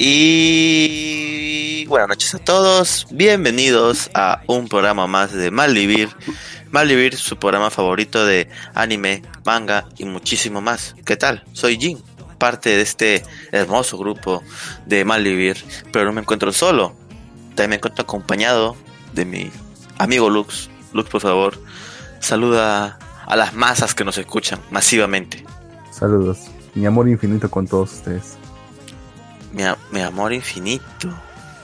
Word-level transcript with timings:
Y 0.00 1.84
buenas 1.86 2.08
noches 2.08 2.32
a 2.36 2.38
todos, 2.38 3.08
bienvenidos 3.10 4.12
a 4.14 4.42
un 4.46 4.68
programa 4.68 5.08
más 5.08 5.32
de 5.32 5.50
Malvivir. 5.50 6.10
Malvivir, 6.70 7.16
su 7.16 7.36
programa 7.36 7.68
favorito 7.68 8.24
de 8.24 8.48
anime, 8.74 9.22
manga 9.44 9.88
y 9.98 10.04
muchísimo 10.04 10.60
más. 10.60 10.94
¿Qué 11.04 11.16
tal? 11.16 11.42
Soy 11.52 11.78
Jin, 11.78 12.00
parte 12.38 12.70
de 12.70 12.82
este 12.82 13.24
hermoso 13.50 13.98
grupo 13.98 14.44
de 14.86 15.04
Malvivir, 15.04 15.64
pero 15.90 16.04
no 16.04 16.12
me 16.12 16.20
encuentro 16.20 16.52
solo. 16.52 16.94
También 17.56 17.70
me 17.70 17.76
encuentro 17.76 18.04
acompañado 18.04 18.76
de 19.14 19.24
mi 19.24 19.50
amigo 19.98 20.30
Lux. 20.30 20.70
Lux, 20.92 21.10
por 21.10 21.22
favor, 21.22 21.60
saluda 22.20 23.00
a 23.26 23.34
las 23.34 23.52
masas 23.52 23.96
que 23.96 24.04
nos 24.04 24.16
escuchan 24.16 24.60
masivamente. 24.70 25.44
Saludos. 25.90 26.52
Mi 26.76 26.86
amor 26.86 27.08
infinito 27.08 27.50
con 27.50 27.66
todos 27.66 27.94
ustedes. 27.94 28.38
Mi, 29.52 30.00
amor 30.00 30.32
infinito. 30.32 31.08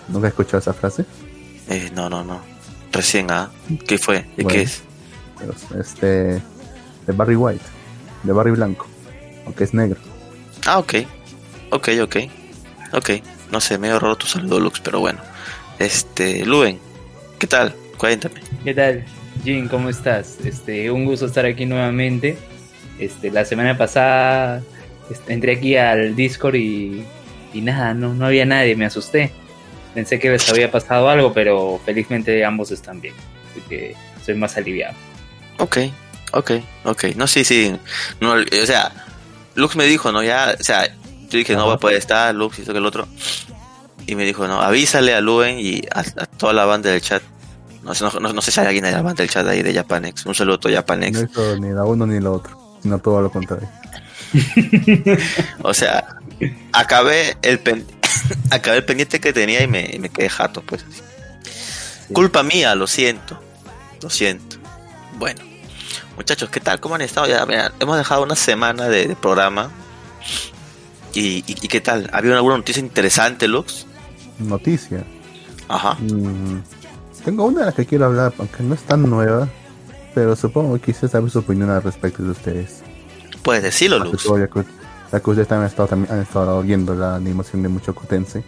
¿Nunca 0.09 0.29
has 0.29 0.33
escuchado 0.33 0.59
esa 0.59 0.73
frase? 0.73 1.05
Eh, 1.69 1.91
no, 1.95 2.09
no, 2.09 2.25
no. 2.25 2.41
Recién, 2.93 3.31
¿ah? 3.31 3.51
¿Qué 3.87 3.99
fue? 3.99 4.27
¿De 4.37 4.43
Bueno. 4.45 4.49
qué 4.49 4.63
es? 4.63 4.83
Pero, 5.39 5.55
Este. 5.81 6.07
De 7.07 7.13
Barry 7.13 7.37
White. 7.37 7.65
De 8.23 8.33
Barry 8.33 8.53
Blanco. 8.53 8.87
Aunque 9.45 9.65
es 9.65 9.75
negro. 9.75 10.01
Ah, 10.67 10.79
ok. 10.79 10.95
Ok, 11.71 11.89
ok. 12.03 12.17
Ok. 12.93 13.11
No 13.51 13.61
sé, 13.61 13.79
medio 13.79 13.99
raro 13.99 14.17
tu 14.17 14.27
saludo, 14.27 14.61
Lux, 14.61 14.81
pero 14.81 15.01
bueno. 15.01 15.21
Este, 15.79 16.47
Luen, 16.47 16.79
¿qué 17.39 17.47
tal? 17.47 17.75
Cuéntame. 17.99 18.41
¿Qué 18.63 18.75
tal, 18.75 19.05
Jin? 19.43 19.69
¿Cómo 19.69 19.89
estás? 19.89 20.39
Este, 20.45 20.91
un 20.91 21.05
gusto 21.05 21.27
estar 21.27 21.45
aquí 21.45 21.67
nuevamente. 21.67 22.39
Este, 22.99 23.31
la 23.31 23.45
semana 23.45 23.77
pasada 23.77 24.63
este, 25.11 25.33
entré 25.33 25.53
aquí 25.57 25.77
al 25.77 26.15
Discord 26.15 26.55
y, 26.55 27.05
y 27.55 27.61
nada, 27.63 27.95
no, 27.95 28.13
no 28.13 28.27
había 28.27 28.45
nadie, 28.45 28.77
me 28.77 28.85
asusté. 28.85 29.33
Pensé 29.95 30.19
que 30.19 30.29
les 30.29 30.49
había 30.51 30.71
pasado 30.71 31.09
algo, 31.09 31.33
pero 31.33 31.81
felizmente 31.85 32.45
ambos 32.45 32.71
están 32.73 33.01
bien. 33.01 33.15
Así 33.51 33.61
que 33.69 33.95
soy 34.25 34.35
más 34.35 34.57
aliviado. 34.57 34.95
Ok, 35.59 35.79
ok, 36.33 36.51
ok. 36.85 37.05
No, 37.17 37.27
sí, 37.29 37.45
sí. 37.45 37.75
No, 38.21 38.33
o 38.33 38.67
sea, 38.67 38.91
Lux 39.55 39.77
me 39.77 39.85
dijo, 39.85 40.11
¿no? 40.11 40.23
Ya, 40.23 40.57
o 40.59 40.63
sea, 40.65 40.87
yo 41.31 41.39
dije, 41.39 41.55
no 41.55 41.69
va 41.69 41.75
a 41.75 41.79
poder 41.79 41.97
estar, 41.97 42.35
Lux 42.35 42.59
hizo 42.59 42.73
que 42.73 42.79
el 42.79 42.87
otro. 42.87 43.07
Y 44.07 44.17
me 44.17 44.25
dijo, 44.25 44.47
no, 44.49 44.61
avísale 44.61 45.15
a 45.15 45.21
Luen 45.21 45.59
y 45.61 45.83
a, 45.95 46.01
a 46.01 46.27
toda 46.27 46.53
la 46.53 46.65
banda 46.65 46.91
del 46.91 47.01
chat. 47.01 47.23
No, 47.85 47.95
sé- 47.95 48.05
no, 48.05 48.11
no, 48.21 48.33
no 48.33 48.43
sé 48.43 48.51
si 48.51 48.61
hay 48.61 48.67
alguien 48.67 48.85
de 48.85 48.91
la 48.93 49.01
banda 49.03 49.23
del 49.23 49.31
chat 49.31 49.47
ahí 49.47 49.63
de 49.63 49.73
Japanex. 49.73 50.27
Un 50.27 50.35
saludo 50.35 50.59
a 50.69 50.73
Japanex. 50.73 51.19
No 51.23 51.25
hizo 51.31 51.57
ni 51.59 51.71
la 51.73 51.85
uno 51.85 52.05
ni 52.07 52.19
la 52.21 52.31
otro. 52.33 52.79
Sino 52.83 52.99
todo 52.99 53.23
lo 53.23 53.31
contrario. 53.31 53.69
O 55.63 55.75
sea, 55.75 56.17
acabé 56.73 57.37
el 57.43 57.59
pen- 57.61 57.87
acabé 58.51 58.79
el 58.79 58.85
pendiente 58.85 59.21
que 59.21 59.33
tenía 59.33 59.63
y 59.63 59.67
me, 59.67 59.89
y 59.93 59.99
me 59.99 60.09
quedé 60.09 60.29
jato, 60.29 60.63
pues. 60.63 60.85
Culpa 62.13 62.43
mía, 62.43 62.75
lo 62.75 62.87
siento. 62.87 63.41
Lo 64.03 64.11
siento. 64.11 64.57
Bueno, 65.19 65.41
muchachos, 66.17 66.51
¿qué 66.51 66.61
tal? 66.61 66.81
¿Cómo 66.81 66.95
han 66.97 67.01
estado? 67.01 67.27
Ya, 67.27 67.45
mira, 67.47 67.73
hemos 67.81 67.97
dejado 67.97 68.23
una 68.23 68.37
semana 68.37 68.89
de, 68.89 69.07
de 69.09 69.17
programa. 69.17 69.71
¿Y, 71.15 71.39
y, 71.39 71.45
y 71.63 71.69
qué 71.69 71.81
tal? 71.81 72.11
¿Ha 72.13 72.19
habido 72.19 72.35
alguna 72.35 72.57
noticia 72.57 72.81
interesante, 72.81 73.47
Lux? 73.49 73.87
Noticia. 74.39 75.05
Ajá. 75.69 75.95
Mm, 76.01 76.61
tengo 77.25 77.45
una 77.47 77.61
de 77.61 77.67
las 77.67 77.75
que 77.75 77.87
quiero 77.87 78.07
hablar, 78.07 78.35
aunque 78.39 78.63
no 78.63 78.75
es 78.75 78.83
tan 78.83 79.09
nueva. 79.09 79.49
Pero 80.15 80.37
supongo 80.37 80.75
que 80.75 80.93
quisiera 80.93 81.09
saber 81.09 81.29
su 81.31 81.41
opinión 81.41 81.71
al 81.71 81.83
respecto 81.83 82.23
de 82.23 82.31
ustedes. 82.31 82.83
Puedes 83.45 83.63
decirlo, 83.63 83.99
Lux. 84.01 84.25
ya 84.25 84.49
que, 84.49 85.35
ya 85.35 85.57
han 85.57 85.65
estado, 85.65 85.87
también 85.89 86.13
han 86.13 86.21
estado 86.23 86.61
viendo 86.63 86.95
la 86.95 87.15
animación 87.15 87.63
de 87.63 87.69
Mucho 87.69 87.95
Tense. 88.09 88.43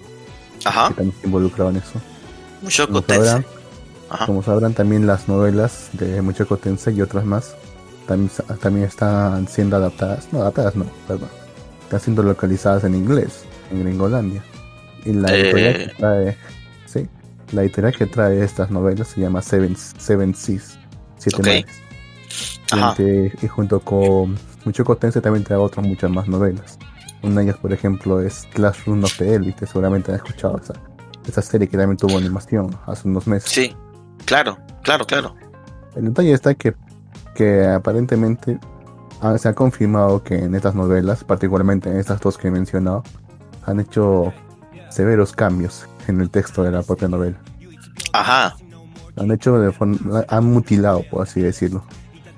Ajá. 0.65 0.89
Que 0.89 0.95
también 0.95 1.15
se 1.21 1.27
involucraba 1.27 1.71
en 1.71 1.77
eso. 1.77 2.01
Mucho 2.63 2.87
Como 2.89 3.03
sabrán, 3.03 3.45
Ajá. 4.09 4.27
Como 4.27 4.43
sabrán 4.43 4.73
también 4.75 5.07
las 5.07 5.29
novelas 5.29 5.91
de 5.93 6.23
Muchoco 6.23 6.57
Tensei 6.57 6.95
y 6.97 7.03
otras 7.03 7.25
más 7.25 7.55
también, 8.07 8.31
también 8.61 8.87
están 8.87 9.49
siendo 9.49 9.77
adaptadas, 9.77 10.29
no 10.33 10.41
adaptadas 10.43 10.77
no, 10.77 10.87
perdón, 11.09 11.29
están 11.83 12.01
siendo 12.01 12.23
localizadas 12.23 12.85
en 12.85 12.95
inglés, 12.95 13.45
en 13.73 13.83
Gringolandia. 13.83 14.43
Y 15.05 15.13
la 15.13 15.29
Eh. 15.35 15.41
editorial 15.41 15.75
que 15.77 15.95
trae, 15.99 16.37
sí, 16.87 17.09
la 17.53 17.63
editorial 17.63 17.97
que 17.97 18.07
trae 18.07 18.43
estas 18.45 18.71
novelas 18.71 19.09
se 19.09 19.21
llama 19.21 19.43
Seven, 19.43 19.77
Seven 19.77 20.35
Seas, 20.37 20.79
Siete 21.19 21.37
Ok. 21.39 21.47
Mares. 21.47 21.67
Y, 22.73 22.75
Ajá. 22.79 22.91
entre- 22.91 23.33
y 23.43 23.49
junto 23.49 23.81
con 23.81 24.37
Muchoco 24.67 24.97
Tensei 24.97 25.23
también 25.23 25.45
trae 25.45 25.57
otras 25.59 25.87
muchas 25.87 26.11
más 26.11 26.29
novelas. 26.29 26.79
Una 27.23 27.37
de 27.37 27.45
ellas, 27.45 27.57
por 27.57 27.73
ejemplo, 27.73 28.21
es 28.21 28.47
Classroom 28.53 29.03
of 29.05 29.17
the 29.17 29.35
Elite, 29.35 29.67
seguramente 29.67 30.11
han 30.13 30.17
escuchado 30.19 30.59
esa, 30.63 30.75
esa 31.27 31.41
serie 31.41 31.67
que 31.69 31.79
también 31.79 31.97
tuvo 31.97 32.19
animación 32.19 32.77
hace 32.87 33.09
unos 33.09 33.27
meses. 33.27 33.51
Sí, 33.51 33.75
claro, 34.27 34.59
claro, 34.83 35.07
claro. 35.07 35.35
El 35.95 36.05
detalle 36.07 36.33
está 36.33 36.55
que, 36.55 36.75
que 37.35 37.65
aparentemente 37.65 38.59
ha- 39.23 39.39
se 39.39 39.49
ha 39.49 39.55
confirmado 39.55 40.23
que 40.23 40.35
en 40.37 40.55
estas 40.55 40.75
novelas, 40.75 41.25
particularmente 41.25 41.89
en 41.89 41.97
estas 41.99 42.21
dos 42.21 42.37
que 42.37 42.49
he 42.49 42.51
mencionado, 42.51 43.03
han 43.65 43.81
hecho 43.81 44.33
severos 44.91 45.33
cambios 45.33 45.89
en 46.09 46.21
el 46.21 46.29
texto 46.31 46.63
de 46.63 46.71
la 46.71 46.83
propia 46.83 47.09
novela. 47.09 47.39
Ajá. 48.13 48.57
Han 49.17 49.31
hecho 49.31 49.59
de 49.59 49.73
forma, 49.73 50.25
han 50.29 50.45
mutilado, 50.45 51.03
por 51.11 51.23
así 51.23 51.41
decirlo, 51.41 51.83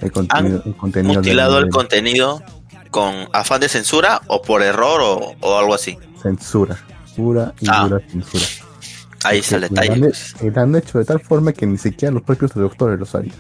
el 0.00 0.12
contenido, 0.12 0.62
el 0.64 0.76
contenido 0.76 1.14
Mutilado 1.14 1.58
el 1.58 1.68
contenido 1.70 2.42
con 2.90 3.14
afán 3.32 3.60
de 3.60 3.68
censura 3.68 4.20
o 4.28 4.40
por 4.42 4.62
error 4.62 5.00
o, 5.02 5.34
o 5.40 5.58
algo 5.58 5.74
así. 5.74 5.98
censura, 6.22 6.76
pura 7.16 7.52
y 7.60 7.66
Ah. 7.68 7.86
dura 7.88 8.00
censura. 8.08 8.44
Ahí 9.24 9.38
está 9.40 9.56
el 9.56 9.62
detalle. 9.62 9.96
lo 9.96 10.06
han, 10.48 10.58
han 10.58 10.76
hecho 10.76 10.98
de 10.98 11.04
tal 11.04 11.20
forma 11.20 11.52
que 11.52 11.66
ni 11.66 11.76
siquiera 11.76 12.12
los 12.14 12.22
propios 12.22 12.52
traductores 12.52 12.98
lo 12.98 13.04
sabían. 13.06 13.34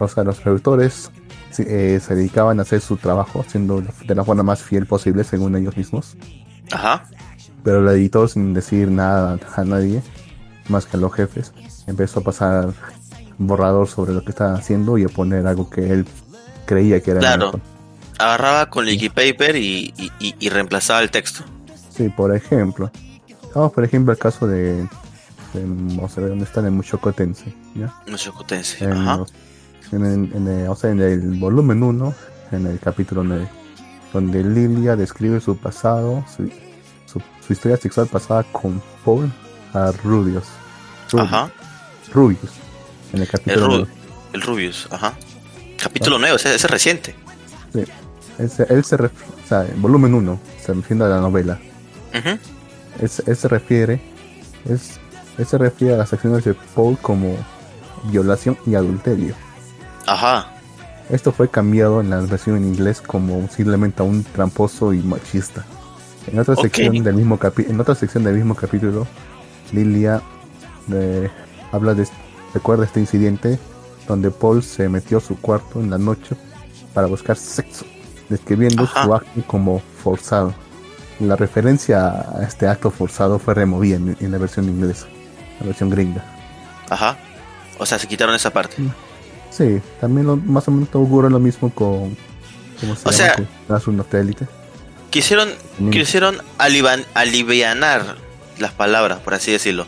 O 0.00 0.08
sea, 0.08 0.24
los 0.24 0.38
traductores 0.40 1.10
eh, 1.58 2.00
se 2.04 2.14
dedicaban 2.16 2.58
a 2.58 2.62
hacer 2.62 2.80
su 2.80 2.96
trabajo, 2.96 3.40
haciendo 3.40 3.80
de 3.82 4.14
la 4.14 4.24
forma 4.24 4.42
más 4.42 4.62
fiel 4.62 4.86
posible, 4.86 5.22
según 5.22 5.54
ellos 5.56 5.76
mismos. 5.76 6.16
Ajá. 6.72 7.04
Pero 7.62 7.78
el 7.88 7.96
editor, 7.96 8.28
sin 8.28 8.52
decir 8.52 8.90
nada 8.90 9.38
a 9.54 9.64
nadie, 9.64 10.02
más 10.68 10.86
que 10.86 10.96
a 10.96 11.00
los 11.00 11.12
jefes, 11.14 11.52
empezó 11.86 12.20
a 12.20 12.24
pasar 12.24 12.70
borrador 13.46 13.88
sobre 13.88 14.12
lo 14.12 14.22
que 14.24 14.30
estaba 14.30 14.54
haciendo 14.54 14.98
y 14.98 15.04
a 15.04 15.08
poner 15.08 15.46
algo 15.46 15.68
que 15.70 15.90
él 15.90 16.06
creía 16.66 17.00
que 17.00 17.10
era 17.12 17.20
Claro. 17.20 17.46
mejor. 17.46 17.60
Agarraba 18.18 18.66
con 18.70 18.84
liquid 18.86 19.10
paper 19.12 19.56
y, 19.56 19.92
y, 19.96 20.10
y- 20.20 20.34
y 20.38 20.48
reemplazaba 20.48 21.00
el 21.02 21.10
texto. 21.10 21.42
Sí, 21.90 22.08
por 22.08 22.34
ejemplo. 22.34 22.90
Vamos, 23.54 23.72
por 23.72 23.84
ejemplo, 23.84 24.12
el 24.12 24.18
caso 24.18 24.46
de. 24.46 24.74
de- 25.54 26.00
a 26.02 26.20
ver 26.20 26.28
dónde 26.30 26.44
está 26.44 26.60
en 26.60 26.66
el 26.66 26.72
Mushoku 26.72 27.12
Tensei, 27.12 27.54
¿ya? 27.74 27.92
Mushoku 28.08 28.44
Tensei. 28.44 28.86
En, 28.86 28.92
Ajá. 28.92 29.24
en, 29.92 30.04
el, 30.06 30.32
en 30.36 30.48
el- 30.48 30.68
o 30.68 30.74
sea, 30.76 30.90
en 30.90 31.00
el 31.00 31.38
volumen 31.38 31.82
1, 31.82 32.14
en 32.52 32.66
el 32.66 32.78
capítulo 32.78 33.22
9, 33.24 33.46
donde 34.12 34.42
Lilia 34.44 34.96
describe 34.96 35.40
su 35.40 35.56
pasado, 35.56 36.24
su, 36.34 36.48
su, 37.06 37.20
su 37.46 37.52
historia 37.52 37.76
sexual 37.76 38.06
pasada 38.06 38.44
con 38.52 38.80
Paul 39.04 39.30
a 39.74 39.90
Rubius. 40.04 40.44
Rubius, 41.10 41.28
Ajá. 41.32 41.50
Rubius, 42.12 42.40
en 43.12 43.18
el 43.18 43.22
El, 43.22 43.28
capítulo 43.28 43.66
Ru- 43.66 43.70
9. 43.70 43.88
el 44.34 44.42
Rubius. 44.42 44.88
Ajá. 44.90 45.14
Capítulo 45.80 46.18
nuevo, 46.18 46.36
ese, 46.36 46.54
ese 46.54 46.66
es 46.66 46.70
reciente. 46.70 47.14
Él 48.38 48.50
se, 48.50 48.62
él 48.72 48.84
se 48.84 48.96
ref- 48.96 49.10
o 49.44 49.48
sea, 49.48 49.64
en 49.66 49.80
volumen 49.82 50.14
1, 50.14 50.40
se 50.64 50.72
refiere 50.72 51.04
a 51.04 51.08
la 51.08 51.20
novela. 51.20 51.58
Él, 52.12 53.08
se- 53.08 53.22
él 53.30 53.36
se 53.36 53.48
refiere, 53.48 54.00
es, 54.68 54.98
él 55.38 55.46
se 55.46 55.58
refiere 55.58 55.94
a 55.94 55.98
las 55.98 56.12
acciones 56.12 56.44
de 56.44 56.54
Paul 56.74 56.96
como 56.98 57.36
violación 58.04 58.56
y 58.66 58.74
adulterio. 58.74 59.34
Ajá. 60.06 60.48
Esto 61.10 61.32
fue 61.32 61.48
cambiado 61.48 62.00
en 62.00 62.10
la 62.10 62.20
versión 62.20 62.56
en 62.56 62.64
inglés 62.64 63.00
como 63.00 63.48
simplemente 63.48 64.02
a 64.02 64.04
un 64.04 64.24
tramposo 64.24 64.92
y 64.94 64.98
machista. 65.00 65.64
En 66.26 66.38
otra 66.38 66.54
Ok. 66.54 66.62
sección 66.62 67.02
del 67.02 67.14
mismo 67.14 67.38
capi- 67.38 67.68
en 67.68 67.80
otra 67.80 67.94
sección 67.94 68.24
del 68.24 68.36
mismo 68.36 68.54
capítulo, 68.54 69.06
Lilia 69.72 70.22
eh, 70.92 71.28
habla 71.72 71.94
de 71.94 72.06
recuerda 72.54 72.84
este 72.84 73.00
incidente 73.00 73.58
donde 74.08 74.30
Paul 74.30 74.62
se 74.62 74.88
metió 74.88 75.18
a 75.18 75.20
su 75.20 75.36
cuarto 75.38 75.80
en 75.80 75.90
la 75.90 75.98
noche 75.98 76.36
para 76.94 77.06
buscar 77.06 77.36
sexo, 77.36 77.84
describiendo 78.28 78.82
Ajá. 78.84 79.04
su 79.04 79.14
acto 79.14 79.42
como 79.46 79.80
forzado. 80.02 80.54
La 81.20 81.36
referencia 81.36 82.08
a 82.36 82.42
este 82.42 82.66
acto 82.66 82.90
forzado 82.90 83.38
fue 83.38 83.54
removida 83.54 83.96
en, 83.96 84.16
en 84.20 84.30
la 84.32 84.38
versión 84.38 84.64
inglesa, 84.68 85.06
la 85.60 85.66
versión 85.66 85.88
gringa. 85.90 86.24
Ajá. 86.90 87.16
O 87.78 87.86
sea, 87.86 87.98
se 87.98 88.06
quitaron 88.08 88.34
esa 88.34 88.50
parte. 88.50 88.76
Sí, 89.50 89.80
también 90.00 90.26
lo- 90.26 90.36
más 90.36 90.66
o 90.68 90.70
menos 90.70 90.88
ocurre 90.92 91.30
lo 91.30 91.38
mismo 91.38 91.70
con. 91.70 92.16
¿Cómo 92.80 92.96
se 92.96 93.08
O 93.08 93.12
llama? 93.12 93.34
sea- 93.68 93.80
of 94.00 94.06
the 94.10 94.20
Elite. 94.20 94.46
Quisieron, 95.10 95.48
Mm. 95.78 95.90
quisieron 95.90 96.38
alivianar 97.14 98.16
las 98.58 98.72
palabras, 98.72 99.20
por 99.20 99.34
así 99.34 99.52
decirlo. 99.52 99.86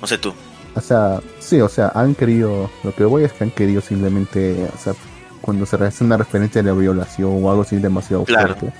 No 0.00 0.06
sé 0.06 0.18
tú. 0.18 0.32
O 0.74 0.80
sea, 0.80 1.20
sí, 1.38 1.60
o 1.60 1.68
sea, 1.68 1.92
han 1.94 2.14
querido. 2.14 2.70
Lo 2.82 2.94
que 2.94 3.04
voy 3.04 3.24
es 3.24 3.32
que 3.32 3.44
han 3.44 3.50
querido 3.50 3.80
simplemente. 3.80 4.68
O 4.74 4.78
sea, 4.78 4.94
cuando 5.42 5.66
se 5.66 5.76
hace 5.76 6.04
una 6.04 6.16
referencia 6.16 6.60
a 6.60 6.64
la 6.64 6.72
violación 6.72 7.44
o 7.44 7.50
algo 7.50 7.62
así 7.62 7.76
demasiado 7.76 8.24
Claro. 8.24 8.54
fuerte. 8.56 8.78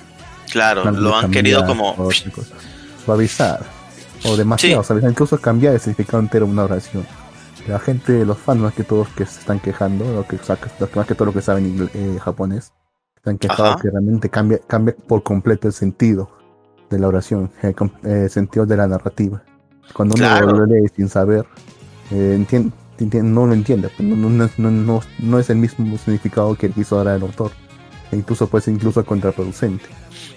Claro, 0.50 0.86
han 0.86 1.02
lo 1.02 1.14
han 1.16 1.30
querido 1.30 1.66
como... 1.66 1.96
Suavizar. 3.04 3.60
O 4.24 4.36
demasiado, 4.36 4.84
¿sabes? 4.84 5.02
Incluso 5.02 5.38
cambiar 5.40 5.74
el 5.74 5.80
significado 5.80 6.20
entero 6.20 6.46
de 6.46 6.52
una 6.52 6.64
oración. 6.64 7.04
La 7.66 7.78
gente, 7.78 8.24
los 8.24 8.38
fans 8.38 8.60
más 8.60 8.74
que 8.74 8.84
todos 8.84 9.08
que 9.08 9.26
se 9.26 9.40
están 9.40 9.60
quejando, 9.60 10.04
lo 10.04 10.26
que, 10.26 10.38
más 10.94 11.06
que 11.06 11.14
todo 11.14 11.26
lo 11.26 11.32
que 11.32 11.42
saben 11.42 11.90
eh, 11.94 12.18
japonés, 12.22 12.72
están 13.16 13.38
quejando 13.38 13.76
que 13.80 13.90
realmente 13.90 14.28
cambia, 14.28 14.58
cambia 14.66 14.94
por 15.08 15.22
completo 15.22 15.68
el 15.68 15.72
sentido 15.72 16.30
de 16.90 16.98
la 16.98 17.08
oración, 17.08 17.50
el, 17.62 18.30
sentido 18.30 18.66
de 18.66 18.76
la 18.76 18.86
narrativa. 18.86 19.42
Cuando 19.92 20.14
uno 20.16 20.52
lo 20.52 20.66
lee 20.66 20.88
sin 20.94 21.08
saber, 21.08 21.44
eh, 22.10 22.44
no 23.22 23.46
lo 23.46 23.54
entiende, 23.54 23.88
pues, 23.88 24.08
no, 24.08 25.38
es 25.38 25.50
el 25.50 25.56
mismo 25.56 25.98
significado 25.98 26.54
que 26.54 26.70
quiso 26.70 27.02
dar 27.02 27.16
el 27.16 27.22
autor. 27.22 27.52
E 28.10 28.16
incluso 28.16 28.46
puede 28.46 28.64
ser 28.64 28.74
incluso 28.74 29.04
contraproducente. 29.04 29.86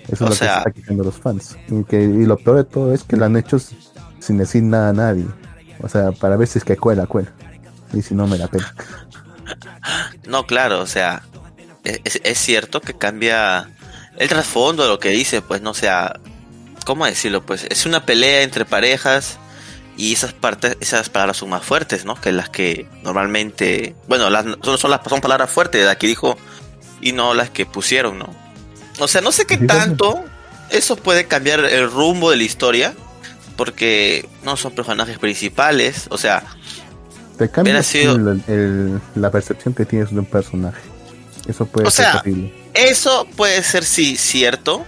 Eso 0.07 0.13
es 0.13 0.21
lo 0.21 0.27
que 0.27 0.33
está 0.45 0.71
quejando 0.71 1.03
los 1.03 1.15
fans. 1.15 1.57
Y, 1.67 1.83
que, 1.83 2.01
y 2.01 2.25
lo 2.25 2.38
peor 2.38 2.57
de 2.57 2.63
todo 2.63 2.94
es 2.94 3.03
que 3.03 3.17
lo 3.17 3.25
han 3.25 3.35
hecho 3.35 3.57
sin 4.19 4.38
decir 4.38 4.63
nada 4.63 4.89
a 4.89 4.94
nadie. 4.94 5.25
O 5.81 5.89
sea, 5.89 6.12
para 6.12 6.38
ver 6.38 6.47
si 6.47 6.59
es 6.59 6.63
que 6.63 6.77
cuela, 6.77 7.06
cuela. 7.06 7.31
Y 7.94 8.01
si 8.01 8.15
no, 8.15 8.27
me 8.27 8.38
la 8.38 8.47
pena. 8.47 8.73
No, 10.27 10.47
claro, 10.47 10.81
o 10.81 10.88
sea, 10.88 11.21
es, 11.83 12.19
es 12.23 12.39
cierto 12.39 12.81
que 12.81 12.95
cambia 12.95 13.69
el 14.18 14.27
trasfondo 14.27 14.81
de 14.83 14.89
lo 14.89 14.97
que 14.97 15.09
dice, 15.09 15.44
pues 15.44 15.61
no 15.61 15.75
sea, 15.75 16.19
¿cómo 16.83 17.06
decirlo? 17.06 17.45
Pues 17.45 17.68
es 17.69 17.85
una 17.85 18.07
pelea 18.07 18.41
entre 18.41 18.65
parejas 18.65 19.38
y 19.97 20.13
esas 20.13 20.33
partes, 20.33 20.77
esas 20.80 21.09
palabras 21.09 21.38
son 21.38 21.50
más 21.50 21.63
fuertes, 21.63 22.06
¿no? 22.06 22.15
Que 22.15 22.31
las 22.31 22.50
que 22.50 22.88
normalmente, 23.03 23.95
bueno, 24.07 24.30
las, 24.30 24.45
son, 24.63 24.92
las 24.92 25.01
son 25.07 25.21
palabras 25.21 25.50
fuertes 25.50 25.83
de 25.83 25.89
aquí 25.89 26.07
dijo 26.07 26.38
y 27.01 27.12
no 27.12 27.33
las 27.33 27.50
que 27.50 27.65
pusieron, 27.65 28.19
¿no? 28.19 28.30
O 29.00 29.07
sea, 29.07 29.21
no 29.21 29.31
sé 29.31 29.45
qué 29.45 29.57
tanto 29.57 30.24
eso 30.69 30.95
puede 30.95 31.25
cambiar 31.25 31.59
el 31.65 31.89
rumbo 31.92 32.31
de 32.31 32.38
la 32.38 32.44
historia, 32.44 32.94
porque 33.56 34.27
no 34.44 34.57
son 34.57 34.74
personajes 34.74 35.18
principales, 35.18 36.07
o 36.09 36.18
sea, 36.18 36.44
te 37.38 37.50
cambia 37.50 37.81
la 39.15 39.31
percepción 39.31 39.74
que 39.74 39.86
tienes 39.86 40.12
de 40.12 40.19
un 40.19 40.25
personaje. 40.25 40.81
Eso 41.47 41.65
puede 41.65 41.92
ser 41.92 42.07
Eso 42.74 43.27
puede 43.36 43.62
ser 43.63 43.83
sí 43.83 44.18
cierto, 44.18 44.86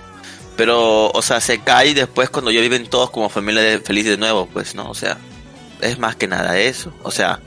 pero, 0.57 1.11
o 1.11 1.21
sea, 1.21 1.39
se 1.39 1.59
cae 1.59 1.93
después 1.93 2.31
cuando 2.31 2.49
ya 2.49 2.59
viven 2.59 2.87
todos 2.87 3.11
como 3.11 3.29
familia 3.29 3.61
de, 3.61 3.79
feliz 3.79 4.05
de 4.05 4.17
nuevo, 4.17 4.47
pues, 4.47 4.73
¿no? 4.73 4.89
O 4.89 4.95
sea, 4.95 5.19
es 5.81 5.99
más 5.99 6.15
que 6.15 6.27
nada 6.27 6.57
eso. 6.57 6.91
O 7.03 7.11
sea, 7.11 7.39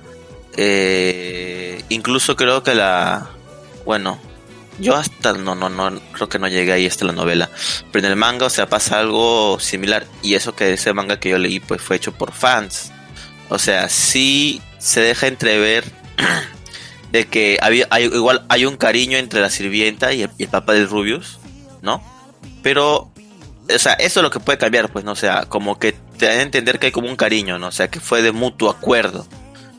eh, 0.56 1.82
incluso 1.88 2.36
creo 2.36 2.62
que 2.62 2.74
la, 2.74 3.28
bueno, 3.84 4.20
yo 4.78 4.94
hasta 4.94 5.32
no, 5.32 5.56
no, 5.56 5.68
no, 5.68 6.00
creo 6.12 6.28
que 6.28 6.38
no 6.38 6.46
llegué 6.46 6.72
ahí 6.72 6.86
hasta 6.86 7.04
la 7.04 7.12
novela. 7.12 7.50
Pero 7.90 8.06
en 8.06 8.12
el 8.12 8.16
manga, 8.16 8.46
o 8.46 8.50
sea, 8.50 8.68
pasa 8.68 9.00
algo 9.00 9.58
similar. 9.58 10.06
Y 10.22 10.34
eso 10.34 10.54
que 10.54 10.72
ese 10.72 10.92
manga 10.92 11.18
que 11.18 11.30
yo 11.30 11.38
leí, 11.38 11.58
pues 11.58 11.82
fue 11.82 11.96
hecho 11.96 12.12
por 12.12 12.32
fans. 12.32 12.92
O 13.48 13.58
sea, 13.58 13.88
sí 13.88 14.62
se 14.78 15.00
deja 15.00 15.26
entrever 15.26 15.84
de 17.10 17.26
que 17.26 17.58
había, 17.60 17.88
hay, 17.90 18.04
igual 18.04 18.46
hay 18.48 18.66
un 18.66 18.76
cariño 18.76 19.18
entre 19.18 19.40
la 19.40 19.50
sirvienta 19.50 20.12
y 20.12 20.22
el, 20.22 20.30
y 20.38 20.44
el 20.44 20.48
papá 20.48 20.74
del 20.74 20.88
Rubius, 20.88 21.40
¿no? 21.82 22.00
Pero, 22.62 23.10
o 23.74 23.78
sea, 23.78 23.94
eso 23.94 24.20
es 24.20 24.24
lo 24.24 24.30
que 24.30 24.40
puede 24.40 24.58
cambiar, 24.58 24.90
pues, 24.90 25.04
¿no? 25.04 25.12
O 25.12 25.16
sea, 25.16 25.46
como 25.46 25.78
que 25.78 25.92
te 26.18 26.26
da 26.26 26.32
a 26.32 26.42
entender 26.42 26.78
que 26.78 26.86
hay 26.86 26.92
como 26.92 27.08
un 27.08 27.16
cariño, 27.16 27.58
¿no? 27.58 27.68
O 27.68 27.72
sea, 27.72 27.88
que 27.88 28.00
fue 28.00 28.22
de 28.22 28.32
mutuo 28.32 28.70
acuerdo, 28.70 29.26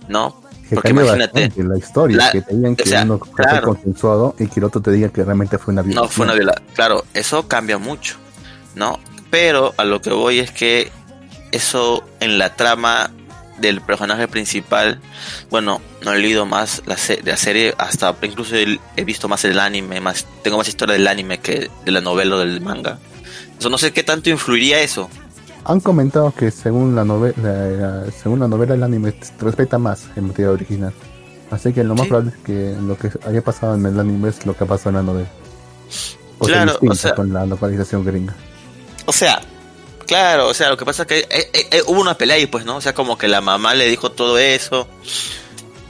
¿no? 0.08 0.42
Porque 0.74 0.90
imagínate. 0.90 1.52
La 1.58 1.78
historia, 1.78 2.30
que 2.32 2.42
te 2.42 2.56
digan 2.56 2.76
que 2.76 2.90
uno 3.04 3.20
fue 3.20 3.62
consensuado 3.62 4.36
y 4.40 4.48
que 4.48 4.60
el 4.60 4.64
otro 4.66 4.82
te 4.82 4.92
diga 4.92 5.10
que 5.10 5.24
realmente 5.24 5.58
fue 5.58 5.74
una 5.74 5.82
violación. 5.82 6.06
No, 6.06 6.10
fue 6.10 6.26
una 6.26 6.34
violación. 6.34 6.66
Claro, 6.74 7.04
eso 7.14 7.48
cambia 7.48 7.78
mucho, 7.78 8.16
¿no? 8.76 9.00
Pero 9.30 9.74
a 9.78 9.84
lo 9.84 10.02
que 10.02 10.12
voy 10.12 10.40
es 10.40 10.52
que 10.52 10.92
eso 11.52 12.04
en 12.20 12.38
la 12.38 12.56
trama 12.56 13.12
del 13.62 13.82
personaje 13.82 14.28
principal, 14.28 15.00
bueno, 15.50 15.82
no 16.04 16.14
he 16.14 16.20
leído 16.20 16.46
más 16.46 16.82
la, 16.86 16.98
la 17.24 17.38
serie, 17.38 17.74
hasta 17.78 18.16
incluso 18.24 18.56
he 18.56 19.04
visto 19.04 19.28
más 19.28 19.46
el 19.46 19.60
anime, 19.60 20.02
más 20.02 20.26
tengo 20.44 20.58
más 20.58 20.68
historia 20.68 20.94
del 20.94 21.08
anime 21.08 21.40
que 21.40 21.70
de 21.86 21.92
la 21.92 22.02
novela 22.02 22.36
o 22.36 22.40
del 22.40 22.62
manga. 22.62 23.00
Eso 23.60 23.70
no 23.70 23.78
sé 23.78 23.94
qué 23.94 24.04
tanto 24.04 24.30
influiría 24.30 24.82
eso. 24.82 25.10
Han 25.64 25.80
comentado 25.80 26.34
que 26.34 26.50
según 26.50 26.96
la 26.96 27.06
novela, 27.06 28.06
según 28.12 28.40
la 28.40 28.48
novela 28.48 28.74
el 28.74 28.84
anime 28.84 29.14
respeta 29.40 29.78
más 29.78 30.08
el 30.16 30.24
material 30.24 30.54
original. 30.54 30.94
Así 31.52 31.74
que 31.74 31.84
lo 31.84 31.96
más 31.96 32.08
probable 32.08 32.32
es 32.32 32.44
que 32.44 32.76
lo 32.82 32.98
que 32.98 33.12
haya 33.28 33.44
pasado 33.44 33.76
en 33.76 33.86
el 33.86 34.00
anime 34.00 34.30
es 34.30 34.46
lo 34.46 34.56
que 34.56 34.64
ha 34.64 34.68
pasado 34.68 34.90
en 34.90 34.96
la 34.96 35.04
novela. 35.04 35.30
claro, 36.40 36.80
o 36.82 36.96
sea, 36.96 37.14
con 37.14 37.32
la 37.32 37.46
localización 37.46 38.04
gringa. 38.04 38.34
O 39.06 39.14
sea, 39.14 39.42
Claro, 40.12 40.50
o 40.50 40.54
sea, 40.54 40.68
lo 40.68 40.76
que 40.76 40.84
pasa 40.84 41.04
es 41.04 41.08
que 41.08 41.20
eh, 41.20 41.50
eh, 41.54 41.68
eh, 41.72 41.84
hubo 41.88 42.02
una 42.02 42.18
pelea 42.18 42.36
ahí, 42.36 42.46
pues, 42.46 42.66
¿no? 42.66 42.76
O 42.76 42.82
sea, 42.82 42.94
como 42.94 43.18
que 43.18 43.30
la 43.30 43.40
mamá 43.40 43.74
le 43.76 43.88
dijo 43.88 44.12
todo 44.12 44.38
eso. 44.38 44.86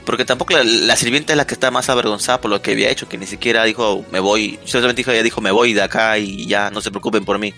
Porque 0.06 0.25
tampoco 0.25 0.53
la, 0.63 0.95
sirvienta 0.95 1.33
es 1.33 1.38
la 1.38 1.47
que 1.47 1.56
está 1.56 1.71
más 1.71 1.89
avergonzada 1.89 2.39
por 2.39 2.51
lo 2.51 2.62
que 2.62 2.73
había 2.73 2.91
hecho, 2.91 3.09
que 3.09 3.18
ni 3.18 3.25
siquiera 3.25 3.63
dijo, 3.63 4.06
me 4.12 4.19
voy. 4.19 4.59
Solamente 4.63 5.00
dijo, 5.00 5.09
ella 5.09 5.23
dijo, 5.23 5.41
me 5.41 5.50
voy 5.50 5.73
de 5.73 5.81
acá 5.81 6.19
y 6.19 6.45
ya, 6.45 6.69
no 6.69 6.81
se 6.81 6.91
preocupen 6.91 7.25
por 7.25 7.39
mí. 7.39 7.51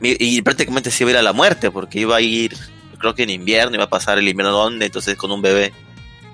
Y, 0.00 0.40
prácticamente 0.42 0.92
se 0.92 1.02
iba 1.02 1.10
a 1.10 1.14
ir 1.14 1.18
a 1.18 1.22
la 1.22 1.32
muerte, 1.32 1.72
porque 1.72 1.98
iba 1.98 2.14
a 2.14 2.20
ir, 2.20 2.56
creo 3.00 3.16
que 3.16 3.24
en 3.24 3.30
invierno, 3.30 3.74
iba 3.74 3.86
a 3.86 3.90
pasar 3.90 4.16
el 4.16 4.28
invierno 4.28 4.52
donde, 4.52 4.86
entonces 4.86 5.16
con 5.16 5.32
un 5.32 5.42
bebé, 5.42 5.72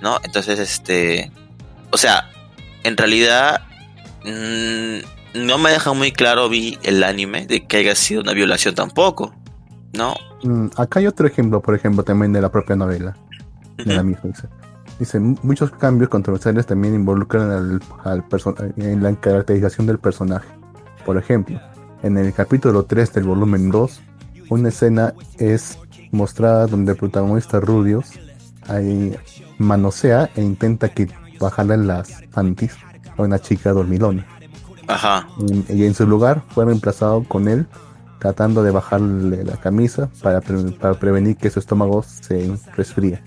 ¿no? 0.03 0.21
Entonces, 0.23 0.59
este. 0.59 1.33
O 1.91 1.97
sea, 1.97 2.31
en 2.83 2.95
realidad. 2.95 3.63
Mm, 4.23 4.99
no 5.33 5.57
me 5.57 5.71
deja 5.71 5.95
muy 5.95 6.13
claro 6.13 6.51
vi 6.51 6.79
el 6.83 7.03
anime 7.03 7.47
de 7.47 7.67
que 7.67 7.79
haya 7.79 7.95
sido 7.95 8.21
una 8.21 8.35
violación 8.35 8.75
tampoco. 8.75 9.35
No. 9.93 10.15
Mm, 10.43 10.69
acá 10.77 11.01
hay 11.01 11.07
otro 11.07 11.27
ejemplo, 11.27 11.61
por 11.61 11.75
ejemplo, 11.75 12.03
también 12.03 12.33
de 12.33 12.41
la 12.41 12.51
propia 12.51 12.77
novela. 12.77 13.17
De 13.77 13.95
la 13.95 14.03
misma, 14.03 14.31
dice. 14.99 15.19
muchos 15.19 15.71
cambios 15.73 16.09
controversiales 16.09 16.67
también 16.67 16.95
involucran 16.95 17.51
al, 17.51 17.81
al 18.05 18.25
en 18.77 19.03
la 19.03 19.15
caracterización 19.15 19.87
del 19.87 19.99
personaje. 19.99 20.49
Por 21.05 21.17
ejemplo, 21.17 21.61
en 22.03 22.17
el 22.19 22.33
capítulo 22.33 22.85
3 22.85 23.13
del 23.15 23.25
volumen 23.25 23.71
2, 23.71 24.01
una 24.51 24.69
escena 24.69 25.15
es 25.39 25.79
mostrada 26.11 26.67
donde 26.67 26.93
el 26.93 26.99
protagonista 26.99 27.59
Rudios 27.59 28.13
ahí 28.69 29.17
manosea 29.59 30.31
e 30.37 30.43
intenta 30.43 30.89
que 30.91 31.09
bajarle 31.41 31.79
las 31.79 32.23
panties 32.33 32.77
a 33.17 33.23
una 33.23 33.39
chica 33.39 33.73
dormilona. 33.73 34.27
Ajá. 34.89 35.29
y 35.69 35.85
en 35.85 35.95
su 35.95 36.07
lugar 36.07 36.43
fue 36.49 36.65
reemplazado 36.65 37.23
con 37.23 37.49
él 37.49 37.67
tratando 38.23 38.63
de 38.63 38.71
bajarle 38.71 39.43
la 39.43 39.57
camisa 39.57 40.09
para, 40.23 40.41
para 40.41 40.95
prevenir 40.95 41.37
que 41.37 41.51
su 41.51 41.59
estómago 41.59 42.05
se 42.05 42.53
resfríe. 42.77 43.21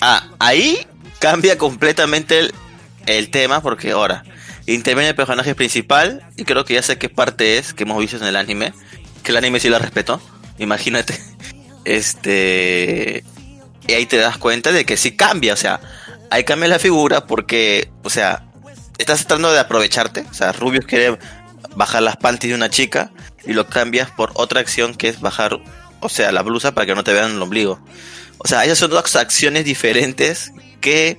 Ah, 0.00 0.30
ahí 0.38 0.78
cambia 1.18 1.58
completamente 1.58 2.50
el, 3.04 3.30
tema 3.30 3.60
porque 3.60 3.90
ahora 3.90 4.24
interviene 4.66 5.10
el 5.10 5.14
personaje 5.14 5.54
principal 5.54 6.26
y 6.38 6.44
creo 6.44 6.64
que 6.64 6.72
ya 6.72 6.82
sé 6.82 6.96
qué 6.96 7.10
parte 7.10 7.58
es 7.58 7.74
que 7.74 7.82
hemos 7.82 7.98
visto 7.98 8.16
en 8.16 8.24
el 8.24 8.34
anime, 8.34 8.72
que 9.22 9.32
el 9.32 9.36
anime 9.36 9.60
sí 9.60 9.68
la 9.68 9.78
respetó, 9.78 10.20
imagínate. 10.58 11.20
Este 11.86 13.24
y 13.88 13.92
ahí 13.94 14.04
te 14.04 14.18
das 14.18 14.36
cuenta 14.36 14.70
de 14.70 14.84
que 14.84 14.98
sí 14.98 15.16
cambia, 15.16 15.54
o 15.54 15.56
sea, 15.56 15.80
ahí 16.30 16.44
cambia 16.44 16.68
la 16.68 16.78
figura 16.78 17.26
porque, 17.26 17.90
o 18.02 18.10
sea, 18.10 18.44
estás 18.98 19.20
tratando 19.20 19.50
de 19.50 19.60
aprovecharte, 19.60 20.26
o 20.30 20.34
sea, 20.34 20.52
Rubius 20.52 20.84
quiere 20.84 21.18
bajar 21.74 22.02
las 22.02 22.18
panties 22.18 22.50
de 22.50 22.54
una 22.54 22.68
chica 22.68 23.10
y 23.44 23.52
lo 23.52 23.66
cambias 23.66 24.10
por 24.10 24.30
otra 24.34 24.60
acción 24.60 24.94
que 24.94 25.08
es 25.08 25.20
bajar, 25.20 25.60
o 26.00 26.08
sea, 26.08 26.32
la 26.32 26.42
blusa 26.42 26.72
para 26.72 26.86
que 26.86 26.94
no 26.94 27.04
te 27.04 27.12
vean 27.12 27.32
el 27.32 27.42
ombligo. 27.42 27.80
O 28.38 28.48
sea, 28.48 28.64
esas 28.64 28.78
son 28.78 28.90
dos 28.90 29.16
acciones 29.16 29.64
diferentes 29.64 30.52
que, 30.80 31.18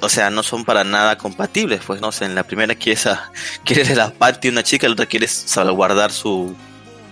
o 0.00 0.08
sea, 0.08 0.30
no 0.30 0.42
son 0.42 0.64
para 0.64 0.84
nada 0.84 1.18
compatibles. 1.18 1.82
Pues 1.86 2.00
no 2.00 2.12
sé, 2.12 2.24
en 2.24 2.34
la 2.34 2.44
primera 2.44 2.74
quieres, 2.74 3.06
a, 3.06 3.30
quieres 3.64 3.94
la 3.96 4.10
panty 4.10 4.48
una 4.48 4.62
chica, 4.62 4.86
en 4.86 4.92
la 4.92 4.94
otra 4.94 5.06
quieres 5.06 5.30
salvaguardar 5.30 6.12
su. 6.12 6.54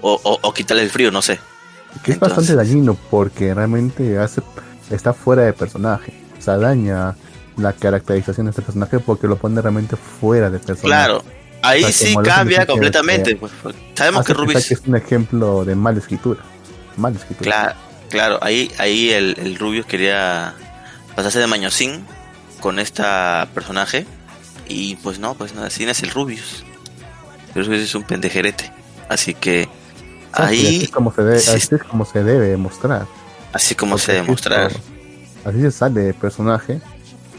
o, 0.00 0.20
o, 0.22 0.54
quitarle 0.54 0.82
el 0.82 0.90
frío, 0.90 1.10
no 1.10 1.22
sé. 1.22 1.38
Que 2.02 2.12
es 2.12 2.18
bastante 2.18 2.54
dañino 2.54 2.96
porque 3.10 3.54
realmente 3.54 4.18
hace, 4.18 4.42
está 4.90 5.12
fuera 5.12 5.42
de 5.42 5.52
personaje. 5.52 6.12
O 6.38 6.42
sea, 6.42 6.56
daña 6.56 7.14
la 7.56 7.72
caracterización 7.72 8.46
de 8.46 8.50
este 8.50 8.62
personaje 8.62 8.98
porque 8.98 9.26
lo 9.26 9.36
pone 9.36 9.60
realmente 9.60 9.96
fuera 9.96 10.50
de 10.50 10.58
personaje. 10.58 10.86
Claro, 10.86 11.24
ahí 11.64 11.92
sí 11.92 12.14
cambia 12.22 12.66
completamente. 12.66 13.36
Pues, 13.36 13.52
sabemos 13.94 14.24
que 14.24 14.34
Rubius 14.34 14.70
es 14.70 14.82
un 14.86 14.96
ejemplo 14.96 15.64
de 15.64 15.74
mala 15.74 15.98
escritura. 15.98 16.40
Mal 16.96 17.14
escritura. 17.14 17.50
Claro, 17.50 17.78
claro 18.08 18.38
ahí, 18.42 18.70
ahí 18.78 19.10
el, 19.10 19.36
el 19.38 19.56
Rubius 19.56 19.86
quería 19.86 20.54
pasarse 21.16 21.38
de 21.40 21.46
mañosín 21.46 22.04
con 22.60 22.78
esta 22.78 23.48
personaje. 23.54 24.06
Y 24.66 24.96
pues 24.96 25.18
no, 25.18 25.34
pues 25.34 25.54
nada, 25.54 25.66
así 25.66 25.84
es 25.84 26.02
el 26.02 26.10
Rubius. 26.10 26.64
El 27.54 27.66
Rubius 27.66 27.82
es 27.82 27.94
un 27.94 28.04
pendejerete. 28.04 28.72
Así 29.08 29.34
que 29.34 29.68
ahí. 30.32 30.66
Así 30.66 30.84
es 30.84 30.90
como 30.90 31.12
se 31.12 31.22
debe, 31.22 31.36
así 31.36 31.74
es 31.74 31.82
como 31.82 32.04
se 32.04 32.24
debe 32.24 32.56
mostrar. 32.56 33.06
Así 33.52 33.74
como 33.74 33.98
se 33.98 34.12
debe 34.12 34.26
mostrar. 34.26 34.72
Así 35.44 35.60
se 35.60 35.70
sale 35.70 36.00
de 36.00 36.14
personaje 36.14 36.80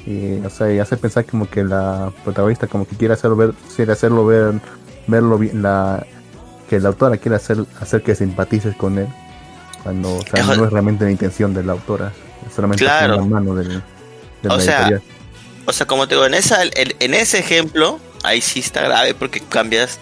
y 0.05 0.39
o 0.45 0.49
sea 0.49 0.71
y 0.73 0.79
hace 0.79 0.97
pensar 0.97 1.25
como 1.25 1.49
que 1.49 1.63
la 1.63 2.11
protagonista 2.23 2.67
como 2.67 2.87
que 2.87 2.95
quiere 2.95 3.13
hacerlo 3.15 3.35
ver 3.35 3.53
quiere 3.75 3.91
hacerlo 3.91 4.25
ver 4.25 4.53
verlo 5.07 5.37
bien 5.37 5.61
la 5.61 6.05
que 6.69 6.79
la 6.79 6.89
autora 6.89 7.17
quiere 7.17 7.37
hacer 7.37 7.65
hacer 7.79 8.03
que 8.03 8.15
simpatices 8.15 8.75
con 8.75 8.97
él 8.99 9.07
Cuando, 9.83 10.17
o 10.17 10.25
sea, 10.25 10.43
no 10.55 10.65
es 10.65 10.71
realmente 10.71 11.05
la 11.05 11.11
intención 11.11 11.53
de 11.53 11.63
la 11.63 11.73
autora, 11.73 12.13
es 12.47 12.53
solamente 12.53 12.85
Claro. 12.85 13.17
la 13.17 13.23
mano 13.23 13.55
del, 13.55 13.83
de 14.41 14.49
O 14.49 14.59
sea, 14.59 14.89
editorial. 14.89 15.03
O 15.65 15.73
sea, 15.73 15.85
como 15.87 16.07
te 16.07 16.15
digo, 16.15 16.25
en, 16.25 16.33
esa, 16.33 16.63
en, 16.63 16.93
en 16.99 17.13
ese 17.13 17.39
ejemplo, 17.39 17.99
ahí 18.23 18.41
sí 18.41 18.59
está 18.59 18.81
grave 18.83 19.13
porque 19.15 19.41
cambias 19.41 19.99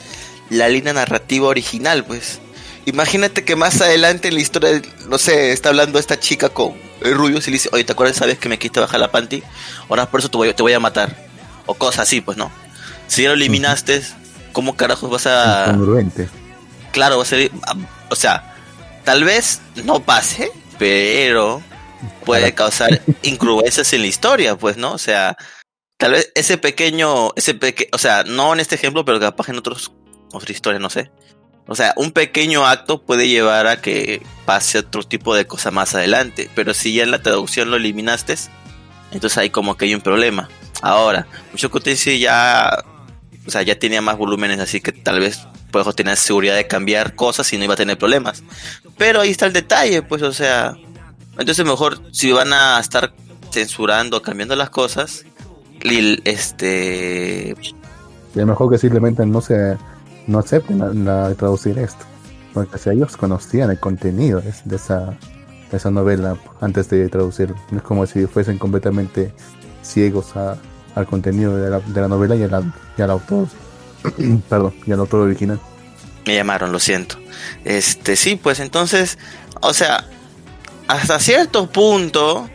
la 0.50 0.70
línea 0.70 0.94
narrativa 0.94 1.48
original, 1.48 2.06
pues. 2.06 2.40
Imagínate 2.86 3.46
que 3.46 3.56
más 3.56 3.82
adelante 3.82 4.28
en 4.30 4.36
la 4.36 4.42
historia, 4.42 4.82
no 5.08 5.18
sé, 5.18 5.52
está 5.54 5.70
hablando 5.70 6.00
esta 6.00 6.20
chica 6.20 6.50
con 6.50 6.74
el 7.04 7.16
rubio 7.16 7.38
y 7.38 7.46
le 7.46 7.52
dice, 7.52 7.70
oye, 7.72 7.84
¿te 7.84 7.92
acuerdas 7.92 8.18
sabes 8.18 8.38
que 8.38 8.50
me 8.50 8.60
quité 8.60 8.80
bajar 8.80 9.00
la 9.00 9.12
panty? 9.12 9.44
Ahora 9.90 10.10
por 10.10 10.20
eso 10.20 10.30
te 10.30 10.38
voy, 10.38 10.54
te 10.54 10.64
voy 10.64 10.74
a 10.74 10.80
matar. 10.80 11.16
O 11.66 11.74
cosas 11.76 12.02
así, 12.02 12.22
pues 12.22 12.38
no. 12.38 12.52
Si 13.08 13.24
ya 13.24 13.30
lo 13.30 13.36
eliminaste, 13.36 14.02
¿cómo 14.52 14.76
carajos 14.76 15.10
vas 15.10 15.28
a...? 15.28 15.66
Incongruente. 15.70 16.30
Claro, 16.92 17.18
va 17.18 17.24
a 17.24 17.26
ser... 17.26 17.52
O 18.10 18.16
sea, 18.16 18.56
tal 19.04 19.24
vez 19.24 19.62
no 19.84 20.02
pase, 20.02 20.52
pero 20.78 21.62
puede 22.26 22.54
causar 22.54 23.02
incongruencias 23.24 23.94
en 23.94 24.02
la 24.02 24.08
historia, 24.08 24.58
pues, 24.58 24.78
¿no? 24.78 24.94
O 24.94 24.98
sea, 24.98 25.38
tal 25.98 26.14
vez 26.14 26.32
ese 26.36 26.58
pequeño, 26.58 27.34
ese 27.36 27.54
peque, 27.54 27.90
o 27.92 27.98
sea, 27.98 28.24
no 28.24 28.54
en 28.54 28.60
este 28.60 28.76
ejemplo, 28.76 29.06
pero 29.06 29.20
capaz 29.20 29.50
en 29.50 29.58
otros, 29.58 29.92
otra 30.32 30.52
historia, 30.52 30.80
no 30.80 30.90
sé. 30.90 31.12
O 31.68 31.76
sea, 31.76 31.94
un 31.96 32.12
pequeño 32.12 32.66
acto 32.66 33.02
puede 33.02 33.28
llevar 33.28 33.68
a 33.68 33.82
que 33.82 34.22
pase 34.46 34.80
otro 34.80 35.04
tipo 35.04 35.34
de 35.34 35.48
cosa 35.48 35.72
más 35.72 35.96
adelante, 35.96 36.50
pero 36.56 36.74
si 36.74 36.94
ya 36.94 37.04
en 37.04 37.12
la 37.12 37.22
traducción 37.22 37.72
lo 37.72 37.78
eliminaste, 37.78 38.36
entonces 39.12 39.38
ahí 39.38 39.50
como 39.50 39.78
que 39.78 39.86
hay 39.86 39.96
un 39.96 40.02
problema. 40.02 40.50
Ahora, 40.82 41.28
Mushoku 41.52 41.80
Tensei 41.80 42.20
ya, 42.20 42.84
o 43.48 43.52
sea, 43.52 43.62
ya 43.62 43.80
tenía 43.80 44.02
más 44.02 44.18
volúmenes, 44.18 44.60
así 44.60 44.82
que 44.82 44.92
tal 44.92 45.22
vez 45.22 45.48
pues 45.72 45.96
tener 45.96 46.18
seguridad 46.18 46.56
de 46.56 46.68
cambiar 46.68 47.16
cosas 47.16 47.52
y 47.52 47.58
no 47.58 47.64
iba 47.64 47.74
a 47.74 47.78
tener 47.78 47.98
problemas. 47.98 48.44
Pero 48.98 49.22
ahí 49.22 49.32
está 49.32 49.48
el 49.48 49.54
detalle, 49.54 50.04
pues, 50.04 50.22
o 50.22 50.32
sea, 50.32 50.76
entonces 51.40 51.66
mejor 51.66 52.00
si 52.12 52.32
van 52.32 52.54
a 52.54 52.80
estar 52.80 53.14
censurando, 53.52 54.22
cambiando 54.22 54.56
las 54.56 54.70
cosas, 54.70 55.26
Lil, 55.82 56.22
este, 56.26 57.56
Y 58.36 58.40
mejor 58.40 58.72
que 58.72 58.78
simplemente 58.78 59.26
no 59.26 59.42
se 59.42 59.78
no 60.28 60.40
acepten 60.40 60.80
la, 60.80 60.94
la- 61.30 61.36
traducir 61.36 61.78
esto. 61.80 62.06
Porque 62.54 62.78
si 62.78 62.90
ellos 62.92 63.18
conocían 63.18 63.72
el 63.72 63.80
contenido 63.80 64.40
de, 64.42 64.54
de 64.66 64.76
esa, 64.76 65.18
de 65.72 65.78
esa 65.78 65.90
novela 65.92 66.38
antes 66.62 66.90
de 66.90 67.10
traducir, 67.10 67.54
no 67.72 67.78
es 67.78 67.84
como 67.84 68.06
si 68.06 68.26
fuesen 68.28 68.58
completamente 68.58 69.34
ciegos 69.82 70.36
a- 70.36 70.58
al 70.96 71.08
contenido 71.08 71.56
de 71.58 71.70
la, 71.70 71.80
de 71.80 72.02
la 72.02 72.08
novela 72.08 72.36
y, 72.36 72.44
a 72.44 72.48
la- 72.48 72.74
y 72.98 73.02
al 73.02 73.12
autor. 73.12 73.48
Perdón, 74.50 74.74
y 74.86 74.92
al 74.92 75.00
autor 75.00 75.22
original. 75.22 75.60
me 76.26 76.36
llamaron, 76.36 76.72
lo 76.72 76.80
siento. 76.80 77.18
Este, 77.66 78.16
sí, 78.16 78.36
pues 78.36 78.60
entonces, 78.60 79.18
o 79.62 79.74
sea, 79.74 80.06
hasta 80.88 81.20
cierto 81.20 81.68
punto, 81.72 82.50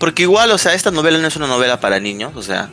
porque 0.00 0.22
igual, 0.22 0.50
o 0.52 0.58
sea, 0.58 0.72
esta 0.74 0.90
novela 0.90 1.18
no 1.18 1.26
es 1.28 1.36
una 1.36 1.46
novela 1.48 1.80
para 1.80 2.00
niños, 2.00 2.32
o 2.36 2.42
sea, 2.42 2.70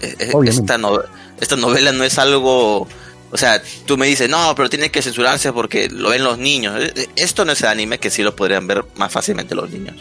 eh, 0.00 0.30
Obviamente. 0.32 0.50
esta, 0.62 0.78
no- 0.78 1.00
esta 1.40 1.56
novela 1.56 1.92
no 1.92 2.04
es 2.04 2.18
algo, 2.18 2.86
o 3.30 3.36
sea, 3.36 3.62
tú 3.86 3.96
me 3.98 4.06
dices, 4.06 4.28
no, 4.30 4.54
pero 4.56 4.68
tiene 4.70 4.90
que 4.90 5.02
censurarse 5.02 5.52
porque 5.52 5.88
lo 5.90 6.10
ven 6.10 6.24
los 6.24 6.38
niños. 6.38 6.80
Eh, 6.82 6.92
eh, 6.96 7.06
Esto 7.16 7.44
no 7.44 7.52
es 7.52 7.62
anime 7.64 7.98
que 7.98 8.10
sí 8.10 8.22
lo 8.22 8.34
podrían 8.36 8.66
ver 8.66 8.84
más 8.96 9.12
fácilmente 9.12 9.54
los 9.54 9.70
niños. 9.70 9.96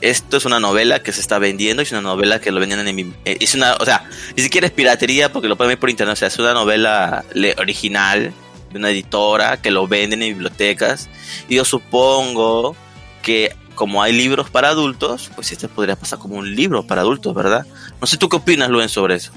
Esto 0.00 0.36
es 0.36 0.44
una 0.44 0.58
novela 0.58 1.00
que 1.02 1.12
se 1.12 1.20
está 1.20 1.38
vendiendo, 1.38 1.80
es 1.82 1.92
una 1.92 2.00
novela 2.00 2.40
que 2.40 2.50
lo 2.50 2.58
venden 2.58 2.88
en 2.88 2.96
mi- 2.96 3.12
eh, 3.24 3.36
es 3.40 3.54
una, 3.54 3.74
o 3.74 3.84
sea, 3.84 4.04
ni 4.36 4.42
siquiera 4.42 4.66
es 4.66 4.72
piratería 4.72 5.32
porque 5.32 5.46
lo 5.48 5.56
pueden 5.56 5.68
ver 5.70 5.78
por 5.78 5.90
internet, 5.90 6.14
o 6.14 6.16
sea, 6.16 6.26
es 6.28 6.38
una 6.38 6.54
novela 6.54 7.24
original 7.58 8.32
de 8.72 8.78
una 8.78 8.90
editora 8.90 9.60
que 9.62 9.70
lo 9.70 9.86
venden 9.86 10.22
en 10.22 10.30
bibliotecas 10.34 11.08
y 11.48 11.54
yo 11.56 11.64
supongo 11.64 12.74
que 13.22 13.54
como 13.76 14.02
hay 14.02 14.12
libros 14.12 14.50
para 14.50 14.68
adultos, 14.70 15.30
pues 15.36 15.52
este 15.52 15.68
podría 15.68 15.94
pasar 15.96 16.18
como 16.18 16.34
un 16.36 16.54
libro 16.54 16.84
para 16.86 17.02
adultos, 17.02 17.32
¿verdad? 17.34 17.64
No 18.00 18.06
sé 18.06 18.16
tú 18.16 18.28
qué 18.28 18.36
opinas, 18.36 18.68
Luen, 18.70 18.88
sobre 18.88 19.14
eso. 19.14 19.30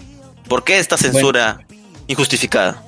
¿Por 0.47 0.63
qué 0.63 0.79
esta 0.79 0.97
censura 0.97 1.59
injustificada? 2.07 2.81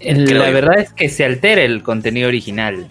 Creo 0.00 0.38
La 0.38 0.50
verdad 0.50 0.78
es 0.78 0.92
que 0.92 1.08
se 1.08 1.24
altera 1.24 1.62
el 1.62 1.82
contenido 1.82 2.28
original. 2.28 2.88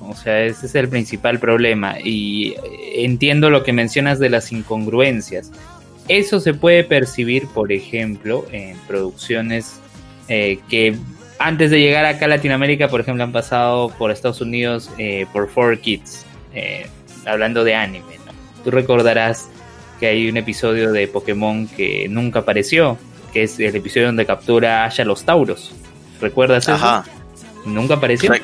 O 0.00 0.14
sea, 0.14 0.42
ese 0.44 0.66
es 0.66 0.74
el 0.74 0.88
principal 0.88 1.38
problema. 1.38 1.96
Y 2.02 2.52
eh, 2.52 3.04
entiendo 3.04 3.50
lo 3.50 3.62
que 3.62 3.72
mencionas 3.72 4.18
de 4.18 4.30
las 4.30 4.52
incongruencias. 4.52 5.52
Eso 6.08 6.40
se 6.40 6.54
puede 6.54 6.82
percibir, 6.84 7.46
por 7.48 7.70
ejemplo, 7.72 8.44
en 8.50 8.76
producciones 8.88 9.80
eh, 10.28 10.58
que 10.68 10.96
antes 11.40 11.70
de 11.70 11.80
llegar 11.80 12.04
acá 12.04 12.26
a 12.26 12.28
Latinoamérica, 12.28 12.88
por 12.88 13.00
ejemplo, 13.00 13.24
han 13.24 13.32
pasado 13.32 13.88
por 13.96 14.10
Estados 14.10 14.42
Unidos 14.42 14.90
eh, 14.98 15.26
por 15.32 15.50
4Kids, 15.50 16.24
eh, 16.54 16.86
hablando 17.24 17.64
de 17.64 17.74
anime. 17.74 18.18
¿no? 18.26 18.32
Tú 18.62 18.70
recordarás 18.70 19.48
que 19.98 20.06
hay 20.06 20.28
un 20.28 20.36
episodio 20.36 20.92
de 20.92 21.08
Pokémon 21.08 21.66
que 21.66 22.08
nunca 22.08 22.40
apareció, 22.40 22.98
que 23.32 23.44
es 23.44 23.58
el 23.58 23.74
episodio 23.74 24.06
donde 24.06 24.26
captura 24.26 24.82
a 24.82 24.86
Asha 24.86 25.04
los 25.04 25.24
Tauros. 25.24 25.72
¿Recuerdas 26.20 26.64
eso? 26.64 26.72
Ajá. 26.74 27.04
Nunca 27.64 27.94
apareció. 27.94 28.30
Re- 28.32 28.42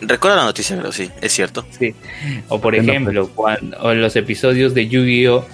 Recuerda 0.00 0.36
la 0.38 0.44
noticia, 0.44 0.76
pero 0.76 0.92
sí, 0.92 1.10
es 1.20 1.32
cierto. 1.32 1.64
Sí. 1.78 1.94
O 2.48 2.60
por 2.60 2.74
no, 2.76 2.82
ejemplo, 2.82 3.28
cuando, 3.34 3.76
o 3.78 3.90
en 3.92 4.00
los 4.00 4.14
episodios 4.16 4.74
de 4.74 4.88
Yu-Gi-Oh! 4.88 5.44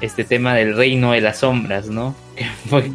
este 0.00 0.24
tema 0.24 0.54
del 0.54 0.74
reino 0.76 1.12
de 1.12 1.20
las 1.20 1.38
sombras, 1.38 1.88
¿no? 1.88 2.14
Que, 2.36 2.46
fue- 2.68 2.90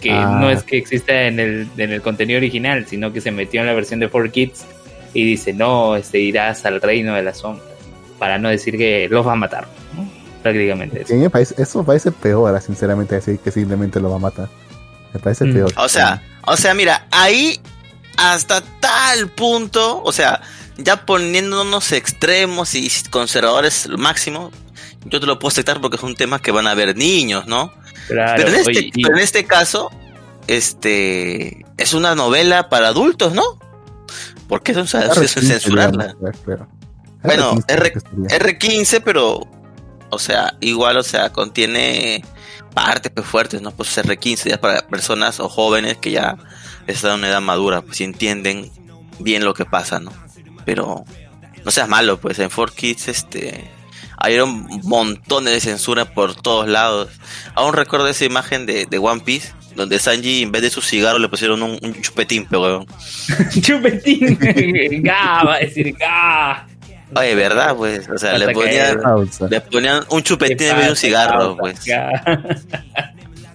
que 0.00 0.12
Ah. 0.12 0.38
no 0.40 0.50
es 0.50 0.62
que 0.62 0.78
exista 0.78 1.22
en 1.22 1.40
el, 1.40 1.68
en 1.76 1.90
el 1.92 2.00
contenido 2.00 2.38
original, 2.38 2.86
sino 2.86 3.12
que 3.12 3.20
se 3.20 3.30
metió 3.30 3.60
en 3.60 3.66
la 3.66 3.74
versión 3.74 4.00
de 4.00 4.10
4Kids 4.10 4.64
y 5.14 5.24
dice, 5.24 5.52
no, 5.52 5.96
este, 5.96 6.18
irás 6.20 6.64
al 6.66 6.80
reino 6.80 7.14
de 7.14 7.22
las 7.22 7.38
sombras, 7.38 7.66
para 8.18 8.38
no 8.38 8.48
decir 8.48 8.76
que 8.78 9.08
los 9.10 9.26
va 9.26 9.32
a 9.32 9.36
matar, 9.36 9.66
¿no? 9.94 10.08
Prácticamente 10.42 11.02
eso. 11.02 11.14
me 11.16 11.28
parece- 11.28 11.60
eso 11.60 11.84
parece 11.84 12.12
peor, 12.12 12.58
sinceramente, 12.62 13.16
decir 13.16 13.38
que 13.40 13.50
simplemente 13.50 13.98
lo 14.00 14.10
va 14.10 14.16
a 14.16 14.20
matar. 14.20 14.48
Me 15.12 15.18
parece 15.20 15.44
Mm. 15.44 15.52
peor. 15.54 15.72
O 15.76 15.88
sea, 15.88 16.22
o 16.46 16.56
sea, 16.56 16.74
mira, 16.74 17.06
ahí 17.10 17.60
hasta 18.16 18.60
tal 18.80 19.28
punto, 19.30 20.02
o 20.02 20.12
sea, 20.12 20.40
ya 20.78 21.04
poniéndonos 21.06 21.92
extremos 21.92 22.74
y 22.74 22.90
conservadores 23.10 23.86
lo 23.86 23.98
máximo, 23.98 24.50
yo 25.04 25.20
te 25.20 25.26
lo 25.26 25.38
puedo 25.38 25.48
aceptar 25.52 25.80
porque 25.80 25.96
es 25.96 26.02
un 26.02 26.16
tema 26.16 26.40
que 26.40 26.50
van 26.50 26.66
a 26.66 26.74
ver 26.74 26.96
niños, 26.96 27.46
¿no? 27.46 27.72
Claro, 28.08 28.34
pero, 28.36 28.48
en 28.48 28.54
este, 28.56 28.70
oye, 28.70 28.90
y- 28.94 29.02
pero 29.02 29.16
en 29.16 29.22
este 29.22 29.44
caso, 29.44 29.90
este 30.46 31.64
es 31.76 31.92
una 31.94 32.14
novela 32.14 32.68
para 32.68 32.88
adultos, 32.88 33.32
¿no? 33.34 33.42
Porque 34.48 34.72
eso, 34.72 34.82
es- 34.82 34.94
eso 34.94 35.22
es 35.22 35.36
R15 35.36 35.46
censurarla. 35.48 36.16
Bueno, 37.22 37.54
R15 37.54 37.64
R- 37.68 37.92
creo 37.92 37.92
que 37.92 38.00
sería. 38.00 38.58
R15, 38.58 39.02
pero, 39.04 39.40
o 40.10 40.18
sea, 40.18 40.54
igual, 40.60 40.96
o 40.96 41.02
sea, 41.02 41.32
contiene 41.32 42.24
partes 42.76 43.10
pues, 43.10 43.26
fuertes, 43.26 43.62
¿no? 43.62 43.70
Pues 43.70 43.96
R15 43.96 44.50
ya 44.50 44.60
para 44.60 44.86
personas 44.86 45.40
o 45.40 45.48
jóvenes 45.48 45.96
que 45.96 46.10
ya 46.10 46.36
están 46.86 47.12
en 47.12 47.18
una 47.20 47.28
edad 47.28 47.40
madura, 47.40 47.80
pues 47.80 48.02
y 48.02 48.04
entienden 48.04 48.70
bien 49.18 49.46
lo 49.46 49.54
que 49.54 49.64
pasa, 49.64 49.98
¿no? 49.98 50.12
Pero 50.66 51.06
no 51.64 51.70
seas 51.70 51.88
malo, 51.88 52.20
pues 52.20 52.38
en 52.38 52.50
4Kids, 52.50 53.08
este, 53.08 53.70
hay 54.18 54.38
un 54.40 54.68
montón 54.84 55.46
de 55.46 55.58
censura 55.58 56.04
por 56.04 56.34
todos 56.34 56.68
lados. 56.68 57.08
Aún 57.54 57.72
recuerdo 57.72 58.08
esa 58.08 58.26
imagen 58.26 58.66
de, 58.66 58.84
de 58.84 58.98
One 58.98 59.22
Piece, 59.22 59.54
donde 59.74 59.98
Sanji 59.98 60.42
en 60.42 60.52
vez 60.52 60.60
de 60.60 60.68
su 60.68 60.82
cigarro 60.82 61.18
le 61.18 61.30
pusieron 61.30 61.62
un, 61.62 61.78
un 61.80 62.02
chupetín, 62.02 62.46
pero 62.50 62.84
Chupetín, 63.62 64.38
ga, 65.02 65.44
va 65.44 65.54
a 65.54 65.58
decir 65.60 65.96
ga. 65.98 66.66
Oye, 67.14 67.34
¿verdad? 67.36 67.76
Pues, 67.76 68.08
o 68.08 68.18
sea, 68.18 68.32
Hasta 68.32 68.46
le 68.46 68.52
ponían, 68.52 68.98
le 69.48 69.60
ponían 69.60 70.04
un 70.10 70.18
¿Qué 70.18 70.24
chupetín 70.24 70.66
en 70.68 70.76
vez 70.76 70.84
de 70.86 70.90
un 70.90 70.96
cigarro, 70.96 71.56
causa, 71.56 71.60
pues. 71.60 71.80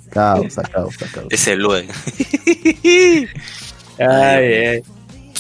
causa, 0.10 0.62
causa, 0.64 1.06
causa. 1.08 1.28
Ese 1.30 1.56
Luen. 1.58 1.88
Ay, 4.00 4.54
ay. 4.66 4.82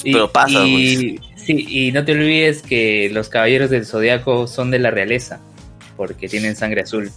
Pero 0.04 0.32
pasa, 0.32 0.64
y, 0.66 1.20
sí, 1.36 1.66
y 1.70 1.92
no 1.92 2.04
te 2.06 2.12
olvides 2.12 2.62
que 2.62 3.10
los 3.12 3.30
caballeros 3.30 3.70
del 3.70 3.86
zodiaco 3.86 4.48
son 4.48 4.72
de 4.72 4.80
la 4.80 4.92
realeza, 4.92 5.40
porque 5.96 6.28
tienen 6.28 6.56
sangre 6.56 6.82
azul. 6.82 7.12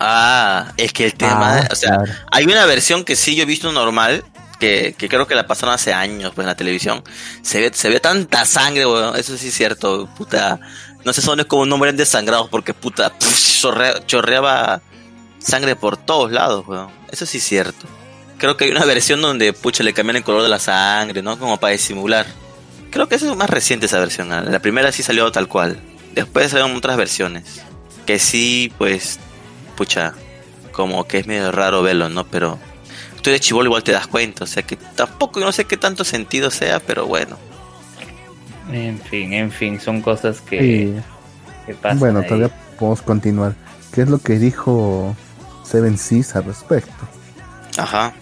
Ah, 0.00 0.72
es 0.76 0.92
que 0.92 1.06
el 1.06 1.14
tema, 1.14 1.58
Ah, 1.60 1.68
o 1.70 1.74
sea, 1.74 1.96
claro. 1.96 2.12
hay 2.32 2.44
una 2.44 2.66
versión 2.66 3.04
que 3.04 3.14
sí 3.14 3.36
yo 3.36 3.42
he 3.44 3.46
visto 3.46 3.70
normal, 3.72 4.24
que, 4.58 4.94
creo 4.96 5.26
que 5.26 5.34
la 5.34 5.46
pasaron 5.46 5.74
hace 5.74 5.92
años 5.92 6.32
pues 6.34 6.44
en 6.44 6.48
la 6.48 6.56
televisión. 6.56 7.02
Se 7.42 7.60
ve, 7.60 7.70
se 7.74 7.88
ve 7.88 8.00
tanta 8.00 8.44
sangre, 8.44 8.86
weón, 8.86 9.16
eso 9.16 9.36
sí 9.36 9.48
es 9.48 9.54
cierto, 9.54 10.08
puta. 10.16 10.60
No 11.04 11.12
sé, 11.12 11.20
son 11.22 11.42
como 11.44 11.66
no 11.66 11.76
mueren 11.76 11.96
desangrados 11.96 12.48
porque 12.48 12.72
puta, 12.74 13.10
pf, 13.18 13.60
chorrea- 13.60 14.06
chorreaba 14.06 14.80
sangre 15.38 15.76
por 15.76 15.96
todos 15.96 16.32
lados, 16.32 16.66
weón. 16.66 16.90
Eso 17.10 17.26
sí 17.26 17.38
es 17.38 17.44
cierto. 17.44 17.86
Creo 18.38 18.56
que 18.56 18.64
hay 18.64 18.70
una 18.70 18.84
versión 18.84 19.20
donde, 19.20 19.52
pucha, 19.52 19.84
le 19.84 19.92
cambian 19.92 20.16
el 20.16 20.24
color 20.24 20.42
de 20.42 20.48
la 20.48 20.58
sangre, 20.58 21.22
¿no? 21.22 21.38
Como 21.38 21.58
para 21.58 21.72
disimular. 21.72 22.26
Creo 22.90 23.08
que 23.08 23.14
esa 23.16 23.30
es 23.30 23.36
más 23.36 23.50
reciente 23.50 23.86
esa 23.86 23.98
versión. 23.98 24.28
La 24.28 24.58
primera 24.60 24.90
sí 24.92 25.02
salió 25.02 25.30
tal 25.30 25.48
cual. 25.48 25.80
Después 26.12 26.50
salieron 26.50 26.76
otras 26.76 26.96
versiones. 26.96 27.62
Que 28.06 28.18
sí, 28.18 28.72
pues, 28.78 29.18
pucha, 29.76 30.14
como 30.72 31.06
que 31.06 31.18
es 31.18 31.26
medio 31.26 31.52
raro 31.52 31.82
verlo, 31.82 32.08
¿no? 32.08 32.24
Pero 32.26 32.58
tú 33.24 33.30
de 33.30 33.40
chivolo 33.40 33.66
igual 33.68 33.82
te 33.82 33.92
das 33.92 34.06
cuenta. 34.06 34.44
O 34.44 34.46
sea 34.46 34.62
que 34.62 34.76
tampoco, 34.76 35.40
no 35.40 35.50
sé 35.50 35.64
qué 35.64 35.76
tanto 35.76 36.04
sentido 36.04 36.50
sea, 36.50 36.78
pero 36.78 37.06
bueno. 37.06 37.36
En 38.70 39.00
fin, 39.00 39.32
en 39.32 39.50
fin, 39.50 39.80
son 39.80 40.00
cosas 40.00 40.40
que... 40.42 40.60
Sí. 40.60 41.02
¿Qué 41.66 41.74
pasa 41.74 41.98
Bueno, 41.98 42.20
ahí? 42.20 42.26
todavía 42.26 42.50
podemos 42.78 43.02
continuar. 43.02 43.54
¿Qué 43.92 44.02
es 44.02 44.08
lo 44.08 44.18
que 44.18 44.38
dijo 44.38 45.16
Seven 45.64 45.96
Seas 45.98 46.36
al 46.36 46.44
respecto? 46.44 47.08
Ajá. 47.78 48.12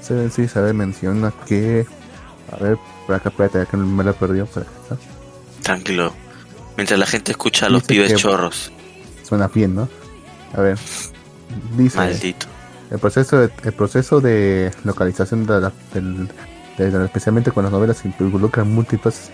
Seven 0.00 0.30
Seas, 0.30 0.56
a 0.56 0.62
ver, 0.62 0.74
menciona 0.74 1.32
que... 1.46 1.86
A 2.50 2.56
ver, 2.56 2.78
por 3.06 3.14
acá, 3.16 3.28
espérate, 3.28 3.58
ya 3.58 3.66
que 3.66 3.76
me 3.76 4.04
la 4.04 4.12
perdió. 4.12 4.46
Por 4.46 4.62
acá. 4.62 4.96
Tranquilo. 5.62 6.14
Mientras 6.76 6.98
la 6.98 7.06
gente 7.06 7.32
escucha 7.32 7.66
a 7.66 7.68
los 7.68 7.86
Dice 7.86 8.04
pibes 8.04 8.20
chorros. 8.20 8.72
Suena 9.22 9.48
bien, 9.48 9.74
¿no? 9.74 9.88
A 10.54 10.60
ver. 10.60 10.78
Dice... 11.76 11.98
Maldito. 11.98 12.46
El 12.90 12.98
proceso 12.98 13.38
de, 13.40 13.50
el 13.64 13.72
proceso 13.72 14.20
de 14.20 14.70
localización 14.84 15.46
de 15.46 15.60
la, 15.60 15.72
del- 15.92 16.28
de 16.78 17.04
especialmente 17.06 17.50
con 17.52 17.64
las 17.64 17.72
novelas 17.72 18.04
involucran 18.04 18.70
múltiples 18.72 19.30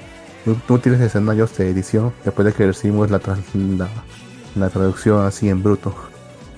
múltiples 0.69 1.01
escenarios 1.01 1.57
de 1.57 1.71
edición 1.71 2.13
después 2.25 2.47
de 2.47 2.53
que 2.53 2.67
recibimos 2.67 3.11
la, 3.11 3.21
la, 3.79 3.89
la 4.57 4.71
traducción 4.71 5.25
así 5.27 5.49
en 5.49 5.63
bruto. 5.63 5.95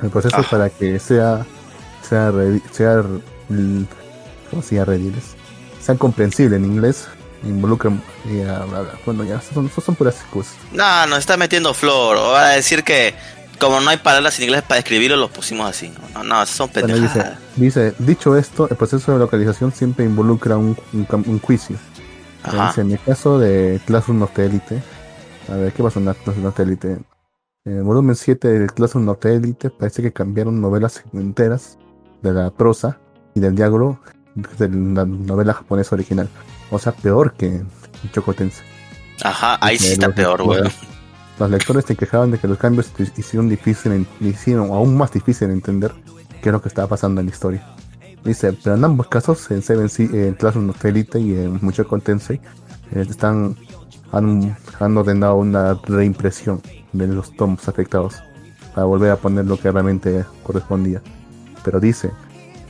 El 0.02 0.10
proceso 0.10 0.36
Ajá. 0.38 0.50
para 0.50 0.70
que 0.70 0.98
sea 0.98 1.44
sea 2.02 2.32
sea 2.72 3.02
¿cómo 4.50 4.62
se 4.62 4.74
llama 4.74 4.86
rediles? 4.86 5.24
sea 5.80 5.94
comprensible 5.96 6.56
en 6.56 6.64
inglés 6.64 7.06
involucra 7.42 7.90
bla. 8.24 8.84
bueno 9.04 9.22
ya 9.24 9.40
son, 9.40 9.70
son 9.70 9.94
puras 9.94 10.14
excusas. 10.20 10.54
No, 10.72 11.06
nos 11.06 11.18
está 11.18 11.36
metiendo 11.36 11.74
flor. 11.74 12.16
O 12.16 12.32
va 12.32 12.46
a 12.46 12.50
decir 12.52 12.84
que 12.84 13.14
como 13.58 13.80
no 13.80 13.90
hay 13.90 13.96
palabras 13.98 14.38
en 14.38 14.44
inglés 14.46 14.62
para 14.62 14.78
escribirlo, 14.78 15.16
los 15.16 15.30
pusimos 15.30 15.68
así. 15.68 15.92
No, 16.14 16.22
no, 16.22 16.40
no 16.40 16.46
son 16.46 16.70
Bueno, 16.72 16.88
dice, 16.88 17.00
pendejadas. 17.00 17.38
dice, 17.56 17.94
dicho 17.98 18.36
esto, 18.36 18.68
el 18.68 18.76
proceso 18.76 19.12
de 19.12 19.18
localización 19.18 19.72
siempre 19.72 20.04
involucra 20.04 20.56
un, 20.56 20.76
un, 20.92 21.38
juicio. 21.40 21.76
Ajá. 22.42 22.68
Dice, 22.68 22.80
en 22.82 22.92
el 22.92 23.00
caso 23.00 23.38
de 23.38 23.80
Classroom 23.86 24.22
of 24.22 24.32
the 24.32 24.46
Elite, 24.46 24.82
a 25.48 25.56
ver, 25.56 25.72
¿qué 25.72 25.82
pasó 25.82 25.98
en 25.98 26.06
la 26.06 26.14
Classroom 26.14 26.46
of 26.46 26.54
the 26.54 26.62
Elite? 26.62 26.98
En 27.66 27.78
el 27.78 27.82
volumen 27.82 28.14
7 28.14 28.48
del 28.48 28.72
Classroom 28.72 29.08
of 29.08 29.18
the 29.20 29.34
Elite 29.34 29.70
parece 29.70 30.02
que 30.02 30.12
cambiaron 30.12 30.60
novelas 30.60 31.02
enteras 31.12 31.78
de 32.22 32.32
la 32.32 32.50
prosa 32.50 32.98
y 33.34 33.40
del 33.40 33.54
diálogo 33.54 34.00
de 34.34 34.68
la 34.68 35.04
novela 35.04 35.54
japonesa 35.54 35.94
original. 35.94 36.28
O 36.70 36.78
sea, 36.78 36.92
peor 36.92 37.34
que 37.34 37.46
en 37.46 37.68
Chocotense. 38.12 38.62
Ajá, 39.22 39.58
ahí 39.60 39.78
sí 39.78 39.92
está 39.92 40.08
peor, 40.10 40.42
weón. 40.42 40.70
Los 41.38 41.50
lectores 41.50 41.84
se 41.84 41.96
quejaban 41.96 42.30
de 42.30 42.38
que 42.38 42.46
los 42.46 42.58
cambios 42.58 42.92
hicieron 43.16 43.48
difícil, 43.48 44.06
hicieron 44.20 44.70
aún 44.70 44.96
más 44.96 45.12
difícil 45.12 45.50
entender 45.50 45.92
qué 46.40 46.48
es 46.50 46.52
lo 46.52 46.62
que 46.62 46.68
estaba 46.68 46.88
pasando 46.88 47.20
en 47.20 47.26
la 47.26 47.32
historia. 47.32 47.66
Dice, 48.24 48.52
pero 48.52 48.76
en 48.76 48.84
ambos 48.84 49.08
casos, 49.08 49.50
en 49.50 49.62
Seven 49.62 49.88
Sea, 49.88 50.06
en 50.28 50.34
Classroom 50.34 50.70
of 50.70 50.84
Elite 50.84 51.18
y 51.18 51.34
en 51.34 51.58
Mushoku 51.60 51.98
Tensei, 51.98 52.40
eh, 52.92 53.06
están, 53.08 53.56
han, 54.12 54.56
han 54.78 54.96
ordenado 54.96 55.36
una 55.36 55.74
reimpresión 55.74 56.62
de 56.92 57.08
los 57.08 57.36
tomos 57.36 57.68
afectados 57.68 58.22
para 58.74 58.86
volver 58.86 59.10
a 59.10 59.16
poner 59.16 59.44
lo 59.44 59.58
que 59.58 59.70
realmente 59.70 60.24
correspondía. 60.42 61.02
Pero 61.64 61.80
dice, 61.80 62.10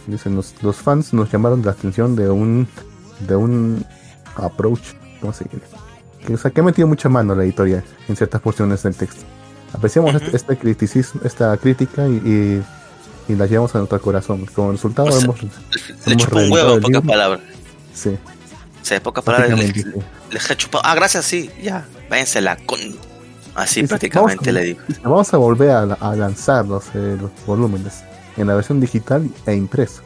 dicen 0.07 0.35
los, 0.35 0.61
los 0.63 0.77
fans 0.77 1.13
nos 1.13 1.31
llamaron 1.31 1.63
la 1.65 1.73
atención 1.73 2.17
de 2.17 2.31
un 2.31 2.67
de 3.21 3.37
un 3.37 3.85
approach, 4.37 4.95
¿cómo 5.21 5.33
se 5.33 5.45
dice? 5.45 5.74
Que, 6.27 6.35
o 6.35 6.39
sea, 6.39 6.51
que 6.51 6.61
ha 6.61 6.65
metido 6.65 6.89
mucha 6.89 7.09
mano 7.09 7.35
la 7.35 7.45
editorial 7.45 7.85
en 8.09 8.17
ciertas 8.17 8.41
porciones 8.41 8.83
del 8.83 8.95
texto. 8.95 9.23
Apreciamos 9.73 10.15
este, 10.15 10.37
este 10.37 10.57
criticismo, 10.57 11.21
esta 11.25 11.57
crítica 11.57 12.07
y, 12.09 12.63
y, 13.29 13.33
y 13.33 13.37
la 13.37 13.47
llevamos 13.47 13.75
a 13.75 13.79
nuestro 13.79 14.01
corazón. 14.01 14.47
Como 14.55 14.73
resultado 14.73 15.09
O 15.09 15.13
sea, 15.13 15.25
hemos, 15.25 15.43
Le 15.43 15.49
hemos 16.07 16.25
chupa 16.25 16.37
un 16.37 16.53
huevo, 16.53 16.75
en 16.75 16.81
pocas 16.83 17.03
palabras. 17.03 17.41
sí, 17.93 18.11
O 18.11 18.85
sea, 18.85 18.97
en 18.99 19.03
pocas 19.03 19.25
palabras 19.25 19.51
le, 19.51 19.57
prácticamente, 19.57 20.01
sí. 20.01 20.39
le 20.49 20.55
he 20.55 20.57
chupado. 20.57 20.85
Ah, 20.87 20.95
gracias, 20.95 21.25
sí, 21.25 21.51
ya. 21.63 21.85
Váyanse 22.09 22.41
la 22.41 22.57
con. 22.57 22.81
Así 23.55 23.83
Dice, 23.83 23.89
prácticamente 23.91 24.51
vamos 24.51 24.55
le 24.55 24.63
digo. 24.63 24.81
Vamos 25.03 25.35
a 25.35 25.37
volver 25.37 25.71
a, 25.71 25.83
a 25.83 26.17
lanzar 26.17 26.67
los, 26.67 26.87
eh, 26.95 27.17
los 27.21 27.31
volúmenes 27.47 28.03
en 28.37 28.47
la 28.49 28.55
versión 28.55 28.81
digital 28.81 29.29
e 29.47 29.55
impresa. 29.55 30.03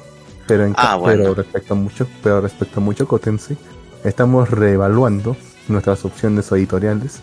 Pero, 0.47 0.65
en, 0.65 0.75
Ah, 0.77 0.97
bueno. 0.97 1.23
pero 1.23 1.35
respecto 1.35 1.75
a 1.75 1.77
mucho, 1.77 2.07
pero 2.23 2.41
respecto 2.41 2.81
a 2.81 2.83
mucho 2.83 3.07
Cotense, 3.09 3.57
estamos 4.05 4.51
reevaluando 4.51 5.37
nuestras 5.69 6.05
opciones 6.05 6.51
editoriales 6.53 7.21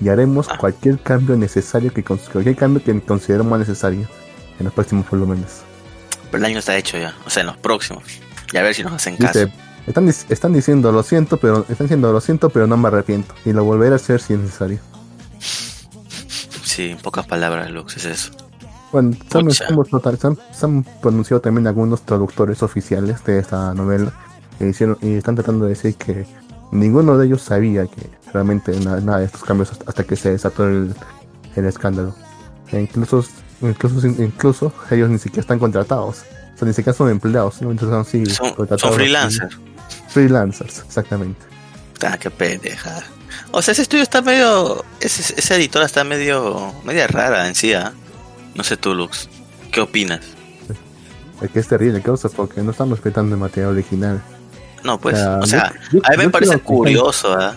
y 0.00 0.08
haremos 0.08 0.46
Ah. 0.48 0.56
cualquier 0.58 0.98
cambio 1.00 1.36
necesario 1.36 1.92
que 1.92 2.04
cualquier 2.04 2.56
cambio 2.56 2.82
que 2.82 3.00
consideremos 3.00 3.58
necesario 3.58 4.06
en 4.58 4.64
los 4.64 4.72
próximos 4.74 5.08
volúmenes. 5.10 5.62
Pero 6.30 6.38
el 6.38 6.44
año 6.44 6.58
está 6.58 6.76
hecho 6.76 6.98
ya. 6.98 7.14
O 7.26 7.30
sea, 7.30 7.40
en 7.40 7.48
los 7.48 7.56
próximos. 7.56 8.04
Y 8.52 8.56
a 8.56 8.62
ver 8.62 8.74
si 8.74 8.82
nos 8.82 8.92
hacen 8.92 9.16
caso. 9.16 9.46
Están, 9.86 10.08
están 10.08 10.52
diciendo 10.52 10.92
lo 10.92 11.02
siento, 11.02 11.38
pero 11.38 11.60
están 11.68 11.86
diciendo 11.86 12.12
lo 12.12 12.20
siento, 12.20 12.50
pero 12.50 12.66
no 12.66 12.76
me 12.76 12.88
arrepiento 12.88 13.34
y 13.46 13.52
lo 13.54 13.64
volveré 13.64 13.94
a 13.94 13.96
hacer 13.96 14.20
si 14.20 14.34
es 14.34 14.40
necesario. 14.40 14.78
Sí, 16.62 16.90
en 16.90 16.98
pocas 16.98 17.26
palabras, 17.26 17.70
Lux, 17.70 17.96
es 17.96 18.04
eso. 18.04 18.30
Bueno, 18.92 19.16
se 19.30 19.38
han, 19.38 19.50
se 19.50 20.66
han 20.66 20.84
pronunciado 21.02 21.40
también 21.40 21.66
algunos 21.66 22.02
traductores 22.02 22.62
oficiales 22.62 23.24
de 23.24 23.38
esta 23.38 23.74
novela 23.74 24.12
que 24.58 24.68
hicieron 24.68 24.98
y 25.02 25.14
están 25.14 25.34
tratando 25.34 25.64
de 25.64 25.70
decir 25.70 25.94
que 25.96 26.26
ninguno 26.72 27.16
de 27.18 27.26
ellos 27.26 27.42
sabía 27.42 27.86
que 27.86 28.10
realmente 28.32 28.78
na- 28.80 29.00
nada, 29.00 29.18
de 29.20 29.24
estos 29.26 29.42
cambios 29.44 29.70
hasta, 29.86 30.04
que 30.04 30.16
se 30.16 30.30
desató 30.32 30.66
el, 30.66 30.94
el 31.56 31.64
escándalo. 31.64 32.14
E 32.70 32.80
incluso, 32.80 33.24
incluso, 33.62 34.06
incluso 34.06 34.72
ellos 34.90 35.08
ni 35.10 35.18
siquiera 35.18 35.40
están 35.42 35.58
contratados, 35.58 36.18
o 36.54 36.58
sea, 36.58 36.68
ni 36.68 36.74
siquiera 36.74 36.96
son 36.96 37.10
empleados, 37.10 37.62
¿no? 37.62 37.70
Entonces, 37.70 37.94
son, 37.94 38.04
sí, 38.04 38.78
Son, 38.78 38.92
freelancers. 38.92 39.56
Freelancers, 40.08 40.80
exactamente. 40.86 41.40
Ah, 42.04 42.16
qué 42.18 42.30
pendeja. 42.30 43.02
O 43.50 43.62
sea, 43.62 43.72
ese 43.72 43.82
estudio 43.82 44.02
está 44.02 44.20
medio. 44.22 44.84
ese- 45.00 45.34
esa 45.38 45.56
editora 45.56 45.86
está 45.86 46.04
medio. 46.04 46.72
media 46.84 47.06
rara 47.06 47.48
en 47.48 47.54
sí, 47.54 47.72
¿ah? 47.72 47.92
No 48.54 48.64
sé 48.64 48.76
tú, 48.76 48.94
Lux. 48.94 49.28
¿Qué 49.72 49.80
opinas? 49.80 50.20
Es 51.40 51.50
que 51.50 51.60
es 51.60 51.68
terrible, 51.68 52.02
causa, 52.02 52.28
porque 52.28 52.62
no 52.62 52.72
están 52.72 52.90
respetando 52.90 53.34
el 53.34 53.40
material 53.40 53.72
original. 53.72 54.22
No, 54.84 54.98
pues. 54.98 55.16
O 55.18 55.46
sea, 55.46 55.72
yo- 55.92 56.00
a 56.04 56.10
mí 56.12 56.16
me 56.18 56.30
parece 56.30 56.52
que- 56.54 56.60
curioso, 56.62 57.32
¿ah? 57.32 57.54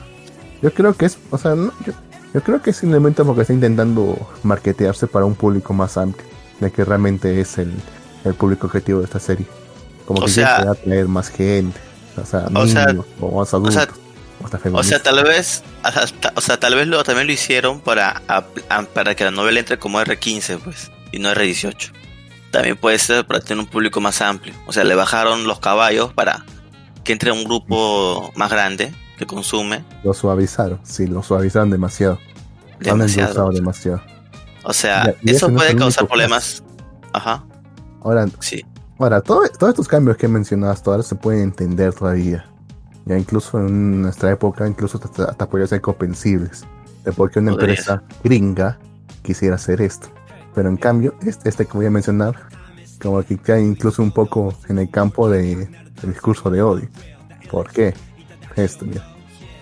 Yo 0.62 0.74
creo 0.74 0.96
que 0.96 1.06
es, 1.06 1.18
o 1.32 1.38
sea, 1.38 1.56
no, 1.56 1.72
yo, 1.86 1.94
yo 2.34 2.42
creo 2.44 2.62
que 2.62 2.70
es 2.70 2.78
simplemente 2.78 3.24
porque 3.24 3.42
está 3.42 3.54
intentando 3.54 4.16
marketearse 4.44 5.08
para 5.08 5.26
un 5.26 5.36
público 5.36 5.74
más 5.74 5.98
amplio, 5.98 6.26
de 6.60 6.72
que 6.72 6.86
realmente 6.86 7.42
es 7.42 7.58
el, 7.58 7.74
el 8.26 8.34
público 8.36 8.68
objetivo 8.68 9.00
de 9.00 9.06
esta 9.06 9.20
serie. 9.20 9.46
Como 10.06 10.22
O 10.22 10.26
que 10.26 10.32
sea- 10.32 10.58
quiere 10.58 10.72
atraer 10.72 11.08
más 11.08 11.30
gente, 11.30 11.80
o 12.22 12.26
sea, 12.26 12.46
O 12.54 12.68
sea- 12.68 12.86
niños, 12.88 13.06
o 13.20 13.40
más 13.40 13.54
adultos, 13.54 13.74
sea- 13.76 13.88
o 14.74 14.84
sea, 14.84 15.02
tal 15.02 15.24
vez, 15.24 15.64
o 16.36 16.42
sea, 16.42 16.60
tal 16.60 16.76
vez 16.76 16.88
lo, 16.88 17.04
también 17.04 17.28
lo 17.28 17.34
hicieron 17.34 17.80
para, 17.80 18.22
a- 18.28 18.44
a- 18.70 18.82
para 18.84 19.16
que 19.16 19.24
la 19.24 19.32
novela 19.32 19.60
entre 19.60 19.78
como 19.80 20.00
R15, 20.02 20.58
pues, 20.64 20.92
y 21.12 21.20
no 21.20 21.30
R18. 21.32 21.92
También 22.52 22.76
puede 22.78 23.00
ser 23.00 23.26
para 23.26 23.40
tener 23.40 23.64
un 23.64 23.70
público 23.70 24.02
más 24.02 24.20
amplio. 24.22 24.54
O 24.68 24.74
sea, 24.74 24.84
le 24.84 24.94
bajaron 24.96 25.46
los 25.48 25.60
caballos 25.60 26.12
para 26.14 26.44
que 27.12 27.14
entre 27.14 27.32
un 27.34 27.44
grupo 27.44 28.32
más 28.36 28.50
grande 28.50 28.94
que 29.18 29.26
consume 29.26 29.84
Lo 30.04 30.14
suavizaron, 30.14 30.80
sí, 30.84 31.08
lo 31.08 31.22
suavizaron 31.22 31.70
demasiado. 31.70 32.18
Demasiado. 32.80 33.50
demasiado. 33.50 34.02
O 34.64 34.72
sea, 34.72 35.14
y 35.22 35.32
eso 35.32 35.48
ese 35.48 35.52
no 35.54 35.60
es 35.60 35.66
puede 35.66 35.76
causar 35.76 36.08
problemas. 36.08 36.64
Ajá, 37.14 37.44
Ahora, 38.02 38.28
sí. 38.40 38.66
ahora 38.98 39.20
todo- 39.22 39.48
todos 39.60 39.72
estos 39.72 39.88
cambios 39.88 40.16
que 40.16 40.26
hasta 40.66 40.92
ahora 40.92 41.04
se 41.04 41.16
pueden 41.16 41.42
entender 41.44 41.94
todavía. 41.94 42.46
Ya 43.06 43.18
incluso 43.18 43.60
en 43.60 44.04
nuestra 44.04 44.32
época, 44.32 44.66
incluso 44.68 45.00
hasta, 45.04 45.26
hasta 45.26 45.50
podrían 45.50 45.68
ser 45.68 45.82
comprensibles. 45.82 46.64
De 47.04 47.12
por 47.12 47.30
qué 47.30 47.40
una 47.40 47.52
Podría 47.52 47.70
empresa 47.72 48.04
gringa 48.24 48.80
quisiera 49.24 49.56
hacer 49.56 49.82
esto. 49.82 50.08
Pero 50.56 50.70
en 50.70 50.78
cambio, 50.78 51.16
este, 51.24 51.50
este 51.50 51.66
que 51.66 51.74
voy 51.74 51.88
a 51.88 51.92
mencionar, 51.92 52.36
como 53.02 53.22
que 53.24 53.38
cae 53.38 53.62
incluso 53.62 54.02
un 54.02 54.12
poco 54.12 54.54
en 54.70 54.80
el 54.80 54.90
campo 54.90 55.30
de, 55.30 55.68
del 56.02 56.14
discurso 56.14 56.50
de 56.50 56.62
odio. 56.62 56.90
¿Por 57.50 57.70
qué? 57.72 57.94
Esto, 58.56 58.86
mira. 58.86 59.06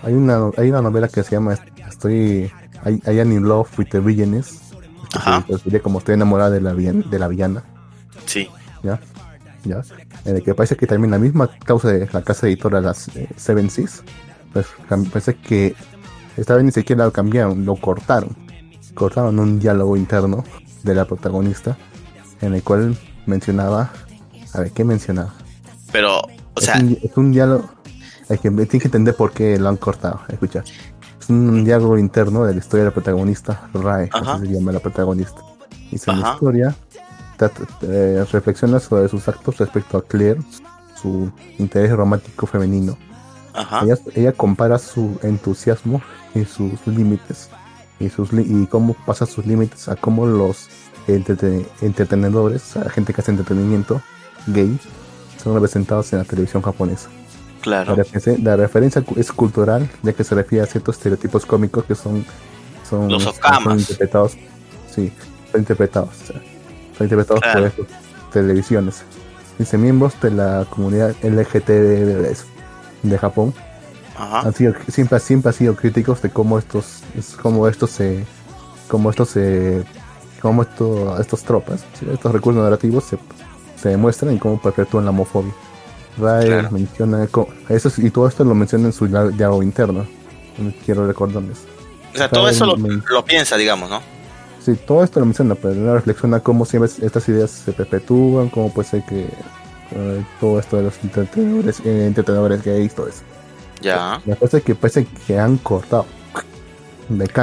Hay 0.02 0.14
una, 0.14 0.50
hay 0.56 0.70
una 0.70 0.82
novela 0.82 1.08
que 1.08 1.22
se 1.22 1.32
llama 1.32 1.58
Estoy 1.88 2.50
I, 2.86 3.10
I 3.10 3.20
am 3.20 3.32
in 3.32 3.46
love 3.46 3.68
with 3.78 3.88
the 3.90 4.00
villainess. 4.00 4.60
Ajá. 5.14 5.44
se 5.46 5.80
como 5.80 5.98
estoy 5.98 6.14
enamorada 6.14 6.50
de 6.50 6.60
la, 6.60 6.72
de 6.72 7.18
la 7.18 7.28
villana. 7.28 7.64
Sí. 8.26 8.48
¿ya? 8.82 9.00
¿ya? 9.64 9.82
En 10.24 10.36
el 10.36 10.42
que 10.42 10.54
parece 10.54 10.76
que 10.76 10.86
también 10.86 11.10
la 11.10 11.18
misma 11.18 11.50
causa 11.64 11.88
de 11.88 12.08
la 12.12 12.22
casa 12.22 12.46
editora, 12.46 12.80
las 12.80 13.08
eh, 13.16 13.28
Seven 13.36 13.70
Seas, 13.70 14.02
pues 14.52 14.66
parece 14.86 15.34
que 15.34 15.74
esta 16.36 16.54
vez 16.54 16.64
ni 16.64 16.72
siquiera 16.72 17.04
lo 17.04 17.12
cambiaron, 17.12 17.64
lo 17.64 17.76
cortaron. 17.76 18.36
Cortaron 18.94 19.38
un 19.38 19.58
diálogo 19.58 19.96
interno 19.96 20.44
de 20.82 20.94
la 20.94 21.04
protagonista, 21.04 21.76
en 22.40 22.54
el 22.54 22.62
cual 22.62 22.96
mencionaba, 23.26 23.90
a 24.54 24.60
ver, 24.60 24.72
¿qué 24.72 24.84
mencionaba? 24.84 25.34
Pero, 25.92 26.20
o 26.54 26.60
sea, 26.60 26.74
es, 26.76 26.82
un, 26.82 26.98
es 27.02 27.16
un 27.16 27.32
diálogo, 27.32 27.68
hay 28.28 28.38
que, 28.38 28.50
tienes 28.50 28.68
que 28.68 28.78
entender 28.88 29.14
por 29.14 29.32
qué 29.32 29.58
lo 29.58 29.68
han 29.68 29.76
cortado, 29.76 30.20
escucha. 30.28 30.62
Es 31.20 31.28
un 31.28 31.64
diálogo 31.64 31.98
interno 31.98 32.44
de 32.44 32.52
la 32.54 32.58
historia 32.60 32.84
de 32.84 32.90
la 32.90 32.94
protagonista, 32.94 33.68
Rae, 33.74 34.08
así 34.12 34.46
se 34.46 34.52
llama 34.52 34.72
la 34.72 34.80
protagonista. 34.80 35.40
Y 35.90 35.96
Ajá. 36.06 36.34
historia 36.34 36.74
trata- 37.36 37.66
eh, 37.82 38.24
reflexiona 38.30 38.78
sobre 38.80 39.08
sus 39.08 39.26
actos 39.28 39.58
respecto 39.58 39.98
a 39.98 40.02
Claire, 40.04 40.40
su 41.00 41.30
interés 41.58 41.90
romántico 41.92 42.46
femenino. 42.46 42.96
ajá. 43.54 43.80
Ella, 43.84 43.96
ella 44.14 44.32
compara 44.32 44.78
su 44.78 45.18
entusiasmo 45.22 46.00
y 46.34 46.44
sus 46.44 46.86
límites 46.86 47.48
y 47.98 48.08
sus 48.08 48.32
y 48.32 48.66
cómo 48.66 48.94
pasa 49.04 49.26
sus 49.26 49.44
límites 49.46 49.88
a 49.88 49.96
cómo 49.96 50.24
los 50.26 50.68
entrete- 51.08 51.66
entretenedores, 51.82 52.76
a 52.76 52.84
la 52.84 52.90
gente 52.90 53.12
que 53.12 53.20
hace 53.20 53.30
entretenimiento 53.32 54.00
gay, 54.46 54.78
son 55.42 55.54
representados 55.54 56.12
en 56.12 56.18
la 56.20 56.24
televisión 56.24 56.62
japonesa. 56.62 57.08
La, 57.64 57.84
Claro. 57.84 57.96
la 58.42 58.56
referencia 58.56 59.04
es 59.16 59.32
cultural, 59.32 59.88
ya 60.02 60.12
que 60.14 60.24
se 60.24 60.34
refiere 60.34 60.64
a 60.64 60.66
ciertos 60.66 60.96
estereotipos 60.96 61.44
cómicos 61.44 61.84
que 61.84 61.94
son, 61.94 62.24
son, 62.88 63.08
Los 63.10 63.24
son 63.24 63.78
interpretados, 63.78 64.32
sí, 64.94 65.12
son 65.52 65.60
interpretados, 65.60 66.08
o 66.22 66.26
sea, 66.26 66.36
son 66.96 67.04
interpretados 67.06 67.40
Claro. 67.42 67.70
por 67.70 67.84
estas 67.86 67.86
televisiones. 68.32 69.02
Dice 69.58 69.76
miembros 69.76 70.14
de 70.22 70.30
la 70.30 70.64
comunidad 70.70 71.14
LGTB 71.22 72.34
de 73.02 73.18
Japón 73.18 73.52
Ajá. 74.16 74.40
han 74.40 74.54
sido, 74.54 74.72
siempre, 74.88 75.20
siempre 75.20 75.48
han 75.50 75.54
sido 75.54 75.76
críticos 75.76 76.22
de 76.22 76.30
cómo 76.30 76.58
estos, 76.58 77.02
es- 77.16 77.36
cómo 77.36 77.68
estos 77.68 77.90
se, 77.90 78.24
cómo 78.88 79.10
estos 79.10 79.28
se, 79.28 79.84
cómo 80.40 80.62
esto, 80.62 81.20
estos 81.20 81.42
tropas, 81.44 81.84
¿sí? 81.98 82.06
estos 82.10 82.32
recursos 82.32 82.62
narrativos 82.62 83.04
se, 83.04 83.18
se 83.80 83.88
demuestran 83.90 84.34
y 84.34 84.38
cómo 84.38 84.60
perpetúan 84.60 85.04
la 85.04 85.10
homofobia. 85.10 85.52
Rae 86.18 86.46
Claro. 86.46 86.70
menciona 86.72 87.24
eso 87.24 87.88
es- 87.88 87.98
y 87.98 88.10
todo 88.10 88.26
esto 88.28 88.44
lo 88.44 88.54
menciona 88.54 88.86
en 88.86 88.92
su 88.92 89.06
diálogo 89.06 89.62
interno. 89.62 90.06
No 90.58 90.72
Quiero 90.84 91.06
recordarles. 91.06 91.58
O 92.12 92.16
sea, 92.16 92.28
todo 92.28 92.48
eso 92.48 92.66
lo, 92.66 92.76
me- 92.76 93.00
lo 93.08 93.24
piensa, 93.24 93.56
digamos, 93.56 93.88
¿no? 93.88 94.00
Sí, 94.60 94.74
todo 94.86 95.02
esto 95.04 95.20
lo 95.20 95.26
menciona, 95.26 95.54
pero 95.54 95.74
no 95.74 95.94
reflexiona 95.94 96.40
cómo 96.40 96.64
siempre 96.66 96.90
estas 97.02 97.26
ideas 97.28 97.50
se 97.50 97.72
perpetúan, 97.72 98.50
cómo 98.50 98.72
puede 98.74 98.88
ser 98.88 99.04
que 99.06 99.28
eh, 99.92 100.24
todo 100.40 100.60
esto 100.60 100.76
de 100.76 100.82
los 100.84 100.94
entretenedores, 101.02 101.80
eh, 101.84 102.06
entretenedores 102.06 102.62
gays, 102.62 102.94
todo 102.94 103.08
eso. 103.08 103.22
Ya. 103.80 104.20
La 104.26 104.36
cosa 104.36 104.58
es 104.58 104.62
que 104.64 104.74
parece 104.74 105.06
que 105.26 105.38
han 105.38 105.56
cortado 105.58 106.04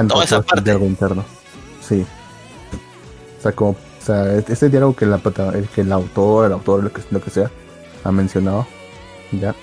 Toda 0.07 0.23
esa 0.23 0.35
todo 0.37 0.45
parte. 0.45 0.63
diálogo 0.63 0.85
interno. 0.85 1.25
Sí. 1.81 2.05
O 3.37 3.41
sea, 3.41 3.51
como, 3.51 3.75
sea, 4.07 4.33
este 4.35 4.69
diálogo 4.69 4.95
que, 4.95 5.05
la, 5.05 5.19
que 5.75 5.81
el 5.81 5.91
autor, 5.91 6.47
el 6.47 6.53
autor, 6.53 6.83
lo 6.83 6.91
que, 6.91 7.01
lo 7.11 7.21
que 7.21 7.29
sea, 7.29 7.51
ha 8.03 8.11
mencionado, 8.11 8.65
ya, 9.31 9.55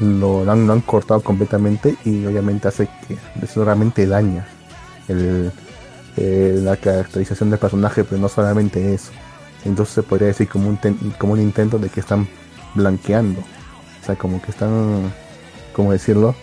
lo, 0.00 0.50
han, 0.50 0.66
lo 0.66 0.72
han 0.72 0.80
cortado 0.80 1.20
completamente 1.20 1.96
y 2.04 2.26
obviamente 2.26 2.68
hace 2.68 2.88
que 3.06 3.16
eso 3.42 3.64
realmente 3.64 4.06
daña 4.06 4.46
la 6.16 6.76
caracterización 6.76 7.50
del 7.50 7.58
personaje, 7.58 8.04
pero 8.04 8.20
no 8.20 8.28
solamente 8.28 8.94
eso. 8.94 9.12
Entonces 9.64 9.94
se 9.94 10.02
podría 10.02 10.28
decir 10.28 10.48
como 10.48 10.68
un, 10.68 10.76
ten- 10.76 10.98
como 11.18 11.32
un 11.32 11.40
intento 11.40 11.78
de 11.78 11.88
que 11.88 12.00
están 12.00 12.28
blanqueando. 12.74 13.40
O 13.40 14.04
sea, 14.06 14.16
como 14.16 14.40
que 14.42 14.50
están, 14.50 15.12
¿cómo 15.74 15.92
decirlo? 15.92 16.34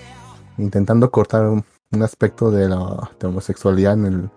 Intentando 0.58 1.12
cortar 1.12 1.46
un, 1.48 1.64
aspecto 2.02 2.52
de 2.52 2.70
la 2.70 2.80
homosexualidad 3.24 3.94
en 3.94 4.06
el, 4.06 4.30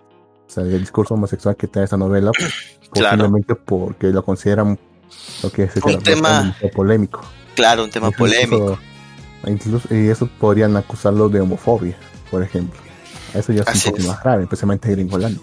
o 0.46 0.50
sea, 0.50 0.62
del 0.64 0.80
discurso 0.80 1.14
homosexual 1.14 1.57
que 1.57 1.66
trae 1.66 1.85
esa 1.85 1.96
novela, 1.96 2.30
Claro. 2.92 3.16
posiblemente 3.18 3.54
porque 3.57 4.09
lo 4.09 4.24
consideran 4.24 4.78
lo 5.42 5.50
que 5.50 5.68
se 5.68 5.80
Un 5.85 6.00
tema- 6.02 6.54
polémico. 6.74 7.24
Claro, 7.57 7.85
un 7.85 7.90
tema 7.90 8.09
Incluso- 8.09 8.35
polémico. 8.48 8.78
Incluso, 9.46 9.94
y 9.94 10.09
eso 10.09 10.28
podrían 10.40 10.76
acusarlo 10.76 11.28
de 11.28 11.40
homofobia, 11.40 11.96
por 12.30 12.42
ejemplo. 12.42 12.80
Eso 13.35 13.52
ya 13.52 13.62
es 13.62 13.68
Así 13.68 13.88
un 13.88 13.92
poco 13.92 14.02
es. 14.02 14.09
más 14.09 14.22
grave, 14.22 14.42
especialmente 14.44 14.88
en 14.88 14.94
Gringolandia. 14.94 15.40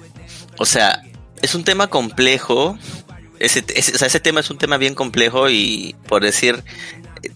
O 0.58 0.66
sea, 0.66 1.02
es 1.42 1.54
un 1.56 1.64
tema 1.64 1.88
complejo. 1.88 2.78
Ese, 3.40 3.64
ese- 3.76 3.94
o 3.94 3.98
sea, 3.98 4.08
ese 4.08 4.20
tema 4.20 4.40
es 4.40 4.50
un 4.50 4.58
tema 4.58 4.78
bien 4.78 4.96
complejo 4.96 5.50
y 5.50 5.96
por 6.08 6.24
decir, 6.24 6.64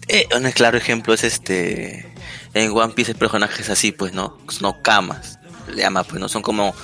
eh, 0.08 0.26
un 0.36 0.50
claro 0.52 0.76
ejemplo 0.78 1.12
es 1.14 1.24
este, 1.24 2.12
en 2.54 2.70
One 2.70 2.94
Piece 2.94 3.12
el 3.12 3.18
personaje 3.18 3.62
es 3.62 3.70
así, 3.70 3.92
pues, 3.92 4.12
¿no? 4.14 4.36
No 4.60 4.80
camas, 4.82 5.38
le 5.72 5.82
llama, 5.82 6.04
pues, 6.04 6.20
¿no? 6.20 6.28
Son 6.28 6.42
como, 6.42 6.74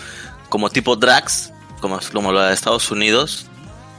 como 0.52 0.68
tipo 0.68 0.96
drags, 0.96 1.50
como, 1.80 1.98
como 2.12 2.30
lo 2.30 2.42
de 2.42 2.52
Estados 2.52 2.90
Unidos, 2.90 3.46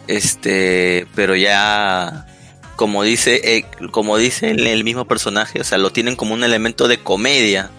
este, 0.05 1.07
pero 1.15 1.35
ya, 1.35 2.27
como 2.75 3.01
dice, 3.01 3.41
eh, 3.43 3.65
como 3.89 4.19
dice 4.19 4.51
el, 4.51 4.83
mismo 4.83 5.05
personaje, 5.05 5.59
o 5.61 5.63
sea, 5.63 5.79
lo 5.79 5.91
tienen 5.91 6.15
como 6.15 6.35
un 6.35 6.43
elemento 6.43 6.87
de 6.87 6.99
comedia, 6.99 7.71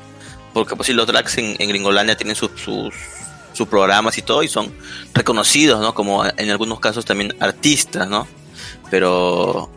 porque 0.52 0.74
pues 0.74 0.88
sí, 0.88 0.92
los 0.92 1.06
drags 1.06 1.38
en, 1.38 1.54
en 1.60 1.68
Gringolandia 1.68 2.16
tienen 2.16 2.34
sus, 2.34 2.50
sus, 2.60 3.68
programas 3.68 4.18
y 4.18 4.22
todo 4.22 4.42
y 4.42 4.48
son 4.48 4.74
reconocidos, 5.14 5.80
¿no? 5.80 5.94
Como 5.94 6.24
en 6.26 6.50
algunos 6.50 6.80
casos 6.80 7.04
también 7.04 7.32
artistas, 7.38 8.08
¿no? 8.08 8.26
Pero 8.90 9.70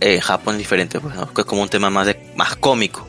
eh, 0.00 0.20
Japón 0.20 0.56
es 0.56 0.58
diferente, 0.58 0.98
pues, 0.98 1.14
¿no? 1.14 1.30
Es 1.36 1.44
como 1.44 1.62
un 1.62 1.68
tema 1.68 1.88
más 1.88 2.08
de, 2.08 2.32
más 2.34 2.56
cómico. 2.56 3.07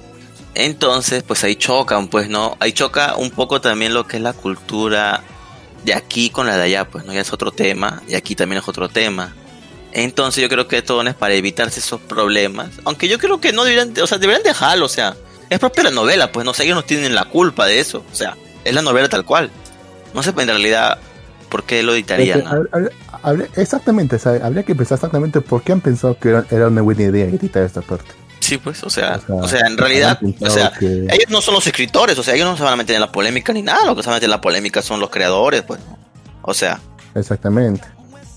Entonces, 0.55 1.23
pues 1.23 1.43
ahí 1.43 1.55
chocan, 1.55 2.07
pues, 2.07 2.27
¿no? 2.29 2.57
Ahí 2.59 2.71
choca 2.73 3.15
un 3.15 3.31
poco 3.31 3.61
también 3.61 3.93
lo 3.93 4.07
que 4.07 4.17
es 4.17 4.23
la 4.23 4.33
cultura 4.33 5.21
de 5.85 5.93
aquí 5.93 6.29
con 6.29 6.47
la 6.47 6.57
de 6.57 6.63
allá, 6.63 6.85
pues, 6.89 7.05
¿no? 7.05 7.13
Ya 7.13 7.21
es 7.21 7.31
otro 7.31 7.51
tema, 7.51 8.01
y 8.07 8.15
aquí 8.15 8.35
también 8.35 8.61
es 8.61 8.67
otro 8.67 8.89
tema. 8.89 9.33
Entonces 9.91 10.41
yo 10.41 10.49
creo 10.49 10.67
que 10.67 10.77
esto 10.77 11.01
es 11.01 11.15
para 11.15 11.33
evitarse 11.33 11.79
esos 11.79 11.99
problemas. 12.01 12.69
Aunque 12.85 13.07
yo 13.07 13.17
creo 13.17 13.39
que 13.39 13.53
no 13.53 13.63
deberían, 13.63 13.93
o 14.01 14.07
sea, 14.07 14.17
deberían 14.17 14.43
dejarlo, 14.43 14.85
o 14.85 14.89
sea, 14.89 15.15
es 15.49 15.59
propia 15.59 15.83
la 15.83 15.91
novela, 15.91 16.31
pues, 16.31 16.45
no 16.45 16.53
sé, 16.53 16.63
ellos 16.65 16.75
no 16.75 16.83
tienen 16.83 17.15
la 17.15 17.25
culpa 17.25 17.65
de 17.65 17.79
eso, 17.79 18.03
o 18.11 18.15
sea, 18.15 18.35
es 18.63 18.73
la 18.73 18.81
novela 18.81 19.09
tal 19.09 19.25
cual. 19.25 19.49
No 20.13 20.23
sé 20.23 20.29
en 20.29 20.47
realidad 20.47 20.97
por 21.49 21.63
qué 21.63 21.81
lo 21.83 21.93
editarían, 21.93 22.43
habría- 23.23 23.47
exactamente, 23.55 24.17
habría 24.43 24.63
que 24.63 24.75
pensar 24.75 24.95
exactamente 24.97 25.41
por 25.41 25.63
qué 25.63 25.71
han 25.71 25.81
pensado 25.81 26.17
que 26.19 26.29
era, 26.29 26.45
era 26.51 26.67
una 26.67 26.81
buena 26.81 27.03
idea 27.03 27.25
editar 27.25 27.63
esta 27.63 27.81
parte. 27.81 28.11
Sí, 28.49 28.57
pues, 28.57 28.83
o 28.83 28.89
sea, 28.89 29.17
O 29.17 29.25
sea, 29.25 29.35
o 29.35 29.47
sea, 29.47 29.67
en 29.67 29.77
realidad, 29.77 30.19
o 30.41 30.49
sea, 30.49 30.71
que- 30.77 31.03
ellos 31.09 31.29
no 31.29 31.41
son 31.41 31.53
los 31.53 31.65
escritores, 31.67 32.17
o 32.17 32.23
sea, 32.23 32.33
ellos 32.35 32.47
no 32.47 32.57
se 32.57 32.63
van 32.63 32.73
a 32.73 32.75
meter 32.75 32.95
en 32.95 33.01
la 33.01 33.11
polémica 33.11 33.53
ni 33.53 33.61
nada, 33.61 33.85
lo 33.85 33.95
que 33.95 34.01
se 34.03 34.07
van 34.07 34.13
a 34.13 34.17
meter 34.17 34.27
en 34.27 34.31
la 34.31 34.41
polémica 34.41 34.81
son 34.81 34.99
los 34.99 35.09
creadores, 35.09 35.61
pues. 35.63 35.79
O 36.41 36.53
sea, 36.53 36.79
Exactamente. 37.15 37.87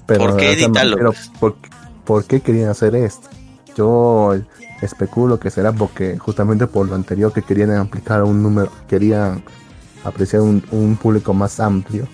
Pero, 0.07 0.21
¿Por 0.21 0.37
qué 0.37 0.53
editarlo, 0.53 0.97
pero? 0.97 1.15
¿por, 1.39 1.57
por 2.05 2.25
qué 2.25 2.41
querían 2.41 2.69
hacer 2.71 2.95
esto? 2.95 3.29
Yo 3.77 4.35
especulo 4.83 5.39
que 5.39 5.51
será 5.51 5.73
porque 5.73 6.19
justamente 6.19 6.67
por 6.67 6.89
lo 6.89 6.95
anterior 6.95 7.33
que 7.33 7.43
querían 7.43 7.71
aplicar 7.73 8.23
un 8.25 8.43
número, 8.43 8.71
querían 8.89 9.45
apreciar 10.05 10.43
un, 10.43 10.65
un 10.73 10.97
público 10.97 11.33
más 11.33 11.61
amplio 11.61 12.09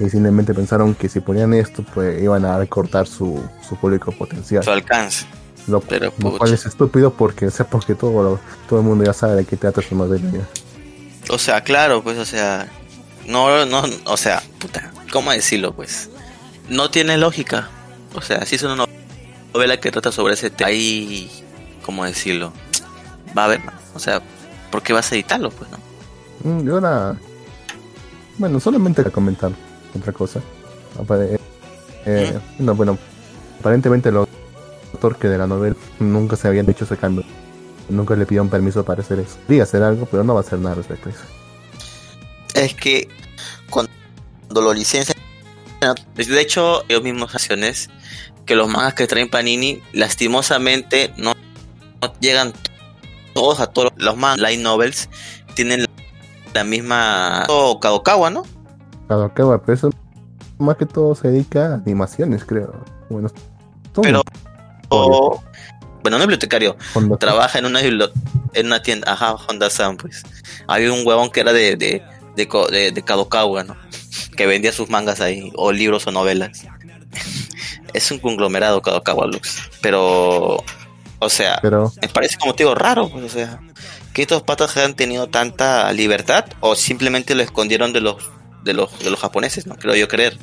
y 0.00 0.08
simplemente 0.08 0.54
pensaron 0.54 0.94
que 0.94 1.08
si 1.08 1.20
ponían 1.20 1.52
esto 1.54 1.84
pues 1.94 2.22
iban 2.22 2.44
a 2.44 2.56
recortar 2.58 3.06
su, 3.06 3.42
su 3.68 3.76
público 3.76 4.10
potencial. 4.12 4.62
su 4.64 4.70
alcance. 4.70 5.26
Lo, 5.68 5.80
pero, 5.80 6.12
lo 6.18 6.38
cual 6.38 6.52
es 6.54 6.64
estúpido 6.66 7.12
porque, 7.12 7.46
o 7.46 7.50
sea, 7.50 7.66
porque 7.68 7.94
todo, 7.94 8.22
lo- 8.22 8.40
todo 8.68 8.80
el 8.80 8.84
mundo 8.86 9.04
ya 9.04 9.12
sabe 9.12 9.36
de 9.36 9.44
qué 9.44 9.56
trata 9.56 9.82
su 9.82 9.94
ya. 9.94 10.48
O 11.30 11.38
sea, 11.38 11.60
claro, 11.62 12.02
pues, 12.02 12.16
o 12.18 12.24
sea, 12.24 12.68
no, 13.26 13.66
no, 13.66 13.82
o 14.06 14.16
sea, 14.16 14.42
puta, 14.58 14.90
¿cómo 15.12 15.30
decirlo, 15.30 15.74
pues? 15.74 16.08
No 16.70 16.90
tiene 16.90 17.18
lógica. 17.18 17.68
O 18.14 18.22
sea, 18.22 18.44
si 18.46 18.56
es 18.56 18.62
una 18.62 18.76
no- 18.76 18.86
novela 19.52 19.78
que 19.78 19.90
trata 19.90 20.10
sobre 20.10 20.34
ese 20.34 20.48
tema, 20.50 20.68
ahí, 20.70 21.30
¿cómo 21.84 22.04
decirlo? 22.06 22.52
Va 23.36 23.42
a 23.42 23.44
haber, 23.44 23.60
o 23.94 23.98
sea, 23.98 24.22
¿por 24.70 24.82
qué 24.82 24.94
vas 24.94 25.12
a 25.12 25.14
editarlo, 25.14 25.50
pues, 25.50 25.68
no? 25.70 25.78
Mm, 26.50 26.66
Y 26.66 26.70
ahora, 26.70 27.16
bueno, 28.38 28.58
solamente 28.60 29.02
para 29.02 29.10
comentar 29.10 29.50
otra 29.98 30.12
cosa. 30.12 30.40
Apare- 30.98 31.38
eh, 32.06 32.38
no, 32.58 32.74
bueno, 32.74 32.96
aparentemente 33.60 34.08
el 34.08 34.16
autor 34.98 35.16
que 35.16 35.28
de 35.28 35.38
la 35.38 35.46
novela 35.46 35.76
nunca 36.00 36.36
se 36.36 36.48
habían 36.48 36.68
hecho 36.68 36.84
ese 36.84 36.96
cambio. 36.96 37.24
Nunca 37.88 38.14
le 38.16 38.26
pidieron 38.26 38.48
permiso 38.50 38.84
para 38.84 39.00
hacer 39.00 39.20
eso. 39.20 39.36
Podría 39.46 39.62
hacer 39.62 39.82
algo, 39.82 40.06
pero 40.06 40.24
no 40.24 40.34
va 40.34 40.40
a 40.40 40.42
hacer 40.42 40.58
nada 40.58 40.74
respecto 40.74 41.08
a 41.08 41.12
eso. 41.12 41.22
Es 42.54 42.74
que 42.74 43.08
cuando 43.70 43.90
lo 44.50 44.74
licencian, 44.74 45.16
de 46.14 46.40
hecho, 46.40 46.84
ellos 46.88 47.02
mismos 47.02 47.34
acciones 47.34 47.88
que 48.44 48.56
los 48.56 48.68
mangas 48.68 48.94
que 48.94 49.06
traen 49.06 49.28
Panini, 49.30 49.80
lastimosamente, 49.92 51.12
no, 51.16 51.34
no 52.02 52.12
llegan 52.20 52.52
todos 53.32 53.60
a 53.60 53.68
todos 53.68 53.92
los 53.96 54.16
mangas. 54.16 54.40
Light 54.40 54.60
novels 54.60 55.08
tienen 55.54 55.82
la, 55.82 55.88
la 56.54 56.64
misma 56.64 57.44
o 57.48 57.78
Kadokawa, 57.78 58.30
¿no? 58.30 58.42
Va, 59.10 59.32
pero 59.32 59.72
eso 59.72 59.90
más 60.58 60.76
que 60.76 60.84
todo 60.86 61.14
se 61.14 61.28
dedica 61.28 61.72
a 61.72 61.74
animaciones, 61.76 62.44
creo. 62.44 62.84
Bueno, 63.08 63.30
todo 63.92 64.02
Pero- 64.02 64.22
O, 64.90 65.42
bueno, 66.02 66.16
un 66.16 66.22
bibliotecario 66.22 66.76
trabaja 67.18 67.58
en 67.58 67.66
una 67.66 67.80
en 68.54 68.66
una 68.66 68.82
tienda, 68.82 69.12
ajá, 69.12 69.34
Honda 69.48 69.68
San, 69.70 69.96
pues. 69.96 70.22
Había 70.66 70.92
un 70.92 71.06
huevón 71.06 71.30
que 71.30 71.40
era 71.40 71.52
de, 71.52 71.76
de, 71.76 72.02
de, 72.36 72.48
de- 72.70 72.92
de 72.92 73.02
Kadokawa, 73.02 73.64
¿no? 73.64 73.76
Que 74.36 74.46
vendía 74.46 74.72
sus 74.72 74.88
mangas 74.88 75.20
ahí, 75.20 75.52
o 75.56 75.72
libros 75.72 76.06
o 76.06 76.12
novelas. 76.12 76.64
es 77.94 78.10
un 78.10 78.18
conglomerado 78.18 78.82
Kadokawa 78.82 79.26
Lux. 79.26 79.58
Pero, 79.80 80.64
o 81.18 81.28
sea, 81.28 81.58
Pero, 81.62 81.92
me 82.00 82.08
parece 82.08 82.36
como 82.38 82.54
te 82.54 82.62
digo 82.64 82.74
raro, 82.74 83.08
pues, 83.10 83.24
o 83.24 83.28
sea, 83.28 83.60
que 84.12 84.22
estos 84.22 84.42
patas 84.42 84.76
hayan 84.76 84.94
tenido 84.94 85.26
tanta 85.28 85.92
libertad 85.92 86.44
o 86.60 86.74
simplemente 86.74 87.34
lo 87.34 87.42
escondieron 87.42 87.92
de 87.92 88.00
los 88.00 88.16
de 88.64 88.72
los 88.74 88.98
de 88.98 89.10
los 89.10 89.20
japoneses, 89.20 89.66
no 89.66 89.76
creo 89.76 89.94
yo 89.94 90.08
creer. 90.08 90.36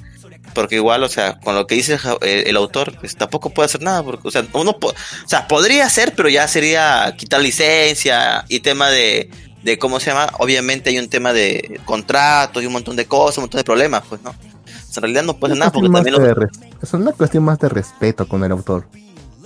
Porque 0.54 0.76
igual, 0.76 1.04
o 1.04 1.10
sea, 1.10 1.40
con 1.40 1.56
lo 1.56 1.68
que 1.68 1.76
dice 1.76 1.98
el, 2.22 2.56
autor, 2.56 2.94
pues 3.00 3.16
tampoco 3.16 3.50
puede 3.50 3.66
hacer 3.66 3.82
nada, 3.82 4.04
porque, 4.04 4.28
o 4.28 4.32
sea, 4.32 4.46
uno, 4.54 4.78
po- 4.80 4.90
o 4.90 5.28
sea, 5.28 5.48
podría 5.48 5.86
hacer, 5.86 6.14
pero 6.16 6.30
ya 6.30 6.48
sería 6.48 7.14
quitar 7.18 7.42
licencia 7.42 8.46
y 8.48 8.62
tema 8.62 8.90
de, 8.90 9.30
de 9.64 9.78
cómo 9.78 10.00
se 10.00 10.12
llama, 10.12 10.30
obviamente 10.40 10.92
hay 10.92 11.00
un 11.00 11.10
tema 11.10 11.34
de 11.34 11.80
contratos 11.86 12.64
y 12.64 12.68
un 12.68 12.74
montón 12.74 12.96
de 12.96 13.06
cosas, 13.06 13.40
un 13.40 13.44
montón 13.44 13.60
de 13.60 13.64
problemas, 13.66 14.04
pues, 14.08 14.22
¿no? 14.22 14.34
En 14.96 15.02
realidad 15.02 15.24
no 15.24 15.38
puede 15.38 15.54
Es 15.56 15.60
nada 15.60 15.72
porque 15.74 15.90
también 15.90 16.16
lo- 16.16 16.48
Es 16.82 16.94
una 16.94 17.12
cuestión 17.12 17.44
más 17.44 17.60
de 17.60 17.68
respeto 17.68 18.26
con 18.28 18.44
el 18.46 18.52
autor. 18.54 18.88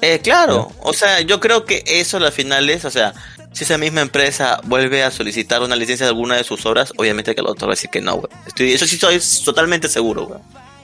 Eh, 0.01 0.19
claro, 0.23 0.71
o 0.81 0.93
sea, 0.93 1.21
yo 1.21 1.39
creo 1.39 1.65
que 1.65 1.83
eso 1.85 2.17
al 2.17 2.31
final 2.31 2.69
es, 2.69 2.85
o 2.85 2.91
sea, 2.91 3.13
si 3.51 3.63
esa 3.63 3.77
misma 3.77 4.01
empresa 4.01 4.61
vuelve 4.63 5.03
a 5.03 5.11
solicitar 5.11 5.61
una 5.61 5.75
licencia 5.75 6.05
de 6.05 6.11
alguna 6.11 6.35
de 6.37 6.43
sus 6.43 6.65
obras, 6.65 6.93
obviamente 6.97 7.33
que 7.35 7.41
el 7.41 7.47
autor 7.47 7.67
va 7.69 7.73
a 7.73 7.75
decir 7.75 7.89
que 7.89 7.99
no, 7.99 8.15
güey. 8.15 8.27
Estoy, 8.45 8.71
eso 8.73 8.85
sí 8.85 8.95
estoy 8.95 9.19
totalmente 9.43 9.89
seguro, 9.89 10.27
güey. 10.27 10.39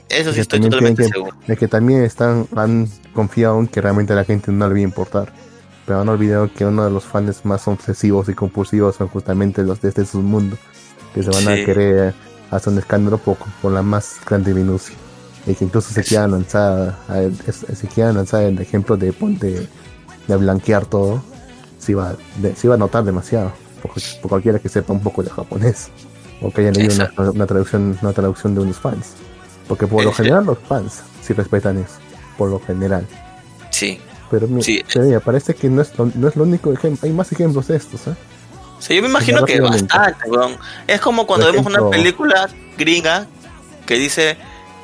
Eso 0.08 0.32
sí 0.32 0.40
estoy 0.40 0.60
totalmente 0.60 1.02
que- 1.04 1.08
seguro. 1.08 1.36
De 1.46 1.56
que 1.56 1.68
también 1.68 2.02
están, 2.02 2.46
han 2.56 2.88
confiado 3.14 3.58
en 3.58 3.66
que 3.66 3.80
realmente 3.80 4.12
a 4.12 4.16
la 4.16 4.24
gente 4.24 4.52
no 4.52 4.66
le 4.68 4.74
va 4.74 4.78
a 4.78 4.82
importar. 4.82 5.32
Pero 5.84 6.00
han 6.00 6.08
olvidado 6.08 6.50
que 6.52 6.64
uno 6.64 6.84
de 6.84 6.90
los 6.90 7.04
fans 7.04 7.44
más 7.44 7.66
obsesivos 7.68 8.28
y 8.28 8.34
compulsivos 8.34 8.96
son 8.96 9.08
justamente 9.08 9.62
los 9.62 9.80
de 9.80 9.88
este 9.90 10.04
submundo. 10.04 10.56
Que 11.14 11.22
se 11.22 11.30
van 11.30 11.42
Sí. 11.42 11.48
a 11.48 11.64
querer 11.64 12.14
hacer 12.50 12.72
un 12.72 12.78
escándalo 12.78 13.18
por, 13.18 13.36
por 13.62 13.72
la 13.72 13.82
más 13.82 14.16
grande 14.28 14.52
minucia. 14.54 14.94
Y 15.46 15.54
que 15.54 15.64
incluso 15.64 15.92
se 15.92 16.02
quieran 16.02 16.32
lanzar, 16.32 16.96
se 17.74 17.86
quieran 17.86 18.16
lanzar 18.16 18.42
el 18.42 18.60
ejemplo 18.60 18.96
de, 18.96 19.12
ponte, 19.12 19.68
de 20.26 20.36
blanquear 20.36 20.86
todo. 20.86 21.22
Se 21.78 21.92
iba, 21.92 22.14
de- 22.42 22.54
se 22.56 22.66
iba 22.66 22.74
a 22.74 22.78
notar 22.78 23.04
demasiado. 23.04 23.52
Por, 23.80 23.92
por 24.22 24.28
cualquiera 24.30 24.58
que 24.58 24.68
sepa 24.68 24.92
un 24.92 25.00
poco 25.00 25.22
de 25.22 25.30
japonés. 25.30 25.88
O 26.42 26.50
que 26.50 26.62
haya 26.62 26.72
leído 26.72 26.94
una, 26.96 27.30
una 27.30 27.46
traducción, 27.46 27.96
una 28.02 28.12
traducción 28.12 28.54
de 28.56 28.60
unos 28.62 28.76
fans. 28.78 29.12
Porque 29.68 29.86
por 29.86 30.04
lo 30.04 30.12
general 30.12 30.44
los 30.46 30.58
fans 30.58 31.00
sí 31.22 31.32
respetan 31.32 31.78
eso, 31.78 31.94
por 32.38 32.50
lo 32.50 32.60
general. 32.60 33.06
Sí. 33.70 34.00
Pero 34.30 34.46
mi- 34.48 34.62
Sí. 34.62 34.82
pero 34.92 35.04
mira, 35.06 35.20
parece 35.20 35.54
que 35.54 35.68
no 35.68 35.82
es, 35.82 35.96
lo, 35.98 36.10
no 36.14 36.28
es 36.28 36.36
lo 36.36 36.42
único 36.44 36.72
ejemplo, 36.72 37.06
hay 37.06 37.12
más 37.14 37.30
ejemplos 37.32 37.68
de 37.68 37.76
estos, 37.76 38.06
¿eh? 38.08 38.14
O 38.78 38.82
sea, 38.82 38.94
yo 38.94 39.02
me 39.02 39.08
imagino 39.08 39.44
que 39.44 39.60
bastante, 39.60 40.28
weón. 40.28 40.56
Es 40.86 41.00
como 41.00 41.26
cuando 41.26 41.50
vemos 41.50 41.66
una 41.66 41.88
película 41.90 42.48
gringa 42.76 43.26
que 43.86 43.94
dice 43.94 44.36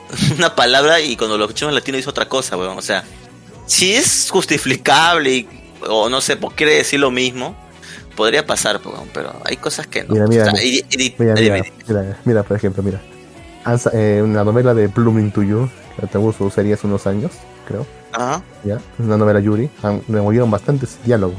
una 0.38 0.54
palabra 0.54 1.00
y 1.00 1.16
cuando 1.16 1.36
lo 1.38 1.44
escuchamos 1.44 1.70
en 1.72 1.74
latino 1.76 1.96
dice 1.96 2.08
otra 2.10 2.28
cosa, 2.28 2.56
weón. 2.56 2.78
O 2.78 2.82
sea, 2.82 3.04
si 3.66 3.92
es 3.94 4.28
justificable 4.30 5.30
y, 5.30 5.48
o 5.88 6.08
no 6.08 6.20
sé, 6.20 6.36
pues 6.36 6.54
quiere 6.54 6.74
decir 6.76 7.00
lo 7.00 7.10
mismo, 7.10 7.54
podría 8.16 8.46
pasar, 8.46 8.80
weón, 8.84 9.08
pero 9.12 9.32
hay 9.44 9.56
cosas 9.56 9.86
que 9.86 10.04
no. 10.04 10.14
Mira, 10.14 10.26
mira, 10.26 10.42
O 10.44 10.56
sea, 10.56 10.62
Mira, 11.18 11.34
mira, 11.34 11.64
mira, 11.88 12.18
mira, 12.24 12.42
por 12.42 12.56
ejemplo, 12.56 12.82
mira. 12.82 13.00
Sa- 13.78 13.90
eh, 13.92 14.20
una 14.22 14.44
novela 14.44 14.74
de 14.74 14.88
Blooming 14.88 15.30
to 15.32 15.42
You, 15.42 15.68
que 16.00 16.06
tuvo 16.06 16.32
su 16.32 16.50
serie 16.50 16.74
hace 16.74 16.86
unos 16.86 17.06
años, 17.06 17.32
creo, 17.66 17.86
Ajá, 18.12 18.42
¿ya? 18.64 18.78
Una 18.98 19.16
novela 19.16 19.40
Yuri, 19.40 19.70
han, 19.82 20.02
removieron 20.08 20.50
bastantes 20.50 20.98
diálogos. 21.04 21.38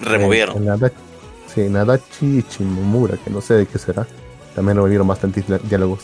removieron. 0.00 0.54
Eh, 0.56 0.58
en 0.58 0.64
Nada- 0.66 0.92
sí, 1.52 1.62
Nadachi 1.62 2.38
y 2.38 2.42
Chimomura, 2.42 3.16
que 3.22 3.30
no 3.30 3.40
sé 3.40 3.54
de 3.54 3.66
qué 3.66 3.78
será, 3.78 4.06
también 4.54 4.76
removieron 4.76 5.06
bastantes 5.08 5.46
di- 5.46 5.58
diálogos. 5.68 6.00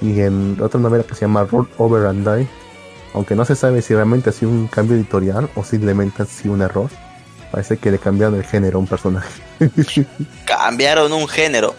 Y 0.00 0.20
en 0.20 0.56
otra 0.60 0.78
novela 0.80 1.04
que 1.04 1.14
se 1.14 1.22
llama 1.22 1.44
Roll 1.44 1.68
Over 1.78 2.06
and 2.06 2.26
Die, 2.28 2.48
aunque 3.14 3.34
no 3.34 3.44
se 3.44 3.54
sabe 3.56 3.82
si 3.82 3.94
realmente 3.94 4.30
ha 4.30 4.32
sido 4.32 4.50
un 4.50 4.66
cambio 4.68 4.96
editorial 4.96 5.48
o 5.54 5.64
simplemente 5.64 6.22
ha 6.22 6.26
sido 6.26 6.54
un 6.54 6.62
error, 6.62 6.88
parece 7.50 7.76
que 7.76 7.90
le 7.90 7.98
cambiaron 7.98 8.34
el 8.36 8.44
género 8.44 8.78
a 8.78 8.80
un 8.80 8.86
personaje. 8.86 9.42
Cambiaron 10.46 11.12
un 11.12 11.28
género. 11.28 11.74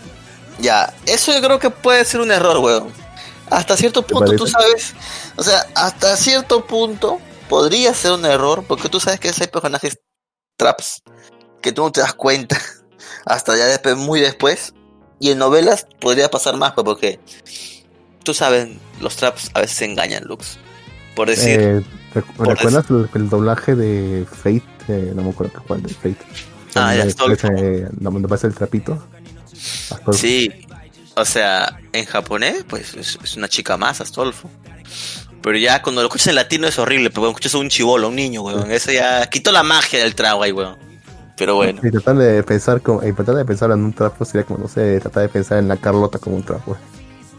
Ya, 0.60 0.94
eso 1.06 1.34
yo 1.34 1.42
creo 1.42 1.60
que 1.60 1.70
puede 1.70 2.06
ser 2.06 2.22
un 2.22 2.32
error, 2.32 2.58
weón. 2.58 2.88
Hasta 3.50 3.78
cierto 3.78 4.02
punto, 4.06 4.36
tú 4.36 4.48
sabes, 4.48 4.94
o 5.36 5.44
sea, 5.44 5.66
hasta 5.76 6.16
cierto 6.18 6.66
punto 6.66 7.20
podría 7.50 7.94
ser 7.94 8.14
un 8.14 8.26
error, 8.26 8.64
porque 8.68 8.90
tú 8.90 9.00
sabes 9.00 9.20
que 9.20 9.30
hay 9.30 9.48
personajes 9.48 10.00
traps 10.58 11.04
que 11.62 11.72
tú 11.72 11.84
no 11.84 11.92
te 11.92 12.02
das 12.02 12.14
cuenta 12.14 12.60
hasta 13.26 13.56
ya 13.58 13.66
después, 13.66 13.96
muy 13.96 14.20
después. 14.22 14.74
Y 15.20 15.32
en 15.32 15.38
novelas 15.38 15.88
podría 16.02 16.30
pasar 16.30 16.58
más, 16.58 16.74
pues, 16.74 16.84
porque 16.84 17.20
tú 18.24 18.34
sabes, 18.34 18.70
los 19.00 19.16
traps 19.16 19.52
a 19.54 19.62
veces 19.62 19.82
engañan, 19.84 20.24
Lux. 20.26 20.58
Por 21.16 21.30
decir, 21.30 21.60
Eh, 21.60 21.84
recu- 22.14 22.34
por 22.36 22.48
¿Recuerdas 22.48 22.86
el, 22.90 23.10
el 23.14 23.30
doblaje 23.30 23.76
de 23.76 24.26
Fate? 24.30 24.64
Eh, 24.88 25.12
no 25.16 25.22
me 25.22 25.30
acuerdo 25.30 25.62
cuál 25.66 25.84
de 25.84 25.94
Fate. 25.94 26.18
Ah, 26.76 26.96
ya, 26.96 27.04
aparece- 27.04 27.88
donde 27.92 28.26
aparece 28.26 28.48
el 28.48 28.56
trapito. 28.56 29.08
Sí, 30.12 30.50
o 31.16 31.26
sea, 31.26 31.78
en 31.92 32.06
japonés, 32.06 32.64
pues 32.68 32.94
es, 32.96 33.20
es 33.24 33.36
una 33.38 33.48
chica 33.48 33.78
más, 33.78 34.02
Astolfo. 34.02 34.50
Pero 35.42 35.58
ya 35.58 35.82
cuando 35.82 36.02
lo 36.02 36.08
escuchas 36.08 36.28
en 36.28 36.36
latino 36.36 36.68
es 36.68 36.80
horrible, 36.80 37.10
pero 37.10 37.22
cuando 37.22 37.32
escuchas 37.32 37.56
a 37.56 37.58
un 37.58 37.70
chivolo, 37.70 38.08
un 38.08 38.16
niño, 38.16 38.42
weón. 38.44 38.72
Eso 38.72 38.92
ya 38.92 39.26
quitó 39.30 39.52
la 39.52 39.62
magia 39.64 40.00
del 40.00 40.16
trago 40.16 40.42
ahí, 40.44 40.52
weón. 40.52 40.78
Pero 41.36 41.56
bueno, 41.56 41.82
Y 41.84 41.92
tratar 41.92 42.16
de 42.16 42.44
pensar 42.44 42.82
como, 42.82 43.06
y 43.06 43.12
tratar 43.12 43.36
de 43.36 43.44
pensar 43.44 43.72
en 43.72 43.84
un 43.84 43.92
trapo 43.94 44.24
sería 44.24 44.46
como, 44.46 44.60
no 44.60 44.68
sé, 44.70 45.00
tratar 45.02 45.24
de 45.24 45.30
pensar 45.30 45.58
en 45.58 45.68
la 45.68 45.78
Carlota 45.78 46.20
como 46.20 46.36
un 46.38 46.44
trapo. 46.44 46.78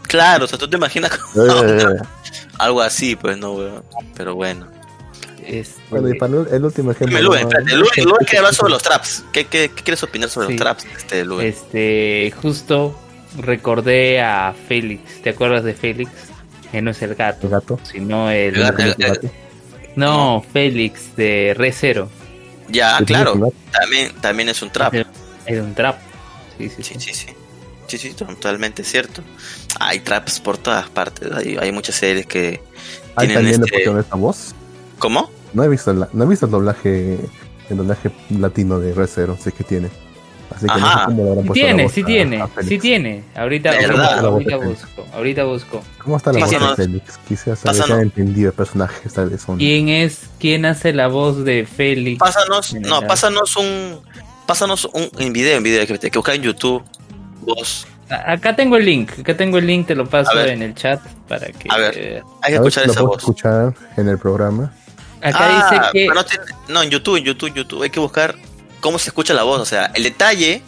claro, 0.03 0.45
o 0.45 0.47
sea, 0.47 0.59
tú 0.59 0.69
te 0.69 0.75
imaginas 0.77 1.17
como 1.17 1.45
Eh, 1.63 1.85
algo 2.59 2.81
así, 2.81 3.15
pues 3.15 3.37
no, 3.37 3.53
weón. 3.53 3.83
Pero 4.15 4.35
bueno. 4.35 4.67
Este, 5.43 5.79
bueno, 5.91 6.09
y 6.09 6.17
para 6.17 6.33
el, 6.41 6.47
el 6.51 6.65
último 6.65 6.91
ejemplo. 6.91 7.19
Luen, 7.21 7.43
¿no? 7.43 7.49
espérate, 7.49 7.75
Luen, 7.77 7.89
Luen 8.05 8.17
quiere 8.25 8.37
hablar 8.39 8.53
sobre 8.55 8.71
los 8.73 8.83
traps. 8.83 9.23
¿Qué, 9.31 9.45
qué, 9.45 9.69
qué 9.73 9.83
quieres 9.83 10.03
opinar 10.03 10.29
sobre 10.29 10.47
Sí. 10.47 10.53
los 10.53 10.61
traps, 10.61 10.85
este, 10.97 11.23
Luen? 11.25 11.47
Este, 11.47 12.33
justo 12.41 12.99
recordé 13.37 14.21
a 14.21 14.53
Félix. 14.67 15.21
¿Te 15.21 15.29
acuerdas 15.31 15.63
de 15.63 15.73
Félix? 15.73 16.11
Que 16.71 16.81
no 16.81 16.91
es 16.91 17.01
el 17.01 17.11
El 17.11 17.15
gato, 17.15 17.49
gato. 17.49 17.79
sino 17.83 18.29
el. 18.29 18.55
El 18.55 18.61
gato, 18.61 18.81
el- 18.83 18.95
gato. 18.97 19.29
No, 19.95 20.43
Félix 20.51 21.15
de 21.15 21.53
Re 21.55 21.71
Zero. 21.71 22.09
Ya, 22.69 22.97
¿Qué 22.99 23.05
tiene 23.05 23.23
claro, 23.23 23.53
también, 23.71 24.11
también 24.21 24.49
es 24.49 24.61
un 24.61 24.69
trap. 24.71 24.93
Era 25.45 25.63
un 25.63 25.73
trap. 25.75 25.97
Sí, 26.57 26.69
sí, 26.69 26.83
sí. 26.83 26.93
Sí, 26.95 26.99
sí, 26.99 27.13
sí. 27.13 27.27
Sí, 27.87 27.97
sí, 27.99 28.13
totalmente 28.13 28.83
cierto. 28.83 29.21
Hay 29.79 29.99
traps 29.99 30.39
por 30.39 30.57
todas 30.57 30.89
partes. 30.89 31.31
Hay, 31.31 31.55
hay 31.59 31.71
muchas 31.71 31.95
series 31.95 32.25
que 32.25 32.59
Ahí 33.15 33.27
tienen 33.27 33.35
también 33.35 33.45
le 33.61 33.65
este... 33.65 33.71
pusieron 33.77 33.99
esta 33.99 34.15
voz. 34.15 34.55
¿Cómo? 34.97 35.29
No 35.53 35.63
he 35.63 35.69
visto, 35.69 35.93
la- 35.93 36.09
no 36.11 36.23
he 36.23 36.27
visto 36.27 36.47
el 36.47 36.51
doblaje, 36.51 37.19
el 37.69 37.77
doblaje 37.77 38.09
latino 38.31 38.79
de 38.79 38.93
Recero, 38.93 39.37
sé 39.37 39.51
que 39.51 39.63
tiene. 39.63 39.89
Así 40.53 40.67
que 40.67 40.79
no 40.79 40.87
sé 40.93 41.05
cómo 41.05 41.41
Sí 41.41 41.47
la 41.47 41.53
tiene, 41.53 41.83
voz 41.83 41.91
sí 41.93 42.01
a- 42.01 42.05
tiene, 42.05 42.41
a 42.41 42.47
Félix. 42.47 42.69
sí 42.69 42.79
tiene. 42.79 43.23
Ahorita, 43.35 43.69
ahorita, 43.71 43.87
verdad. 43.87 44.25
ahorita 44.25 44.57
voz 44.57 44.65
busco, 44.67 45.05
ahorita 45.13 45.43
busco. 45.43 45.83
¿Cómo 46.03 46.17
está 46.17 46.31
la 46.33 46.39
voz 46.39 46.49
de 46.51 46.75
Félix? 46.75 47.17
Quisiera 47.27 47.55
saber 47.55 47.83
si 47.83 47.91
han 47.91 47.99
entendido 48.01 48.49
el 48.49 48.55
personaje 48.55 49.01
esta 49.05 49.25
vez 49.25 49.43
o 49.47 49.53
no. 49.53 49.57
¿Quién 49.57 49.89
es, 49.89 50.21
quién 50.39 50.65
hace 50.65 50.93
la 50.93 51.07
voz 51.07 51.43
de 51.43 51.65
Félix? 51.65 52.19
Pásanos, 52.19 52.73
en 52.73 52.81
no, 52.83 53.01
pásanos 53.01 53.55
un, 53.57 53.99
pásanos 54.45 54.85
un 54.93 55.09
en 55.17 55.33
video, 55.33 55.57
en 55.57 55.63
video 55.63 55.85
que 55.87 55.93
hay 55.93 55.99
que 56.11 56.17
buscar 56.19 56.35
en 56.35 56.41
YouTube. 56.43 56.83
Vos, 57.41 57.87
A- 58.09 58.33
Acá 58.33 58.55
tengo 58.55 58.77
el 58.77 58.85
link, 58.85 59.11
acá 59.19 59.35
tengo 59.35 59.57
el 59.57 59.65
link, 59.65 59.87
te 59.87 59.95
lo 59.95 60.05
paso 60.07 60.31
A 60.37 60.47
en 60.47 60.61
el 60.61 60.75
chat 60.75 60.99
para 61.27 61.47
que. 61.47 61.67
A 61.69 61.77
ver. 61.77 62.23
hay 62.41 62.49
que 62.51 62.53
A 62.53 62.55
escuchar 62.57 62.83
si 62.83 62.87
lo 62.87 62.93
esa 62.93 63.01
puedo 63.01 63.07
voz. 63.13 63.17
escuchar 63.17 63.73
en 63.97 64.07
el 64.09 64.17
programa. 64.19 64.71
Acá 65.21 65.39
Ah, 65.41 65.69
dice 65.71 65.81
que. 65.91 66.05
pero 66.07 66.13
no, 66.13 66.23
tiene- 66.25 66.45
no, 66.69 66.83
en 66.83 66.89
YouTube, 66.91 67.15
en 67.17 67.23
YouTube, 67.23 67.53
YouTube. 67.55 67.81
Hay 67.81 67.89
que 67.89 67.99
buscar 67.99 68.35
cómo 68.85 68.99
se 68.99 69.09
escucha 69.09 69.33
la 69.33 69.41
voz. 69.43 69.59
O 69.59 69.65
sea, 69.65 69.87
el 69.95 70.03
detalle. 70.03 70.61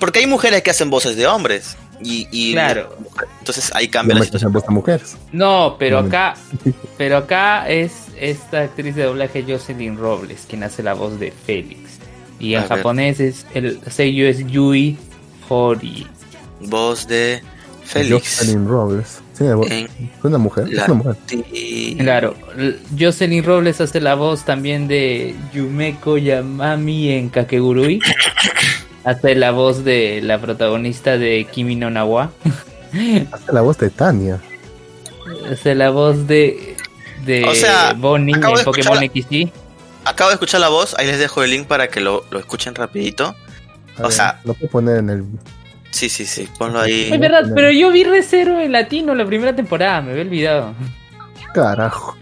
Porque 0.00 0.20
hay 0.20 0.26
mujeres 0.26 0.62
que 0.62 0.70
hacen 0.70 0.88
voces 0.90 1.16
de 1.16 1.26
hombres. 1.26 1.76
Y, 2.00 2.26
y 2.30 2.52
Claro. 2.52 2.96
entonces 3.40 3.70
ahí 3.74 3.88
cambia 3.88 4.14
la 4.16 4.24
situación. 4.24 4.52
mujeres. 4.70 5.16
No, 5.32 5.76
pero 5.78 5.98
acá, 5.98 6.34
pero 6.96 7.16
acá 7.18 7.68
es 7.68 7.92
esta 8.16 8.62
actriz 8.62 8.94
de 8.94 9.02
doblaje 9.04 9.44
Jocelyn 9.46 9.96
Robles 9.98 10.46
quien 10.48 10.62
hace 10.62 10.82
la 10.82 10.94
voz 10.94 11.18
de 11.20 11.30
Félix. 11.32 11.98
Y 12.40 12.54
en 12.54 12.60
A 12.60 12.62
ver. 12.62 12.68
japonés 12.78 13.18
es 13.20 13.46
el 13.54 13.80
sello 13.90 14.28
es 14.28 14.46
Yui 14.46 14.96
Hori. 15.48 16.06
Voz 16.60 17.06
de 17.08 17.42
Félix. 17.84 18.38
Jocelyn 18.38 18.66
Robles. 18.68 19.18
Sí, 19.38 19.44
la 19.44 19.54
voz- 19.54 19.70
En 19.70 19.84
es 19.86 20.24
una 20.24 20.38
mujer. 20.38 20.68
la- 20.68 20.82
Es 20.82 20.88
una 20.88 20.94
mujer. 20.98 21.16
ti- 21.26 21.96
Claro, 22.00 22.34
Jocelyn 22.98 23.44
Robles 23.44 23.80
hace 23.80 24.00
la 24.00 24.14
voz 24.16 24.44
también 24.44 24.88
de 24.88 25.34
Yumeko 25.54 26.18
Yamami 26.18 27.10
en 27.12 27.28
Kakegurui. 27.28 28.00
hace 29.04 29.34
la 29.36 29.52
voz 29.52 29.84
de 29.84 30.20
la 30.22 30.40
protagonista 30.40 31.16
de 31.16 31.46
Kimi 31.50 31.76
no 31.76 31.88
Nawa. 31.90 32.30
Hace 33.32 33.52
la 33.52 33.60
voz 33.60 33.76
de 33.78 33.90
Tania. 33.90 34.40
hace 35.52 35.74
la 35.74 35.90
voz 35.90 36.26
de 36.26 36.74
de 37.26 37.44
O 37.44 37.54
sea, 37.54 37.92
Bonnie 37.96 38.34
en 38.34 38.40
Pokémon 38.40 39.02
escuchar- 39.02 39.10
XY. 39.28 39.52
Acabo 40.06 40.30
de 40.30 40.34
escuchar 40.34 40.60
la 40.60 40.68
voz. 40.70 40.94
Ahí 40.98 41.06
les 41.06 41.18
dejo 41.18 41.42
el 41.42 41.50
link 41.50 41.66
para 41.66 41.88
que 41.88 42.00
lo, 42.00 42.24
lo 42.30 42.38
escuchen 42.38 42.74
rapidito. 42.74 43.34
A 43.98 44.00
O 44.00 44.02
ver, 44.04 44.12
sea- 44.12 44.40
lo 44.44 44.54
puedo 44.54 44.70
poner 44.70 44.98
en 44.98 45.10
el. 45.10 45.24
Sí, 45.90 46.08
sí, 46.08 46.26
sí. 46.26 46.48
Ponlo 46.58 46.80
ahí. 46.80 47.08
Es 47.12 47.18
verdad, 47.20 47.50
pero 47.54 47.70
yo 47.70 47.90
vi 47.90 48.04
Recero 48.04 48.60
en 48.60 48.72
latino 48.72 49.14
la 49.14 49.24
primera 49.24 49.54
temporada, 49.56 50.00
me 50.02 50.10
había 50.12 50.22
olvidado. 50.22 50.74
Carajo. 51.54 52.16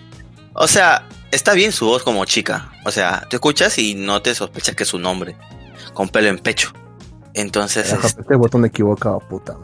O 0.54 0.66
sea, 0.68 1.04
está 1.30 1.52
bien 1.54 1.72
su 1.72 1.86
voz 1.86 2.02
como 2.02 2.24
chica. 2.24 2.70
O 2.84 2.90
sea, 2.90 3.26
tú 3.28 3.36
escuchas 3.36 3.76
y 3.78 3.94
no 3.94 4.22
te 4.22 4.34
sospechas 4.34 4.74
que 4.74 4.84
es 4.84 4.94
un 4.94 5.04
hombre. 5.06 5.36
Con 5.94 6.08
pelo 6.08 6.28
en 6.28 6.38
pecho. 6.38 6.72
Entonces, 7.34 7.88
Carajo, 7.88 8.06
es- 8.06 8.12
apreté 8.12 8.34
el 8.34 8.38
botón 8.38 8.64
equivocado, 8.64 9.18
puta. 9.20 9.56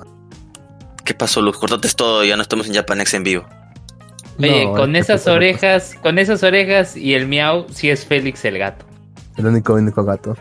¿qué 1.04 1.14
pasó, 1.14 1.40
Luz? 1.42 1.56
Cortaste 1.58 1.88
todo, 1.96 2.22
ya 2.24 2.36
no 2.36 2.42
estamos 2.42 2.66
en 2.68 2.74
Japanex 2.74 3.14
en 3.14 3.24
vivo. 3.24 3.44
Oye, 4.38 4.64
No, 4.66 4.72
con 4.74 4.94
esas 4.96 5.26
orejas, 5.26 5.94
con 6.02 6.18
esas 6.18 6.42
orejas 6.42 6.96
y 6.96 7.14
el 7.14 7.26
miau, 7.26 7.66
sí 7.72 7.90
es 7.90 8.04
Félix 8.06 8.44
el 8.44 8.58
gato. 8.58 8.84
El 9.36 9.46
único, 9.46 9.74
único 9.74 10.04
gato. 10.04 10.36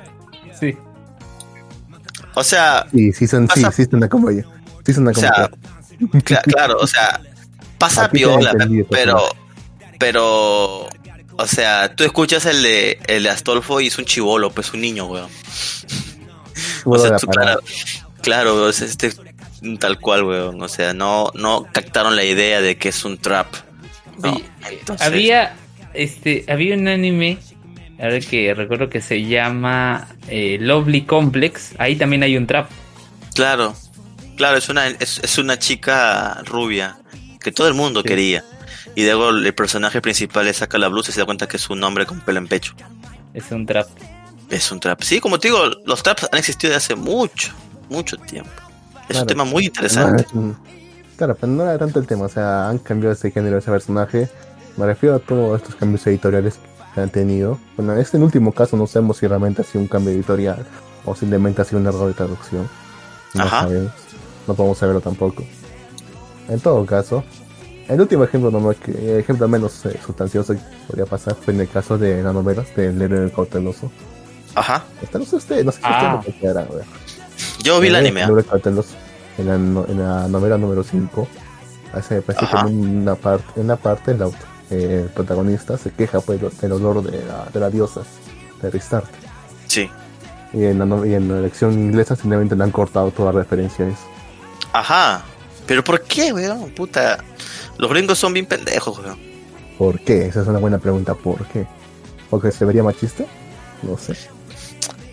Sí. 2.33 2.39
O 2.39 2.43
sea, 2.43 2.85
Sí, 2.91 3.11
sí 3.13 3.27
son, 3.27 3.47
sí, 3.53 3.61
Pasa- 3.61 3.71
sí 3.75 3.85
son 3.89 4.07
como 4.07 4.31
yo. 4.31 4.43
Sí 4.85 4.93
son 4.93 5.07
O 5.07 5.11
como 5.11 5.21
sea, 5.27 5.49
cla- 6.23 6.41
claro, 6.43 6.77
o 6.79 6.87
sea, 6.87 7.21
pasa 7.77 8.09
piola, 8.09 8.53
pero, 8.89 9.21
pero, 9.99 10.87
o 11.37 11.47
sea, 11.47 11.93
tú 11.95 12.03
escuchas 12.03 12.45
el 12.45 12.63
de, 12.63 12.99
el 13.07 13.23
de 13.23 13.29
Astolfo 13.29 13.79
y 13.81 13.87
es 13.87 13.97
un 13.97 14.05
chivolo, 14.05 14.49
pues 14.51 14.73
un 14.73 14.81
niño, 14.81 15.05
weón. 15.05 15.29
O 16.85 16.97
sea, 16.97 17.17
tú, 17.17 17.27
claro, 17.27 17.59
claro, 18.21 18.69
es 18.69 18.81
este 18.81 19.11
tal 19.79 19.99
cual, 19.99 20.23
weón. 20.23 20.61
O 20.61 20.67
sea, 20.67 20.93
no, 20.93 21.31
no 21.35 21.67
captaron 21.71 22.15
la 22.15 22.23
idea 22.23 22.61
de 22.61 22.77
que 22.77 22.89
es 22.89 23.05
un 23.05 23.17
trap. 23.17 23.47
No, 24.23 24.39
entonces- 24.69 25.05
Había, 25.05 25.55
este, 25.93 26.45
había 26.47 26.75
un 26.75 26.87
anime, 26.87 27.37
ahora 28.01 28.19
que 28.19 28.53
recuerdo 28.53 28.89
que 28.89 29.01
se 29.01 29.23
llama 29.25 30.07
eh, 30.27 30.57
Lovely 30.59 31.03
Complex. 31.03 31.73
Ahí 31.77 31.95
también 31.95 32.23
hay 32.23 32.35
un 32.37 32.47
trap. 32.47 32.69
Claro, 33.35 33.73
claro, 34.35 34.57
es 34.57 34.67
una, 34.69 34.87
es, 34.87 35.19
es 35.23 35.37
una 35.37 35.57
chica 35.59 36.41
rubia 36.45 36.97
que 37.39 37.51
todo 37.51 37.67
el 37.67 37.73
mundo 37.73 38.01
Sí. 38.01 38.07
quería. 38.07 38.43
Y 38.95 39.05
luego 39.05 39.29
el 39.29 39.53
personaje 39.53 40.01
principal 40.01 40.45
le 40.45 40.53
saca 40.53 40.77
la 40.77 40.89
blusa 40.89 41.11
y 41.11 41.13
se 41.13 41.21
da 41.21 41.25
cuenta 41.25 41.47
que 41.47 41.55
es 41.57 41.69
un 41.69 41.81
hombre 41.83 42.05
con 42.05 42.19
pelo 42.21 42.39
en 42.39 42.47
pecho. 42.47 42.73
Es 43.33 43.49
un 43.51 43.65
trap. 43.65 43.87
Es 44.49 44.69
un 44.71 44.79
trap. 44.81 45.01
Sí, 45.01 45.21
como 45.21 45.39
te 45.39 45.47
digo, 45.47 45.59
los 45.85 46.03
traps 46.03 46.27
han 46.31 46.39
existido 46.39 46.73
desde 46.73 46.93
hace 46.93 46.95
mucho, 46.95 47.53
mucho 47.89 48.17
tiempo. 48.17 48.49
Es 49.03 49.07
Claro. 49.07 49.21
un 49.21 49.27
tema 49.27 49.43
muy 49.45 49.65
interesante. 49.65 50.25
claro, 51.17 51.35
pero 51.39 51.47
no 51.53 51.63
era 51.63 51.77
tanto 51.77 51.99
el 51.99 52.07
tema, 52.07 52.25
o 52.25 52.29
sea, 52.29 52.67
han 52.67 52.79
cambiado 52.79 53.13
ese 53.13 53.31
género, 53.31 53.57
ese 53.59 53.71
personaje. 53.71 54.27
Me 54.75 54.85
refiero 54.85 55.15
a 55.15 55.19
todos 55.19 55.61
estos 55.61 55.75
cambios 55.75 56.05
editoriales 56.07 56.55
que 56.55 56.67
han 56.99 57.09
tenido. 57.09 57.57
Bueno, 57.77 57.93
en 57.93 57.99
este 57.99 58.17
último 58.17 58.51
caso 58.51 58.75
no 58.75 58.85
sabemos 58.87 59.17
si 59.17 59.27
realmente 59.27 59.61
ha 59.61 59.65
sido 59.65 59.81
un 59.81 59.87
cambio 59.87 60.11
editorial 60.13 60.65
o 61.05 61.15
simplemente 61.15 61.61
ha 61.61 61.65
sido 61.65 61.79
un 61.79 61.87
error 61.87 62.07
de 62.07 62.13
traducción. 62.13 62.67
No 63.33 63.43
Ajá. 63.43 63.61
sabemos, 63.61 63.91
no 64.47 64.53
podemos 64.55 64.77
saberlo 64.77 64.99
tampoco. 65.01 65.43
En 66.49 66.59
todo 66.59 66.85
caso, 66.85 67.23
el 67.87 68.01
último 68.01 68.23
ejemplo, 68.25 68.51
nomás 68.51 68.75
que, 68.77 68.91
el 68.91 69.19
ejemplo 69.19 69.47
menos 69.47 69.85
eh, 69.85 69.97
sustancioso 70.05 70.53
que 70.53 70.59
podría 70.87 71.05
pasar 71.05 71.35
fue 71.35 71.53
en 71.53 71.61
el 71.61 71.69
caso 71.69 71.97
de 71.97 72.21
las 72.21 72.33
novelas 72.33 72.75
del 72.75 73.01
héroe 73.01 73.19
del 73.21 73.31
cauteloso. 73.31 73.89
Ajá. 74.55 74.83
Esta 75.01 75.17
no 75.17 75.25
sé 75.25 75.37
usted, 75.37 75.63
no 75.63 75.71
sé 75.71 75.77
si 75.77 75.83
Ah. 75.87 75.95
usted 75.97 76.11
lo 76.11 76.33
considera, 76.33 76.63
güey. 76.65 76.83
Yo 77.63 77.79
vi 77.79 77.87
el 77.87 77.95
anime. 77.95 78.21
¿ah? 78.21 78.25
Héroe 78.25 78.37
del 78.41 78.45
Cauteloso, 78.51 78.89
en, 79.37 79.47
la, 79.47 79.57
no- 79.57 79.85
en 79.87 79.99
la 79.99 80.27
novela 80.27 80.57
número 80.57 80.83
5, 80.83 81.27
hace 81.93 82.21
parece 82.21 82.45
en 82.67 82.97
una 83.01 83.15
parte, 83.15 83.45
en 83.55 83.63
una 83.65 83.75
parte 83.77 84.11
el, 84.11 84.19
aut- 84.21 84.33
eh, 84.71 85.01
el 85.03 85.09
protagonista 85.09 85.77
se 85.77 85.91
queja 85.91 86.19
pues, 86.21 86.39
del 86.59 86.71
olor 86.71 87.03
de 87.03 87.23
la, 87.25 87.45
de 87.53 87.59
la 87.59 87.69
diosa 87.69 88.01
de 88.61 88.69
Restart. 88.69 89.05
Sí. 89.67 89.89
Y 90.53 90.65
en, 90.65 90.79
la, 90.79 91.07
y 91.07 91.13
en 91.13 91.29
la 91.29 91.41
lección 91.41 91.73
inglesa 91.73 92.15
simplemente 92.15 92.55
le 92.55 92.63
han 92.63 92.71
cortado 92.71 93.11
toda 93.11 93.31
referencia 93.31 93.85
a 93.85 93.89
eso. 93.89 94.01
Ajá. 94.73 95.23
Pero 95.65 95.83
¿por 95.83 96.01
qué, 96.01 96.33
weón? 96.33 96.71
Puta. 96.71 97.23
Los 97.77 97.89
gringos 97.89 98.17
son 98.19 98.33
bien 98.33 98.45
pendejos, 98.45 98.97
weón. 98.99 99.17
¿Por 99.77 99.99
qué? 100.01 100.25
Esa 100.27 100.41
es 100.41 100.47
una 100.47 100.59
buena 100.59 100.77
pregunta. 100.79 101.13
¿Por 101.15 101.45
qué? 101.47 101.65
¿Porque 102.29 102.51
se 102.51 102.65
vería 102.65 102.83
machista? 102.83 103.23
No 103.83 103.97
sé. 103.97 104.15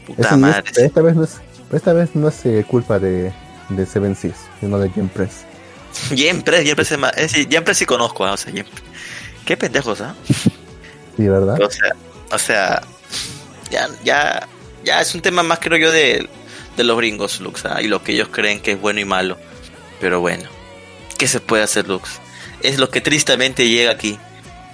Puta 0.06 0.22
Ese- 0.28 0.36
madre. 0.36 0.62
esta, 0.66 0.84
esta 0.84 1.02
vez 1.02 1.14
no 1.16 1.24
es, 1.24 1.36
esta 1.72 1.92
vez 1.92 2.10
no 2.14 2.28
es 2.28 2.44
eh, 2.46 2.64
culpa 2.68 2.98
de, 2.98 3.32
de 3.68 3.86
Seven 3.86 4.14
Seas, 4.16 4.36
sino 4.60 4.78
de 4.78 4.88
Game 4.88 5.08
Press. 5.14 5.44
Siempre, 5.92 6.62
siempre 6.62 6.84
se 6.84 6.96
ma- 6.96 7.08
es 7.10 7.32
decir, 7.32 7.48
siempre 7.48 7.74
sí 7.74 7.86
conozco, 7.86 8.24
¿ah? 8.24 8.32
o 8.32 8.36
sea, 8.36 8.52
siempre. 8.52 8.74
Qué 9.48 9.56
pendejos, 9.56 10.02
¿ah? 10.02 10.14
Sí, 11.16 11.26
¿verdad? 11.26 11.58
O 11.62 11.70
sea, 11.70 11.92
o 12.30 12.38
sea, 12.38 12.82
ya, 13.70 13.88
ya, 14.04 14.46
ya 14.84 15.00
es 15.00 15.14
un 15.14 15.22
tema 15.22 15.42
más, 15.42 15.58
creo 15.58 15.78
yo, 15.78 15.90
de, 15.90 16.28
de 16.76 16.84
los 16.84 16.98
gringos, 16.98 17.40
Lux, 17.40 17.64
¿ah? 17.64 17.80
y 17.80 17.86
lo 17.88 18.02
que 18.02 18.12
ellos 18.12 18.28
creen 18.30 18.60
que 18.60 18.72
es 18.72 18.80
bueno 18.80 19.00
y 19.00 19.06
malo. 19.06 19.38
Pero 20.02 20.20
bueno, 20.20 20.44
¿qué 21.16 21.26
se 21.26 21.40
puede 21.40 21.62
hacer, 21.62 21.88
Lux? 21.88 22.20
Es 22.60 22.78
lo 22.78 22.90
que 22.90 23.00
tristemente 23.00 23.66
llega 23.70 23.90
aquí. 23.92 24.18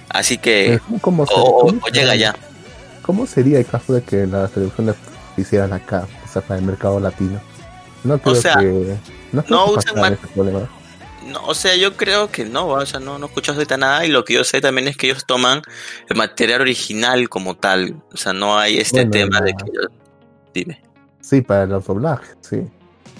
Así 0.09 0.37
que, 0.39 0.81
¿Cómo, 0.99 1.23
o, 1.23 1.41
o- 1.41 1.67
o 1.69 1.87
llega 1.87 2.13
ya. 2.15 2.35
¿Cómo 3.01 3.25
sería 3.27 3.59
el 3.59 3.65
caso 3.65 3.93
de 3.93 4.03
que 4.03 4.27
las 4.27 4.51
se 4.51 4.61
hicieran 5.37 5.71
acá, 5.71 6.05
o 6.27 6.27
sea, 6.33 6.41
para 6.41 6.59
el 6.59 6.65
mercado 6.65 6.99
latino? 6.99 7.39
No 8.03 8.19
creo 8.19 8.35
sea, 8.35 8.57
que. 8.57 8.97
No, 9.31 9.41
no 9.47 9.65
usan. 9.71 10.17
No, 11.25 11.43
o 11.47 11.55
sea, 11.55 11.75
yo 11.75 11.97
creo 11.97 12.29
que 12.29 12.45
no, 12.45 12.67
o 12.67 12.85
sea, 12.85 12.99
no, 12.99 13.17
no 13.17 13.25
escucho 13.25 13.53
ahorita 13.53 13.77
nada 13.77 14.05
y 14.05 14.09
lo 14.09 14.23
que 14.23 14.35
yo 14.35 14.43
sé 14.43 14.61
también 14.61 14.87
es 14.87 14.95
que 14.95 15.07
ellos 15.09 15.25
toman 15.25 15.61
el 16.07 16.15
material 16.17 16.61
original 16.61 17.27
como 17.29 17.55
tal. 17.55 17.95
O 18.13 18.17
sea, 18.17 18.31
no 18.33 18.57
hay 18.57 18.77
este 18.77 19.05
Bueno, 19.05 19.11
tema 19.11 19.41
de 19.41 19.53
que. 19.53 19.65
Dime. 20.53 20.81
Sí, 21.21 21.41
para 21.41 21.65
los 21.65 21.85
doblajes, 21.85 22.35
sí. 22.41 22.61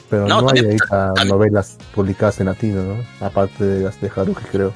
Pero 0.09 0.27
No, 0.27 0.41
no, 0.41 0.49
hay 0.49 0.61
también- 0.77 1.27
novelas 1.27 1.77
publicadas 1.95 2.39
en 2.39 2.45
latino, 2.45 2.83
¿no? 2.83 3.25
Aparte 3.25 3.63
de 3.63 3.83
las 3.85 3.99
de 3.99 4.11
Haruki, 4.15 4.43
creo. 4.51 4.71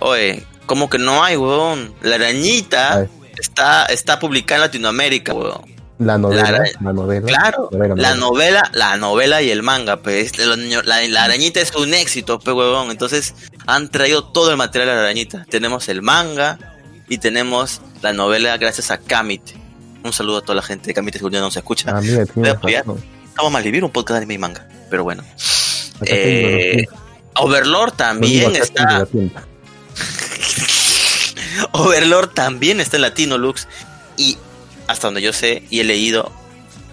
Oye, 0.00 0.44
como 0.66 0.90
que 0.90 0.98
no 0.98 1.24
hay, 1.24 1.36
weón. 1.38 1.94
La 2.02 2.16
arañita 2.16 2.98
Ay. 2.98 3.08
está, 3.38 3.86
está 3.86 4.18
publicada 4.18 4.56
en 4.56 4.66
Latinoamérica, 4.68 5.32
weón. 5.32 5.62
La 5.98 6.16
novela, 6.16 6.50
La- 6.52 6.62
la, 6.80 6.92
novela. 6.92 7.26
Claro, 7.26 7.68
novela, 7.72 7.94
la 7.96 8.14
novela. 8.14 8.70
la 8.72 8.96
novela 8.96 9.42
y 9.42 9.50
el 9.50 9.62
manga, 9.64 9.96
pues. 9.96 10.38
La, 10.38 10.54
la- 10.84 11.08
la 11.08 11.24
arañita 11.24 11.60
es 11.60 11.74
un 11.74 11.92
éxito, 11.92 12.38
pues, 12.38 12.56
weón. 12.56 12.90
Entonces, 12.90 13.34
han 13.66 13.88
traído 13.90 14.22
todo 14.24 14.50
el 14.52 14.56
material 14.56 14.88
de 14.90 14.94
la 14.94 15.00
arañita. 15.02 15.44
Tenemos 15.50 15.88
el 15.88 16.02
manga 16.02 16.58
y 17.08 17.18
tenemos 17.18 17.80
la 18.02 18.12
novela 18.12 18.56
gracias 18.58 18.90
a 18.92 18.98
Kamit. 18.98 19.42
Un 20.04 20.12
saludo 20.12 20.38
a 20.38 20.42
toda 20.42 20.54
la 20.54 20.62
gente 20.62 20.86
de 20.86 20.94
Kamit, 20.94 21.16
que 21.18 21.30
no 21.30 21.50
se 21.50 21.58
escucha. 21.58 21.90
A 21.90 21.98
apoyar. 21.98 22.84
razón. 22.86 23.04
Estamos 23.28 23.52
mal 23.52 23.62
vivir 23.64 23.82
un 23.84 23.90
podcast 23.90 24.14
de 24.14 24.18
anime 24.18 24.34
y 24.34 24.38
manga, 24.38 24.66
pero 24.90 25.02
bueno. 25.04 25.24
Eh, 26.06 26.86
Overlord 27.34 27.92
también 27.94 28.54
está. 28.54 29.06
Overlord 31.72 32.30
también 32.34 32.80
está 32.80 32.96
en 32.96 33.02
latino, 33.02 33.38
Lux. 33.38 33.66
Y 34.16 34.36
hasta 34.88 35.06
donde 35.06 35.22
yo 35.22 35.32
sé 35.32 35.62
y 35.70 35.80
he 35.80 35.84
leído 35.84 36.32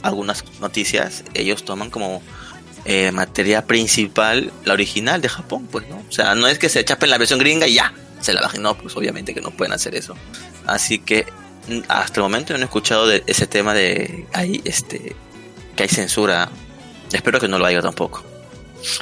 algunas 0.03 0.43
noticias, 0.60 1.23
ellos 1.34 1.65
toman 1.65 1.89
como 1.89 2.21
eh, 2.86 3.12
materia 3.12 3.65
principal 3.65 4.51
la 4.63 4.73
original 4.73 5.19
de 5.21 5.29
Japón, 5.29 5.67
pues, 5.71 5.88
¿no? 5.89 6.03
O 6.08 6.12
sea, 6.12 6.36
no 6.36 6.47
es 6.47 6.60
que 6.60 6.69
se 6.69 6.86
chapen 6.86 7.10
la 7.10 7.17
versión 7.17 7.39
gringa 7.39 7.67
y 7.67 7.73
ya, 7.73 7.93
se 8.21 8.34
la 8.34 8.41
bajen. 8.41 8.62
No, 8.62 8.77
pues 8.77 8.95
obviamente 8.95 9.34
que 9.34 9.41
no 9.41 9.49
pueden 9.49 9.73
hacer 9.73 9.95
eso. 9.95 10.15
Así 10.67 10.99
que 10.99 11.25
mm, 11.67 11.79
hasta 11.88 12.19
el 12.19 12.23
momento 12.23 12.53
no 12.53 12.60
he 12.60 12.65
escuchado 12.65 13.08
de 13.08 13.23
ese 13.25 13.47
tema 13.47 13.73
de 13.73 14.27
ahí, 14.34 14.62
este, 14.65 15.15
que 15.75 15.84
hay 15.84 15.89
censura. 15.89 16.49
Espero 17.12 17.39
que 17.39 17.47
no 17.47 17.58
lo 17.58 17.65
haya 17.65 17.81
tampoco. 17.81 18.23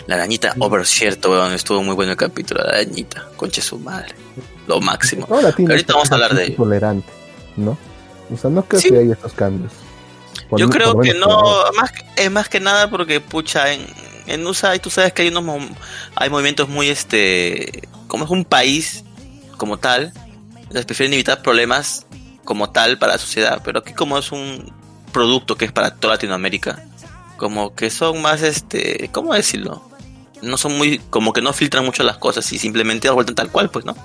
La 0.07 0.15
arañita, 0.15 0.55
over 0.59 0.85
cierto, 0.85 1.31
weón, 1.31 1.51
estuvo 1.51 1.83
muy 1.83 1.95
bueno 1.95 2.11
el 2.11 2.17
capítulo 2.17 2.63
la 2.63 2.69
arañita, 2.69 3.27
conche 3.35 3.61
su 3.61 3.77
madre. 3.79 4.15
Lo 4.65 4.79
máximo. 4.79 5.27
Latino 5.41 5.71
Ahorita 5.71 5.93
vamos 5.93 6.09
a 6.09 6.15
hablar 6.15 6.33
de 6.35 6.51
tolerante, 6.51 7.11
¿no? 7.57 7.77
O 8.33 8.37
sea, 8.37 8.49
no 8.49 8.63
creo 8.65 8.81
Sí. 8.81 8.89
que 8.89 8.97
haya 8.99 9.13
estos 9.13 9.33
cambios. 9.33 9.71
Por 10.49 10.59
Yo 10.59 10.69
creo 10.69 10.99
que 10.99 11.13
no, 11.13 11.63
más, 11.75 11.91
es 12.15 12.31
más 12.31 12.49
que 12.49 12.59
nada 12.59 12.89
porque, 12.89 13.19
pucha, 13.21 13.71
en, 13.71 13.85
en 14.27 14.45
USA, 14.45 14.75
y 14.75 14.79
tú 14.79 14.89
sabes 14.89 15.13
que 15.13 15.21
hay 15.23 15.27
unos 15.29 15.45
hay 16.15 16.29
movimientos 16.29 16.69
muy, 16.69 16.89
este, 16.89 17.87
como 18.07 18.25
es 18.25 18.31
un 18.31 18.45
país 18.45 19.03
como 19.57 19.77
tal, 19.77 20.13
les 20.71 20.85
prefieren 20.85 21.13
evitar 21.13 21.41
problemas 21.41 22.05
como 22.43 22.69
tal 22.71 22.97
para 22.97 23.13
la 23.13 23.19
sociedad, 23.19 23.61
pero 23.63 23.79
aquí 23.79 23.93
como 23.93 24.17
es 24.17 24.31
un 24.31 24.71
producto 25.11 25.55
que 25.55 25.65
es 25.65 25.71
para 25.71 25.93
toda 25.95 26.15
Latinoamérica, 26.15 26.83
como 27.37 27.75
que 27.75 27.89
son 27.89 28.21
más, 28.21 28.41
este, 28.41 29.09
¿cómo 29.11 29.33
decirlo? 29.33 29.81
No 30.41 30.57
son 30.57 30.77
muy, 30.77 30.97
como 31.09 31.31
que 31.31 31.41
no 31.41 31.53
filtran 31.53 31.85
mucho 31.85 32.03
las 32.03 32.17
cosas 32.17 32.51
y 32.51 32.59
simplemente 32.59 33.07
las 33.07 33.15
vueltan 33.15 33.35
tal 33.35 33.49
cual, 33.51 33.69
pues, 33.69 33.85
¿no? 33.85 33.95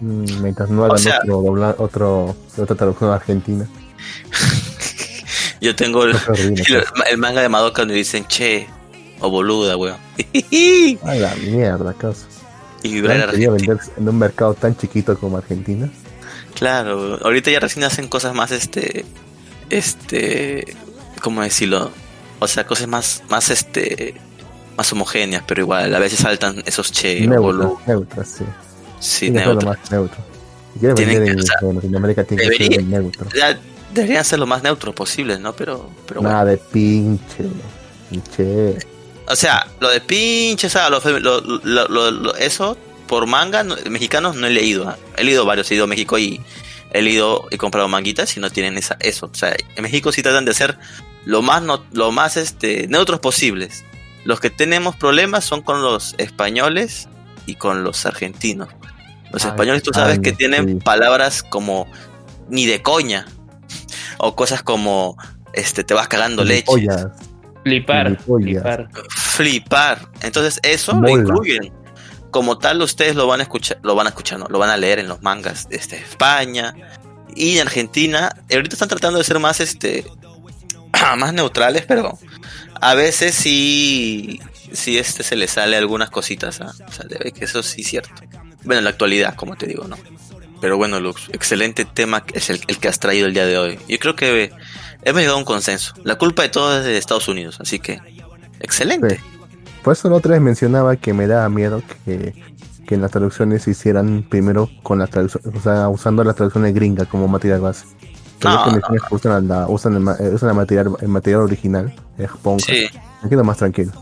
Mm, 0.00 0.42
Mientras 0.42 0.70
no 0.70 0.84
hagan 0.84 0.98
sea- 0.98 1.18
otro, 1.22 1.42
dobla- 1.42 1.74
otro, 1.78 2.36
otra 2.56 2.76
traducción 2.76 3.10
argentina. 3.10 3.66
Yo 5.60 5.74
tengo 5.74 6.04
el, 6.04 6.14
manga 7.16 7.40
de 7.40 7.48
Madoka 7.48 7.82
donde 7.82 7.94
dicen, 7.94 8.26
che, 8.26 8.66
o 9.20 9.30
boluda, 9.30 9.76
weón. 9.76 9.96
A 11.04 11.14
la 11.14 11.34
mierda, 11.36 11.90
acaso. 11.90 12.26
y 12.82 12.88
¿No 12.88 12.94
vibrar 12.94 13.30
quería 13.30 13.48
argentino. 13.48 13.52
vender 13.76 13.78
en 13.96 14.08
un 14.08 14.18
mercado 14.18 14.54
tan 14.54 14.76
chiquito 14.76 15.18
como 15.18 15.38
Argentina? 15.38 15.88
Claro, 16.54 17.18
ahorita 17.24 17.50
ya 17.50 17.60
recién 17.60 17.84
hacen 17.84 18.08
cosas 18.08 18.34
más, 18.34 18.50
este, 18.52 19.04
este, 19.70 20.76
¿cómo 21.22 21.40
decirlo? 21.42 21.90
O 22.40 22.46
sea, 22.46 22.66
cosas 22.66 22.86
más, 22.86 23.22
más, 23.30 23.48
este, 23.50 24.14
más 24.76 24.92
homogéneas, 24.92 25.42
pero 25.46 25.62
igual, 25.62 25.94
a 25.94 25.98
veces 25.98 26.18
saltan 26.20 26.62
esos 26.66 26.92
che, 26.92 27.26
neutras, 27.26 27.70
neutras, 27.86 28.28
sí. 28.28 28.44
Sí, 29.04 29.26
ser 29.26 29.34
lo 29.46 29.52
neutro. 29.52 29.68
más 29.68 29.90
neutro. 29.90 30.18
Si 30.74 30.78
quieres 30.80 30.96
vender 30.98 31.24
que- 31.24 31.30
en, 31.32 31.38
o 31.40 31.42
sea, 31.42 31.56
en 31.62 31.74
Latinoamérica, 31.76 32.24
tiene 32.24 32.48
que 32.48 32.66
ser 32.66 32.84
neutro. 32.84 33.28
Ya 33.36 33.58
deberían 33.92 34.24
ser 34.24 34.38
lo 34.38 34.46
más 34.46 34.62
neutros 34.62 34.94
posibles, 34.94 35.38
¿no? 35.40 35.54
Pero, 35.54 35.90
pero 36.06 36.20
bueno. 36.20 36.34
Nada 36.36 36.50
de 36.50 36.56
pinche. 36.56 37.44
Pinche. 38.10 38.78
O 39.26 39.36
sea, 39.36 39.66
lo 39.80 39.90
de 39.90 40.00
pinche, 40.00 40.66
o 40.66 40.70
sea, 40.70 40.90
lo, 40.90 41.00
lo- 41.00 41.40
lo- 41.40 41.88
lo- 41.88 42.10
lo- 42.10 42.36
eso 42.36 42.76
por 43.06 43.26
manga 43.26 43.62
no- 43.62 43.76
mexicanos 43.90 44.36
no 44.36 44.46
he 44.46 44.50
leído. 44.50 44.88
¿ah? 44.88 44.98
He 45.16 45.24
leído 45.24 45.44
varios, 45.44 45.70
he 45.70 45.74
ido 45.76 45.84
a 45.84 45.86
México 45.86 46.18
y 46.18 46.40
he 46.92 47.02
leído 47.02 47.46
y 47.50 47.56
comprado 47.56 47.88
manguitas 47.88 48.36
y 48.36 48.40
no 48.40 48.50
tienen 48.50 48.76
esa, 48.78 48.96
eso. 49.00 49.30
O 49.32 49.34
sea, 49.34 49.54
en 49.76 49.82
México 49.82 50.12
sí 50.12 50.22
tratan 50.22 50.44
de 50.44 50.50
hacer 50.52 50.78
lo 51.24 51.40
más, 51.42 51.62
no, 51.62 51.84
lo 51.92 52.10
más 52.12 52.36
este, 52.36 52.86
neutros 52.88 53.20
posibles. 53.20 53.84
Los 54.24 54.40
que 54.40 54.50
tenemos 54.50 54.96
problemas 54.96 55.44
son 55.44 55.62
con 55.62 55.82
los 55.82 56.14
españoles 56.18 57.08
y 57.46 57.54
con 57.56 57.84
los 57.84 58.06
argentinos. 58.06 58.68
Los 59.34 59.44
Ay, 59.44 59.50
españoles 59.50 59.82
tú 59.82 59.90
sabes 59.92 60.18
ay, 60.18 60.22
que 60.22 60.32
tienen 60.32 60.68
sí. 60.68 60.74
palabras 60.76 61.42
como 61.42 61.88
ni 62.48 62.66
de 62.66 62.82
coña 62.82 63.26
o 64.18 64.36
cosas 64.36 64.62
como 64.62 65.16
este 65.52 65.82
te 65.82 65.92
vas 65.92 66.06
cagando 66.06 66.44
leche. 66.44 66.86
Flipar, 67.64 68.16
flipar. 68.20 68.88
flipar. 69.08 70.08
Entonces 70.22 70.60
eso 70.62 70.94
Mola. 70.94 71.08
lo 71.08 71.20
incluyen. 71.20 71.72
Como 72.30 72.58
tal 72.58 72.80
ustedes 72.80 73.16
lo 73.16 73.26
van 73.26 73.40
a 73.40 73.42
escuchar, 73.42 73.78
lo 73.82 73.96
van 73.96 74.06
a 74.06 74.10
escuchar, 74.10 74.38
no, 74.38 74.46
lo 74.48 74.60
van 74.60 74.70
a 74.70 74.76
leer 74.76 75.00
en 75.00 75.08
los 75.08 75.20
mangas 75.22 75.68
de 75.68 75.76
este, 75.76 75.96
España 75.96 76.74
y 77.34 77.56
en 77.56 77.62
Argentina. 77.62 78.36
Ahorita 78.52 78.76
están 78.76 78.88
tratando 78.88 79.18
de 79.18 79.24
ser 79.24 79.40
más 79.40 79.58
este 79.58 80.04
más 81.16 81.32
neutrales, 81.32 81.84
pero 81.88 82.18
a 82.80 82.94
veces 82.94 83.34
sí 83.34 84.40
sí 84.72 84.96
este 84.96 85.24
se 85.24 85.34
le 85.34 85.48
sale 85.48 85.76
algunas 85.76 86.10
cositas, 86.10 86.60
¿ah? 86.60 86.72
o 86.86 86.92
sea, 86.92 87.04
debe 87.08 87.32
que 87.32 87.46
eso 87.46 87.64
sí 87.64 87.80
es 87.80 87.88
cierto. 87.88 88.22
Bueno, 88.64 88.78
en 88.78 88.84
la 88.84 88.90
actualidad, 88.90 89.34
como 89.36 89.56
te 89.56 89.66
digo, 89.66 89.86
¿no? 89.86 89.96
Pero 90.60 90.76
bueno, 90.78 90.98
Lux, 91.00 91.28
excelente 91.32 91.84
tema 91.84 92.24
que 92.24 92.38
es 92.38 92.48
el, 92.50 92.60
el 92.68 92.78
que 92.78 92.88
has 92.88 92.98
traído 92.98 93.26
el 93.26 93.34
día 93.34 93.44
de 93.44 93.58
hoy. 93.58 93.78
Yo 93.88 93.98
creo 93.98 94.16
que 94.16 94.50
hemos 95.02 95.20
llegado 95.20 95.36
a 95.36 95.38
un 95.40 95.44
consenso. 95.44 95.94
La 96.04 96.16
culpa 96.16 96.42
de 96.42 96.48
todo 96.48 96.78
es 96.78 96.84
de 96.84 96.96
Estados 96.96 97.28
Unidos, 97.28 97.58
así 97.60 97.78
que 97.78 98.00
excelente. 98.60 99.16
Sí. 99.16 99.22
Por 99.82 99.92
eso 99.92 100.08
la 100.08 100.16
otra 100.16 100.32
vez 100.32 100.40
mencionaba 100.40 100.96
que 100.96 101.12
me 101.12 101.26
daba 101.26 101.48
miedo 101.50 101.82
que, 102.06 102.34
que 102.86 102.94
en 102.94 103.02
las 103.02 103.10
traducciones 103.10 103.64
se 103.64 103.72
hicieran 103.72 104.22
primero 104.28 104.70
con 104.82 104.98
la 104.98 105.06
traducción, 105.06 105.42
o 105.54 105.60
sea, 105.60 105.88
usando 105.90 106.24
la 106.24 106.32
traducción 106.32 106.64
de 106.64 106.72
gringa 106.72 107.04
como 107.04 107.28
material 107.28 107.60
base. 107.60 107.84
No, 108.42 108.66
no, 108.66 108.80
usan, 109.10 109.48
la, 109.48 109.66
usan, 109.68 109.94
el, 109.94 110.00
ma- 110.00 110.16
usan 110.20 110.48
el 110.50 110.54
material, 110.54 110.88
el 111.00 111.08
material 111.08 111.42
original 111.42 111.94
de 112.18 112.28
Japón. 112.28 112.60
Sí, 112.60 112.86
Me 113.22 113.28
quedo 113.30 113.44
más 113.44 113.56
tranquilo. 113.58 113.92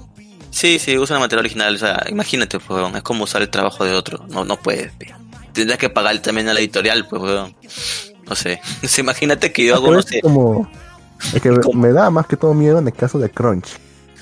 Sí, 0.53 0.79
sí, 0.79 0.97
usa 0.97 1.17
el 1.17 1.21
material 1.21 1.41
original. 1.47 1.75
O 1.75 1.79
sea, 1.79 2.05
imagínate, 2.09 2.59
pues, 2.61 2.71
weón, 2.81 2.95
es 2.97 3.03
como 3.03 3.25
usar 3.25 3.43
el 3.43 3.49
trabajo 3.49 3.85
de 3.85 3.93
otro. 3.95 4.25
No, 4.29 4.45
no 4.45 4.57
puedes. 4.57 4.93
pe. 4.93 5.13
Tendrás 5.53 5.79
que 5.79 5.91
pagar 5.91 6.17
también 6.21 6.49
a 6.49 6.55
la 6.55 6.61
editorial, 6.61 7.07
pues, 7.09 7.21
weón. 7.21 7.57
No 8.29 8.37
sé. 8.37 8.61
Imagínate 8.99 9.53
que 9.53 9.67
yo 9.67 9.75
hago, 9.75 9.91
no 9.91 10.01
sé. 10.03 10.21
como, 10.21 10.71
es 11.35 11.43
que 11.43 11.51
¿Cómo? 11.61 11.81
me 11.81 11.93
da 11.93 12.09
más 12.11 12.27
que 12.27 12.37
todo 12.37 12.55
miedo 12.55 12.79
en 12.79 12.87
el 12.87 12.95
caso 12.95 13.19
de 13.19 13.29
Crunch. 13.31 13.67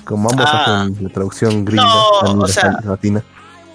Como 0.04 0.30
ambos 0.30 0.46
Ah. 0.48 0.82
hacen 0.82 0.96
la 1.04 1.10
traducción 1.10 1.64
gringa, 1.64 1.84
No, 1.84 2.30
o 2.40 2.48
sea, 2.48 2.78
latina. 2.84 3.22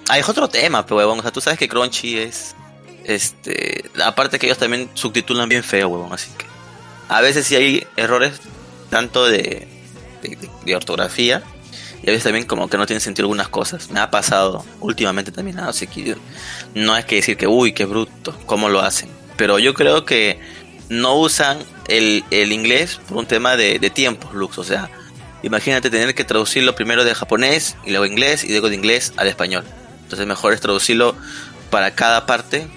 Ah, 0.10 0.18
es 0.18 0.28
otro 0.28 0.48
tema, 0.50 0.84
pero 0.86 0.98
huevón. 0.98 1.20
O 1.20 1.22
sea, 1.22 1.32
tú 1.32 1.40
sabes 1.42 1.58
que 1.60 1.68
Crunchy 1.70 2.18
es. 2.18 2.56
Este. 3.06 3.86
Aparte 4.04 4.40
que 4.40 4.48
ellos 4.48 4.58
también 4.58 4.90
subtitulan 4.96 5.48
bien 5.48 5.64
feo, 5.64 5.88
huevón. 5.90 6.12
Así 6.14 6.30
que. 6.38 6.46
A 7.08 7.22
veces 7.22 7.46
sí 7.46 7.56
hay 7.56 7.88
errores, 7.96 8.42
tanto 8.90 9.26
de- 9.26 9.68
de 10.66 10.76
ortografía. 10.76 11.44
Y 12.06 12.10
a 12.10 12.12
veces 12.12 12.26
también 12.26 12.46
como 12.46 12.70
que 12.70 12.78
no 12.78 12.86
tienen 12.86 13.02
sentido 13.02 13.26
algunas 13.26 13.48
cosas. 13.48 13.90
Me 13.90 14.00
ha 14.00 14.12
pasado 14.12 14.64
últimamente 14.80 15.32
también. 15.32 15.58
¿no? 15.58 15.68
Así 15.68 15.88
que 15.88 16.16
no 16.76 16.96
es 16.96 17.04
que 17.06 17.16
decir 17.16 17.36
que, 17.36 17.48
uy, 17.48 17.74
qué 17.74 17.86
bruto, 17.86 18.38
cómo 18.46 18.70
lo 18.70 18.82
hacen. 18.82 19.10
Pero 19.38 19.58
yo 19.58 19.74
creo 19.74 20.06
que 20.06 20.40
no 20.90 21.16
usan 21.16 21.58
el, 21.88 22.24
el 22.30 22.52
inglés 22.52 23.00
por 23.10 23.18
un 23.18 23.26
tema 23.26 23.58
de, 23.58 23.80
de 23.80 23.90
tiempos, 23.90 24.36
Lux. 24.36 24.60
O 24.60 24.64
sea, 24.64 24.92
imagínate 25.42 25.90
tener 25.90 26.14
que 26.14 26.24
traducirlo 26.24 26.76
primero 26.76 27.04
de 27.04 27.16
japonés 27.16 27.76
y 27.84 27.90
luego 27.90 28.06
inglés 28.06 28.44
y 28.44 28.50
luego 28.50 28.70
de 28.70 28.76
inglés 28.76 29.12
al 29.18 29.28
español. 29.28 29.66
Entonces 30.04 30.28
mejor 30.28 30.54
es 30.54 30.62
traducirlo 30.62 31.16
para 31.72 31.96
cada 31.96 32.28
parte. 32.28 32.68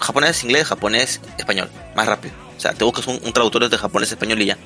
Japonés, 0.00 0.44
inglés, 0.44 0.66
japonés, 0.66 1.22
español. 1.38 1.70
Más 1.94 2.06
rápido. 2.06 2.34
O 2.54 2.60
sea, 2.60 2.74
te 2.74 2.84
buscas 2.84 3.06
un, 3.06 3.18
un 3.24 3.32
traductor 3.32 3.70
de 3.70 3.78
japonés, 3.78 4.10
español 4.10 4.42
y 4.42 4.46
ya. 4.46 4.58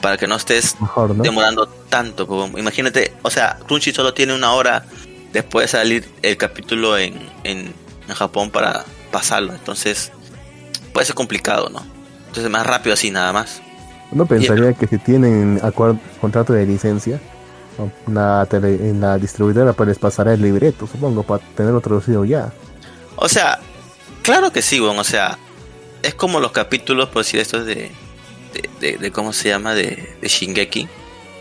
Para 0.00 0.16
que 0.16 0.26
no 0.26 0.36
estés 0.36 0.80
Mejor, 0.80 1.14
¿no? 1.14 1.22
demorando 1.22 1.66
tanto. 1.88 2.26
como- 2.26 2.58
Imagínate, 2.58 3.14
o 3.22 3.30
sea, 3.30 3.58
Crunchy 3.66 3.92
solo 3.92 4.12
tiene 4.14 4.34
una 4.34 4.52
hora 4.52 4.84
después 5.32 5.64
de 5.64 5.68
salir 5.78 6.08
el 6.22 6.36
capítulo 6.36 6.96
en, 6.98 7.14
en, 7.44 7.72
en 8.08 8.14
Japón 8.14 8.50
para 8.50 8.84
pasarlo. 9.10 9.52
Entonces, 9.54 10.12
puede 10.92 11.06
ser 11.06 11.14
complicado, 11.14 11.68
¿no? 11.70 11.82
Entonces, 12.28 12.50
más 12.50 12.66
rápido 12.66 12.94
así, 12.94 13.10
nada 13.10 13.32
más. 13.32 13.60
Uno 14.12 14.26
pensaría 14.26 14.72
que 14.74 14.86
si 14.86 14.98
tienen 14.98 15.58
acuerdo, 15.62 15.98
contrato 16.20 16.52
de 16.52 16.64
licencia, 16.66 17.18
la, 18.06 18.46
tele- 18.46 18.88
en 18.90 19.00
la 19.00 19.18
distribuidora 19.18 19.72
pues 19.72 19.88
les 19.88 19.98
pasará 19.98 20.32
el 20.34 20.40
libreto, 20.42 20.86
supongo, 20.86 21.22
para 21.22 21.42
tenerlo 21.56 21.80
traducido 21.80 22.24
ya. 22.24 22.52
O 23.16 23.28
sea, 23.28 23.58
claro 24.22 24.52
que 24.52 24.62
sí, 24.62 24.78
bueno, 24.78 25.00
o 25.00 25.04
sea, 25.04 25.36
es 26.02 26.14
como 26.14 26.38
los 26.40 26.52
capítulos, 26.52 27.08
por 27.08 27.24
decir 27.24 27.40
esto, 27.40 27.64
de, 27.64 27.90
de, 28.62 28.70
de- 28.92 28.98
de 28.98 29.10
¿cómo 29.10 29.32
se 29.32 29.48
llama? 29.48 29.74
De, 29.74 30.16
de 30.20 30.28
Shingeki, 30.28 30.88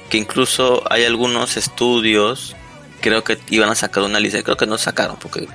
que 0.09 0.17
incluso 0.17 0.83
hay 0.91 1.03
algunos 1.05 1.57
estudios, 1.57 2.55
creo 3.01 3.23
que 3.23 3.37
iban 3.49 3.69
a 3.69 3.75
sacar 3.75 4.03
una 4.03 4.19
lista, 4.19 4.41
creo 4.43 4.57
que 4.57 4.65
no 4.67 4.77
sacaron, 4.77 5.17
porque 5.17 5.47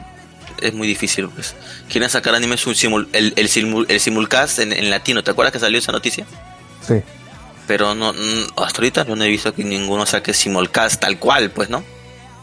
es 0.61 0.75
muy 0.75 0.87
difícil, 0.89 1.29
pues. 1.29 1.55
Quieren 1.89 2.11
sacar 2.11 2.35
animes 2.35 2.67
un 2.67 2.75
simul- 2.75 3.09
el, 3.13 3.33
el, 3.37 3.49
simul- 3.49 3.87
el 3.89 4.01
simulcast 4.01 4.59
en, 4.59 4.73
en 4.73 4.91
latino, 4.91 5.23
¿te 5.25 5.31
acuerdas 5.31 5.53
que 5.53 5.59
salió 5.61 5.79
esa 5.79 5.93
noticia? 5.93 6.27
Sí, 6.87 6.95
Pero 7.67 7.95
no, 7.95 8.13
mm, 8.13 8.59
hasta 8.63 8.79
ahorita 8.79 9.07
yo 9.07 9.17
no 9.17 9.25
he 9.25 9.29
visto 9.29 9.55
que 9.55 9.65
ninguno 9.65 10.05
saque 10.07 10.35
simulcast 10.35 11.01
tal 11.01 11.19
cual, 11.19 11.51
pues, 11.51 11.71
¿no? 11.71 11.85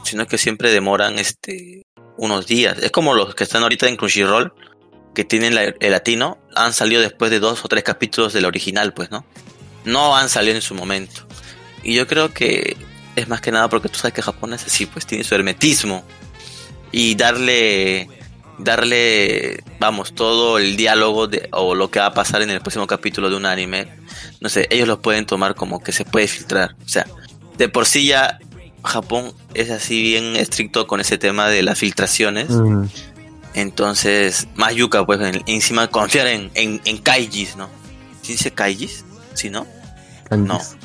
Sino 0.04 0.26
que 0.26 0.38
siempre 0.38 0.72
demoran 0.72 1.20
este 1.20 1.84
unos 2.16 2.48
días. 2.48 2.78
Es 2.82 2.90
como 2.92 3.14
los 3.14 3.36
que 3.36 3.44
están 3.44 3.62
ahorita 3.64 3.88
en 3.88 3.96
Crunchyroll, 3.98 4.52
que 5.18 5.26
tienen 5.26 5.56
la- 5.56 5.64
el 5.80 5.92
latino, 5.92 6.38
han 6.56 6.74
salido 6.74 7.02
después 7.02 7.32
de 7.32 7.40
dos 7.40 7.66
o 7.66 7.68
tres 7.68 7.84
capítulos 7.84 8.34
del 8.34 8.46
original, 8.46 8.94
pues, 8.94 9.10
¿no? 9.10 9.26
No 9.84 10.16
han 10.16 10.30
salido 10.30 10.54
en 10.56 10.62
su 10.62 10.76
momento. 10.76 11.22
Y 11.82 11.96
yo 11.96 12.06
creo 12.06 12.32
que 12.32 12.78
es 13.16 13.28
más 13.28 13.42
que 13.42 13.52
nada 13.52 13.68
porque 13.68 13.90
tú 13.90 13.98
sabes 13.98 14.14
que 14.14 14.22
Japón 14.22 14.54
es 14.54 14.64
así, 14.68 14.86
pues 14.86 15.08
tiene 15.08 15.24
su 15.24 15.34
hermetismo. 15.34 16.04
Y 16.92 17.16
darle, 17.16 18.08
darle, 18.60 19.64
vamos, 19.80 20.14
todo 20.14 20.60
el 20.60 20.78
diálogo 20.78 21.26
de, 21.28 21.50
o 21.52 21.74
lo 21.74 21.90
que 21.90 22.00
va 22.00 22.06
a 22.08 22.14
pasar 22.14 22.44
en 22.44 22.52
el 22.52 22.62
próximo 22.62 22.86
capítulo 22.86 23.32
de 23.32 23.38
un 23.38 23.48
anime, 23.48 23.88
no 24.40 24.50
sé, 24.50 24.68
ellos 24.70 24.88
lo 24.88 25.02
pueden 25.02 25.26
tomar 25.26 25.56
como 25.56 25.82
que 25.82 25.92
se 25.94 26.06
puede 26.06 26.28
filtrar. 26.28 26.76
O 26.86 26.90
sea, 26.90 27.08
de 27.58 27.70
por 27.70 27.88
sí 27.88 28.06
ya 28.06 28.38
Japón 28.84 29.34
es 29.56 29.72
así 29.72 30.00
bien 30.04 30.36
estricto 30.36 30.86
con 30.86 31.02
ese 31.02 31.18
tema 31.18 31.50
de 31.50 31.64
las 31.64 31.80
filtraciones. 31.80 32.50
Mm, 32.52 32.86
Entonces, 33.62 34.48
más 34.56 34.76
yuca, 34.76 35.04
pues, 35.04 35.20
en- 35.20 35.42
encima 35.48 35.88
confiar 35.88 36.28
en, 36.28 36.52
en, 36.54 36.80
en 36.86 36.98
kaijis, 37.00 37.56
¿no? 37.56 37.68
¿Sí 38.22 38.34
dice 38.34 38.52
kaijis? 38.52 39.04
¿Sí, 39.34 39.50
no? 39.50 39.66
kanjis. 40.30 40.76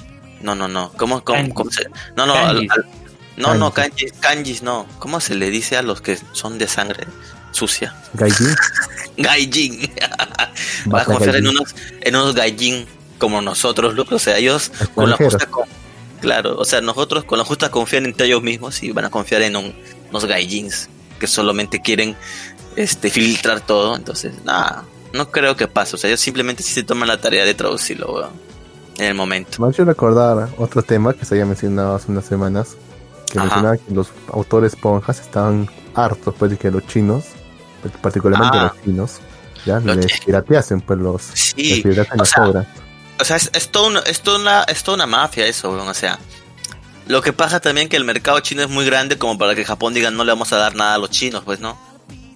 No, 0.41 0.55
no, 0.55 0.69
no. 0.69 0.91
¿Cómo, 0.97 1.23
cómo, 1.23 1.53
cómo 1.53 1.71
se...? 1.71 1.85
No, 2.17 2.25
no, 2.25 2.33
al- 2.35 2.67
Kanjis. 2.67 2.71
al- 2.73 2.87
no, 3.37 3.55
no, 3.57 3.73
Kanjis. 3.75 4.13
kanjis, 4.21 4.63
no. 4.63 4.87
¿Cómo 4.99 5.21
se 5.21 5.35
le 5.35 5.51
dice 5.51 5.77
a 5.77 5.83
los 5.83 6.01
que 6.01 6.19
son 6.33 6.57
de 6.57 6.67
sangre 6.67 7.07
sucia? 7.51 7.95
Gaijin, 8.15 8.55
Gaijin. 9.19 9.93
Vas 10.87 11.03
a 11.03 11.05
confiar 11.05 11.37
en 11.37 11.49
unos, 11.49 11.75
en 12.01 12.17
unos 12.17 12.35
gaijin 12.35 12.87
como 13.19 13.43
nosotros, 13.43 13.95
loco. 13.95 14.15
O 14.15 14.19
sea, 14.19 14.39
ellos 14.39 14.73
con 14.95 15.11
la 15.11 15.17
justa... 15.19 15.45
con- 15.47 15.69
Claro, 16.23 16.57
o 16.57 16.65
sea, 16.65 16.81
nosotros 16.81 17.25
con 17.25 17.37
la 17.39 17.45
justa 17.45 17.71
confían 17.71 18.07
entre 18.07 18.27
ellos 18.29 18.43
mismos 18.43 18.83
y 18.83 18.93
van 18.93 19.05
a 19.05 19.11
confiar 19.11 19.43
en 19.43 19.57
un- 19.57 19.75
unos 20.09 20.25
gaijins 20.25 20.89
que 21.19 21.27
solamente 21.27 21.81
quieren 21.81 22.17
este 22.77 23.11
filtrar 23.11 23.61
todo. 23.61 23.97
Entonces, 23.97 24.45
nada, 24.45 24.85
no 25.13 25.31
creo 25.31 25.57
que 25.57 25.69
pase. 25.69 25.97
O 25.97 25.99
sea, 25.99 26.09
ellos 26.09 26.21
simplemente 26.21 26.63
sí 26.63 26.73
se 26.73 26.83
toman 26.83 27.09
la 27.09 27.21
tarea 27.21 27.45
de 27.45 27.55
traducirlo, 27.55 28.13
weón, 28.15 28.31
en 28.99 29.05
el 29.07 29.15
momento. 29.15 29.61
Me 29.61 29.69
ha 29.69 29.71
hecho 29.71 29.85
recordar 29.85 30.49
otro 30.59 30.83
tema 30.83 31.13
que 31.15 31.25
se 31.25 31.35
había 31.35 31.47
mencionado 31.47 31.95
hace 31.95 32.11
unas 32.11 32.25
semanas, 32.25 32.77
que 33.31 33.39
Ajá. 33.39 33.47
mencionaba 33.47 33.77
que 33.77 33.95
los 33.95 34.09
autores 34.33 34.77
ponjas 34.77 35.21
estaban 35.21 35.69
hartos 35.95 36.35
pues 36.39 36.51
de 36.51 36.57
que 36.57 36.71
los 36.71 36.87
chinos, 36.87 37.25
particularmente 38.01 38.57
Ah. 38.59 38.73
los 38.75 38.85
chinos, 38.85 39.21
ya 39.67 39.79
Los 39.81 39.97
les 39.97 40.21
pirateasen 40.21 40.81
pues 40.81 40.99
los, 40.99 41.23
Sí, 41.35 41.83
les 41.85 41.99
o 42.11 42.15
las 42.17 42.29
sea, 42.31 42.45
obras. 42.49 42.67
O 43.21 43.25
sea, 43.25 43.37
es, 43.37 43.51
es, 43.53 43.69
todo 43.69 43.87
una, 43.89 44.01
es, 44.01 44.21
toda 44.23 44.39
una, 44.41 44.63
es 44.65 44.83
toda 44.83 44.97
una 44.97 45.07
mafia 45.07 45.47
eso, 45.47 45.71
weón. 45.71 45.87
O 45.89 45.95
sea, 45.95 46.19
lo 47.07 47.21
que 47.23 47.33
pasa 47.33 47.61
también 47.61 47.89
que 47.89 47.97
el 47.97 48.05
mercado 48.05 48.41
chino 48.41 48.63
es 48.63 48.69
muy 48.69 48.85
grande 48.87 49.19
como 49.19 49.39
para 49.39 49.55
que 49.55 49.65
Japón 49.65 49.95
diga 49.95 50.11
no 50.11 50.25
le 50.25 50.33
vamos 50.33 50.53
a 50.53 50.57
dar 50.57 50.75
nada 50.75 50.95
a 50.95 50.99
los 50.99 51.11
chinos, 51.11 51.43
pues, 51.45 51.61
¿no? 51.61 51.79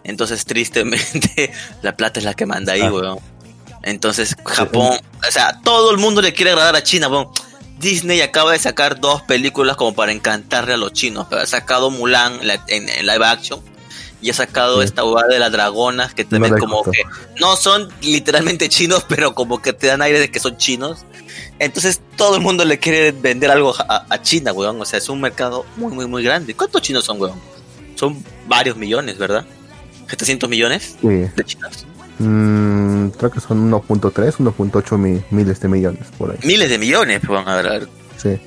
Entonces, 0.09 0.45
tristemente, 0.45 1.53
la 1.83 1.97
plata 1.97 2.21
es 2.21 2.25
la 2.25 2.35
que 2.35 2.47
manda 2.47 2.73
ahí, 2.73 2.83
Ah. 2.83 2.93
weón. 2.93 3.19
Entonces, 3.83 4.35
Japón, 4.45 4.99
o 5.27 5.31
sea, 5.31 5.61
todo 5.63 5.91
el 5.91 5.99
mundo 5.99 6.21
le 6.23 6.33
quiere 6.33 6.51
agradar 6.53 6.75
a 6.77 6.83
China, 6.83 7.09
weón. 7.09 7.29
Disney 7.79 8.21
acaba 8.23 8.53
de 8.53 8.59
sacar 8.59 9.01
dos 9.01 9.21
películas 9.23 9.77
como 9.77 9.95
para 9.95 10.11
encantarle 10.13 10.75
a 10.75 10.77
los 10.79 10.93
chinos. 10.95 11.27
Pero 11.29 11.43
ha 11.43 11.47
sacado 11.47 11.91
Mulan 11.91 12.47
la- 12.47 12.65
en, 12.69 12.89
en 12.89 13.07
live 13.07 13.25
action 13.27 13.61
y 14.23 14.31
ha 14.31 14.35
sacado 14.35 14.79
Sí. 14.81 14.87
esta 14.87 15.05
hueá 15.05 15.27
de 15.29 15.39
las 15.39 15.53
dragonas 15.53 16.15
que 16.15 16.25
también 16.25 16.57
como 16.59 16.83
que 16.85 17.03
no 17.39 17.55
son 17.55 17.93
literalmente 18.01 18.69
chinos, 18.71 19.05
pero 19.07 19.35
como 19.35 19.61
que 19.61 19.75
te 19.75 19.89
dan 19.89 20.01
aire 20.03 20.19
de 20.19 20.31
que 20.31 20.41
son 20.41 20.57
chinos. 20.57 21.01
Entonces 21.59 22.01
todo 22.17 22.37
el 22.37 22.41
mundo 22.43 22.65
le 22.65 22.79
quiere 22.79 23.13
vender 23.13 23.51
algo 23.51 23.75
a, 23.79 24.07
a 24.09 24.23
China, 24.23 24.53
weón. 24.55 24.81
O 24.81 24.85
sea, 24.87 24.99
es 24.99 25.09
un 25.11 25.21
mercado 25.21 25.67
muy, 25.77 25.93
muy, 25.93 26.07
muy 26.07 26.23
grande. 26.25 26.55
¿Cuántos 26.57 26.81
chinos 26.81 27.05
son, 27.05 27.21
weón? 27.21 27.39
Son 27.95 28.25
varios 28.49 28.77
millones, 28.77 29.19
¿verdad? 29.19 29.45
¿700 30.09 30.49
millones 30.49 30.97
Sí. 31.01 31.09
de 31.09 31.45
chinos? 31.45 31.87
Mm, 32.19 33.09
creo 33.11 33.31
que 33.31 33.41
son 33.41 33.59
1.3, 33.71 34.39
1.8 34.39 34.97
mi- 34.99 35.23
miles 35.31 35.61
de 35.61 35.69
millones 35.69 36.07
por 36.17 36.31
ahí. 36.31 36.39
Miles 36.45 36.71
de 36.71 36.79
millones. 36.79 37.21
A 37.29 37.55
ver, 37.57 37.67
a 37.67 37.71
ver. 37.73 37.89
Sí. 38.17 38.39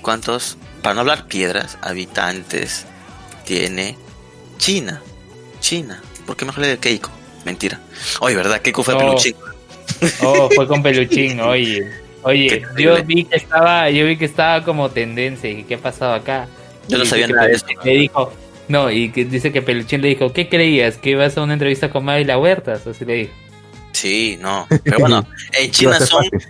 ¿Cuántos, 0.00 0.56
para 0.82 0.94
no 0.94 1.00
hablar 1.00 1.26
piedras, 1.26 1.76
habitantes 1.82 2.86
tiene 3.44 3.96
China? 4.58 5.02
China. 5.60 6.00
¿Por 6.26 6.36
qué 6.36 6.44
mejor 6.46 6.62
le 6.62 6.68
de 6.68 6.78
Keiko? 6.78 7.10
Mentira. 7.44 7.80
Oye, 8.20 8.34
¿verdad? 8.36 8.60
Keiko 8.62 8.82
fue 8.82 8.96
peluchín. 8.96 9.34
Oh, 10.22 10.48
fue 10.54 10.66
con 10.66 10.82
peluchín, 10.82 11.40
oye. 11.40 11.90
Oye, 12.22 12.62
yo 12.78 13.02
vi 13.04 13.24
que 13.24 13.36
estaba, 13.36 13.88
yo 13.90 14.06
vi 14.06 14.16
que 14.16 14.26
estaba 14.26 14.62
como 14.64 14.90
tendencia 14.90 15.50
y 15.50 15.64
qué 15.64 15.74
ha 15.74 15.78
pasado 15.78 16.14
acá. 16.14 16.48
Yo 16.88 16.98
no 16.98 17.04
sabía 17.04 17.26
que 17.26 17.32
nada 17.32 17.46
de 17.48 17.54
eso. 17.54 17.66
Le 17.84 17.92
dijo, 17.92 18.32
no, 18.70 18.90
y 18.90 19.10
que 19.10 19.24
dice 19.24 19.52
que 19.52 19.60
Peluchín 19.62 20.00
le 20.00 20.08
dijo, 20.08 20.32
¿qué 20.32 20.48
creías? 20.48 20.96
¿Que 20.96 21.10
ibas 21.10 21.36
a 21.36 21.42
una 21.42 21.52
entrevista 21.52 21.90
con 21.90 22.04
Mavi 22.04 22.24
La 22.24 22.38
Huertas? 22.38 22.86
Así 22.86 23.04
le 23.04 23.14
dijo. 23.14 23.32
Sí, 23.92 24.38
no. 24.40 24.66
Pero 24.84 24.98
bueno, 25.00 25.26
en 25.58 25.70
China 25.70 25.98
son 26.00 26.24
fácil. 26.24 26.48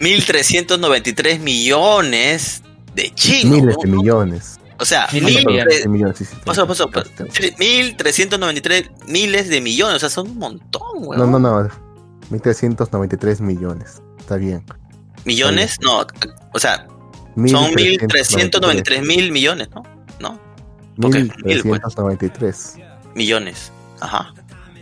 1.393 0.00 1.38
millones 1.38 2.62
de 2.94 3.10
chinos. 3.14 3.58
Miles 3.60 3.76
de 3.82 3.88
¿no? 3.88 3.96
millones. 3.98 4.60
O 4.78 4.84
sea, 4.84 5.08
Mil 5.12 5.24
mil 5.24 5.46
millones. 5.46 5.74
tre- 5.78 5.82
de 5.84 5.88
millones. 5.88 6.28
Paso, 6.44 6.66
paso, 6.66 6.90
paso. 6.90 7.08
1.393 7.16 8.90
miles 9.08 9.48
de 9.48 9.60
millones. 9.62 9.96
O 9.96 9.98
sea, 10.00 10.10
son 10.10 10.28
un 10.32 10.38
montón, 10.38 10.82
güey. 11.02 11.18
No, 11.18 11.26
no, 11.26 11.38
no. 11.38 11.68
1393 12.30 13.40
millones. 13.40 14.02
Está 14.18 14.36
bien. 14.36 14.62
¿Millones? 15.24 15.76
No. 15.80 16.06
O 16.52 16.58
sea, 16.58 16.86
son 17.36 17.72
1.393 17.72 19.02
mil 19.02 19.32
millones, 19.32 19.68
¿no? 19.74 19.82
1393. 20.96 22.74
Millones. 23.14 23.72
Ajá. 24.00 24.32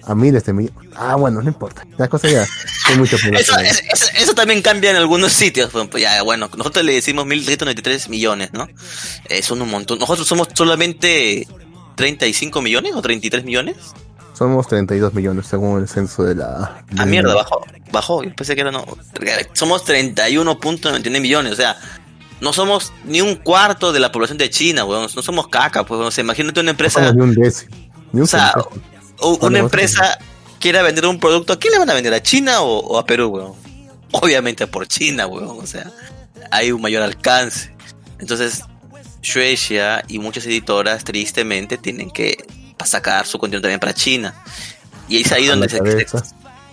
A 0.07 0.15
miles 0.15 0.45
de 0.45 0.53
millones. 0.53 0.89
Ah, 0.97 1.15
bueno, 1.17 1.41
no 1.41 1.49
importa. 1.49 1.87
La 1.97 2.09
cosa 2.09 2.29
ya. 2.29 2.45
Hay 2.87 2.99
mucha 2.99 3.17
Eso, 3.17 3.33
eso, 3.33 3.55
eso- 3.91 4.07
eso 4.19 4.35
también 4.35 4.61
cambia 4.61 4.91
en 4.91 4.97
algunos 4.97 5.33
sitios. 5.33 5.71
Pues, 5.71 5.89
pues, 5.89 6.03
ya, 6.03 6.23
bueno, 6.23 6.51
nosotros 6.57 6.85
le 6.85 6.93
decimos 6.93 7.25
1.393 7.27 8.09
millones, 8.11 8.51
¿no? 8.53 8.69
Eh, 9.29 9.43
son 9.43 9.63
un 9.63 9.71
montón. 9.71 9.99
Nosotros 9.99 10.27
somos 10.29 10.49
solamente 10.53 11.49
35 11.97 12.61
millones 12.61 12.93
o 12.95 13.01
33 13.01 13.45
millones. 13.45 13.77
Somos 14.35 14.67
32 14.67 15.15
millones 15.15 15.47
según 15.47 15.81
el 15.81 15.89
censo 15.89 16.25
de 16.25 16.35
la. 16.35 16.85
Ah, 16.99 17.05
de- 17.05 17.07
mierda, 17.07 17.35
bajó. 17.35 17.65
Bajó. 17.93 18.25
Yo 18.25 18.35
pensé 18.35 18.55
que 18.57 18.61
era 18.63 18.73
no. 18.73 18.85
Somos 19.55 19.85
31.99 19.87 21.21
millones. 21.21 21.53
O 21.53 21.57
sea, 21.57 21.77
no 22.45 22.53
somos 22.53 22.93
ni 23.05 23.23
un 23.23 23.37
cuarto 23.37 23.93
de 23.93 23.99
la 24.01 24.13
población 24.13 24.37
de 24.37 24.51
China, 24.51 24.85
weón. 24.85 25.09
No 25.17 25.23
somos 25.23 25.49
caca, 25.49 25.85
pues. 25.85 25.99
O 25.99 26.11
sea, 26.11 26.23
imagínate 26.23 26.61
una 26.61 26.71
empresa. 26.71 27.13
ni 27.13 27.21
un 27.23 27.35
décimo. 27.35 27.75
Ni 28.13 28.21
un 28.21 28.25
O 28.25 28.27
sea, 28.27 28.55
una 29.41 29.59
empresa 29.59 30.19
quiera 30.61 30.83
vender 30.83 31.07
un 31.07 31.19
producto, 31.19 31.55
¿a 31.55 31.59
quién 31.59 31.73
le 31.73 31.79
van 31.79 31.89
a 31.91 31.95
vender? 31.95 32.13
¿A 32.13 32.23
China 32.23 32.61
o, 32.61 32.81
o 32.81 32.99
a 32.99 33.07
Perú, 33.07 33.29
weón? 33.29 33.53
Obviamente 34.13 34.67
por 34.67 34.87
China, 34.87 35.27
weón. 35.27 35.59
O 35.59 35.67
sea, 35.67 35.91
hay 36.51 36.71
un 36.71 36.83
mayor 36.83 37.03
alcance. 37.03 37.75
Entonces, 38.19 38.63
Shueisha 39.23 40.03
y 40.07 40.19
muchas 40.19 40.45
editoras, 40.45 41.03
tristemente, 41.03 41.79
tienen 41.79 42.11
que 42.11 42.37
sacar 42.85 43.27
su 43.27 43.39
contenido 43.39 43.63
también 43.63 43.81
para 43.81 43.95
China. 43.95 44.35
Y 45.09 45.23
es 45.23 45.33
ahí 45.33 45.47
donde 45.47 45.71
se, 45.71 45.81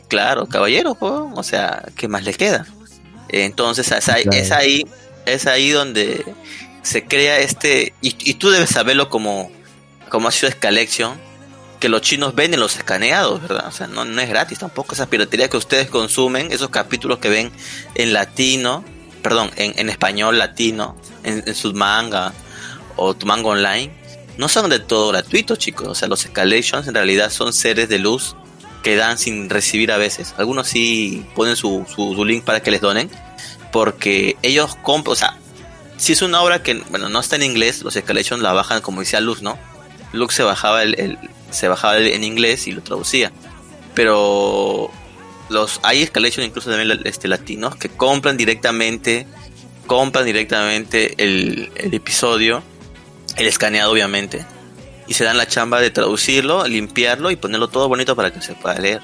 Claro, 0.10 0.46
caballero, 0.48 0.98
weón. 1.00 1.32
O 1.38 1.44
sea, 1.44 1.84
¿qué 1.96 2.10
más 2.10 2.24
le 2.24 2.34
queda? 2.34 2.66
Entonces, 3.30 3.90
es 3.90 4.10
ahí, 4.10 4.24
Claro. 4.24 4.38
es 4.38 4.52
ahí, 4.52 4.86
es 5.26 5.48
ahí 5.48 5.70
donde 5.70 6.26
se 6.82 7.06
crea 7.06 7.40
este. 7.40 7.94
Y, 8.02 8.34
tú 8.36 8.50
debes 8.50 8.70
saberlo 8.70 9.10
como, 9.10 9.52
como 10.10 10.28
ha 10.28 10.32
sido 10.32 10.52
Scalection 10.52 11.20
que 11.80 11.90
los 11.90 12.02
chinos 12.02 12.36
venden 12.36 12.60
los 12.60 12.78
escaneados, 12.78 13.42
¿verdad? 13.42 13.66
O 13.68 13.72
sea, 13.72 13.88
no, 13.88 14.06
no 14.06 14.22
es 14.22 14.30
gratis 14.30 14.60
tampoco 14.60 14.94
esa 14.94 15.10
piratería 15.10 15.50
que 15.50 15.58
ustedes 15.58 15.90
consumen, 15.90 16.52
esos 16.52 16.70
capítulos 16.70 17.18
que 17.18 17.28
ven 17.28 17.52
en 17.96 18.14
latino, 18.14 18.86
perdón, 19.24 19.50
en, 19.56 19.74
en 19.80 19.90
español 19.90 20.38
latino, 20.38 20.96
en, 21.24 21.44
en 21.44 21.56
su 21.56 21.74
manga 21.74 22.34
o 22.98 23.16
tu 23.16 23.26
manga 23.26 23.50
online, 23.50 23.92
no 24.38 24.48
son 24.48 24.70
de 24.70 24.80
todo 24.80 25.10
gratuitos, 25.10 25.58
chicos. 25.58 25.88
O 25.88 25.96
sea, 25.96 26.08
los 26.08 26.24
escalations 26.24 26.88
en 26.88 26.94
realidad 26.94 27.32
son 27.32 27.52
seres 27.52 27.90
de 27.90 27.98
luz 27.98 28.36
que 28.84 28.96
dan 28.96 29.18
sin 29.18 29.50
recibir 29.50 29.92
a 29.92 29.98
veces. 29.98 30.36
Algunos 30.38 30.68
sí 30.68 31.26
ponen 31.36 31.56
su, 31.56 31.86
su, 31.88 32.14
su 32.16 32.26
link 32.26 32.44
para 32.44 32.62
que 32.62 32.72
les 32.72 32.82
donen, 32.82 33.10
porque 33.72 34.38
ellos 34.42 34.76
compran, 34.82 35.14
o 35.14 35.16
sea, 35.16 35.38
si 35.98 36.14
es 36.14 36.22
una 36.22 36.42
obra 36.42 36.64
que, 36.64 36.76
bueno, 36.90 37.10
no 37.10 37.20
está 37.20 37.36
en 37.36 37.44
inglés, 37.44 37.84
los 37.84 37.96
escalations 37.96 38.42
la 38.42 38.54
bajan 38.54 38.82
como 38.82 39.02
decía 39.02 39.20
Luz, 39.20 39.42
¿no? 39.42 39.58
Lux 40.14 40.34
se 40.36 40.44
bajaba 40.44 40.84
el, 40.84 41.00
el- 41.00 41.18
se 41.52 41.68
bajaba 41.68 41.98
el- 41.98 42.08
en 42.08 42.24
inglés 42.24 42.68
y 42.68 42.72
lo 42.72 42.82
traducía. 42.82 43.32
Pero 43.94 44.90
los 45.50 45.80
hay 45.84 46.02
escalation 46.02 46.46
incluso 46.46 46.70
también 46.70 47.02
este 47.04 47.28
latinos 47.28 47.76
que 47.76 47.90
compran 47.90 48.38
directamente 48.38 49.28
compran 49.86 50.24
directamente 50.26 51.14
el, 51.22 51.72
el 51.76 51.94
episodio, 51.94 52.64
el 53.36 53.48
escaneado 53.48 53.92
obviamente, 53.92 54.46
y 55.08 55.14
se 55.16 55.26
dan 55.26 55.36
la 55.38 55.48
chamba 55.48 55.82
de 55.82 55.90
traducirlo, 55.92 56.66
limpiarlo 56.66 57.30
y 57.32 57.36
ponerlo 57.36 57.68
todo 57.68 57.90
bonito 57.90 58.16
para 58.16 58.32
que 58.32 58.42
se 58.42 58.54
pueda 58.54 58.80
leer. 58.80 59.02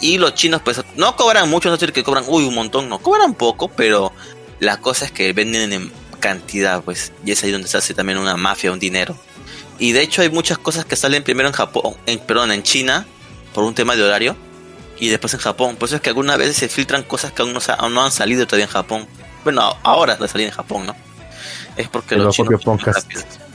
Y 0.00 0.18
los 0.18 0.34
chinos 0.34 0.60
pues 0.62 0.82
no 0.96 1.16
cobran 1.16 1.48
mucho, 1.48 1.68
no 1.68 1.74
es 1.74 1.80
decir 1.80 1.92
que 1.94 2.02
cobran 2.04 2.24
uy 2.26 2.44
un 2.44 2.54
montón, 2.54 2.88
no, 2.88 2.98
cobran 2.98 3.34
poco, 3.34 3.68
pero 3.68 4.12
la 4.60 4.78
cosa 4.78 5.06
es 5.06 5.12
que 5.12 5.32
venden 5.32 5.72
en 5.72 5.92
cantidad 6.20 6.82
pues, 6.82 7.12
y 7.24 7.32
es 7.32 7.42
ahí 7.44 7.50
donde 7.50 7.68
se 7.68 7.78
hace 7.78 7.94
también 7.94 8.18
una 8.18 8.36
mafia, 8.36 8.72
un 8.72 8.78
dinero. 8.78 9.16
Y 9.78 9.92
de 9.92 10.02
hecho 10.02 10.22
hay 10.22 10.30
muchas 10.30 10.58
cosas 10.58 10.84
que 10.84 10.96
salen 10.96 11.22
primero 11.22 11.48
en 11.48 11.54
Japón, 11.54 11.94
en, 12.06 12.18
perdón, 12.18 12.52
en 12.52 12.62
China, 12.62 13.06
por 13.54 13.64
un 13.64 13.74
tema 13.74 13.94
de 13.96 14.02
horario, 14.02 14.36
y 14.98 15.08
después 15.08 15.32
en 15.34 15.40
Japón. 15.40 15.76
Por 15.76 15.88
eso 15.88 15.96
es 15.96 16.02
que 16.02 16.08
algunas 16.10 16.38
veces 16.38 16.56
se 16.56 16.68
filtran 16.68 17.02
cosas 17.02 17.32
que 17.32 17.42
aún 17.42 17.52
no, 17.52 17.60
sa- 17.60 17.74
aún 17.74 17.92
no 17.94 18.02
han 18.02 18.10
salido 18.12 18.46
todavía 18.46 18.64
en 18.66 18.70
Japón. 18.72 19.06
Bueno, 19.44 19.76
ahora 19.82 20.16
de 20.16 20.26
salir 20.28 20.46
en 20.46 20.52
Japón, 20.54 20.86
¿no? 20.86 20.96
Es 21.76 21.88
porque 21.88 22.10
Que 22.10 22.16
los 22.16 22.24
los 22.26 22.36
chinos 22.36 22.60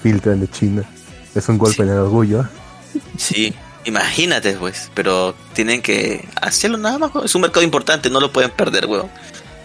filtran 0.03 0.39
de 0.39 0.47
China. 0.49 0.83
Es 1.33 1.47
un 1.49 1.57
golpe 1.57 1.77
Sí. 1.77 1.81
en 1.81 1.89
el 1.89 1.97
orgullo. 1.97 2.45
Sí, 3.17 3.53
imagínate, 3.85 4.53
pues. 4.53 4.91
Pero 4.93 5.33
tienen 5.53 5.81
que 5.81 6.27
hacerlo 6.41 6.77
nada 6.77 6.97
más. 6.97 7.13
weón. 7.13 7.25
Es 7.25 7.35
un 7.35 7.41
mercado 7.41 7.63
importante, 7.63 8.09
no 8.09 8.19
lo 8.19 8.31
pueden 8.31 8.51
perder, 8.51 8.85
weón. 8.85 9.09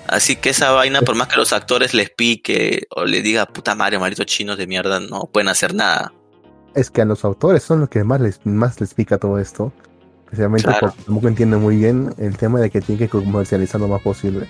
Así 0.08 0.36
que 0.36 0.50
esa 0.50 0.70
vaina, 0.70 1.02
por 1.02 1.16
más 1.16 1.26
que 1.28 1.36
los 1.36 1.52
actores 1.52 1.92
les 1.92 2.10
pique 2.10 2.86
o 2.94 3.04
les 3.04 3.24
diga 3.24 3.46
puta 3.46 3.74
madre, 3.74 3.98
malditos 3.98 4.26
chinos 4.26 4.56
de 4.56 4.66
mierda, 4.66 5.00
no 5.00 5.28
pueden 5.32 5.48
hacer 5.48 5.74
nada. 5.74 6.12
Es 6.74 6.90
que 6.90 7.02
a 7.02 7.04
los 7.04 7.24
autores 7.24 7.62
son 7.64 7.80
los 7.80 7.88
que 7.88 8.04
más 8.04 8.20
les, 8.20 8.40
más 8.44 8.80
les 8.80 8.94
pica 8.94 9.18
todo 9.18 9.38
esto. 9.38 9.72
Especialmente 10.26 10.64
Claro. 10.68 10.88
porque 10.88 11.02
tampoco 11.04 11.28
entienden 11.28 11.60
muy 11.60 11.76
bien 11.76 12.14
el 12.18 12.36
tema 12.36 12.60
de 12.60 12.70
que 12.70 12.80
tienen 12.80 12.98
que 12.98 13.08
comercializar 13.08 13.80
lo 13.80 13.88
más 13.88 14.02
posible. 14.02 14.46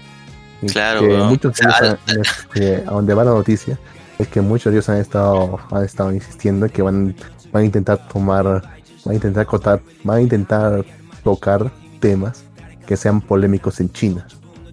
Y 0.63 0.67
Claro, 0.67 1.01
que 1.01 1.07
weón. 1.09 1.29
muchos 1.29 1.53
O 1.53 1.55
sea, 1.55 1.81
de 1.81 1.87
ellos 1.89 1.99
han- 2.09 2.21
este, 2.21 2.77
a 2.87 2.91
donde 2.91 3.15
va 3.15 3.25
la 3.25 3.31
noticia 3.33 3.79
es 4.19 4.29
que 4.29 4.41
muchos 4.41 4.73
de 4.73 4.79
ellos 4.79 4.89
han 4.89 4.97
estado, 4.99 5.59
han 5.71 5.85
estado 5.85 6.13
insistiendo 6.13 6.69
que 6.69 6.83
van, 6.83 7.15
van 7.53 7.63
a 7.63 7.67
intentar 7.67 8.09
tomar, 8.09 8.76
van 9.07 9.13
a 9.13 9.15
intentar 9.15 9.47
cotar, 9.47 9.81
van 10.05 10.17
a 10.19 10.21
intentar 10.21 10.85
tocar 11.23 11.71
temas 12.01 12.43
que 12.87 12.97
sean 12.97 13.21
polémicos 13.21 13.81
en 13.81 13.93
China. 13.93 14.27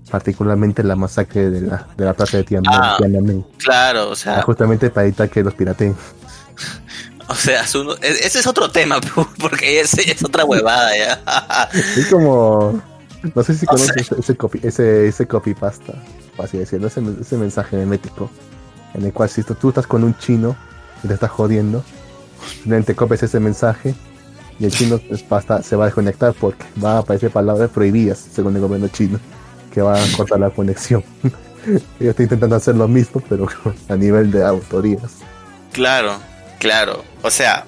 Particularmente 0.09 0.84
la 0.84 0.95
masacre 0.95 1.49
de 1.49 1.61
la, 1.61 1.88
de 1.97 2.05
la 2.05 2.13
plaza 2.13 2.38
de 2.38 2.43
Tiananmen. 2.43 2.81
Ah. 2.84 2.95
Tiananmen. 2.97 3.45
Claro, 3.57 4.09
o 4.09 4.15
sea, 4.15 4.41
justamente 4.41 4.89
para 4.89 5.07
evitar 5.07 5.29
que 5.29 5.43
los 5.43 5.53
pirateen. 5.53 5.95
o 7.27 7.36
sea, 7.36 7.65
su- 7.65 7.91
e- 8.01 8.25
ese 8.25 8.39
es 8.39 8.47
otro 8.47 8.69
tema, 8.69 8.99
porque 9.39 9.79
ese 9.79 10.11
es 10.11 10.23
otra 10.23 10.45
huevada 10.45 10.91
ya. 10.97 11.69
Es 11.97 12.07
como. 12.07 12.81
No 13.36 13.41
sé 13.43 13.53
si 13.53 13.65
No 13.65 13.71
conoces 13.71 13.95
ese, 13.95 14.19
ese 14.19 14.36
copy, 14.36 14.59
ese, 14.63 15.07
ese 15.07 15.25
copypasta, 15.25 15.93
por 16.36 16.45
así 16.45 16.57
decirlo, 16.57 16.88
ese, 16.88 17.01
ese 17.21 17.38
mensaje 17.38 17.77
memético, 17.77 18.29
en 18.93 19.05
el 19.05 19.13
cual 19.13 19.29
si 19.29 19.43
tú, 19.43 19.55
tú 19.55 19.69
estás 19.69 19.88
con 19.88 20.03
un 20.03 20.17
chino 20.17 20.57
y 21.03 21.07
te 21.07 21.13
estás 21.13 21.31
jodiendo, 21.31 21.84
simplemente 22.51 22.95
copias 22.95 23.23
ese 23.23 23.39
mensaje 23.39 23.95
y 24.59 24.65
el 24.65 24.71
chino 24.71 24.99
pues, 24.99 25.25
se 25.65 25.75
va 25.75 25.83
a 25.83 25.87
desconectar 25.87 26.33
porque 26.33 26.65
va 26.83 26.93
a 26.93 26.97
aparecer 26.99 27.31
palabras 27.31 27.69
prohibidas 27.69 28.19
según 28.33 28.55
el 28.55 28.61
gobierno 28.61 28.87
chino, 28.87 29.19
que 29.73 29.81
va 29.81 30.01
a 30.01 30.07
cortar 30.15 30.39
la 30.39 30.49
conexión. 30.49 31.03
Ellos 31.65 32.11
están 32.11 32.25
intentando 32.25 32.55
hacer 32.55 32.75
lo 32.75 32.87
mismo, 32.87 33.21
pero 33.27 33.47
a 33.89 33.95
nivel 33.95 34.31
de 34.31 34.43
autorías. 34.43 35.11
Claro, 35.71 36.19
claro. 36.59 37.03
O 37.21 37.31
sea, 37.31 37.65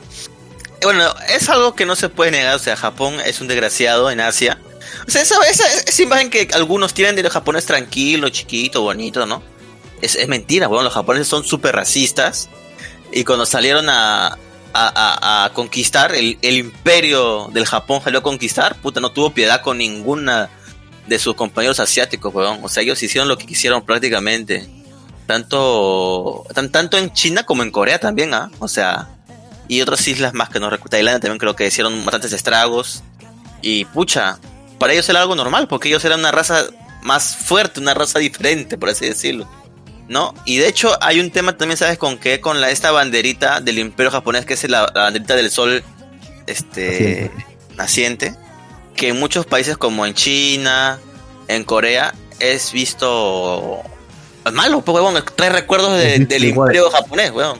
bueno, 0.83 1.03
es 1.29 1.49
algo 1.49 1.75
que 1.75 1.85
no 1.85 1.95
se 1.95 2.09
puede 2.09 2.31
negar. 2.31 2.55
O 2.55 2.59
sea, 2.59 2.75
Japón 2.75 3.15
es 3.25 3.41
un 3.41 3.47
desgraciado 3.47 4.11
en 4.11 4.19
Asia. 4.19 4.59
O 5.07 5.11
sea, 5.11 5.21
esa, 5.21 5.35
esa, 5.49 5.65
esa 5.67 6.03
imagen 6.03 6.29
que 6.29 6.47
algunos 6.53 6.93
tienen 6.93 7.15
de 7.15 7.23
los 7.23 7.31
japoneses 7.31 7.65
tranquilo, 7.65 8.29
chiquito, 8.29 8.81
bonito, 8.81 9.25
¿no? 9.25 9.41
Es, 10.01 10.15
es 10.15 10.27
mentira, 10.27 10.67
bueno, 10.67 10.83
los 10.83 10.93
japoneses 10.93 11.27
son 11.27 11.43
súper 11.43 11.75
racistas. 11.75 12.49
Y 13.11 13.23
cuando 13.23 13.45
salieron 13.45 13.87
a, 13.89 14.37
a, 14.75 15.51
conquistar, 15.53 16.13
el, 16.13 16.37
el 16.41 16.57
imperio 16.57 17.47
del 17.53 17.65
Japón 17.65 18.01
salió 18.03 18.19
a 18.19 18.23
conquistar, 18.23 18.75
puta, 18.81 18.99
no 18.99 19.11
tuvo 19.11 19.31
piedad 19.31 19.61
con 19.61 19.77
ninguna 19.77 20.49
de 21.07 21.19
sus 21.19 21.35
compañeros 21.35 21.79
asiáticos, 21.79 22.33
weón. 22.33 22.59
O 22.63 22.69
sea, 22.69 22.83
ellos 22.83 23.01
hicieron 23.01 23.27
lo 23.27 23.37
que 23.37 23.45
quisieron 23.45 23.83
prácticamente 23.83 24.67
tanto 25.25 26.45
tan, 26.53 26.71
tanto 26.71 26.97
en 26.97 27.11
China 27.13 27.43
como 27.43 27.63
en 27.63 27.71
Corea 27.71 27.99
también, 27.99 28.33
¿ah? 28.33 28.51
O 28.59 28.67
sea, 28.67 29.09
y 29.67 29.81
otras 29.81 30.07
islas 30.07 30.33
más 30.33 30.49
que 30.49 30.59
no 30.59 30.69
recuerdo. 30.69 30.91
Tailandia 30.91 31.19
también 31.19 31.39
creo 31.39 31.55
que 31.55 31.67
hicieron 31.67 32.03
bastantes 32.05 32.33
estragos. 32.33 33.03
Y 33.61 33.85
pucha, 33.85 34.37
para 34.77 34.93
ellos 34.93 35.09
era 35.09 35.21
algo 35.21 35.35
normal, 35.35 35.67
porque 35.67 35.87
ellos 35.87 36.05
eran 36.05 36.19
una 36.19 36.31
raza 36.31 36.65
más 37.01 37.35
fuerte, 37.35 37.79
una 37.79 37.93
raza 37.93 38.19
diferente, 38.19 38.77
por 38.77 38.89
así 38.89 39.05
decirlo. 39.05 39.47
¿No? 40.07 40.33
Y 40.45 40.57
de 40.57 40.67
hecho 40.67 40.97
hay 41.01 41.19
un 41.19 41.31
tema 41.31 41.57
también, 41.57 41.77
¿sabes 41.77 41.97
con 41.97 42.17
qué? 42.17 42.39
Con 42.41 42.61
la, 42.61 42.69
esta 42.69 42.91
banderita 42.91 43.59
del 43.61 43.79
imperio 43.79 44.11
japonés, 44.11 44.45
que 44.45 44.53
es 44.55 44.69
la, 44.69 44.91
la 44.93 45.03
banderita 45.03 45.35
del 45.35 45.49
sol 45.51 45.83
este, 46.47 47.31
naciente, 47.75 48.35
que 48.95 49.09
en 49.09 49.19
muchos 49.19 49.45
países 49.45 49.77
como 49.77 50.05
en 50.05 50.13
China, 50.13 50.99
en 51.47 51.63
Corea, 51.63 52.13
es 52.39 52.71
visto 52.71 53.81
es 54.45 54.53
malo, 54.53 54.81
pues, 54.81 54.95
weón, 54.95 55.23
trae 55.35 55.49
recuerdos 55.49 55.97
de- 55.97 56.19
del 56.19 56.43
igual. 56.43 56.69
imperio 56.69 56.89
japonés, 56.91 57.31
weón. 57.31 57.59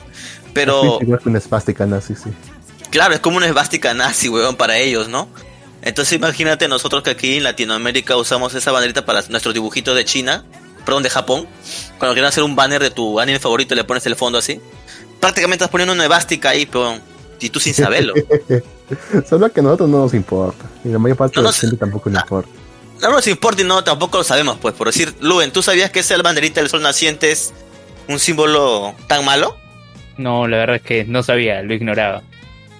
Pero, 0.52 0.98
Igual 1.02 1.20
que 1.20 1.28
una 1.28 1.40
nazi, 1.86 2.14
sí. 2.14 2.30
claro, 2.90 3.12
es 3.14 3.20
como 3.20 3.36
una 3.36 3.46
esvástica 3.46 3.92
nazi, 3.92 4.28
weón, 4.28 4.56
para 4.56 4.78
ellos, 4.78 5.08
¿no? 5.08 5.28
Entonces 5.82 6.14
imagínate 6.14 6.66
nosotros 6.66 7.02
que 7.02 7.10
aquí 7.10 7.36
en 7.36 7.44
Latinoamérica 7.44 8.16
usamos 8.16 8.54
esa 8.54 8.72
banderita 8.72 9.04
para 9.04 9.22
nuestros 9.28 9.52
dibujitos 9.52 9.94
de 9.94 10.04
China, 10.04 10.44
perdón, 10.84 11.02
de 11.02 11.10
Japón. 11.10 11.46
Cuando 11.98 12.14
quieren 12.14 12.28
hacer 12.28 12.42
un 12.44 12.54
banner 12.56 12.82
de 12.82 12.90
tu 12.90 13.18
anime 13.20 13.38
favorito 13.38 13.74
y 13.74 13.76
le 13.76 13.84
pones 13.84 14.04
el 14.06 14.16
fondo 14.16 14.38
así. 14.38 14.60
Prácticamente 15.20 15.64
estás 15.64 15.70
poniendo 15.70 15.92
una 15.94 16.02
esvástica 16.04 16.50
ahí, 16.50 16.66
pero 16.66 16.98
y 17.40 17.48
tú 17.50 17.58
sin 17.60 17.74
saberlo. 17.74 18.14
Solo 19.28 19.50
que 19.52 19.60
a 19.60 19.62
nosotros 19.62 19.88
no 19.88 19.98
nos 19.98 20.14
importa. 20.14 20.64
Y 20.84 20.88
la 20.88 20.98
mayor 20.98 21.16
parte 21.16 21.36
No 21.36 21.42
de 21.42 21.44
la 21.44 21.48
nos- 21.50 21.60
gente 21.60 21.76
tampoco 21.76 22.10
le 22.10 22.18
importa. 22.18 22.48
No 23.02 23.10
nos 23.10 23.26
importa 23.26 23.60
y 23.62 23.64
no, 23.64 23.84
tampoco 23.84 24.18
lo 24.18 24.24
sabemos, 24.24 24.56
pues. 24.58 24.74
Por 24.74 24.86
decir, 24.86 25.14
Luen, 25.20 25.52
¿tú 25.52 25.62
sabías 25.62 25.90
que 25.90 26.00
esa 26.00 26.16
banderita 26.22 26.60
del 26.60 26.70
sol 26.70 26.82
naciente 26.82 27.30
es 27.30 27.52
un 28.08 28.18
símbolo 28.18 28.94
tan 29.06 29.24
malo? 29.24 29.56
No, 30.16 30.46
la 30.48 30.56
verdad 30.58 30.76
es 30.76 30.82
que 30.82 31.04
no 31.04 31.22
sabía, 31.22 31.60
lo 31.62 31.74
ignoraba. 31.74 32.22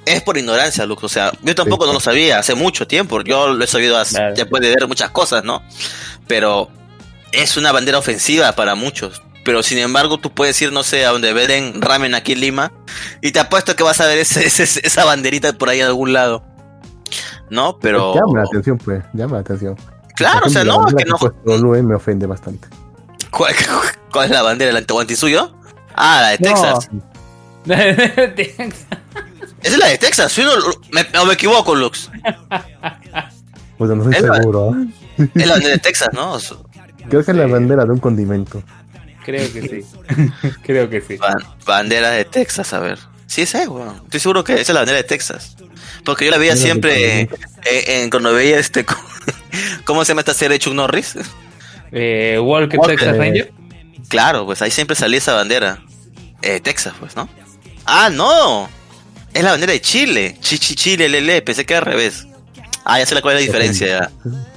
Es 0.07 0.23
por 0.23 0.39
ignorancia, 0.39 0.87
Lux. 0.87 1.05
O 1.05 1.09
sea, 1.09 1.33
yo 1.43 1.55
tampoco 1.55 1.85
Sí. 1.85 1.89
no 1.89 1.95
lo 1.95 2.01
sabía 2.01 2.39
hace 2.39 2.55
mucho 2.55 2.87
tiempo. 2.87 3.21
Yo 3.23 3.49
lo 3.49 3.63
he 3.63 3.67
sabido 3.67 3.99
hace- 3.99 4.17
Claro. 4.17 4.35
después 4.37 4.63
de 4.63 4.69
ver 4.71 4.87
muchas 4.89 5.11
cosas, 5.11 5.45
¿no? 5.45 5.63
Pero 6.27 6.71
es 7.37 7.57
una 7.57 7.73
bandera 7.73 7.99
ofensiva 7.99 8.53
para 8.53 8.75
muchos. 8.75 9.23
Pero 9.45 9.63
sin 9.63 9.79
embargo, 9.79 10.19
tú 10.19 10.33
puedes 10.33 10.61
ir, 10.61 10.73
no 10.73 10.83
sé, 10.83 11.07
a 11.07 11.11
donde 11.11 11.33
venden 11.33 11.81
ramen 11.81 12.15
aquí 12.17 12.33
en 12.33 12.41
Lima. 12.41 12.73
Y 13.23 13.31
te 13.31 13.39
apuesto 13.39 13.77
que 13.77 13.85
vas 13.85 14.01
a 14.01 14.07
ver 14.07 14.19
ese, 14.19 14.45
ese- 14.45 14.65
esa 14.85 15.05
banderita 15.05 15.53
por 15.53 15.69
ahí 15.69 15.81
en 15.81 15.87
algún 15.87 16.13
lado. 16.13 16.43
¿No? 17.49 17.79
Pero. 17.81 18.13
Llama 18.15 18.41
la 18.41 18.45
atención, 18.45 18.77
pues. 18.79 19.05
Llama 19.13 19.35
la 19.37 19.41
atención. 19.41 19.77
Claro, 20.17 20.47
o 20.47 20.51
sea, 20.51 20.65
no, 20.65 20.73
la 20.73 20.79
bandera 20.87 21.05
que 21.05 21.27
no. 21.27 21.35
que 21.45 21.59
Luen 21.63 21.87
me 21.87 21.95
ofende 21.95 22.27
bastante. 22.27 22.67
¿Cuál, 23.31 23.55
cuál 24.13 24.25
es 24.25 24.31
la 24.33 24.43
bandera? 24.43 24.71
¿El 24.73 24.77
antihuantisuyo? 24.79 25.55
Ah, 25.95 26.19
la 26.23 26.29
de 26.31 26.39
Texas. 26.39 26.89
Esa 29.63 29.75
es 29.75 29.79
la 29.79 29.87
de 29.89 29.99
Texas. 29.99 30.33
¿sí? 30.33 30.43
Me, 30.91 31.07
me 31.25 31.33
equivoco, 31.35 31.75
Lux. 31.75 32.11
Pues 33.79 33.91
no 33.91 34.03
estoy 34.03 34.15
Es 34.17 34.23
la- 34.23 34.37
seguro. 34.37 34.73
¿ah? 34.75 34.87
Es 35.35 35.47
la 35.47 35.53
bandera 35.55 35.75
de 35.75 35.79
Texas, 35.81 36.09
¿no? 36.13 36.39
Creo 37.09 37.25
que 37.25 37.31
es 37.31 37.37
la 37.37 37.47
bandera 37.47 37.85
de 37.85 37.91
un 37.93 37.99
condimento. 37.99 38.63
Creo 39.25 39.53
que 39.53 39.63
sí. 39.63 39.85
Creo 40.63 40.89
que 40.89 41.01
sí. 41.01 41.17
Ban- 41.19 41.45
bandera 41.65 42.11
de 42.11 42.25
Texas, 42.25 42.73
a 42.73 42.81
ver. 42.81 42.99
Sí, 43.27 43.43
esa 43.43 43.63
es, 43.63 43.69
weón. 43.69 44.01
Estoy 44.05 44.21
seguro 44.21 44.45
que 44.45 44.53
esa 44.55 44.63
es 44.63 44.69
la 44.71 44.81
bandera 44.81 44.99
de 44.99 45.05
Texas. 45.05 45.57
Porque 46.05 46.25
yo 46.25 46.31
la 46.31 46.39
veía 46.39 46.55
siempre 46.57 47.29
en, 47.65 48.11
cuando 48.11 48.33
veía 48.33 48.59
este. 48.59 48.87
¿Cómo 49.85 50.05
se 50.05 50.11
llama 50.11 50.21
esta 50.21 50.35
serie 50.35 50.55
de 50.55 50.59
Chuck 50.61 50.75
Norris? 50.75 51.15
Eh, 51.91 52.39
Walker 52.41 52.79
Walker. 52.79 52.97
Texas 52.97 53.17
Ranger. 53.17 53.53
Claro, 54.09 54.47
pues 54.47 54.63
ahí 54.63 54.71
siempre 54.71 54.95
salía 54.95 55.19
esa 55.19 55.35
bandera. 55.35 55.83
Eh, 56.43 56.61
Texas, 56.61 56.95
pues, 57.01 57.17
¿no? 57.17 57.29
Ah, 57.85 58.09
no. 58.13 58.69
Es 59.35 59.43
la 59.43 59.51
bandera 59.51 59.73
de 59.73 59.81
Chile. 59.81 60.37
Chichi, 60.41 60.77
Chile, 60.77 61.09
lele. 61.09 61.43
Pensé 61.43 61.67
que 61.67 61.75
era 61.75 61.81
al 61.81 61.93
revés. 61.93 62.27
Ah, 62.89 62.99
ya 63.01 63.07
sé 63.07 63.15
la 63.17 63.21
cuál 63.23 63.37
es 63.37 63.41
la 63.43 63.47
diferencia. 63.47 63.87
ya. 63.89 64.11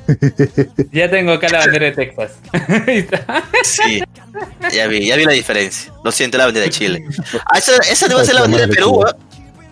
Ya 0.91 1.09
tengo 1.09 1.33
acá 1.33 1.47
la 1.49 1.59
bandera 1.59 1.85
de 1.87 1.91
Texas. 1.93 2.31
Ahí 2.87 2.97
está. 2.99 3.43
Sí, 3.63 4.01
ya 4.71 4.87
vi, 4.87 5.05
ya 5.07 5.15
vi 5.15 5.25
la 5.25 5.33
diferencia. 5.33 5.91
Lo 6.03 6.11
siento, 6.11 6.37
la 6.37 6.45
bandera 6.45 6.65
de 6.65 6.71
Chile. 6.71 7.03
Ah, 7.45 7.57
esa, 7.57 7.75
esa 7.77 8.07
debe 8.07 8.23
ser 8.25 8.35
la 8.35 8.41
bandera 8.41 8.65
de 8.67 8.73
Perú, 8.73 9.03
¿eh? 9.05 9.11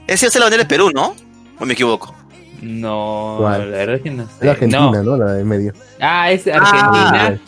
Esa 0.07 0.25
debe 0.25 0.31
ser 0.31 0.39
la 0.41 0.45
bandera 0.45 0.63
de 0.63 0.69
Perú, 0.69 0.91
¿no? 0.93 1.15
¿O 1.59 1.65
me 1.65 1.73
equivoco? 1.73 2.15
No, 2.61 3.35
¿Cuál? 3.39 3.71
la 3.71 3.77
verdad 3.77 3.95
es 3.97 4.01
que 4.01 4.09
no 4.11 4.23
Es 4.23 4.29
sé. 4.39 4.49
Argentina, 4.49 4.81
No. 4.91 5.03
¿no? 5.03 5.17
La 5.17 5.33
de 5.33 5.43
medio. 5.43 5.73
Ah, 5.99 6.31
es 6.31 6.47
Argentina 6.47 7.39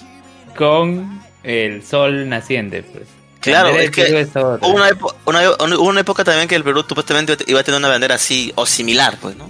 con 0.56 1.22
el 1.44 1.84
sol 1.86 2.28
naciente, 2.30 2.84
pues. 2.84 3.04
Claro, 3.40 3.70
es 3.70 3.90
que. 3.92 4.28
Hubo 4.36 4.68
una, 4.74 4.90
una- 5.26 5.78
hubo 5.78 5.90
una 5.90 6.02
época 6.02 6.24
también 6.24 6.48
que 6.48 6.56
el 6.56 6.64
Perú 6.64 6.84
supuestamente 6.88 7.38
iba 7.48 7.60
a 7.60 7.64
tener 7.64 7.80
una 7.80 7.88
bandera 7.88 8.16
así 8.16 8.52
o 8.56 8.66
similar, 8.66 9.18
pues, 9.22 9.36
¿no? 9.38 9.50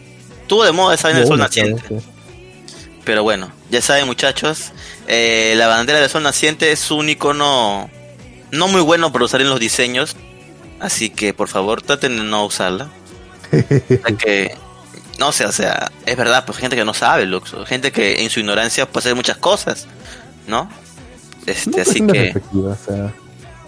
Tuvo 0.50 0.66
de 0.66 0.72
moda 0.72 0.96
esa 0.96 1.08
bandera 1.08 1.20
del 1.20 1.28
sol 1.28 1.40
naciente. 1.40 2.02
Pero 3.06 3.24
bueno, 3.24 3.52
ya 3.70 3.82
saben, 3.82 4.08
muchachos, 4.08 4.72
eh, 5.08 5.54
la 5.56 5.68
bandera 5.68 6.00
del 6.00 6.10
sol 6.10 6.24
naciente 6.24 6.72
es 6.72 6.92
un 6.92 7.08
icono 7.08 7.90
no 8.52 8.68
muy 8.68 8.82
bueno 8.82 9.12
para 9.12 9.26
usar 9.26 9.42
en 9.42 9.50
los 9.50 9.60
diseños. 9.60 10.16
Así 10.80 11.12
que 11.12 11.34
por 11.34 11.50
favor 11.50 11.82
traten 11.84 12.18
de 12.18 12.24
no 12.24 12.46
usarla. 12.46 12.90
Ya 13.90 14.18
que, 14.18 14.56
no 15.20 15.32
sé, 15.32 15.46
o 15.46 15.52
sea, 15.52 15.92
es 16.06 16.18
verdad, 16.18 16.46
pues 16.46 16.58
gente 16.58 16.76
que 16.76 16.86
no 16.86 16.94
sabe, 16.94 17.26
Lux, 17.26 17.54
gente 17.68 17.92
que 17.92 18.24
en 18.24 18.30
su 18.30 18.40
ignorancia 18.40 18.88
puede 18.88 19.04
hacer 19.04 19.16
muchas 19.16 19.38
cosas, 19.38 19.88
¿no? 20.48 20.70
Este, 21.46 21.70
No, 21.70 21.76
pues, 21.76 21.90
así 21.90 22.02
que, 22.02 22.14
perspectiva, 22.14 22.72
o 22.72 22.78
sea, 22.86 23.14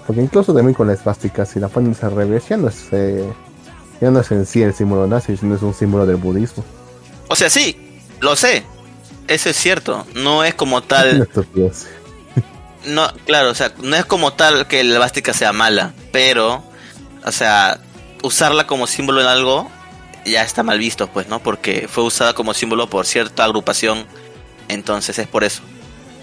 porque 0.07 0.21
incluso 0.21 0.53
también 0.53 0.73
con 0.73 0.87
la 0.87 0.93
esvástica, 0.93 1.45
si 1.45 1.59
la 1.59 1.67
pones 1.67 2.03
al 2.03 2.15
revés, 2.15 2.43
ya 2.49 2.57
no 2.57 2.69
es, 2.69 2.87
eh, 2.91 3.31
ya 4.01 4.09
no 4.09 4.19
es 4.19 4.31
en 4.31 4.45
sí 4.45 4.61
el 4.63 4.73
símbolo 4.73 5.07
nazi, 5.07 5.37
sino 5.37 5.55
es 5.55 5.61
un 5.61 5.73
símbolo 5.73 6.05
del 6.05 6.17
budismo. 6.17 6.65
o 7.27 7.35
sea, 7.35 7.49
sí, 7.49 8.03
lo 8.19 8.35
sé, 8.35 8.63
eso 9.27 9.49
es 9.49 9.55
cierto, 9.55 10.05
no 10.15 10.43
es 10.43 10.55
como 10.55 10.81
tal, 10.81 11.29
no, 12.85 13.13
claro, 13.25 13.51
o 13.51 13.55
sea, 13.55 13.71
no 13.81 13.95
es 13.95 14.05
como 14.05 14.33
tal 14.33 14.67
que 14.67 14.83
la 14.83 14.99
bástica 14.99 15.33
sea 15.33 15.53
mala, 15.53 15.93
pero, 16.11 16.63
o 17.23 17.31
sea, 17.31 17.79
usarla 18.23 18.67
como 18.67 18.87
símbolo 18.87 19.21
en 19.21 19.27
algo 19.27 19.69
ya 20.25 20.43
está 20.43 20.63
mal 20.63 20.77
visto, 20.77 21.07
pues, 21.07 21.27
¿no? 21.27 21.39
Porque 21.39 21.87
fue 21.87 22.03
usada 22.03 22.33
como 22.33 22.53
símbolo 22.53 22.89
por 22.89 23.05
cierta 23.05 23.43
agrupación, 23.43 24.05
entonces 24.67 25.17
es 25.19 25.27
por 25.27 25.43
eso, 25.43 25.61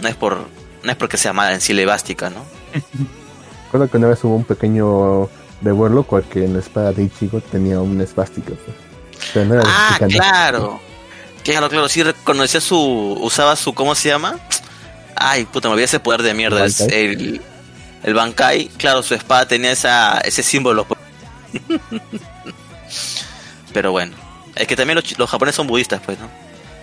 no 0.00 0.08
es 0.08 0.16
por, 0.16 0.46
no 0.82 0.90
es 0.90 0.96
porque 0.96 1.16
sea 1.16 1.32
mala 1.32 1.54
en 1.54 1.60
sí 1.60 1.72
la 1.72 1.86
bástica, 1.86 2.30
¿no? 2.30 2.44
Recuerdo 3.64 3.90
que 3.90 3.96
una 3.96 4.08
vez 4.08 4.22
hubo 4.24 4.36
un 4.36 4.44
pequeño 4.44 5.28
revuelo 5.62 6.02
porque 6.02 6.44
en 6.44 6.54
la 6.54 6.60
espada 6.60 6.92
de 6.92 7.04
Ichigo 7.04 7.40
tenía 7.40 7.80
una 7.80 8.04
esvástica. 8.04 8.50
pues. 8.64 8.76
Pero 9.34 9.46
no 9.46 9.54
era 9.54 9.62
Ah, 9.66 9.98
claro. 10.08 10.80
Claro, 11.44 11.68
claro, 11.68 11.88
sí 11.88 12.02
reconocía 12.02 12.60
su. 12.60 12.78
Usaba 13.20 13.56
su. 13.56 13.72
¿Cómo 13.74 13.94
se 13.94 14.08
llama? 14.10 14.38
Ay, 15.16 15.44
puta, 15.46 15.68
me 15.68 15.72
olvidé 15.72 15.86
ese 15.86 16.00
poder 16.00 16.22
de 16.22 16.34
mierda. 16.34 16.64
es 16.66 16.78
¿Bankai? 16.80 17.04
el, 17.04 17.40
el 18.04 18.14
Bankai, 18.14 18.68
claro, 18.76 19.02
su 19.02 19.14
espada 19.14 19.48
tenía 19.48 19.72
esa, 19.72 20.18
ese 20.20 20.42
símbolo. 20.42 20.84
pues. 20.86 21.00
Pero 23.72 23.92
bueno, 23.92 24.14
es 24.54 24.66
que 24.66 24.76
también 24.76 24.96
los, 24.96 25.18
los 25.18 25.28
japoneses 25.30 25.56
son 25.56 25.66
budistas, 25.66 26.00
pues, 26.04 26.18
¿no? 26.18 26.28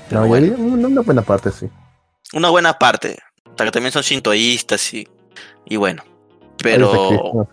Pero 0.09 0.21
No, 0.21 0.27
bueno, 0.27 0.47
ya- 0.47 0.53
una, 0.61 0.87
una 0.87 1.01
buena 1.01 1.21
parte 1.21 1.51
sí. 1.51 1.67
una 2.33 2.49
buena 2.49 2.77
parte. 2.77 3.17
O 3.45 3.57
sea, 3.57 3.65
que 3.65 3.71
también 3.71 3.91
son 3.91 4.01
shintoístas 4.03 4.93
y. 4.93 5.07
Y 5.65 5.75
bueno. 5.77 6.03
Pero. 6.57 7.47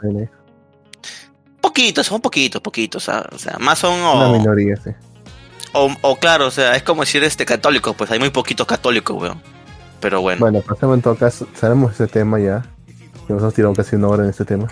Poquitos, 1.63 2.07
son 2.07 2.21
poquitos, 2.21 2.61
poquitos. 2.61 3.09
ah, 3.09 3.27
O 3.33 3.39
sea, 3.39 3.57
más 3.59 3.79
son. 3.79 3.95
Una 3.95 4.29
o- 4.29 4.33
minoría, 4.39 4.77
sí. 4.77 4.91
O, 5.73 5.91
o 6.03 6.17
claro, 6.17 6.49
o 6.49 6.51
sea, 6.51 6.77
es 6.77 6.83
como 6.83 7.01
decir 7.03 7.25
este 7.25 7.47
católico, 7.47 7.95
pues 7.95 8.11
hay 8.11 8.19
muy 8.19 8.29
poquitos 8.29 8.67
católicos, 8.67 9.17
weón. 9.19 9.41
Pero 10.01 10.21
bueno, 10.21 10.41
Bueno, 10.41 10.61
pasemos 10.61 10.97
en 10.97 11.03
todo 11.03 11.15
caso, 11.15 11.49
sabemos 11.59 11.93
ese 11.95 12.07
tema 12.09 12.39
ya. 12.39 12.63
Que 13.27 13.33
nosotros 13.33 13.55
tiramos 13.55 13.77
casi 13.79 13.97
una 13.97 14.09
hora 14.09 14.25
en 14.25 14.31
este 14.31 14.45
tema. 14.45 14.69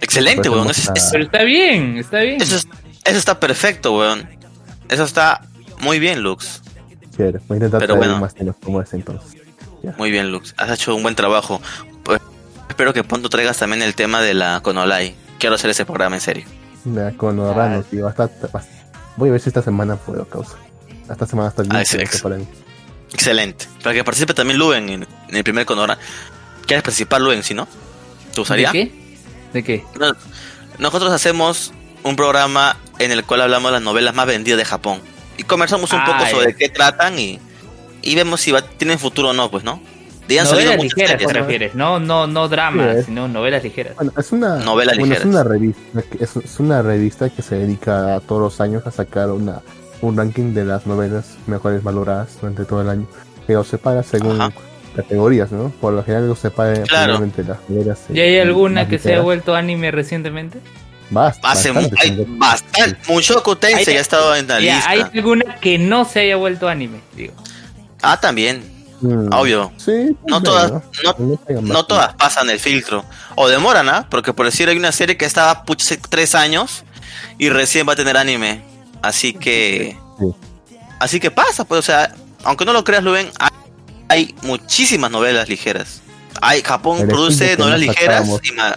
excelente, 0.00 0.48
weón. 0.48 0.70
Eso, 0.70 0.92
a- 0.92 0.94
Pero 1.10 1.24
está 1.24 1.42
bien, 1.42 1.96
está 1.98 2.20
bien. 2.20 2.40
eso 2.40 2.56
es- 2.56 2.68
eso 3.04 3.18
está 3.18 3.40
perfecto, 3.40 3.96
weón. 3.96 4.28
Eso 4.88 5.02
está 5.04 5.40
muy 5.80 5.98
bien, 5.98 6.22
Lux. 6.22 6.62
Chévere, 7.16 7.40
voy 7.48 7.56
a 7.56 7.58
intentar 7.58 7.80
Pero 7.80 7.96
bueno. 7.96 8.18
más 8.20 8.34
temas 8.34 8.54
como 8.62 8.80
entonces. 8.92 9.40
Muy 9.96 10.10
bien, 10.10 10.30
Lux. 10.30 10.54
Has 10.58 10.70
hecho 10.70 10.94
un 10.94 11.02
buen 11.02 11.14
trabajo. 11.16 11.60
Pues, 12.04 12.20
espero 12.68 12.92
que 12.92 13.02
pronto 13.02 13.28
traigas 13.28 13.56
también 13.58 13.82
el 13.82 13.94
tema 13.94 14.20
de 14.20 14.34
la 14.34 14.60
Conolai. 14.60 15.14
Quiero 15.38 15.54
hacer 15.54 15.70
ese 15.70 15.84
programa 15.84 16.16
en 16.16 16.20
serio. 16.22 16.46
Ya, 16.84 17.12
con 17.16 17.36
tío, 17.90 18.12
Voy 19.16 19.28
a 19.28 19.32
ver 19.32 19.40
si 19.40 19.48
esta 19.48 19.62
semana 19.62 19.96
puedo, 19.96 20.24
causa. 20.26 20.56
Esta 21.10 21.26
semana 21.26 21.48
está 21.48 21.62
bien. 21.62 21.74
Ah, 21.76 21.84
sí, 21.84 21.96
pero 21.96 22.02
ex- 22.04 22.22
para 22.22 22.36
mí. 22.36 22.46
Excelente. 23.12 23.66
Para 23.82 23.94
que 23.94 24.04
participe 24.04 24.34
también 24.34 24.58
Luen 24.58 24.88
en, 24.88 25.02
en 25.28 25.36
el 25.36 25.44
primer 25.44 25.64
Conora. 25.66 25.98
¿Quieres 26.66 26.82
participar, 26.82 27.20
Luen, 27.20 27.42
si 27.42 27.54
no? 27.54 27.66
¿Te 28.34 28.40
gustaría? 28.40 28.70
¿De 28.70 28.72
qué? 28.72 29.18
¿De 29.52 29.64
qué? 29.64 29.84
No, 29.98 30.12
Nosotros 30.78 31.10
hacemos 31.12 31.72
un 32.04 32.14
programa 32.16 32.76
en 32.98 33.10
el 33.10 33.24
cual 33.24 33.40
hablamos 33.42 33.70
de 33.70 33.72
las 33.74 33.82
novelas 33.82 34.14
más 34.14 34.26
vendidas 34.26 34.58
de 34.58 34.64
Japón. 34.64 35.00
Y 35.36 35.44
conversamos 35.44 35.92
un 35.92 36.00
Ah, 36.00 36.04
poco 36.06 36.18
ya. 36.24 36.30
sobre 36.30 36.54
qué 36.54 36.68
tratan 36.68 37.18
y, 37.18 37.40
y 38.02 38.14
vemos 38.14 38.40
si 38.40 38.52
va, 38.52 38.62
tienen 38.62 38.98
futuro 38.98 39.30
o 39.30 39.32
no, 39.32 39.50
pues, 39.50 39.64
¿no? 39.64 39.80
Han 40.36 40.44
Novelas 40.44 40.82
ligeras, 40.82 41.10
series. 41.12 41.26
te 41.28 41.32
refieres. 41.34 41.74
No, 41.74 41.98
no, 42.00 42.26
no 42.26 42.48
dramas, 42.48 42.94
Sí, 42.94 43.00
eh. 43.00 43.02
sino 43.06 43.28
novelas 43.28 43.62
ligeras. 43.62 43.94
Bueno, 43.96 44.12
es 44.16 44.32
una, 44.32 44.56
Novelas 44.56 44.98
bueno, 44.98 45.14
es 45.14 45.24
ligeras. 45.24 45.24
una 45.24 45.44
revista, 45.44 46.02
que- 46.02 46.24
es, 46.24 46.36
es 46.36 46.60
una 46.60 46.82
revista 46.82 47.30
que 47.30 47.42
se 47.42 47.54
dedica 47.54 48.16
a 48.16 48.20
todos 48.20 48.40
los 48.42 48.60
años 48.60 48.86
a 48.86 48.90
sacar 48.90 49.30
una, 49.30 49.62
un 50.02 50.16
ranking 50.16 50.52
de 50.54 50.64
las 50.64 50.86
novelas 50.86 51.36
mejores 51.46 51.82
valoradas 51.82 52.36
durante 52.40 52.64
todo 52.64 52.82
el 52.82 52.88
año. 52.90 53.06
Que 53.46 53.54
los 53.54 53.66
separa 53.68 54.02
según 54.02 54.40
Ajá. 54.40 54.52
categorías, 54.94 55.50
¿no? 55.52 55.70
Por 55.80 55.94
lo 55.94 56.02
general 56.04 56.28
no 56.28 56.34
se 56.34 56.50
paga 56.50 56.82
Claro. 56.82 57.12
las 57.14 57.20
novelas. 57.68 57.98
¿Y 58.12 58.20
hay 58.20 58.34
eh, 58.34 58.42
alguna 58.42 58.86
que 58.88 58.98
se 58.98 59.08
haya 59.08 59.16
ligeras. 59.18 59.24
vuelto 59.24 59.54
anime 59.54 59.90
recientemente? 59.90 60.58
Bast- 61.10 61.40
Hace 61.42 61.70
bastante, 61.70 61.96
hay 62.02 62.24
bastante. 62.28 62.98
Mushoku 63.10 63.56
Tensei 63.56 63.96
ha 63.96 64.00
estado 64.00 64.36
en 64.36 64.46
la 64.46 64.60
Ya, 64.60 64.74
lista. 64.74 64.90
¿Hay 64.90 65.00
alguna 65.14 65.54
que 65.58 65.78
no 65.78 66.04
se 66.04 66.20
haya 66.20 66.36
vuelto 66.36 66.68
anime? 66.68 66.98
Digo. 67.16 67.32
Ah, 68.02 68.20
también. 68.20 68.62
Mm, 69.00 69.32
Obvio. 69.32 69.72
Sí, 69.76 70.16
No 70.26 70.42
también, 70.42 70.42
todas, 70.42 71.62
¿no? 71.62 71.84
todas 71.84 72.14
pasan 72.14 72.50
el 72.50 72.58
filtro. 72.58 73.04
O 73.36 73.48
demoran, 73.48 73.88
¿ah? 73.88 74.06
Porque 74.10 74.32
por 74.32 74.46
decir, 74.46 74.68
hay 74.68 74.76
una 74.76 74.92
serie 74.92 75.16
que 75.16 75.24
estaba 75.24 75.62
pucha, 75.64 75.84
hace 75.84 75.96
tres 76.08 76.34
años 76.34 76.84
y 77.38 77.48
recién 77.50 77.88
va 77.88 77.92
a 77.92 77.96
tener 77.96 78.16
anime. 78.16 78.62
Así 79.02 79.32
que. 79.32 79.96
Sí. 80.18 80.26
Así 80.98 81.20
que 81.20 81.30
pasa, 81.30 81.64
pues, 81.64 81.78
o 81.78 81.82
sea, 81.82 82.12
aunque 82.44 82.64
no 82.64 82.72
lo 82.72 82.82
creas, 82.82 83.04
Luven, 83.04 83.30
hay, 83.38 83.50
hay 84.08 84.34
muchísimas 84.42 85.10
novelas 85.12 85.48
ligeras. 85.48 86.00
Hay, 86.40 86.62
Japón 86.62 87.02
El 87.02 87.06
produce 87.08 87.56
novelas 87.56 87.80
no 87.80 87.86
ligeras 87.86 88.28
y 88.42 88.52
ma- 88.52 88.76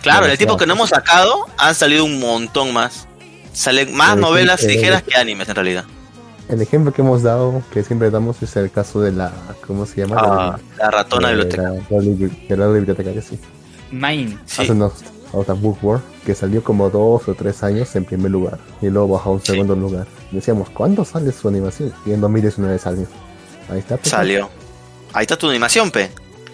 Claro, 0.00 0.26
el 0.26 0.36
tipo 0.36 0.56
que 0.56 0.66
no 0.66 0.72
hemos 0.74 0.88
sacado, 0.90 1.46
han 1.58 1.76
salido 1.76 2.04
un 2.04 2.18
montón 2.18 2.72
más. 2.72 3.06
Salen 3.52 3.94
más 3.94 4.14
El 4.14 4.20
novelas 4.20 4.60
ejemplo- 4.62 4.74
ligeras 4.74 5.02
que 5.04 5.14
animes 5.14 5.48
en 5.48 5.54
realidad. 5.54 5.84
El 6.52 6.60
ejemplo 6.60 6.92
que 6.92 7.00
hemos 7.02 7.22
dado, 7.22 7.62
que 7.72 7.82
siempre 7.82 8.10
damos, 8.10 8.42
es 8.42 8.54
el 8.56 8.70
caso 8.70 9.00
de 9.00 9.10
la. 9.12 9.32
¿Cómo 9.66 9.86
se 9.86 10.02
llama? 10.02 10.16
Ah, 10.20 10.58
la 10.78 10.90
ratona 10.90 11.28
de 11.30 11.34
biblioteca. 11.36 11.62
la- 11.62 12.00
de 12.00 12.56
la 12.56 12.66
bibliotecaria, 12.68 13.22
sí. 13.22 13.38
Mine. 13.90 14.38
Sí. 14.44 14.62
Hace 14.62 14.72
unos 14.72 14.92
otra 15.32 15.54
Bookworm 15.54 16.02
que 16.26 16.34
salió 16.34 16.62
como 16.62 16.90
dos 16.90 17.26
o 17.26 17.34
tres 17.34 17.62
años 17.62 17.96
en 17.96 18.04
primer 18.04 18.30
lugar 18.30 18.58
y 18.82 18.88
luego 18.90 19.08
bajó 19.14 19.30
a 19.30 19.32
un 19.32 19.40
Sí. 19.40 19.52
segundo 19.52 19.74
lugar. 19.74 20.06
Decíamos, 20.30 20.68
¿cuándo 20.70 21.04
sale 21.06 21.32
su 21.32 21.48
animación? 21.48 21.92
Y 22.04 22.12
en 22.12 22.20
2019 22.20 22.78
salió. 22.78 23.06
Ahí 23.70 23.78
está. 23.78 23.96
pues. 23.96 24.10
Salió. 24.10 24.50
Ahí 25.14 25.22
está 25.22 25.36
tu 25.38 25.48
animación, 25.48 25.90
pe. 25.90 26.10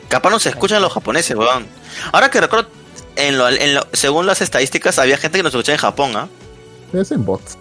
Capaz 0.08 0.30
no 0.30 0.38
se 0.38 0.48
escuchan 0.50 0.80
los 0.80 0.92
japoneses, 0.92 1.36
weón. 1.36 1.66
Ahora 2.12 2.30
que 2.30 2.40
recuerdo, 2.40 2.68
en 3.16 3.36
lo, 3.36 3.48
en 3.48 3.74
lo- 3.74 3.86
según 3.92 4.26
las 4.26 4.42
estadísticas, 4.42 4.98
había 5.00 5.16
gente 5.18 5.38
que 5.38 5.42
nos 5.42 5.52
escuchaba 5.52 5.74
en 5.74 5.80
Japón, 5.80 6.12
¿ah? 6.14 6.28
Es 6.92 7.10
en 7.10 7.24
bots. 7.24 7.58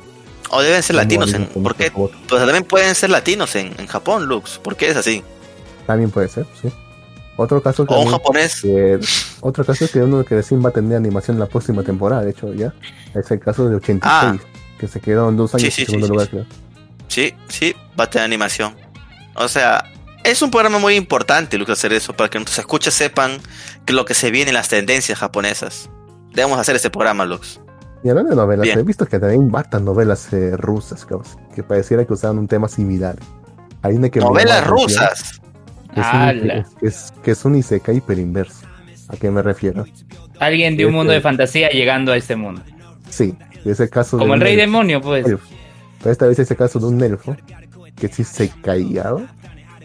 O 0.49 0.61
deben 0.61 0.81
ser 0.83 0.95
latinos. 0.95 1.33
En, 1.33 1.45
¿Por 1.47 1.75
qué? 1.75 1.91
Pues 1.91 2.11
también 2.29 2.63
pueden 2.63 2.95
ser 2.95 3.09
latinos 3.09 3.55
en, 3.55 3.73
en 3.79 3.87
Japón, 3.87 4.25
Lux. 4.25 4.57
¿Por 4.59 4.75
qué 4.75 4.89
es 4.89 4.97
así? 4.97 5.23
También 5.85 6.09
puede 6.11 6.27
ser, 6.27 6.45
sí. 6.61 6.69
Otro 7.35 7.61
caso 7.61 7.85
O 7.87 8.01
un 8.01 8.09
japonés. 8.09 8.61
que- 8.61 8.99
otro 9.41 9.63
caso 9.63 9.85
es 9.85 9.91
que 9.91 9.99
uno 9.99 10.23
que 10.25 10.35
recién 10.35 10.63
va 10.65 10.69
a 10.69 10.71
tener 10.73 10.97
animación 10.97 11.37
la 11.37 11.45
próxima 11.45 11.83
temporada, 11.83 12.23
de 12.23 12.31
hecho 12.31 12.53
ya. 12.53 12.73
Es 13.13 13.29
el 13.29 13.39
caso 13.39 13.69
de 13.69 13.75
86, 13.75 14.41
que 14.79 14.87
se 14.87 14.99
quedó 14.99 15.29
en 15.29 15.37
dos 15.37 15.53
años 15.53 15.67
Ah. 15.67 15.71
Sí, 15.71 15.71
sí, 15.71 15.81
en 15.83 15.85
segundo 15.87 16.07
sí, 16.07 16.11
lugar, 16.13 16.29
creo. 16.29 16.45
Sí, 17.07 17.33
sí, 17.47 17.75
va 17.99 18.05
a 18.05 18.09
tener 18.09 18.25
animación. 18.25 18.75
O 19.35 19.47
sea, 19.47 19.83
es 20.23 20.41
un 20.41 20.49
programa 20.49 20.79
muy 20.79 20.95
importante, 20.95 21.57
Lux, 21.59 21.69
hacer 21.71 21.93
eso, 21.93 22.13
para 22.13 22.29
que 22.29 22.39
nuestros 22.39 22.57
escuchas 22.57 22.93
sepan 22.95 23.39
que 23.85 23.93
lo 23.93 24.03
que 24.05 24.13
se 24.15 24.31
viene 24.31 24.49
en 24.49 24.55
las 24.55 24.69
tendencias 24.69 25.19
japonesas. 25.19 25.89
Debemos 26.33 26.59
hacer 26.59 26.75
este 26.75 26.89
programa, 26.89 27.23
Lux. 27.25 27.59
Y 28.03 28.09
hablando 28.09 28.29
de 28.31 28.35
novelas, 28.35 28.63
Bien. 28.63 28.79
he 28.79 28.83
visto 28.83 29.05
que 29.05 29.19
también 29.19 29.49
bastan 29.51 29.83
novelas 29.83 30.31
eh, 30.33 30.55
rusas, 30.55 31.05
cabrón, 31.05 31.27
que 31.55 31.63
pareciera 31.63 32.05
que 32.05 32.13
usaban 32.13 32.37
un 32.37 32.47
tema 32.47 32.67
similar. 32.67 33.15
Hay 33.81 33.95
una 33.95 34.09
que 34.09 34.19
Novelas 34.19 34.65
rusas. 34.67 35.41
Que 35.93 36.01
es, 36.01 36.07
un, 36.13 36.41
que, 36.79 36.87
es, 36.87 37.13
que 37.23 37.31
es 37.31 37.45
un 37.45 37.55
isekai 37.55 38.01
pero 38.05 38.21
inverso. 38.21 38.65
¿A 39.09 39.15
qué 39.17 39.31
me 39.31 39.41
refiero? 39.41 39.85
Alguien 40.39 40.77
de 40.77 40.85
un 40.85 40.89
Este- 40.91 40.97
mundo 40.97 41.13
de 41.13 41.21
fantasía 41.21 41.69
llegando 41.69 42.11
a 42.11 42.17
este 42.17 42.35
mundo. 42.35 42.61
Sí, 43.09 43.35
es 43.65 43.79
el 43.79 43.89
caso 43.89 44.17
Como 44.17 44.33
de 44.33 44.35
el 44.35 44.41
rey 44.41 44.53
elfo. 44.53 44.61
demonio, 44.61 45.01
pues. 45.01 45.25
Elfo. 45.25 45.47
Pero 45.99 46.11
esta 46.11 46.27
vez 46.27 46.37
es 46.39 46.51
el 46.51 46.57
caso 46.57 46.79
de 46.79 46.85
un 46.85 47.01
elfo 47.01 47.35
que 47.95 48.07
sí 48.09 48.23
se 48.23 48.49
callado, 48.61 49.21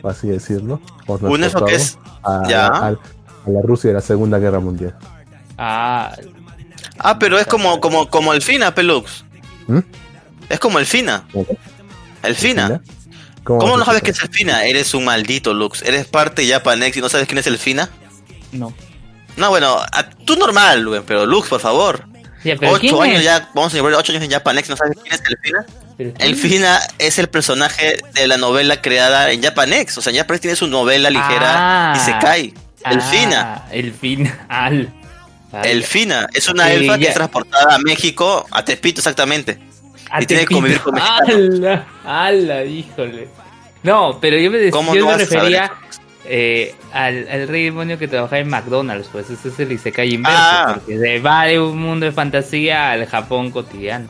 por 0.03 0.11
así 0.11 0.29
decirlo. 0.29 0.81
o 1.07 1.15
Un 1.17 1.45
elfo 1.45 1.65
que 1.65 1.77
es. 1.77 1.99
a, 2.25 2.43
ya. 2.49 2.67
a- 2.67 2.89
a 2.89 3.51
la 3.51 3.63
Rusia 3.63 3.89
de 3.89 3.95
la 3.95 4.01
Segunda 4.03 4.39
Guerra 4.39 4.61
Mundial. 4.61 4.95
Ah, 5.57 6.15
Ah, 6.99 7.19
pero 7.19 7.39
es 7.39 7.47
como, 7.47 7.81
como, 7.81 8.09
como 8.09 8.33
el 8.33 8.43
Fina, 8.43 8.75
Pelux. 8.75 9.25
¿Mm? 9.67 9.79
Es 10.49 10.59
como 10.61 10.79
el 10.79 10.87
Fina. 10.87 11.25
¿Cómo? 11.33 11.47
El 12.23 12.35
Fina. 12.37 12.81
¿Cómo, 13.45 13.59
¿Cómo 13.59 13.73
vas 13.73 13.79
no 13.81 13.85
sabes 13.85 14.03
qué 14.03 14.11
es 14.13 14.23
el 14.23 14.29
Fina? 14.29 14.65
Eres 14.65 14.95
un 14.95 15.05
maldito, 15.05 15.53
Lux. 15.55 15.83
Eres 15.83 16.07
parte 16.07 16.43
de 16.43 16.49
Japanex 16.53 16.97
y 16.97 17.01
no 17.01 17.09
sabes 17.09 17.27
quién 17.27 17.39
es 17.39 17.47
el 17.47 17.59
Fina. 17.59 17.89
no. 18.53 18.73
No, 19.35 19.49
bueno, 19.49 19.79
a- 19.79 20.11
tú 20.27 20.37
normal, 20.37 20.87
güey, 20.87 21.01
pero 21.07 21.25
Lux, 21.25 21.49
por 21.49 21.59
favor. 21.59 22.05
Ya, 22.45 22.55
pero 22.57 22.79
¿quién 22.79 22.93
Ocho 22.93 23.03
años 23.03 23.19
es? 23.21 23.25
ya, 23.25 23.49
vamos 23.55 23.73
a 23.73 23.77
llevar 23.77 23.95
ocho 23.95 24.13
años 24.13 24.23
en 24.25 24.31
Japanex, 24.31 24.69
¿no 24.69 24.77
sabes 24.77 24.95
quién 25.03 25.15
es 25.15 25.23
el 25.27 25.39
Fina? 25.39 25.65
¿Pero 25.97 26.13
quién 26.13 26.29
El 26.29 26.35
es? 26.35 26.41
Fina 26.41 26.81
es 26.99 27.19
el 27.19 27.29
personaje 27.29 27.97
de 28.13 28.27
la 28.29 28.37
novela 28.37 28.83
creada 28.83 29.31
en 29.31 29.43
Japanex. 29.43 29.97
O 29.97 30.03
sea, 30.03 30.13
Japanex 30.13 30.43
tiene 30.43 30.55
su 30.57 30.67
novela 30.67 31.09
ligera 31.09 31.93
Ah. 31.93 31.95
y 31.97 32.01
se 32.01 32.19
cae. 32.19 32.53
El 32.85 32.99
Ah, 32.99 33.01
Fina. 33.11 33.65
El 33.73 33.93
Fina. 33.95 34.45
Al. 34.51 34.93
Al- 35.53 35.67
El 35.67 35.85
Fina 35.85 36.29
es 36.33 36.49
una 36.49 36.67
Sí, 36.69 36.73
elfa 36.77 36.99
que 36.99 37.05
es 37.09 37.15
transportada 37.15 37.75
a 37.75 37.79
México, 37.79 38.47
a 38.51 38.65
Tepito 38.65 39.01
exactamente. 39.01 39.59
a 40.11 40.23
y 40.23 40.27
tiene 40.27 40.47
que 40.47 40.55
convivir 40.55 40.81
con 40.81 40.99
¡Hala! 41.01 41.87
¡Hala! 42.05 42.65
Híjole. 42.65 43.29
No, 43.83 44.19
pero 44.21 44.39
yo 44.39 44.51
me, 44.51 44.59
dec- 44.59 44.71
¿Cómo 44.71 44.95
yo 44.95 45.07
me 45.07 45.17
refería 45.17 45.73
eh, 46.25 46.75
al, 46.93 47.27
al 47.29 47.49
rey 47.49 47.65
demonio 47.65 47.99
que 47.99 48.07
trabajaba 48.09 48.39
en 48.39 48.49
McDonald's, 48.49 49.09
pues 49.11 49.29
ese 49.29 49.49
es 49.49 49.59
el 49.59 49.73
Isekai 49.73 50.15
inverso, 50.15 50.39
Ah. 50.41 50.73
porque 50.75 50.99
se 50.99 51.19
va 51.19 51.45
de 51.47 51.59
un 51.61 51.79
mundo 51.79 52.07
de 52.07 52.13
fantasía 52.13 52.93
al 52.93 53.07
Japón 53.07 53.51
cotidiano. 53.51 54.07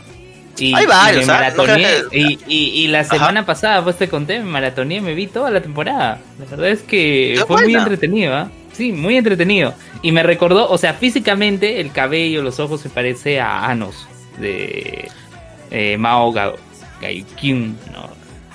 Y, 0.59 0.75
Hay 0.75 0.85
varios, 0.85 1.25
y 1.25 1.27
me 1.27 1.33
¿ah? 1.33 1.53
No 1.57 1.65
que- 1.65 2.03
y, 2.13 2.39
y, 2.47 2.57
y 2.85 2.89
la 2.89 3.01
Ajá. 3.01 3.09
semana 3.15 3.47
pasada, 3.47 3.83
pues 3.83 3.97
te 3.97 4.09
conté, 4.09 4.39
me 4.41 4.45
maratoneé, 4.45 5.01
me 5.01 5.15
vi 5.15 5.27
toda 5.27 5.51
la 5.51 5.63
temporada. 5.63 6.21
La 6.39 6.45
verdad 6.45 6.69
es 6.69 6.83
que 6.83 7.35
Qué 7.39 7.45
fue 7.47 7.63
muy 7.65 7.75
entretenido, 7.75 8.35
¿ah? 8.37 8.51
Sí, 8.73 8.93
muy 8.93 9.17
entretenido. 9.17 9.75
Y 10.03 10.13
me 10.13 10.23
recordó, 10.23 10.69
o 10.71 10.79
sea, 10.79 10.95
físicamente 10.95 11.81
el 11.81 11.93
cabello, 11.93 12.43
los 12.43 12.59
ojos 12.61 12.81
se 12.81 12.89
parece 12.89 13.41
a 13.41 13.67
Anos 13.67 14.07
de 14.39 15.09
eh, 15.71 15.97
Mao 15.99 16.33
Ga- 16.33 16.55
Gaikyun, 17.01 17.79
¿no? 17.93 18.11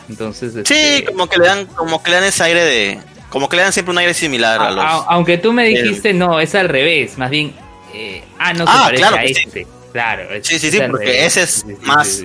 Entonces, 0.09 0.53
Sí, 0.53 0.73
este, 0.73 1.03
como 1.05 1.27
que 1.27 1.37
le 1.37 1.45
dan, 1.45 1.65
como 1.67 2.01
que 2.01 2.11
le 2.11 2.15
dan 2.17 2.25
ese 2.25 2.43
aire 2.43 2.63
de, 2.63 2.99
como 3.29 3.49
que 3.49 3.57
le 3.57 3.63
dan 3.63 3.73
siempre 3.73 3.91
un 3.91 3.97
aire 3.97 4.13
similar 4.13 4.59
a 4.61 4.67
a- 4.67 4.71
los. 4.71 4.83
a- 4.83 5.05
aunque 5.09 5.37
tú 5.37 5.51
me 5.53 5.65
dijiste, 5.65 6.13
no, 6.13 6.39
es 6.39 6.55
al 6.55 6.69
revés, 6.69 7.17
más 7.17 7.29
bien, 7.29 7.53
eh, 7.93 8.23
Anos 8.39 8.67
Ah, 8.71 8.77
se 8.77 8.83
parece 8.83 9.01
claro 9.01 9.15
a 9.17 9.21
que 9.21 9.33
sí. 9.33 9.43
este. 9.45 9.67
Claro, 9.91 10.31
es- 10.33 10.47
Sí, 10.47 10.59
sí, 10.59 10.71
sí, 10.71 10.79
porque 10.89 11.05
revés. 11.05 11.25
ese 11.37 11.41
es 11.43 11.49
Sí, 11.51 11.61
sí, 11.67 11.75
más- 11.85 12.23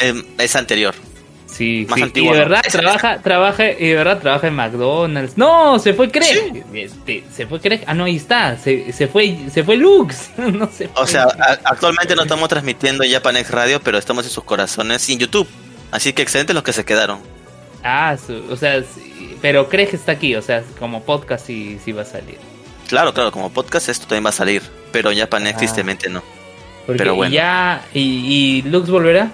eh, 0.00 0.22
es 0.38 0.56
anterior. 0.56 0.94
Sí, 1.50 1.86
Más 1.88 1.96
sí, 1.96 2.02
antiguo, 2.04 2.30
y 2.30 2.34
de 2.34 2.38
verdad 2.40 2.62
trabaja, 2.70 3.18
trabaja, 3.22 3.70
y 3.70 3.88
de 3.88 3.94
verdad 3.94 4.18
trabaja 4.20 4.46
en 4.48 4.54
McDonald's. 4.54 5.36
No, 5.38 5.78
se 5.78 5.94
fue 5.94 6.10
Craig. 6.10 6.62
Este, 6.74 7.24
se 7.34 7.46
fue 7.46 7.58
Craig. 7.58 7.80
Ah, 7.86 7.94
no, 7.94 8.04
ahí 8.04 8.16
está. 8.16 8.56
Se, 8.58 8.92
se 8.92 9.08
fue, 9.08 9.36
se 9.52 9.64
fue 9.64 9.76
Lux. 9.76 10.30
no 10.36 10.68
se 10.70 10.86
O 10.86 10.90
fue. 10.94 11.06
sea, 11.06 11.24
a- 11.24 11.58
actualmente 11.64 12.14
no 12.14 12.22
estamos 12.22 12.48
transmitiendo 12.48 13.02
en 13.02 13.12
Japanex 13.12 13.50
Radio, 13.50 13.80
pero 13.82 13.96
estamos 13.98 14.24
en 14.24 14.30
sus 14.30 14.44
corazones 14.44 15.08
y 15.08 15.14
en 15.14 15.20
YouTube. 15.20 15.48
Así 15.90 16.12
que 16.12 16.22
excelentes 16.22 16.54
los 16.54 16.62
que 16.62 16.72
se 16.74 16.84
quedaron. 16.84 17.18
Ah, 17.82 18.16
su- 18.24 18.44
o 18.50 18.56
sea, 18.56 18.82
sí, 18.82 19.34
pero 19.40 19.68
Craig 19.68 19.88
está 19.92 20.12
aquí, 20.12 20.34
o 20.36 20.42
sea, 20.42 20.62
como 20.78 21.02
podcast 21.02 21.46
sí, 21.46 21.78
sí 21.84 21.92
va 21.92 22.02
a 22.02 22.04
salir. 22.04 22.36
Claro, 22.88 23.14
claro, 23.14 23.32
como 23.32 23.50
podcast 23.50 23.88
esto 23.88 24.06
también 24.06 24.26
va 24.26 24.30
a 24.30 24.32
salir, 24.32 24.62
pero 24.92 25.10
en 25.10 25.18
Japanex 25.18 25.54
Ah. 25.56 25.58
tristemente 25.58 26.08
no. 26.10 26.22
Porque 26.86 26.98
Pero 26.98 27.14
bueno. 27.16 27.32
ya, 27.34 27.84
y, 27.94 28.00
y 28.00 28.62
Lux 28.62 28.88
volverá. 28.90 29.30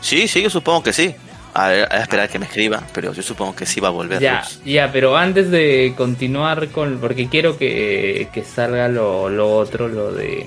Sí, 0.00 0.28
sí, 0.28 0.42
yo 0.42 0.50
supongo 0.50 0.82
que 0.82 0.92
sí. 0.92 1.14
A, 1.54 1.68
ver, 1.68 1.88
a 1.90 2.02
esperar 2.02 2.28
que 2.28 2.38
me 2.38 2.44
escriba, 2.46 2.82
pero 2.94 3.12
yo 3.12 3.22
supongo 3.22 3.56
que 3.56 3.66
sí 3.66 3.80
va 3.80 3.88
a 3.88 3.90
volver. 3.90 4.20
Ya, 4.20 4.40
Lux. 4.40 4.62
ya, 4.64 4.92
pero 4.92 5.16
antes 5.16 5.50
de 5.50 5.92
continuar 5.96 6.68
con, 6.68 6.98
porque 6.98 7.28
quiero 7.28 7.58
que, 7.58 8.28
que 8.32 8.44
salga 8.44 8.88
lo, 8.88 9.28
lo 9.28 9.56
otro, 9.56 9.88
lo 9.88 10.12
de, 10.12 10.46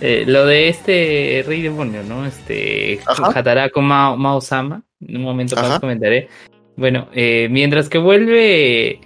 eh, 0.00 0.24
lo 0.26 0.46
de 0.46 0.68
este 0.68 1.44
rey 1.46 1.60
demonio, 1.60 2.02
¿no? 2.02 2.24
Este. 2.24 3.00
Hataraku 3.06 3.80
Mao, 3.80 4.16
Mao 4.16 4.40
Sama. 4.40 4.82
En 5.06 5.16
un 5.16 5.22
momento 5.22 5.56
más 5.56 5.66
Ajá. 5.66 5.80
comentaré. 5.80 6.28
Bueno, 6.76 7.08
eh, 7.12 7.48
mientras 7.50 7.88
que 7.88 7.98
vuelve 7.98 9.00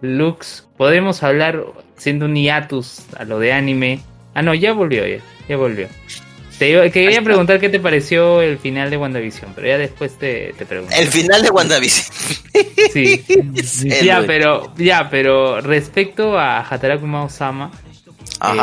Lux, 0.00 0.68
podemos 0.76 1.22
hablar 1.22 1.64
siendo 1.96 2.24
un 2.24 2.34
hiatus 2.34 3.04
a 3.16 3.24
lo 3.24 3.38
de 3.38 3.52
anime. 3.52 4.00
Ah, 4.34 4.42
no, 4.42 4.54
ya 4.54 4.72
volvió, 4.72 5.06
ya, 5.06 5.18
ya 5.48 5.56
volvió. 5.56 5.88
Te 6.60 6.68
iba- 6.68 6.88
quería 6.90 7.22
preguntar 7.22 7.58
qué 7.58 7.70
te 7.70 7.80
pareció 7.80 8.42
el 8.42 8.58
final 8.58 8.90
de 8.90 8.98
WandaVision, 8.98 9.52
pero 9.54 9.66
ya 9.66 9.78
después 9.78 10.18
te, 10.18 10.52
te 10.58 10.66
pregunto. 10.66 10.94
El 10.94 11.08
final 11.08 11.42
de 11.42 11.50
WandaVision. 11.50 12.06
Sí, 12.92 13.24
ya, 14.02 14.24
pero, 14.26 14.72
ya, 14.76 15.08
pero 15.10 15.60
respecto 15.60 16.38
a 16.38 16.60
Hataraku 16.60 17.06
Mao-sama, 17.06 17.70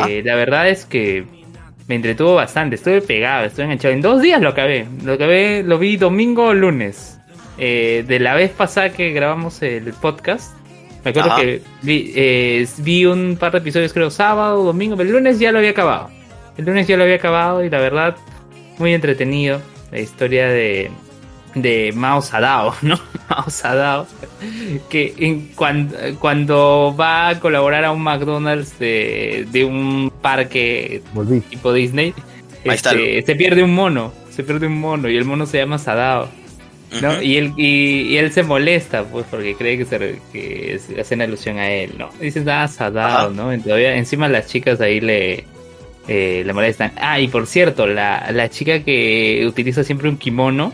eh, 0.10 0.22
la 0.24 0.36
verdad 0.36 0.68
es 0.70 0.86
que 0.86 1.24
me 1.88 1.95
entretuvo 1.95 2.36
bastante, 2.36 2.76
estuve 2.76 3.02
pegado, 3.02 3.45
estuve 3.45 3.64
enganchado. 3.66 3.93
En 3.93 4.02
dos 4.02 4.22
días 4.22 4.41
lo 4.41 4.50
acabé, 4.50 4.86
lo 5.04 5.14
acabé, 5.14 5.64
lo 5.64 5.80
vi 5.80 5.98
domingo 5.98 6.48
o 6.48 6.54
lunes. 6.54 7.18
Eh, 7.58 8.04
de 8.08 8.20
la 8.20 8.36
vez 8.36 8.52
pasada 8.52 8.89
que 8.91 9.12
grabamos 9.12 9.62
el 9.64 9.93
podcast, 9.93 10.52
me 11.04 11.12
acuerdo 11.12 11.32
Ajá. 11.32 11.41
que 11.41 11.62
vi, 11.82 12.12
eh, 12.16 12.68
vi 12.80 13.06
un 13.06 13.38
par 13.39 13.52
de 13.54 13.60
episodios, 13.60 13.93
creo, 13.93 14.10
sábado, 14.12 14.64
domingo, 14.64 14.95
pero 14.98 15.08
el 15.10 15.16
lunes 15.16 15.39
ya 15.39 15.52
lo 15.52 15.58
había 15.60 15.72
acabado. 15.72 16.10
El 16.58 16.66
lunes 16.66 16.88
ya 16.88 16.97
lo 16.97 17.03
había 17.03 17.16
acabado 17.16 17.64
y 17.64 17.70
la 17.70 17.80
verdad, 17.80 18.16
muy 18.78 18.93
entretenido. 18.93 19.62
La 19.91 19.99
historia 19.99 20.47
de, 20.47 20.91
de 21.55 21.93
Mao 21.95 22.22
Sadao, 22.22 22.76
¿no? 22.82 22.99
Mao 23.30 23.49
Sadao, 23.49 24.08
que 24.89 25.14
en, 25.18 25.49
cuando, 25.55 25.97
cuando 26.20 26.95
va 26.99 27.30
a 27.30 27.39
colaborar 27.39 27.86
a 27.86 27.91
un 27.91 28.01
McDonald's 28.01 28.78
de, 28.80 29.47
de 29.51 29.66
un 29.66 30.12
parque 30.22 31.01
Volví. 31.14 31.41
tipo 31.41 31.72
Disney, 31.72 32.14
este, 32.64 33.22
se 33.22 33.36
pierde 33.36 33.64
un 33.64 33.74
mono, 33.74 34.12
se 34.30 34.43
pierde 34.43 34.68
un 34.68 34.80
mono 34.80 35.10
y 35.10 35.18
el 35.18 35.26
mono 35.26 35.45
se 35.45 35.58
llama 35.58 35.78
Sadao. 35.78 36.30
¿no? 37.01 37.22
Y, 37.22 37.36
él, 37.36 37.53
y, 37.58 38.14
y 38.14 38.18
él 38.18 38.32
se 38.32 38.43
molesta, 38.43 39.03
pues, 39.03 39.26
porque 39.30 39.55
cree 39.55 39.78
que, 39.78 39.84
se, 39.86 40.22
que 40.32 40.80
se 40.80 41.01
hacen 41.01 41.22
alusión 41.22 41.58
a 41.58 41.70
él, 41.70 41.95
¿no? 41.97 42.10
Dicen, 42.20 42.47
ah, 42.49 42.66
Sadao. 42.68 43.30
¿no? 43.32 43.53
Y 43.53 43.60
todavía, 43.60 43.97
encima 43.97 44.30
las 44.30 44.47
chicas 44.47 44.80
ahí 44.80 45.01
le, 45.01 45.43
eh, 46.08 46.43
le 46.45 46.53
molestan. 46.53 46.91
Ah, 46.97 47.20
y 47.20 47.28
por 47.28 47.47
cierto, 47.47 47.86
la, 47.88 48.30
la 48.32 48.49
chica 48.49 48.84
que 48.84 49.45
utiliza 49.47 49.84
siempre 49.84 50.10
un 50.10 50.18
kimono, 50.18 50.74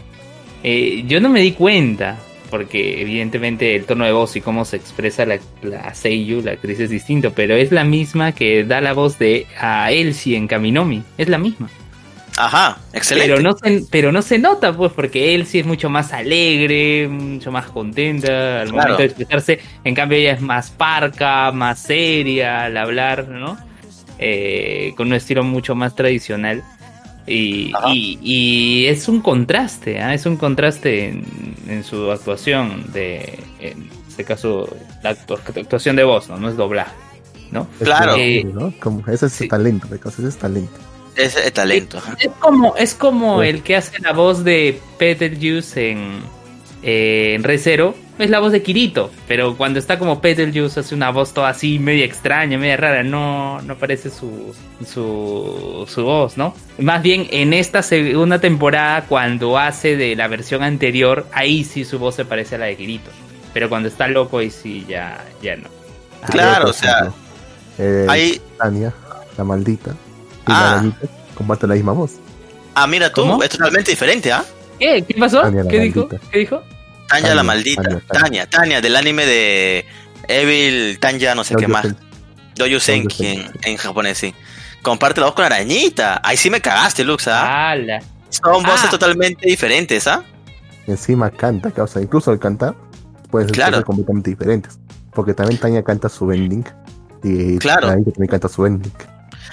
eh, 0.63 1.03
yo 1.07 1.19
no 1.19 1.29
me 1.29 1.41
di 1.41 1.51
cuenta, 1.53 2.17
porque 2.49 3.01
evidentemente 3.01 3.75
el 3.75 3.85
tono 3.85 4.05
de 4.05 4.11
voz 4.11 4.35
y 4.35 4.41
cómo 4.41 4.63
se 4.63 4.77
expresa 4.77 5.25
la, 5.25 5.39
la 5.63 5.93
Seiyu, 5.93 6.41
la 6.41 6.51
actriz 6.51 6.79
es 6.79 6.89
distinto, 6.89 7.33
pero 7.33 7.55
es 7.55 7.71
la 7.71 7.83
misma 7.83 8.31
que 8.33 8.63
da 8.63 8.79
la 8.79 8.93
voz 8.93 9.17
de 9.17 9.47
a 9.59 9.91
Elsie 9.91 10.37
en 10.37 10.47
Kaminomi, 10.47 11.03
es 11.17 11.29
la 11.29 11.37
misma. 11.39 11.69
Ajá, 12.35 12.79
excelente. 12.93 13.29
Pero 13.29 13.41
no, 13.43 13.53
se, 13.55 13.83
pero 13.91 14.11
no 14.11 14.21
se 14.23 14.39
nota, 14.39 14.75
pues, 14.75 14.91
porque 14.91 15.43
sí 15.45 15.59
es 15.59 15.65
mucho 15.67 15.89
más 15.89 16.13
alegre, 16.13 17.07
mucho 17.07 17.51
más 17.51 17.67
contenta 17.67 18.61
al 18.61 18.69
Claro. 18.71 18.93
momento 18.93 18.97
de 18.97 19.05
expresarse. 19.05 19.59
En 19.83 19.93
cambio, 19.93 20.17
ella 20.17 20.33
es 20.33 20.41
más 20.41 20.71
parca, 20.71 21.51
más 21.51 21.79
seria 21.83 22.63
al 22.65 22.77
hablar, 22.77 23.27
¿no? 23.27 23.55
Eh, 24.19 24.93
con 24.95 25.07
un 25.07 25.13
estilo 25.13 25.43
mucho 25.43 25.75
más 25.75 25.95
tradicional. 25.95 26.63
Y, 27.25 27.71
Ajá. 27.73 27.87
y, 27.93 28.19
y 28.21 28.85
es 28.87 29.07
un 29.07 29.21
contraste, 29.21 30.01
¿ah? 30.01 30.13
es 30.13 30.25
un 30.25 30.35
contraste 30.35 31.07
en, 31.07 31.25
en 31.69 31.83
su 31.85 32.11
actuación, 32.11 32.91
de, 32.91 33.39
en 33.61 33.89
este 34.09 34.25
caso, 34.25 34.67
la 35.03 35.15
actu- 35.15 35.37
actuación 35.61 35.95
de 35.95 36.03
voz, 36.03 36.27
¿no? 36.27 36.35
No 36.37 36.49
es 36.49 36.57
doblaje, 36.57 36.91
¿no? 37.49 37.65
Es 37.79 37.85
Claro. 37.85 38.11
como- 38.11 38.23
Eh, 38.23 38.43
¿no? 38.43 38.73
Como, 38.81 39.03
ese 39.07 39.27
es 39.27 39.31
sí. 39.33 39.47
talento, 39.47 39.87
de 39.87 39.99
cosas, 39.99 40.19
ese 40.19 40.27
es 40.29 40.37
talento. 40.37 40.77
Es 41.15 41.53
talento. 41.53 42.01
Es 42.19 42.29
como, 42.39 42.75
es 42.75 42.93
como 42.93 43.41
el 43.41 43.61
que 43.63 43.77
hace 43.77 43.99
la 44.01 44.11
voz 44.11 44.43
de 44.43 44.81
Betelgeuse 44.99 45.91
en, 45.91 46.19
eh, 46.81 47.35
en 47.35 47.43
Recero. 47.43 47.95
Es 48.19 48.29
la 48.29 48.39
voz 48.39 48.51
de 48.51 48.61
Kirito. 48.61 49.09
Pero 49.27 49.57
cuando 49.57 49.79
está 49.79 49.97
como 49.97 50.19
Betelgeuse 50.21 50.81
hace 50.81 50.93
una 50.93 51.09
voz 51.09 51.33
toda 51.33 51.49
así, 51.49 51.79
media 51.79 52.05
extraña, 52.05 52.57
media 52.57 52.77
rara. 52.77 53.03
No, 53.03 53.61
no 53.63 53.75
parece 53.77 54.09
su, 54.11 54.53
su, 54.85 55.85
su 55.87 56.03
voz, 56.03 56.37
¿no? 56.37 56.53
Más 56.77 57.01
bien 57.01 57.27
en 57.31 57.53
esta 57.53 57.81
segunda 57.81 58.39
temporada, 58.39 59.05
cuando 59.07 59.57
hace 59.57 59.95
de 59.97 60.15
la 60.15 60.27
versión 60.27 60.61
anterior, 60.63 61.25
ahí 61.33 61.63
sí 61.63 61.85
su 61.85 61.97
voz 61.99 62.15
se 62.15 62.25
parece 62.25 62.55
a 62.55 62.59
la 62.59 62.65
de 62.65 62.75
Kirito. 62.77 63.09
Pero 63.53 63.69
cuando 63.69 63.87
está 63.89 64.07
loco, 64.07 64.37
ahí 64.39 64.49
sí 64.51 64.85
ya, 64.87 65.23
ya 65.41 65.55
no. 65.55 65.69
Claro, 66.29 66.61
Por 66.61 66.69
o 66.69 66.73
sea, 66.73 67.11
eh, 67.79 68.05
Ahí, 68.09 68.41
Tania, 68.57 68.93
la 69.37 69.43
maldita, 69.43 69.91
y 69.91 70.51
Ah. 70.51 70.83
la 70.83 71.67
la 71.67 71.73
misma 71.75 71.91
voz. 71.93 72.13
ah, 72.75 72.87
mira 72.87 73.11
tú, 73.11 73.21
¿Cómo? 73.21 73.43
es 73.43 73.49
totalmente 73.49 73.91
diferente, 73.91 74.31
¿ah? 74.31 74.45
¿Qué? 74.79 75.03
¿Qué 75.07 75.13
pasó? 75.15 75.41
Tania 75.41 75.63
¿Qué 75.67 75.79
dijo? 75.81 76.07
¿Qué 76.31 76.39
dijo? 76.39 76.61
Tanya, 77.07 77.21
Tanya, 77.29 77.35
la 77.35 77.43
maldita. 77.43 77.81
Tanya, 77.83 77.99
Tanya, 78.07 78.19
Tanya. 78.19 78.45
Tanya, 78.49 78.81
del 78.81 78.95
anime 78.95 79.25
de 79.25 79.85
Evil 80.27 80.97
Tanya, 80.99 81.35
no 81.35 81.43
sé 81.43 81.55
qué 81.55 81.67
más. 81.67 81.85
Dojo 82.55 82.79
Senki 82.79 83.25
en, 83.27 83.51
en 83.63 83.77
japonés, 83.77 84.17
sí. 84.17 84.33
Comparte 84.81 85.19
la 85.21 85.27
voz 85.27 85.35
con 85.35 85.45
Arañita. 85.45 86.21
Ahí 86.23 86.37
sí 86.37 86.49
me 86.49 86.61
cagaste, 86.61 87.03
Lux, 87.03 87.27
¿ah? 87.27 87.71
¡Hala! 87.71 88.01
Son 88.29 88.63
voces 88.63 88.85
Ah. 88.85 88.89
totalmente 88.89 89.47
diferentes, 89.47 90.07
¿ah? 90.07 90.23
Encima 90.87 91.29
canta, 91.31 91.71
causa. 91.71 92.01
Incluso 92.01 92.31
al 92.31 92.39
cantar, 92.39 92.75
puede 93.31 93.45
ser 93.45 93.53
Claro. 93.55 93.83
completamente 93.83 94.29
diferentes. 94.31 94.77
Porque 95.13 95.33
también 95.33 95.59
Tania 95.59 95.83
canta 95.83 96.09
su 96.09 96.31
ending. 96.31 96.65
Y 97.23 97.57
Claro. 97.59 97.87
Tania 97.87 98.05
también 98.05 98.29
canta 98.29 98.49
su 98.49 98.65
ending. 98.65 98.91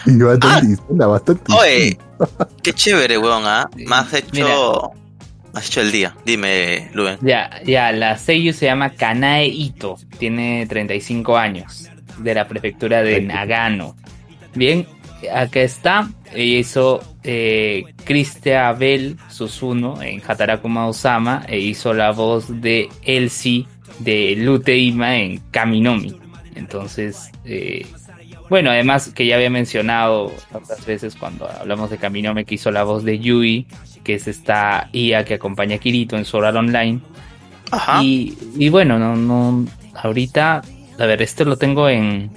Y 0.07 0.17
bastante, 0.19 0.67
y 0.73 0.77
suena 0.87 1.07
bastante. 1.07 1.53
Oye, 1.53 1.99
qué 2.63 2.73
chévere, 2.73 3.19
weón, 3.19 3.43
¿ah? 3.47 3.69
Me 3.77 3.95
has 3.97 4.13
hecho... 4.15 4.31
Mira. 4.33 5.00
Has 5.55 5.69
hecho 5.69 5.81
el 5.81 5.93
día. 5.93 6.15
Dime, 6.25 6.91
Luben. 6.95 7.19
Ya, 7.23 7.61
ya, 7.65 7.93
la 7.93 8.17
Seiyu 8.17 8.53
se 8.53 8.67
llama 8.67 8.91
Kanae 8.91 9.47
Ito, 9.47 9.97
tiene 10.19 10.67
35 10.67 11.37
años, 11.37 11.91
de 12.19 12.35
la 12.35 12.47
prefectura 12.47 13.03
de 13.03 13.21
Nagano. 13.21 13.97
Bien, 14.55 14.87
acá 15.35 15.61
está, 15.61 16.09
ella 16.33 16.59
hizo 16.59 17.03
eh, 17.25 17.85
Christia 18.05 18.73
Bell 18.73 19.17
Susuno 19.29 20.01
en 20.03 20.23
Hataraku 20.27 20.69
Mausama 20.69 21.45
e 21.49 21.59
hizo 21.59 21.93
la 21.93 22.13
voz 22.13 22.61
de 22.61 22.89
Elsie 23.03 23.67
de 23.99 24.35
Lute 24.37 24.77
Ima 24.77 25.17
en 25.17 25.39
Kaminomi. 25.51 26.19
Entonces, 26.55 27.31
eh, 27.45 27.87
bueno, 28.49 28.71
además 28.71 29.13
que 29.15 29.27
ya 29.27 29.37
había 29.37 29.51
mencionado 29.51 30.33
otras 30.53 30.85
veces 30.85 31.15
cuando 31.15 31.49
hablamos 31.49 31.91
de 31.91 31.99
Kaminomi 31.99 32.45
que 32.45 32.57
hizo 32.57 32.71
la 32.71 32.83
voz 32.83 33.05
de 33.05 33.19
Yui, 33.19 33.67
que 34.05 34.15
es 34.15 34.27
esta 34.29 34.89
IA 34.93 35.25
que 35.25 35.35
acompaña 35.35 35.77
a 35.77 35.79
Kirito 35.79 36.17
en 36.17 36.25
Sword 36.25 36.47
Art 36.47 36.57
Online. 36.57 37.01
Ajá. 37.71 38.03
Y, 38.03 38.37
y 38.57 38.69
bueno, 38.69 38.99
no, 38.99 39.15
no, 39.17 39.65
ahorita, 39.95 40.63
a 40.99 41.07
ver, 41.07 41.23
esto 41.23 41.45
lo 41.45 41.57
tengo 41.57 41.89
en, 41.89 42.31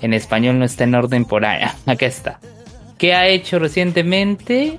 en 0.00 0.14
español, 0.14 0.58
no 0.58 0.64
está 0.64 0.84
en 0.84 0.94
orden 0.94 1.24
por 1.24 1.44
ahí. 1.44 1.64
Acá 1.86 2.06
está. 2.06 2.40
¿Qué 2.98 3.14
ha 3.14 3.26
hecho 3.28 3.58
recientemente? 3.58 4.78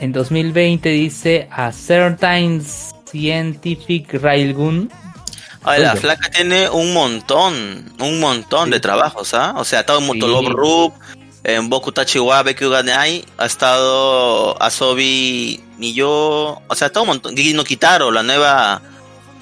En 0.00 0.12
2020 0.12 0.88
dice 0.88 1.48
A 1.50 1.70
Certain 1.72 2.62
Scientific 2.64 4.14
Railgun. 4.14 4.90
Oye, 5.64 5.78
la 5.78 5.92
Oye. 5.92 6.00
flaca 6.00 6.28
tiene 6.30 6.68
un 6.68 6.92
montón, 6.92 7.92
un 8.00 8.20
montón 8.20 8.70
de 8.70 8.76
Sí. 8.76 8.82
trabajos, 8.82 9.32
¿ah? 9.34 9.54
O 9.56 9.64
sea, 9.64 9.78
ha 9.78 9.80
estado 9.80 10.00
en 10.00 10.04
Sí. 10.04 10.12
Motolob 10.12 10.48
Rub, 10.48 10.92
en 11.44 11.70
Boku 11.70 11.92
Tachiwa, 11.92 12.42
Beku 12.42 12.68
Ganai, 12.68 13.24
ha 13.38 13.46
estado 13.46 14.60
Asobi 14.62 15.62
Niyo, 15.78 16.08
o 16.10 16.74
sea, 16.74 16.86
ha 16.86 16.88
estado 16.88 17.02
un 17.02 17.08
montón. 17.08 17.36
Gigi 17.36 17.52
no 17.54 17.64
Kitaro, 17.64 18.10
la 18.10 18.22
nueva, 18.22 18.80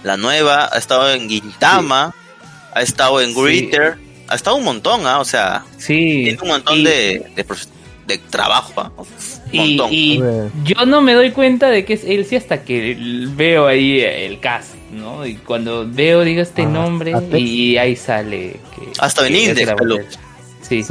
la 0.02 0.16
nueva, 0.16 0.68
ha 0.72 0.78
estado 0.78 1.10
en 1.12 1.28
Gintama, 1.28 2.14
ha 2.74 2.82
estado 2.82 3.20
en 3.20 3.34
Sí. 3.34 3.40
Gritter, 3.42 3.98
ha 4.28 4.34
estado 4.34 4.56
un 4.56 4.64
montón, 4.64 5.06
¿ah? 5.06 5.20
O 5.20 5.24
sea, 5.24 5.64
Sí. 5.78 6.22
tiene 6.24 6.38
un 6.42 6.48
montón 6.48 6.78
y- 6.78 6.84
de, 6.84 7.32
de, 8.06 8.18
trabajo. 8.30 8.90
Un 8.98 9.06
Y, 9.52 9.76
montón. 9.76 9.88
y 9.92 10.18
yo 10.64 10.86
no 10.86 11.02
me 11.02 11.12
doy 11.14 11.30
cuenta 11.30 11.68
de 11.68 11.84
que 11.84 11.94
es 11.94 12.04
él 12.04 12.24
sí 12.26 12.36
hasta 12.36 12.62
que 12.64 12.96
veo 13.36 13.66
ahí 13.66 14.00
el 14.00 14.40
cast, 14.40 14.74
¿no? 14.90 15.24
Y 15.26 15.34
cuando 15.36 15.86
veo, 15.88 16.22
digo 16.24 16.40
este 16.42 16.62
Ah, 16.62 16.66
nombre 16.66 17.12
y 17.38 17.76
ahí 17.76 17.94
sale. 17.96 18.60
Que, 18.74 18.88
Hasta 18.98 19.26
en 19.26 19.32
que 19.34 19.50
hace 19.50 19.62
Index, 19.62 20.18
sí. 20.68 20.82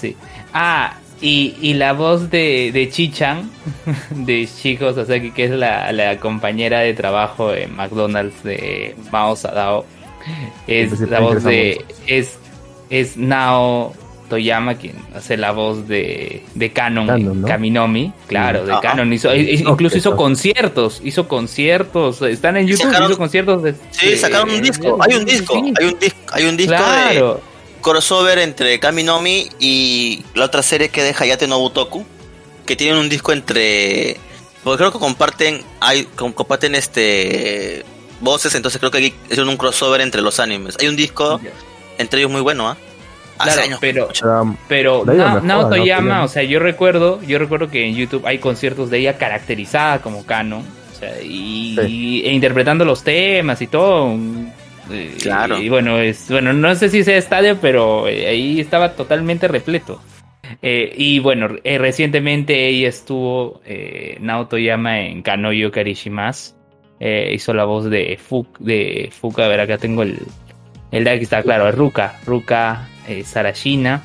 sí. 0.00 0.16
Ah, 0.52 0.94
y, 1.24 1.56
y 1.62 1.74
la 1.74 1.92
voz 1.94 2.30
de, 2.30 2.70
de 2.72 2.88
Chichan, 2.90 3.50
de 4.10 4.46
Chico 4.46 4.92
Sasaki, 4.92 5.30
que 5.30 5.44
es 5.44 5.50
la, 5.50 5.90
la 5.92 6.18
compañera 6.18 6.80
de 6.80 6.92
trabajo 6.94 7.54
en 7.54 7.74
McDonald's 7.74 8.42
de 8.44 8.94
Mao 9.10 9.34
Sadao, 9.34 9.84
es 10.66 10.90
Siempre 10.90 11.10
la 11.10 11.20
voz 11.20 11.42
de. 11.44 11.84
Es, 12.06 12.38
es 12.90 13.16
Nao 13.16 13.94
Toyama 14.28 14.74
quien 14.76 14.94
hace 15.14 15.36
la 15.36 15.52
voz 15.52 15.86
de, 15.86 16.42
de 16.54 16.72
Canon, 16.72 17.06
Canon. 17.06 17.42
Kaminomi, 17.42 18.12
claro, 18.26 18.64
de 18.64 18.72
Ajá. 18.72 18.80
Canon. 18.80 19.12
Hizo, 19.12 19.30
e- 19.32 19.54
e- 19.54 19.62
No, 19.62 19.72
incluso 19.72 19.96
hizo 19.98 20.10
eso. 20.10 20.16
conciertos, 20.16 21.00
hizo 21.04 21.28
conciertos, 21.28 22.22
están 22.22 22.56
en 22.56 22.66
YouTube, 22.66 22.86
Sacaron- 22.90 23.08
hizo 23.10 23.18
conciertos 23.18 23.62
de. 23.62 23.74
Sí, 23.90 24.10
de- 24.10 24.16
sacaron 24.16 24.50
un 24.50 24.62
disco, 24.62 24.98
hay 25.00 25.16
un 25.16 25.24
disco, 25.24 25.54
hay 25.54 25.86
un 25.86 25.98
disco, 25.98 26.20
hay 26.32 26.44
un 26.46 26.56
disco 26.56 26.72
de 26.72 26.78
claro. 26.78 27.40
Crossover 27.84 28.38
entre 28.38 28.80
Kaminomi 28.80 29.48
y 29.60 30.24
la 30.34 30.46
otra 30.46 30.62
serie 30.62 30.88
que 30.88 31.02
de 31.02 31.14
Hayate 31.16 31.46
no 31.46 31.58
Butoku, 31.60 32.04
que 32.66 32.74
tienen 32.76 32.96
un 32.98 33.08
disco 33.08 33.32
entre 33.32 34.16
porque 34.64 34.78
creo 34.78 34.92
que 34.92 34.98
comparten 34.98 35.62
hay 35.80 36.04
com- 36.16 36.32
comparten 36.32 36.74
este 36.74 37.84
voces, 38.20 38.54
entonces 38.54 38.78
creo 38.80 38.90
que 38.90 38.98
aquí 38.98 39.14
es 39.28 39.38
un 39.38 39.56
crossover 39.58 40.00
entre 40.00 40.22
los 40.22 40.40
animes. 40.40 40.76
Hay 40.80 40.88
un 40.88 40.96
disco 40.96 41.38
entre 41.98 42.20
ellos 42.20 42.32
muy 42.32 42.40
bueno, 42.40 42.68
¿ah? 42.68 42.76
Hace 43.36 43.50
Claro, 43.50 43.62
años. 43.66 43.78
pero 43.80 44.08
Pero 44.68 45.04
Nao 45.04 46.24
o 46.24 46.28
sea, 46.28 46.42
yo 46.44 46.58
recuerdo, 46.60 47.20
yo 47.22 47.38
recuerdo 47.38 47.68
que 47.68 47.84
en 47.86 47.94
YouTube 47.94 48.26
hay 48.26 48.38
conciertos 48.38 48.88
de 48.90 48.98
ella 49.00 49.18
caracterizada 49.18 50.00
como 50.00 50.24
Canon, 50.24 50.62
o 50.94 50.98
sea, 50.98 51.20
y, 51.20 51.76
Sí. 51.84 52.22
e 52.24 52.32
interpretando 52.32 52.84
los 52.84 53.02
temas 53.02 53.60
y 53.60 53.66
todo. 53.66 54.12
eh, 54.12 54.52
Claro. 55.22 55.58
Y 55.60 55.68
bueno, 55.68 55.98
es 55.98 56.28
bueno, 56.30 56.52
no 56.52 56.74
sé 56.74 56.88
si 56.88 57.04
sea 57.04 57.16
estadio, 57.16 57.58
pero 57.60 58.06
eh, 58.08 58.26
ahí 58.26 58.60
estaba 58.60 58.92
totalmente 58.92 59.48
repleto. 59.48 60.00
Eh, 60.62 60.92
y 60.96 61.18
bueno, 61.20 61.48
eh, 61.64 61.78
recientemente 61.78 62.68
ella 62.68 62.88
estuvo 62.88 63.60
eh, 63.64 64.18
Nao 64.20 64.46
Toyama 64.46 65.00
en 65.00 65.22
Kanoyo 65.22 65.70
Karishimas. 65.72 66.54
Eh, 67.00 67.32
hizo 67.34 67.52
la 67.54 67.64
voz 67.64 67.90
de 67.90 68.18
Fuk, 68.22 68.58
de 68.58 69.10
Fuka, 69.12 69.46
a 69.46 69.48
ver, 69.48 69.60
acá 69.60 69.78
tengo 69.78 70.02
el, 70.02 70.18
el 70.92 71.04
de 71.04 71.10
aquí 71.10 71.24
está 71.24 71.42
claro, 71.42 71.68
es 71.68 71.74
Ruka, 71.74 72.18
Ruka 72.24 72.88
eh, 73.08 73.24
Sarashina. 73.24 74.02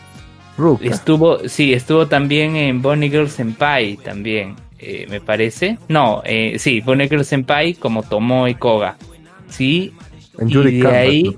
Ruka. 0.58 0.86
Estuvo, 0.86 1.48
sí, 1.48 1.74
estuvo 1.74 2.08
también 2.08 2.56
en 2.56 2.82
Bonnie 2.82 3.10
Girl 3.10 3.30
Senpai 3.30 3.98
también. 3.98 4.56
eh, 4.80 5.06
me 5.10 5.22
parece. 5.22 5.78
No, 5.88 6.22
eh, 6.26 6.56
sí, 6.58 6.82
fue 6.82 6.96
Negro 6.96 7.24
Senpai 7.24 7.74
como 7.74 8.04
Tomoe 8.04 8.56
Koga. 8.56 8.98
Sí. 9.50 9.94
En 10.40 10.48
Yuri 10.50 10.80
Camp, 10.82 10.94
ahí-. 10.96 11.34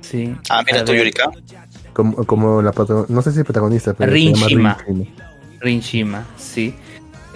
Sí. 0.00 0.34
Ah, 0.48 0.62
mira 0.66 0.84
tú, 0.84 0.92
Yurika. 0.92 1.30
Como, 1.92 2.16
como 2.24 2.62
la 2.62 2.72
no 3.08 3.22
sé 3.22 3.32
si 3.32 3.38
es 3.40 3.44
protagonista, 3.44 3.94
pero 3.94 4.12
Rin 4.12 4.34
se 4.36 4.48
llama 4.48 4.48
Shima. 4.48 4.78
Rin 4.86 5.02
Shima. 5.04 5.24
Rinshima, 5.60 6.26
sí. 6.36 6.74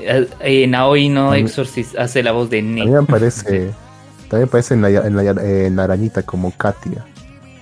Eh, 0.01 0.26
eh, 0.41 0.66
Naoi 0.66 1.09
no 1.09 1.30
mí- 1.32 1.39
Exorcist 1.39 1.97
hace 1.99 2.22
la 2.22 2.32
voz 2.32 2.51
de 2.51 2.59
A 2.59 2.62
mí 2.62 2.85
me 2.87 3.03
parece, 3.03 3.70
también 4.28 4.49
parece 4.49 4.74
en 4.74 4.82
la, 4.82 4.89
en 4.89 5.14
la, 5.16 5.22
en 5.30 5.76
la 5.76 5.85
arañita 5.85 6.22
como 6.22 6.51
Katia. 6.53 7.05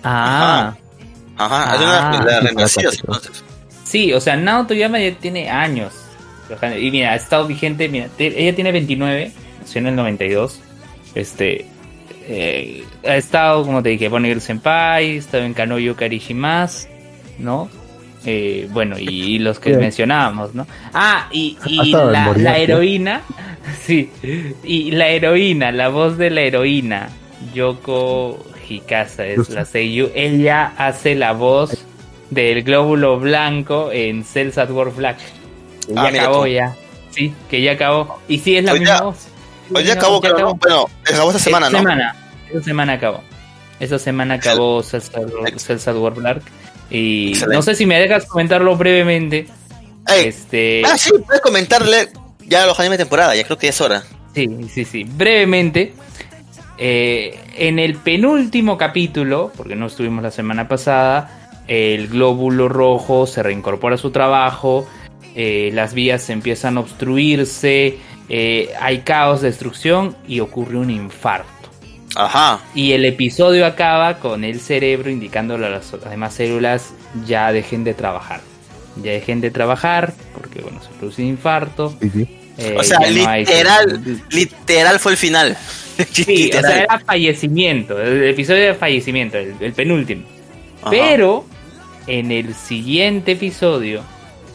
Ah, 0.05 0.75
Ajá, 1.37 1.73
Ah. 1.73 2.11
una 2.13 2.25
la 2.25 2.41
Sí, 2.41 2.47
renacida, 2.47 2.91
sí, 2.91 2.99
entonces. 3.01 3.45
sí, 3.85 4.13
o 4.13 4.21
sea, 4.21 4.37
Nao 4.37 4.67
Toyama 4.67 4.99
ya 5.01 5.15
tiene 5.19 5.51
años. 5.51 5.93
Y 6.79 6.91
mira, 6.91 7.13
ha 7.13 7.17
estado 7.17 7.47
vigente, 7.47 7.89
mira, 7.89 8.09
te- 8.17 8.41
ella 8.43 8.55
tiene 8.55 8.71
29, 8.73 9.33
nació 9.61 9.81
en 9.81 9.87
el 9.89 9.97
92. 9.97 10.61
Este, 11.15 11.67
eh, 12.29 12.85
ha 13.07 13.17
estado, 13.17 13.65
como 13.65 13.83
te 13.83 13.91
dije, 13.91 14.09
Bonnie 14.09 14.29
Girl 14.31 14.41
Senpai, 14.41 15.17
ha 15.17 15.19
estado 15.19 15.45
en 15.45 15.55
Kanoyo 15.55 15.97
Karishimas, 15.97 16.89
¿no? 17.39 17.69
Eh, 18.25 18.69
bueno, 18.71 18.99
y, 18.99 19.09
y 19.35 19.39
los 19.41 19.59
que 19.59 19.71
Bien. 19.71 19.81
mencionábamos, 19.81 20.55
¿no? 20.55 20.67
Ah, 20.95 21.29
y, 21.33 21.57
la, 21.93 22.33
la 22.37 22.59
heroína, 22.59 23.23
sí, 23.83 24.11
y 24.63 24.91
la 24.93 25.09
heroína, 25.09 25.73
la 25.73 25.89
voz 25.89 26.17
de 26.19 26.31
la 26.31 26.43
heroína, 26.43 27.09
Yoko 27.55 28.45
Hikasa 28.69 29.27
es 29.27 29.51
la 29.51 29.65
Seiyu, 29.65 30.11
ella 30.15 30.73
hace 30.79 31.15
la 31.15 31.33
voz 31.33 31.85
del 32.31 32.63
glóbulo 32.63 33.19
blanco 33.21 33.91
en 33.93 34.25
Cells 34.25 34.57
at 34.59 34.71
War 34.71 34.91
Black. 34.95 35.19
Que 35.87 35.93
Ah, 35.97 36.11
ya 36.13 36.23
acabó 36.23 36.43
tú. 36.43 36.47
ya, 36.47 36.75
sí, 37.11 37.33
que 37.51 37.61
ya 37.61 37.73
acabó. 37.73 38.19
Y 38.29 38.39
sí, 38.39 38.57
es 38.57 38.65
la 38.65 38.73
Hoy 38.73 38.81
misma 38.81 38.97
ya- 38.99 39.03
voz. 39.03 39.27
Hoy 39.75 39.85
ya 39.85 39.95
No, 39.95 40.01
acabó, 40.01 40.21
creo, 40.21 40.39
¿no? 40.39 40.55
Bueno, 40.55 40.87
acabó 41.05 41.31
esta 41.31 41.43
semana, 41.43 41.67
esta 41.67 41.79
¿no? 41.79 41.83
semana, 41.83 42.17
esta 42.49 42.63
semana 42.63 42.93
acabó. 42.95 43.23
Esta 43.81 43.99
semana 43.99 44.35
acabó 44.35 44.81
at 44.81 45.97
War 45.97 46.15
Black. 46.15 46.43
Y 46.91 47.29
Excelente. 47.31 47.57
no 47.57 47.63
sé 47.63 47.75
si 47.75 47.87
me 47.87 47.99
dejas 47.99 48.27
comentarlo 48.27 48.77
brevemente. 48.77 49.47
Ey, 50.07 50.27
Este, 50.27 50.83
ah, 50.85 50.97
sí, 50.99 51.11
puedes 51.27 51.41
comentarle 51.41 52.09
ya 52.47 52.67
los 52.67 52.79
animes 52.79 52.99
de 52.99 53.05
temporada, 53.05 53.35
ya 53.35 53.45
creo 53.45 53.57
que 53.59 53.67
ya 53.67 53.71
es 53.71 53.81
hora. 53.81 54.03
Sí, 54.35 54.49
sí, 54.73 54.85
sí. 54.85 55.05
Brevemente, 55.05 55.95
eh, 56.79 57.39
en 57.57 57.79
el 57.79 57.97
penúltimo 57.97 58.77
capítulo, 58.77 59.53
porque 59.57 59.75
no 59.75 59.87
estuvimos 59.87 60.23
la 60.23 60.31
semana 60.31 60.69
pasada, 60.69 61.63
el 61.67 62.09
glóbulo 62.09 62.69
rojo 62.69 63.27
se 63.27 63.43
reincorpora 63.43 63.95
a 63.95 63.99
su 63.99 64.11
trabajo, 64.11 64.87
eh, 65.35 65.71
las 65.73 65.95
vías 65.95 66.29
empiezan 66.31 66.77
a 66.77 66.81
obstruirse, 66.81 67.99
eh, 68.35 68.71
hay 68.81 69.01
caos, 69.01 69.43
destrucción 69.43 70.17
y 70.27 70.41
ocurre 70.41 70.79
un 70.79 70.89
infarto. 70.89 71.51
Ajá. 72.17 72.61
Y 72.75 72.93
el 72.93 73.05
episodio 73.05 73.67
acaba 73.67 74.19
con 74.21 74.43
el 74.43 74.59
cerebro 74.59 75.11
indicándole 75.11 75.67
a 75.67 75.69
las 75.69 75.93
demás 76.09 76.33
células 76.33 76.95
ya 77.27 77.53
dejen 77.53 77.85
de 77.85 77.93
trabajar. 77.93 78.41
Ya 79.03 79.13
dejen 79.13 79.43
de 79.43 79.51
trabajar 79.51 80.15
porque 80.35 80.63
bueno, 80.63 80.83
se 80.83 80.89
produce 80.99 81.21
un 81.21 81.29
infarto. 81.29 81.95
Sí, 82.01 82.09
sí. 82.09 82.39
eh, 82.57 82.75
O 82.79 82.83
sea, 82.83 83.01
no 83.01 83.07
literal, 83.11 84.03
literal 84.31 84.99
fue 84.99 85.13
el 85.13 85.19
final. 85.19 85.57
Sí, 86.11 86.51
o 86.57 86.61
sea, 86.61 86.79
era 86.85 86.99
fallecimiento, 87.01 88.01
el 88.01 88.25
episodio 88.25 88.65
de 88.65 88.75
fallecimiento, 88.75 89.37
el, 89.37 89.55
el 89.61 89.73
penúltimo. 89.75 90.23
Ajá. 90.81 90.91
Pero 90.91 91.45
en 92.07 92.33
el 92.33 92.55
siguiente 92.55 93.33
episodio 93.33 94.03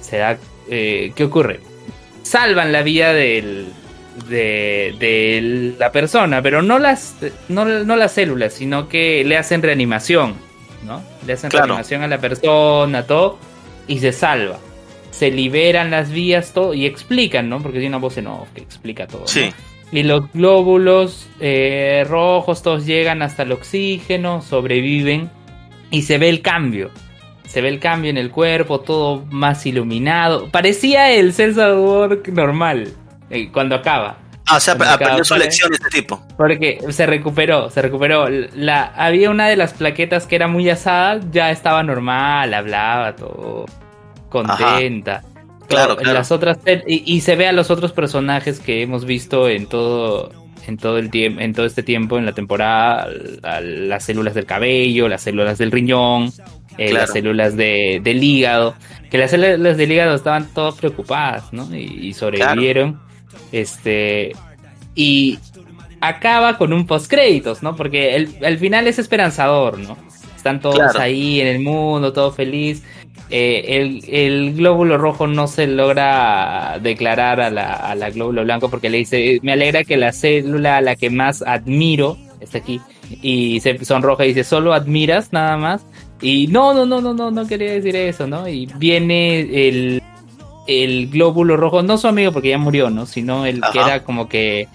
se 0.01 0.17
da, 0.17 0.37
eh, 0.67 1.11
¿qué 1.15 1.23
ocurre? 1.23 1.59
Salvan 2.27 2.71
la 2.71 2.81
vida 2.83 3.13
del, 3.13 3.67
de, 4.29 4.95
de 4.99 5.75
la 5.79 5.91
persona, 5.91 6.41
pero 6.41 6.61
no 6.61 6.77
las, 6.79 7.15
no, 7.47 7.65
no 7.65 7.95
las 7.95 8.11
células, 8.11 8.53
sino 8.53 8.89
que 8.89 9.23
le 9.23 9.37
hacen 9.37 9.61
reanimación, 9.61 10.35
¿no? 10.85 11.01
Le 11.25 11.33
hacen 11.33 11.49
Claro. 11.49 11.67
reanimación 11.67 12.03
a 12.03 12.07
la 12.07 12.17
persona, 12.19 13.03
todo, 13.03 13.37
y 13.87 13.99
se 13.99 14.11
salva. 14.11 14.59
Se 15.11 15.31
liberan 15.31 15.89
las 15.89 16.11
vías, 16.11 16.51
todo, 16.53 16.73
y 16.73 16.85
explican, 16.85 17.49
¿no? 17.49 17.59
Porque 17.61 17.79
hay 17.79 17.87
una 17.87 17.97
voz 17.97 18.17
en 18.17 18.27
off 18.27 18.49
que 18.53 18.61
explica 18.61 19.07
todo. 19.07 19.21
¿no? 19.21 19.27
Sí. 19.27 19.49
Y 19.91 20.03
los 20.03 20.29
glóbulos 20.33 21.27
eh, 21.39 22.03
rojos 22.09 22.61
todos 22.61 22.85
llegan 22.85 23.21
hasta 23.21 23.43
el 23.43 23.53
oxígeno, 23.53 24.41
sobreviven 24.41 25.29
y 25.91 26.01
se 26.01 26.17
ve 26.17 26.27
el 26.27 26.41
cambio. 26.41 26.91
Se 27.57 27.61
ve 27.63 27.69
el 27.69 27.79
cambio 27.79 28.11
en 28.11 28.17
el 28.17 28.29
cuerpo, 28.29 28.81
todo 28.81 29.25
más 29.31 29.65
iluminado. 29.65 30.47
Parecía 30.51 31.09
el 31.11 31.33
Celsa 31.33 31.73
Work 31.73 32.27
normal 32.27 32.89
eh, 33.31 33.49
cuando 33.51 33.73
acaba. 33.73 34.19
Ah, 34.45 34.57
o 34.57 34.59
sea, 34.59 34.75
Cuando 34.75 34.93
aprendió 34.93 35.13
acaba, 35.15 35.23
su 35.23 35.35
lección 35.37 35.71
de 35.71 35.77
este 35.77 35.89
tipo. 35.89 36.21
Porque 36.37 36.77
se 36.89 37.07
recuperó, 37.07 37.71
se 37.71 37.81
recuperó. 37.81 38.27
La, 38.29 38.83
había 38.95 39.31
una 39.31 39.47
de 39.47 39.55
las 39.55 39.73
plaquetas 39.73 40.27
que 40.27 40.35
era 40.35 40.47
muy 40.47 40.69
asada, 40.69 41.19
ya 41.31 41.49
estaba 41.49 41.81
normal, 41.81 42.53
hablaba 42.53 43.15
todo 43.15 43.65
contenta. 44.29 45.23
Claro, 45.67 45.97
claro. 45.97 46.13
Las 46.13 46.31
otras 46.31 46.59
y, 46.85 47.11
y 47.11 47.21
se 47.21 47.35
ve 47.35 47.47
a 47.47 47.53
los 47.53 47.71
otros 47.71 47.91
personajes 47.91 48.59
que 48.59 48.83
hemos 48.83 49.03
visto 49.03 49.49
en 49.49 49.65
todo 49.65 50.29
en 50.67 50.77
todo 50.77 50.97
el 50.97 51.09
tiempo 51.09 51.39
en 51.41 51.53
todo 51.53 51.65
este 51.65 51.81
tiempo 51.81 52.17
en 52.17 52.25
la 52.25 52.33
temporada 52.33 53.07
a- 53.41 53.61
las 53.61 54.03
células 54.03 54.33
del 54.35 54.45
cabello, 54.45 55.07
las 55.07 55.21
células 55.23 55.57
del 55.57 55.71
riñón, 55.71 56.31
eh, 56.77 56.89
Claro. 56.89 57.01
las 57.05 57.11
células 57.13 57.55
de, 57.57 57.99
del 58.03 58.23
hígado, 58.23 58.75
que 59.09 59.17
las 59.17 59.31
células 59.31 59.77
del 59.77 59.91
hígado 59.91 60.15
estaban 60.15 60.47
todas 60.53 60.75
preocupadas, 60.75 61.51
¿no? 61.53 61.67
Y, 61.75 62.07
y 62.07 62.13
sobrevivieron. 62.13 62.99
Este 63.51 64.33
y 64.95 65.37
acaba 66.01 66.57
con 66.57 66.73
un 66.73 66.85
post 66.85 67.09
créditos, 67.09 67.63
¿no? 67.63 67.75
Porque 67.75 68.15
el, 68.15 68.29
el 68.41 68.57
final 68.57 68.87
es 68.87 68.99
esperanzador, 68.99 69.77
¿no? 69.79 69.97
Están 70.35 70.59
todos 70.61 70.75
Claro. 70.77 70.99
ahí 70.99 71.41
en 71.41 71.47
el 71.47 71.59
mundo, 71.59 72.13
todo 72.13 72.31
feliz. 72.31 72.83
Eh, 73.29 73.63
el, 73.81 74.03
el 74.07 74.53
glóbulo 74.55 74.97
rojo 74.97 75.27
no 75.27 75.47
se 75.47 75.67
logra 75.67 76.79
declarar 76.81 77.41
a 77.41 77.49
la, 77.49 77.73
a 77.73 77.93
la 77.95 78.09
glóbulo 78.09 78.43
blanco 78.43 78.69
porque 78.69 78.89
le 78.89 78.99
dice, 78.99 79.39
me 79.43 79.51
alegra 79.53 79.83
que 79.83 79.97
la 79.97 80.13
célula 80.13 80.77
a 80.77 80.81
la 80.81 80.95
que 80.95 81.09
más 81.09 81.41
admiro 81.41 82.17
está 82.39 82.59
aquí 82.59 82.79
y 83.21 83.59
se 83.59 83.83
sonroja 83.83 84.23
y 84.25 84.29
dice, 84.29 84.43
solo 84.43 84.73
admiras 84.73 85.33
nada 85.33 85.57
más. 85.57 85.85
Y 86.21 86.47
no, 86.47 86.73
no, 86.73 86.85
no, 86.85 86.99
no, 87.01 87.13
no, 87.13 87.29
no 87.31 87.47
quería 87.47 87.71
decir 87.73 87.95
eso, 87.95 88.25
¿no? 88.27 88.47
Y 88.47 88.65
viene 88.77 89.39
el, 89.67 90.01
el 90.67 91.09
glóbulo 91.09 91.57
rojo, 91.57 91.83
no 91.83 91.97
su 91.97 92.07
amigo 92.07 92.31
porque 92.31 92.49
ya 92.49 92.57
murió, 92.57 92.89
¿no? 92.89 93.05
Sino 93.05 93.45
el 93.45 93.61
que 93.71 93.79
Ajá. 93.79 93.87
era 93.95 94.03
como 94.03 94.27
que, 94.27 94.67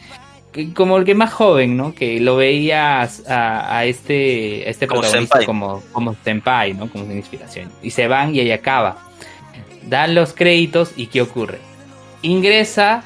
que- 0.53 0.73
como 0.73 0.99
el 0.99 1.05
que 1.05 1.15
más 1.17 1.33
joven, 1.33 1.77
¿no? 1.77 1.95
Que 1.95 2.21
lo 2.21 2.37
veía 2.37 3.03
a, 3.03 3.09
a- 3.29 3.79
a 3.79 3.85
este, 3.87 4.65
a 4.67 4.71
este 4.71 4.87
Como 4.87 5.01
protagonista 5.01 5.39
senpai. 5.39 5.47
como, 5.47 5.83
como 5.93 6.15
senpai, 6.25 6.75
¿no? 6.75 6.89
Como 6.89 7.05
una 7.05 7.15
inspiración. 7.15 7.71
Y 7.83 7.91
se 7.91 8.07
van 8.07 8.35
y 8.35 8.41
ahí 8.41 8.53
acaba. 8.53 8.99
Dan 9.89 10.15
los 10.15 10.33
créditos 10.35 10.93
y 10.97 11.07
¿qué 11.07 11.23
ocurre? 11.23 11.59
Ingresa 12.23 13.03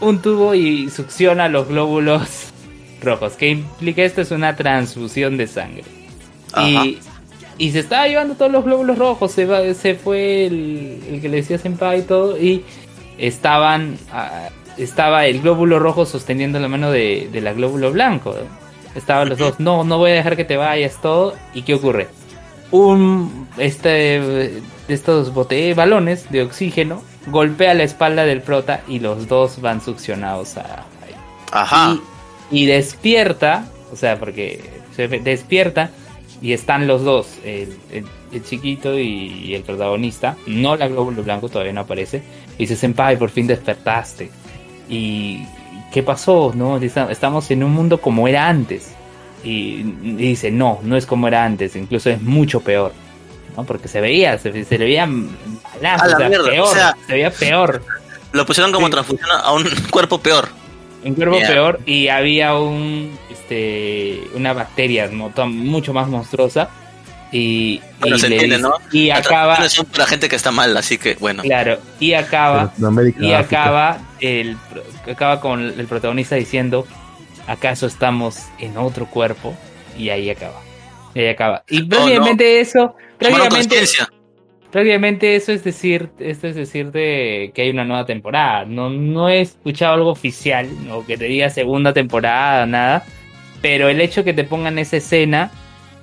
un 0.00 0.20
tubo 0.22 0.54
y 0.54 0.88
succiona 0.88 1.48
los 1.50 1.68
glóbulos 1.68 2.52
rojos. 3.02 3.34
¿Qué 3.34 3.50
implica 3.50 4.02
esto? 4.02 4.22
Es 4.22 4.30
una 4.30 4.56
transfusión 4.56 5.36
de 5.36 5.46
sangre. 5.46 5.84
Ajá. 6.54 6.86
Y, 6.86 6.98
y 7.58 7.70
se 7.72 7.78
estaba 7.80 8.06
llevando 8.08 8.34
todos 8.34 8.52
los 8.52 8.64
glóbulos 8.64 8.98
rojos. 8.98 9.32
Se, 9.32 9.46
va- 9.46 9.72
se 9.74 9.94
fue 9.94 10.46
el, 10.46 11.02
el 11.10 11.20
que 11.20 11.28
le 11.28 11.38
decía 11.38 11.58
senpai 11.58 12.00
y 12.00 12.02
todo. 12.02 12.36
Y 12.38 12.64
estaban. 13.18 13.98
ah, 14.12 14.48
estaba 14.78 15.24
el 15.26 15.40
glóbulo 15.40 15.78
rojo 15.78 16.04
sosteniendo 16.04 16.58
la 16.60 16.68
mano 16.68 16.90
de, 16.90 17.28
de 17.32 17.40
la 17.40 17.52
glóbulo 17.54 17.90
blanco. 17.92 18.34
Estaban 18.94 19.28
los 19.28 19.38
dos. 19.38 19.58
No, 19.60 19.84
no 19.84 19.98
voy 19.98 20.10
a 20.10 20.14
dejar 20.14 20.36
que 20.36 20.44
te 20.44 20.56
vayas, 20.56 21.00
todo. 21.00 21.34
¿Y 21.54 21.62
qué 21.62 21.74
ocurre? 21.74 22.08
Un. 22.70 23.48
Este. 23.58 24.60
Estos 24.88 25.34
bote 25.34 25.72
balones 25.74 26.30
de 26.30 26.42
oxígeno. 26.42 27.02
Golpea 27.26 27.74
la 27.74 27.82
espalda 27.82 28.24
del 28.24 28.42
prota. 28.42 28.82
Y 28.88 29.00
los 29.00 29.26
dos 29.28 29.60
van 29.60 29.80
succionados 29.80 30.56
a, 30.58 30.84
Ajá. 31.52 31.96
y, 32.50 32.62
y 32.62 32.66
despierta, 32.66 33.66
o 33.92 33.96
sea, 33.96 34.18
porque 34.18 34.60
se 34.94 35.08
despierta 35.08 35.90
y 36.42 36.52
están 36.52 36.86
los 36.86 37.02
dos, 37.04 37.28
el, 37.44 37.76
el- 37.90 38.04
el 38.32 38.44
chiquito 38.44 38.98
y, 38.98 39.04
y 39.46 39.54
el 39.54 39.62
protagonista. 39.62 40.36
No 40.46 40.76
la 40.76 40.88
glóbulo 40.88 41.22
blanco 41.22 41.48
todavía 41.48 41.72
no 41.72 41.82
aparece. 41.82 42.22
Y 42.58 42.62
dice, 42.64 42.76
Senpai, 42.76 43.18
por 43.18 43.30
fin 43.30 43.46
despertaste. 43.46 44.30
¿Y 44.88 45.42
qué 45.92 46.02
pasó? 46.02 46.52
No, 46.54 46.76
estamos 46.78 47.50
en 47.50 47.62
un 47.64 47.72
mundo 47.72 48.00
como 48.00 48.28
era 48.28 48.48
antes. 48.48 48.92
Y, 49.44 49.80
y 50.02 50.12
dice, 50.16 50.50
no, 50.50 50.80
no 50.82 50.96
es 50.96 51.06
como 51.06 51.28
era 51.28 51.44
antes, 51.44 51.76
incluso 51.76 52.10
es 52.10 52.20
mucho 52.20 52.60
peor. 52.60 52.92
¿no? 53.56 53.64
Porque 53.64 53.88
se 53.88 54.00
veía, 54.00 54.36
se, 54.38 54.64
se 54.64 54.78
le 54.78 54.84
veía 54.84 55.06
malazo, 55.06 56.04
A 56.04 56.08
la 56.08 56.14
o 56.16 56.18
sea, 56.18 56.28
mierda, 56.28 56.50
peor, 56.50 56.66
o 56.68 56.74
sea- 56.74 56.96
se 57.06 57.12
veía 57.12 57.30
peor. 57.30 57.82
Lo 58.32 58.44
pusieron 58.44 58.72
como 58.72 58.86
Sí. 58.86 58.92
transfusión 58.92 59.28
a 59.32 59.52
un 59.52 59.64
cuerpo 59.90 60.20
peor. 60.20 60.48
un 61.04 61.14
cuerpo 61.14 61.36
Yeah. 61.38 61.48
peor 61.48 61.80
y 61.86 62.08
había 62.08 62.58
un 62.58 63.16
este 63.46 64.22
una 64.34 64.52
bacteria 64.52 65.08
¿no? 65.08 65.32
Mucho 65.46 65.92
más 65.92 66.08
monstruosa 66.08 66.68
Y, 67.32 67.80
Bueno, 68.00 68.16
y 68.16 68.20
se 68.20 68.28
le 68.28 68.36
entiende, 68.36 68.56
dice- 68.58 68.68
¿no? 68.68 68.74
y 68.92 69.08
Las 69.08 69.26
acaba, 69.26 69.58
la 69.96 70.06
gente 70.06 70.28
que 70.28 70.36
está 70.36 70.50
mal, 70.52 70.76
así 70.76 70.96
que 70.96 71.14
bueno. 71.14 71.42
claro, 71.42 71.78
y 71.98 72.12
acaba, 72.14 72.72
y 73.18 73.32
acaba 73.32 73.98
el 74.20 74.56
acaba 75.10 75.40
con 75.40 75.60
el 75.60 75.86
protagonista 75.86 76.36
diciendo, 76.36 76.86
¿acaso 77.48 77.86
estamos 77.86 78.38
en 78.60 78.76
otro 78.78 79.06
cuerpo? 79.06 79.54
Y 79.98 80.10
ahí 80.10 80.30
acaba. 80.30 80.60
Y 81.14 81.20
ahí 81.20 81.28
acaba. 81.28 81.64
Y 81.68 81.82
prácticamente 81.82 82.60
eso, 82.60 82.94
prácticamente, 83.18 83.76
prácticamente 84.70 85.36
eso 85.36 85.52
es 85.52 85.64
decir, 85.64 86.10
esto 86.20 86.46
es 86.46 86.54
decirte 86.54 87.50
que 87.54 87.62
hay 87.62 87.70
una 87.70 87.84
nueva 87.84 88.06
temporada. 88.06 88.64
No, 88.66 88.88
no 88.88 89.28
he 89.28 89.40
escuchado 89.40 89.94
algo 89.94 90.10
oficial, 90.10 90.68
o 90.92 91.04
que 91.04 91.16
te 91.18 91.24
diga 91.24 91.50
segunda 91.50 91.92
temporada, 91.92 92.66
nada. 92.66 93.04
Pero 93.62 93.88
el 93.88 94.00
hecho 94.00 94.24
que 94.24 94.32
te 94.34 94.44
pongan 94.44 94.78
esa 94.78 94.96
escena 94.98 95.50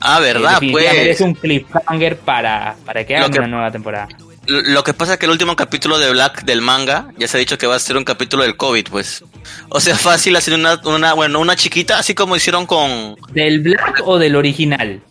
Ah, 0.01 0.17
eh, 0.19 0.21
¿verdad? 0.23 0.51
definitivamente 0.55 1.01
Pues 1.05 1.15
es 1.15 1.21
un 1.21 1.33
cliffhanger 1.35 2.17
para, 2.17 2.75
para 2.85 3.05
que 3.05 3.15
hagan 3.15 3.31
que- 3.31 3.39
una 3.39 3.47
nueva 3.47 3.71
temporada. 3.71 4.07
lo 4.47 4.83
que 4.83 4.93
pasa 4.93 5.13
es 5.13 5.19
que 5.19 5.25
el 5.27 5.31
último 5.31 5.55
capítulo 5.55 5.97
de 5.97 6.11
Black 6.11 6.43
del 6.43 6.59
manga 6.61 7.07
ya 7.17 7.27
se 7.29 7.37
ha 7.37 7.39
dicho 7.39 7.57
que 7.57 7.65
va 7.67 7.75
a 7.75 7.79
ser 7.79 7.95
un 7.95 8.03
capítulo 8.03 8.43
del 8.43 8.57
COVID, 8.57 8.87
pues. 8.89 9.23
O 9.69 9.79
sea, 9.79 9.95
fácil 9.97 10.35
hacer 10.35 10.55
una, 10.55 10.81
una 10.83 11.13
bueno, 11.13 11.39
una 11.39 11.55
chiquita, 11.55 11.99
así 11.99 12.13
como 12.13 12.35
hicieron 12.35 12.65
con 12.65 13.15
¿Del 13.31 13.59
Black 13.61 14.01
o 14.05 14.17
del 14.19 14.35
original? 14.35 15.01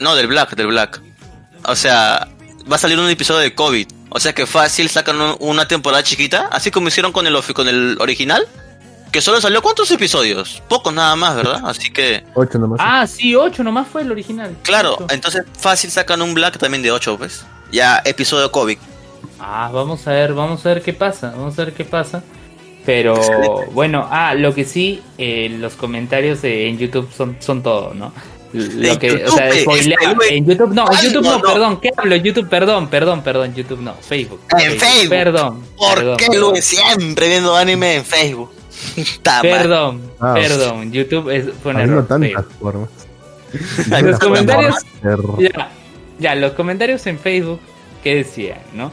no, 0.00 0.16
del 0.16 0.26
Black, 0.26 0.56
del 0.56 0.66
Black. 0.68 1.00
O 1.66 1.76
sea, 1.76 2.26
va 2.70 2.76
a 2.76 2.78
salir 2.78 2.98
un 2.98 3.08
episodio 3.10 3.40
de 3.40 3.54
COVID. 3.54 3.86
O 4.08 4.18
sea 4.18 4.32
que 4.32 4.46
fácil 4.46 4.88
sacan 4.88 5.20
un- 5.20 5.36
una 5.38 5.68
temporada 5.68 6.02
chiquita, 6.02 6.48
así 6.50 6.72
como 6.72 6.88
hicieron 6.88 7.12
con 7.12 7.26
el 7.28 7.36
con 7.54 7.68
el 7.68 7.96
original, 8.00 8.44
que 9.10 9.20
solo 9.20 9.40
salió 9.40 9.60
cuántos 9.62 9.90
episodios? 9.90 10.62
Pocos 10.68 10.92
nada 10.92 11.16
más, 11.16 11.36
¿verdad? 11.36 11.60
Así 11.64 11.90
que 11.92 12.24
Ocho 12.34 12.58
nomás. 12.58 12.78
Ah, 12.82 13.06
sí, 13.06 13.34
8 13.34 13.62
nomás 13.64 13.88
fue 13.88 14.02
el 14.02 14.10
original. 14.10 14.56
Claro, 14.62 14.94
Ocho. 14.94 15.06
entonces 15.10 15.44
fácil 15.58 15.90
sacan 15.90 16.22
un 16.22 16.34
Black 16.34 16.58
también 16.58 16.82
de 16.82 16.90
8, 16.90 17.16
pues. 17.18 17.44
Ya 17.72 18.00
episodio 18.04 18.50
COVID. 18.50 18.78
Ah, 19.38 19.70
vamos 19.72 20.06
a 20.06 20.12
ver, 20.12 20.34
vamos 20.34 20.64
a 20.66 20.68
ver 20.70 20.82
qué 20.82 20.92
pasa, 20.92 21.30
vamos 21.36 21.58
a 21.58 21.64
ver 21.64 21.74
qué 21.74 21.84
pasa. 21.84 22.22
Pero 22.86 23.14
Excelente. 23.16 23.66
bueno, 23.72 24.08
ah, 24.10 24.34
lo 24.34 24.54
que 24.54 24.64
sí, 24.64 25.02
eh, 25.18 25.54
los 25.58 25.74
comentarios 25.74 26.40
de- 26.42 26.66
en 26.68 26.78
YouTube 26.78 27.08
son, 27.14 27.36
son 27.40 27.62
todo, 27.62 27.92
¿no? 27.94 28.12
Lo 28.52 28.88
En 28.92 28.98
que, 28.98 29.12
o 29.12 29.18
YouTube, 29.18 29.34
sea, 29.36 29.50
spoilea- 29.52 29.96
este 30.22 30.36
en 30.36 30.46
YouTube 30.46 30.72
no, 30.74 30.84
en 30.90 30.98
YouTube 31.02 31.22
no, 31.22 31.30
no, 31.32 31.38
no. 31.38 31.52
perdón, 31.52 31.80
¿qué 31.80 31.90
hablo? 31.96 32.14
En 32.16 32.22
YouTube, 32.24 32.48
perdón, 32.48 32.88
perdón, 32.88 33.22
perdón, 33.22 33.54
YouTube 33.54 33.80
no, 33.80 33.94
Facebook. 34.00 34.40
En 34.58 34.78
Facebook. 34.78 35.08
Perdón. 35.10 35.62
¿Por 35.76 35.94
perdón, 35.94 36.16
qué 36.16 36.26
perdón. 36.30 36.56
Siempre 36.62 37.28
viendo 37.28 37.54
anime 37.54 37.96
en 37.96 38.04
Facebook? 38.04 38.50
Perdón, 39.42 40.00
Ah, 40.20 40.34
perdón, 40.34 40.92
YouTube 40.92 41.30
es, 41.30 41.46
Habiendo 41.64 41.94
error. 42.00 42.06
tantas 42.06 42.46
formas. 42.60 42.88
Los 44.02 44.18
comentarios. 44.18 44.74
Ya, 45.38 45.70
ya, 46.18 46.34
los 46.36 46.52
comentarios 46.52 47.04
en 47.06 47.18
Facebook, 47.18 47.60
¿qué 48.04 48.14
decían, 48.16 48.58
no? 48.74 48.92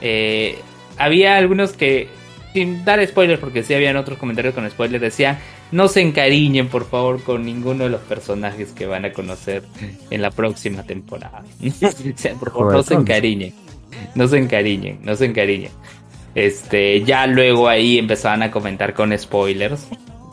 Eh, 0.00 0.58
había 0.98 1.36
algunos 1.36 1.72
que, 1.74 2.08
sin 2.52 2.84
dar 2.84 3.06
spoilers, 3.06 3.38
porque 3.38 3.62
sí 3.62 3.74
habían 3.74 3.96
otros 3.96 4.18
comentarios 4.18 4.54
con 4.54 4.68
spoilers, 4.68 5.00
decían, 5.00 5.38
no 5.70 5.86
se 5.88 6.00
encariñen, 6.00 6.68
por 6.68 6.84
favor, 6.88 7.22
con 7.22 7.44
ninguno 7.44 7.84
de 7.84 7.90
los 7.90 8.00
personajes 8.00 8.72
que 8.72 8.86
van 8.86 9.04
a 9.04 9.12
conocer 9.12 9.62
en 10.10 10.20
la 10.20 10.30
próxima 10.32 10.82
temporada. 10.82 11.44
o 11.64 11.70
sea, 12.16 12.34
por 12.34 12.50
favor, 12.52 12.72
no 12.72 12.82
se 12.82 12.94
encariñen. 12.94 13.54
No 14.14 14.26
se 14.26 14.38
encariñen, 14.38 14.98
no 15.02 15.14
se 15.14 15.26
encariñen. 15.26 15.70
Este, 16.34 17.02
ya 17.04 17.26
luego 17.26 17.68
ahí 17.68 17.98
empezaban 17.98 18.42
a 18.42 18.50
comentar 18.50 18.94
con 18.94 19.16
spoilers 19.16 19.86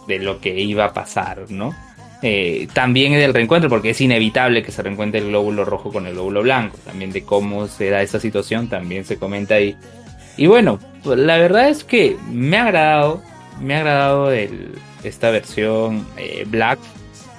de 0.08 0.20
lo 0.20 0.40
que 0.40 0.60
iba 0.60 0.86
a 0.86 0.94
pasar, 0.94 1.46
¿no? 1.50 1.74
Eh, 2.22 2.68
también 2.74 3.14
del 3.14 3.34
reencuentro, 3.34 3.70
porque 3.70 3.92
es 3.92 4.02
inevitable 4.02 4.62
que 4.64 4.72
se 4.72 4.82
reencuentre 4.82 5.20
el 5.22 5.28
glóbulo 5.28 5.64
rojo 5.66 5.92
con 5.92 6.06
el 6.08 6.14
glóbulo 6.14 6.42
blanco. 6.42 6.78
También 6.86 7.12
de 7.12 7.24
cómo 7.24 7.68
se 7.68 7.90
da 7.90 8.02
esa 8.02 8.20
situación, 8.20 8.68
también 8.70 9.06
se 9.06 9.18
comenta 9.18 9.56
ahí. 9.56 9.76
Y 10.38 10.48
bueno, 10.48 10.80
pues, 11.04 11.18
la 11.20 11.38
verdad 11.38 11.70
es 11.70 11.84
que 11.84 12.18
me 12.32 12.58
ha 12.58 12.64
agradado, 12.66 13.22
me 13.62 13.76
ha 13.76 13.80
agradado 13.80 14.32
el- 14.32 14.72
esta 15.04 15.30
versión 15.32 16.06
eh, 16.18 16.46
Black, 16.48 16.80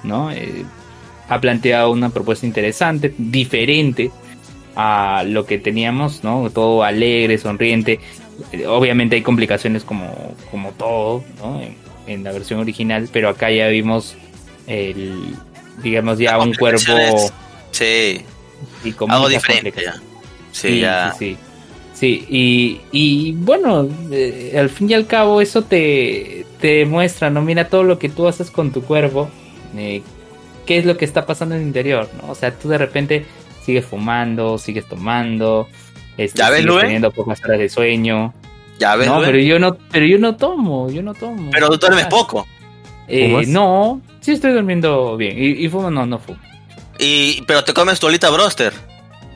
¿no? 0.02 0.30
Eh, 0.32 0.64
ha 1.28 1.40
planteado 1.40 1.90
una 1.92 2.10
propuesta 2.10 2.46
interesante, 2.46 3.14
diferente 3.18 4.10
a 4.76 5.24
lo 5.26 5.44
que 5.46 5.58
teníamos, 5.58 6.24
¿no? 6.24 6.48
Todo 6.50 6.82
alegre, 6.84 7.36
sonriente. 7.38 8.00
Eh, 8.52 8.66
Obviamente 8.66 9.16
hay 9.16 9.22
complicaciones 9.22 9.84
como, 9.84 10.34
como 10.50 10.70
todo, 10.72 11.24
¿no? 11.38 11.60
En, 11.60 11.76
en 12.06 12.24
la 12.24 12.32
versión 12.32 12.60
original, 12.60 13.08
pero 13.12 13.28
acá 13.28 13.50
ya 13.50 13.68
vimos 13.68 14.16
el, 14.66 15.34
digamos 15.82 16.18
ya 16.18 16.38
un 16.38 16.54
cuerpo 16.54 16.92
Sí, 17.70 18.20
y 18.84 18.92
con 18.92 19.10
algo 19.10 19.28
diferente 19.28 19.72
ya. 19.82 19.94
Sí, 20.52 20.80
ya. 20.80 21.14
sí, 21.18 21.36
sí. 21.94 22.26
Y, 22.28 22.80
y 22.90 23.32
bueno, 23.32 23.88
eh, 24.10 24.56
al 24.58 24.68
fin 24.68 24.90
y 24.90 24.94
al 24.94 25.06
cabo 25.06 25.40
eso 25.40 25.62
te, 25.62 26.44
te 26.60 26.78
demuestra, 26.78 27.30
¿no? 27.30 27.42
Mira 27.42 27.68
todo 27.68 27.84
lo 27.84 27.98
que 27.98 28.08
tú 28.08 28.26
haces 28.26 28.50
con 28.50 28.72
tu 28.72 28.82
cuerpo, 28.82 29.30
eh, 29.76 30.02
qué 30.66 30.78
es 30.78 30.84
lo 30.84 30.96
que 30.96 31.04
está 31.04 31.26
pasando 31.26 31.54
en 31.54 31.60
el 31.62 31.66
interior, 31.68 32.08
¿no? 32.20 32.32
O 32.32 32.34
sea, 32.34 32.52
tú 32.52 32.68
de 32.68 32.78
repente 32.78 33.24
sigues 33.64 33.84
fumando, 33.84 34.58
sigues 34.58 34.86
tomando, 34.86 35.68
este, 36.24 36.38
¿Ya 36.38 36.50
ves, 36.50 36.64
teniendo 36.66 37.10
pocas 37.10 37.42
horas 37.44 37.58
de 37.58 37.68
sueño. 37.68 38.34
Ya 38.78 38.96
ves, 38.96 39.08
no, 39.08 39.20
pero 39.20 39.38
yo 39.38 39.58
no, 39.58 39.76
pero 39.90 40.06
yo 40.06 40.18
no 40.18 40.36
tomo, 40.36 40.90
yo 40.90 41.02
no 41.02 41.14
tomo. 41.14 41.50
Pero 41.50 41.68
tú 41.70 41.76
duermes 41.78 42.06
poco. 42.06 42.46
Eh, 43.08 43.44
no, 43.46 44.00
sí 44.20 44.32
estoy 44.32 44.52
durmiendo 44.52 45.16
bien. 45.16 45.36
Y, 45.36 45.64
y 45.64 45.68
fumo, 45.68 45.90
no, 45.90 46.06
no 46.06 46.18
fumo. 46.18 46.38
Y, 46.98 47.42
pero 47.46 47.64
te 47.64 47.72
comes 47.74 47.98
tu 47.98 48.06
olita 48.06 48.30
broster. 48.30 48.72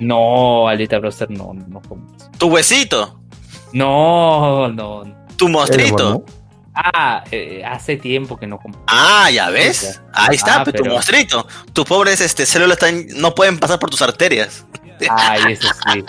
No, 0.01 0.69
Alita 0.69 0.99
Broster, 0.99 1.31
no, 1.31 1.53
no 1.55 1.81
fumo. 1.81 2.07
Tu 2.37 2.47
huesito. 2.49 3.21
No, 3.73 4.69
no. 4.69 5.03
Tu 5.37 5.49
mostrito. 5.49 6.25
Ah, 6.75 7.23
eh, 7.31 7.63
hace 7.65 7.97
tiempo 7.97 8.37
que 8.37 8.47
no 8.47 8.59
como. 8.59 8.83
Ah, 8.89 9.31
ya 9.31 9.51
ves. 9.51 10.01
Ahí 10.13 10.35
está, 10.37 10.61
Ah, 10.61 10.65
tu 10.65 10.73
pero- 10.73 10.87
mostrito. 10.93 11.47
Tus 11.73 11.85
pobres 11.85 12.21
este, 12.21 12.45
células 12.47 12.79
están, 12.83 13.07
no 13.17 13.35
pueden 13.35 13.59
pasar 13.59 13.79
por 13.79 13.91
tus 13.91 14.03
arterias. 14.03 14.67
Ay, 15.11 15.53
eso 15.55 15.69
sí. 15.93 16.05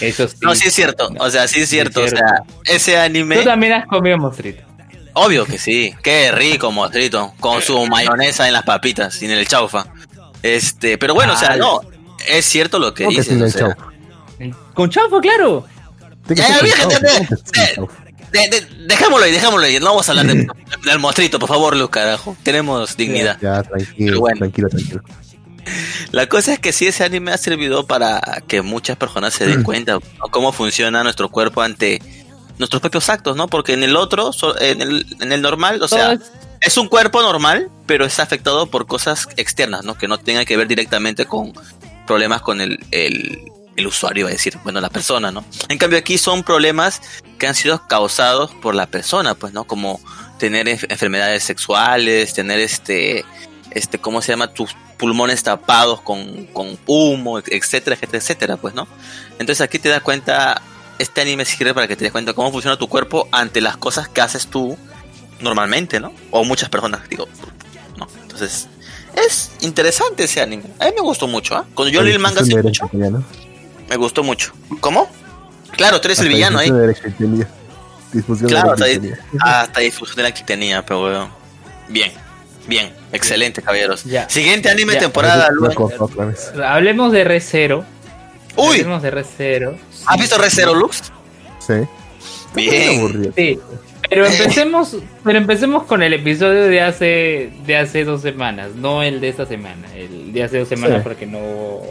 Eso 0.00 0.28
sí. 0.28 0.36
No, 0.42 0.54
sí 0.54 0.68
es 0.68 0.74
cierto. 0.74 1.10
O 1.18 1.30
sea, 1.30 1.46
sí 1.48 1.60
es 1.60 1.68
cierto. 1.68 2.04
Es 2.04 2.12
O 2.12 2.16
sea, 2.16 2.42
ese 2.64 2.98
anime. 2.98 3.36
Tú 3.38 3.44
también 3.44 3.72
has 3.74 3.86
comido 3.86 4.16
mostrito. 4.18 4.62
Obvio 5.14 5.46
que 5.46 5.58
sí. 5.58 5.94
Qué 6.02 6.30
rico, 6.32 6.70
mostrito. 6.72 7.32
Con 7.40 7.62
su 7.62 7.86
mayonesa 7.86 8.46
en 8.46 8.52
las 8.52 8.64
papitas 8.64 9.20
y 9.22 9.26
en 9.26 9.30
el 9.32 9.46
chaufa. 9.48 9.86
Este, 10.42 10.98
pero 10.98 11.14
bueno, 11.14 11.32
o 11.32 11.36
sea, 11.36 11.56
no. 11.56 11.80
Es 12.28 12.44
cierto 12.46 12.78
lo 12.78 12.92
que 12.94 13.04
¿Cómo 13.04 13.14
que 13.16 13.22
dices. 13.22 13.32
sin 13.34 13.42
o 13.42 13.46
el 13.46 13.52
sea. 13.52 13.60
chaufa? 13.68 13.86
Con 14.74 14.90
chaufa, 14.90 15.20
claro. 15.20 15.64
Tiene 16.26 16.42
Ya, 16.42 16.46
que 16.46 16.52
ya, 16.52 16.58
ser 16.58 16.66
fíjate, 16.68 16.94
chaufa, 16.94 17.06
ve, 17.06 17.74
¿cómo 17.76 17.88
que 17.88 17.94
sin? 17.94 18.06
De- 18.32 18.48
de- 18.50 18.86
dejémoslo 18.88 19.24
ahí, 19.24 19.32
dejémoslo 19.32 19.64
ahí. 19.66 19.78
No 19.78 19.86
vamos 19.86 20.08
a 20.08 20.12
hablar 20.12 20.26
de- 20.26 20.46
del 20.84 20.98
mostrito, 20.98 21.38
por 21.38 21.48
favor, 21.48 21.76
Luz, 21.76 21.88
carajo. 21.90 22.36
Tenemos 22.42 22.96
dignidad. 22.96 23.38
Ya, 23.40 23.62
tranquilo, 23.62 24.20
bueno. 24.20 24.38
tranquilo, 24.38 24.68
tranquilo. 24.68 25.00
La 26.12 26.28
cosa 26.28 26.52
es 26.54 26.58
que 26.58 26.72
sí, 26.72 26.86
ese 26.86 27.04
anime 27.04 27.32
ha 27.32 27.38
servido 27.38 27.86
para 27.86 28.42
que 28.46 28.62
muchas 28.62 28.96
personas 28.96 29.34
se 29.34 29.46
den 29.46 29.62
cuenta 29.62 29.94
¿no? 29.94 30.28
cómo 30.30 30.52
funciona 30.52 31.02
nuestro 31.02 31.28
cuerpo 31.30 31.62
ante 31.62 32.00
nuestros 32.58 32.80
propios 32.80 33.08
actos, 33.10 33.36
¿no? 33.36 33.48
Porque 33.48 33.72
en 33.74 33.82
el 33.82 33.96
otro, 33.96 34.32
so- 34.32 34.58
en 34.60 34.80
el, 34.80 35.06
en 35.20 35.32
el 35.32 35.42
normal, 35.42 35.82
o 35.82 35.88
sea, 35.88 36.12
es- 36.60 36.76
un 36.78 36.88
cuerpo 36.88 37.20
normal, 37.22 37.68
pero 37.86 38.04
es 38.06 38.18
afectado 38.18 38.66
por 38.70 38.86
cosas 38.86 39.28
externas, 39.36 39.84
¿no? 39.84 39.96
Que 39.98 40.08
no 40.08 40.18
tengan 40.18 40.44
que 40.46 40.56
ver 40.56 40.66
directamente 40.66 41.26
con 41.26 41.52
problemas 42.06 42.40
con 42.40 42.60
el, 42.62 42.78
el, 42.92 43.40
el 43.76 43.86
usuario, 43.86 44.20
iba 44.22 44.30
a 44.30 44.32
decir, 44.32 44.58
bueno, 44.64 44.80
la 44.80 44.88
persona, 44.88 45.30
¿no? 45.30 45.44
En 45.68 45.76
cambio 45.76 45.98
aquí 45.98 46.16
son 46.16 46.42
problemas 46.44 47.02
que 47.38 47.46
han 47.46 47.54
sido 47.54 47.86
causados 47.88 48.52
por 48.62 48.74
la 48.74 48.86
persona, 48.86 49.34
pues, 49.34 49.52
¿no? 49.52 49.64
Como 49.64 50.00
tener 50.38 50.66
enf- 50.66 50.86
enfermedades 50.88 51.44
sexuales, 51.44 52.32
tener 52.32 52.58
este, 52.60 53.24
este, 53.76 53.98
¿cómo 53.98 54.22
se 54.22 54.32
llama? 54.32 54.52
Tus 54.52 54.74
pulmones 54.96 55.42
tapados 55.42 56.00
con, 56.00 56.46
con 56.46 56.78
humo, 56.86 57.38
etcétera, 57.38 57.94
etcétera, 57.94 58.18
etcétera, 58.18 58.56
pues, 58.56 58.74
¿no? 58.74 58.88
Entonces 59.38 59.60
aquí 59.60 59.78
te 59.78 59.90
das 59.90 60.00
cuenta, 60.00 60.62
este 60.98 61.20
anime 61.20 61.44
sirve 61.44 61.74
para 61.74 61.86
que 61.86 61.94
te 61.94 62.04
des 62.04 62.12
cuenta 62.12 62.32
cómo 62.32 62.50
funciona 62.50 62.78
tu 62.78 62.88
cuerpo 62.88 63.28
ante 63.32 63.60
las 63.60 63.76
cosas 63.76 64.08
que 64.08 64.22
haces 64.22 64.46
tú 64.46 64.78
normalmente, 65.40 66.00
¿no? 66.00 66.12
O 66.30 66.42
muchas 66.44 66.70
personas, 66.70 67.06
digo, 67.10 67.28
¿no? 67.98 68.06
Entonces, 68.22 68.68
es 69.14 69.52
interesante 69.60 70.24
ese 70.24 70.40
anime. 70.40 70.64
A 70.78 70.86
mí 70.86 70.92
me 70.94 71.02
gustó 71.02 71.26
mucho, 71.28 71.54
¿ah? 71.54 71.66
Cuando 71.74 71.92
yo 71.92 72.02
leí 72.02 72.14
el 72.14 72.18
manga 72.18 72.40
hace 72.40 72.56
de 72.56 72.62
mucho, 72.62 72.88
me 72.92 73.96
gustó 73.96 74.22
mucho. 74.22 74.54
¿Cómo? 74.80 75.06
Claro, 75.72 76.00
tú 76.00 76.08
eres 76.08 76.20
el 76.20 76.28
villano 76.28 76.58
ahí. 76.58 76.70
de 76.70 77.46
Claro, 78.46 78.74
de 78.76 78.92
italiano. 78.94 79.22
hasta 79.40 79.80
ahí 79.80 79.90
funciona 79.90 80.22
la 80.22 80.32
que 80.32 80.42
tenía, 80.42 80.84
pero 80.84 81.04
weón. 81.04 81.28
Bien, 81.88 82.12
bien, 82.66 82.92
excelente, 83.12 83.62
caballeros. 83.62 84.04
Ya. 84.04 84.28
Siguiente 84.28 84.68
anime 84.70 84.94
Ya. 84.94 85.00
temporada. 85.00 85.48
Hablemos 86.64 87.12
de 87.12 87.24
Re 87.24 87.40
Zero. 87.40 87.84
Uy, 88.56 88.78
Hablemos 88.80 89.02
de 89.02 89.10
Re 89.10 89.24
Zero. 89.24 89.76
¿has 90.06 90.18
visto 90.18 90.38
Re 90.38 90.50
Zero 90.50 90.74
Lux? 90.74 91.12
Sí. 91.58 91.74
Bien. 92.54 93.32
Sí, 93.36 93.58
Pero 94.08 94.24
empecemos, 94.26 94.96
pero 95.24 95.36
empecemos 95.38 95.82
con 95.84 96.02
el 96.02 96.14
episodio 96.14 96.62
de 96.68 96.80
hace 96.80 97.50
de 97.66 97.76
hace 97.76 98.04
dos 98.04 98.22
semanas, 98.22 98.70
no 98.76 99.02
el 99.02 99.20
de 99.20 99.28
esta 99.28 99.44
semana, 99.46 99.88
el 99.94 100.32
de 100.32 100.42
hace 100.44 100.58
dos 100.60 100.68
semanas 100.68 100.98
Sí. 100.98 101.02
porque 101.02 101.26
no, 101.26 101.40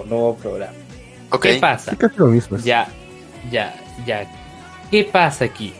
no 0.07 0.15
hubo 0.15 0.37
programa. 0.37 0.73
¿Qué 1.41 1.55
pasa? 1.55 1.91
Sí, 1.91 1.97
casi 1.97 2.17
lo 2.17 2.27
mismo. 2.27 2.57
Ya, 2.59 2.87
ya, 3.51 3.75
ya. 4.07 4.25
¿Qué 4.89 5.03
pasa 5.03 5.45
aquí? 5.45 5.73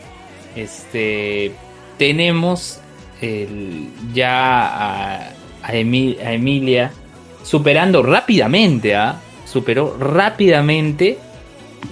Este, 0.54 1.52
tenemos 1.98 2.80
el, 3.20 3.88
ya 4.12 4.66
a, 4.66 5.30
a 5.62 5.72
Emi- 5.74 6.18
a 6.20 6.32
Emilia 6.32 6.92
superando 7.42 8.02
rápidamente, 8.02 8.94
¿ah? 8.94 9.20
Superó 9.44 9.96
rápidamente 9.98 11.18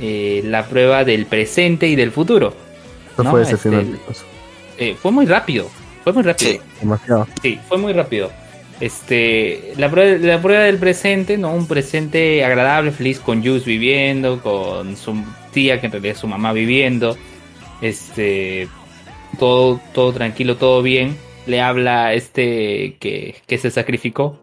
eh, 0.01 0.43
la 0.45 0.67
prueba 0.67 1.05
del 1.05 1.27
presente 1.27 1.87
y 1.87 1.95
del 1.97 2.11
futuro. 2.11 2.55
No 3.17 3.25
no, 3.25 3.31
fue 3.31 3.43
este, 3.43 3.55
decepcionante. 3.55 3.99
pues, 4.05 4.25
Eh, 4.77 4.97
fue 5.01 5.13
muy 5.13 5.25
rápido, 5.27 5.71
fue 6.03 6.13
muy 6.13 6.25
rápido. 6.25 6.53
Sí. 6.53 6.61
Demasiado. 6.81 7.27
Sí, 7.41 7.59
fue 7.69 7.79
muy 7.79 7.93
rápido. 7.93 8.31
Este, 8.81 9.73
la 9.77 9.89
prueba, 9.89 10.19
la 10.19 10.43
prueba 10.43 10.65
del 10.65 10.79
presente, 10.79 11.39
¿no? 11.39 11.55
Un 11.55 11.69
presente 11.69 12.45
agradable, 12.45 12.91
feliz 12.91 13.21
con 13.21 13.41
Juice 13.41 13.65
viviendo, 13.65 14.41
con 14.43 14.97
su 14.97 15.15
tía, 15.53 15.81
que 15.81 15.87
en 15.87 15.93
realidad 15.93 16.13
es 16.15 16.19
su 16.19 16.27
mamá 16.27 16.53
viviendo. 16.53 17.17
Este, 17.81 18.67
todo, 19.37 19.81
todo 19.93 20.13
tranquilo, 20.13 20.57
todo 20.57 20.83
bien. 20.83 21.17
Le 21.47 21.61
habla 21.61 22.15
este 22.15 22.97
que, 23.01 23.37
que 23.47 23.59
se 23.59 23.71
sacrificó. 23.71 24.41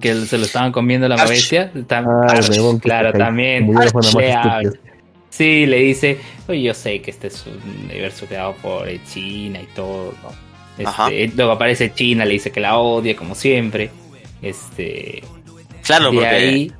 Que 0.00 0.14
se 0.14 0.38
lo 0.38 0.44
estaban 0.44 0.72
comiendo 0.72 1.08
la 1.08 1.16
bestia. 1.26 1.72
Tam- 1.86 2.06
Ah, 2.06 2.32
Arch, 2.32 2.80
claro, 2.80 3.12
también. 3.12 3.66
Le. 3.74 4.70
Sí, 5.30 5.64
le 5.66 5.78
dice, 5.78 6.18
oye, 6.46 6.62
yo 6.62 6.74
sé 6.74 7.00
que 7.00 7.10
este 7.10 7.28
es 7.28 7.44
un 7.46 7.84
universo 7.86 8.26
creado 8.26 8.54
por 8.56 8.86
China 9.04 9.60
y 9.62 9.66
todo, 9.74 10.12
¿no? 10.22 10.30
Este. 11.06 11.32
Luego 11.34 11.52
aparece 11.52 11.92
China, 11.94 12.24
le 12.26 12.34
dice 12.34 12.50
que 12.50 12.60
la 12.60 12.76
odia, 12.78 13.16
como 13.16 13.34
siempre. 13.34 13.90
Este, 14.42 15.22
Claro, 15.84 16.10
porque 16.12 16.26
ahí, 16.26 16.72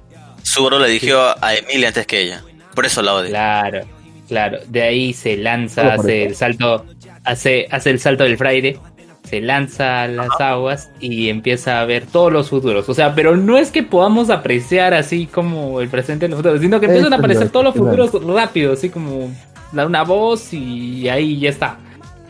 Zoro 0.44 0.78
le 0.78 0.88
dijo 0.88 1.16
a 1.40 1.54
Emilia 1.54 1.88
antes 1.88 2.06
que 2.06 2.20
ella. 2.20 2.42
Por 2.74 2.84
eso 2.86 3.00
la 3.02 3.14
odia. 3.14 3.30
claro, 3.30 3.80
claro, 4.28 4.58
de 4.68 4.82
ahí 4.82 5.12
se 5.12 5.36
lanza, 5.36 5.94
hace 5.94 6.24
el 6.24 6.34
salto, 6.34 6.84
hace, 7.24 7.66
hace 7.70 7.90
el 7.90 7.98
salto 7.98 8.24
del 8.24 8.36
fraile, 8.36 8.78
se 9.24 9.40
lanza 9.40 10.02
a 10.02 10.08
las 10.08 10.28
aguas 10.40 10.90
y 11.00 11.28
empieza 11.28 11.80
a 11.80 11.84
ver 11.84 12.06
todos 12.06 12.32
los 12.32 12.50
futuros. 12.50 12.88
O 12.88 12.94
sea, 12.94 13.14
pero 13.14 13.36
no 13.36 13.56
es 13.56 13.70
que 13.70 13.82
podamos 13.82 14.30
apreciar 14.30 14.94
así 14.94 15.26
como 15.26 15.80
el 15.80 15.88
presente 15.88 16.26
y 16.26 16.30
el 16.30 16.36
futuro, 16.36 16.58
sino 16.58 16.80
que 16.80 16.86
empiezan 16.86 17.12
a 17.12 17.16
aparecer 17.16 17.48
todos 17.50 17.64
los 17.64 17.74
futuros 17.74 18.10
rápido, 18.26 18.72
así 18.74 18.90
como 18.90 19.30
dar 19.72 19.86
una 19.86 20.02
voz 20.02 20.52
y 20.52 21.08
ahí 21.08 21.38
ya 21.38 21.50
está. 21.50 21.78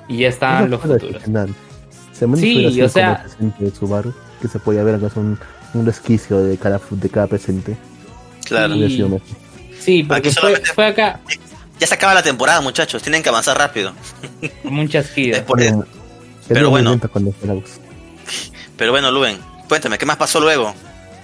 Y 0.09 0.19
ya 0.19 0.29
están 0.29 0.71
los 0.71 0.81
futuros. 0.81 1.23
Se 2.13 2.37
Sí, 2.37 2.81
o 2.83 2.89
sea- 2.89 3.17
como 3.17 3.17
el 3.17 3.23
presente 3.23 3.65
de 3.65 3.71
Subaru, 3.73 4.15
que 4.41 4.49
se 4.49 4.59
podía 4.59 4.85
ver 4.85 4.95
acá 4.97 5.11
un, 5.17 5.39
un 5.75 5.87
resquicio 5.87 6.39
de 6.39 6.57
cada, 6.57 6.81
de 6.91 7.09
cada 7.09 7.27
presente. 7.27 7.77
Claro. 8.45 8.75
Sí. 9.79 10.05
Porque 10.05 10.31
fue, 10.31 10.57
fue 10.75 10.87
acá 10.87 11.21
Ya 11.79 11.87
se 11.87 11.95
acaba 11.95 12.15
la 12.15 12.23
temporada, 12.23 12.61
muchachos. 12.61 13.03
Tienen 13.03 13.23
que 13.23 13.29
avanzar 13.29 13.59
rápido. 13.59 13.93
como 14.63 14.81
un 14.83 14.89
chasquido. 14.89 15.37
Es 15.37 15.43
por 15.43 15.61
eso. 15.61 15.85
Pero 16.49 16.71
bueno. 16.71 16.99
Pero 18.77 18.91
bueno, 18.93 19.11
Luen, 19.11 19.39
cuéntame, 19.69 19.99
¿qué 19.99 20.07
más 20.07 20.17
pasó 20.17 20.41
luego? 20.41 20.75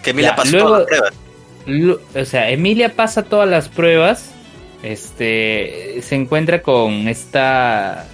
Que 0.03 0.11
Emilia 0.11 0.31
Ya, 0.31 0.37
pasó 0.37 0.51
luego- 0.53 0.69
todas 0.69 0.81
las 0.81 0.89
pruebas. 1.01 1.15
Lu- 1.67 2.01
O 2.21 2.25
sea, 2.25 2.51
Emilia 2.51 2.95
pasa 2.95 3.23
todas 3.25 3.49
las 3.49 3.69
pruebas. 3.69 4.31
Este 4.83 6.01
se 6.03 6.15
encuentra 6.15 6.63
con 6.63 7.09
esta. 7.09 8.07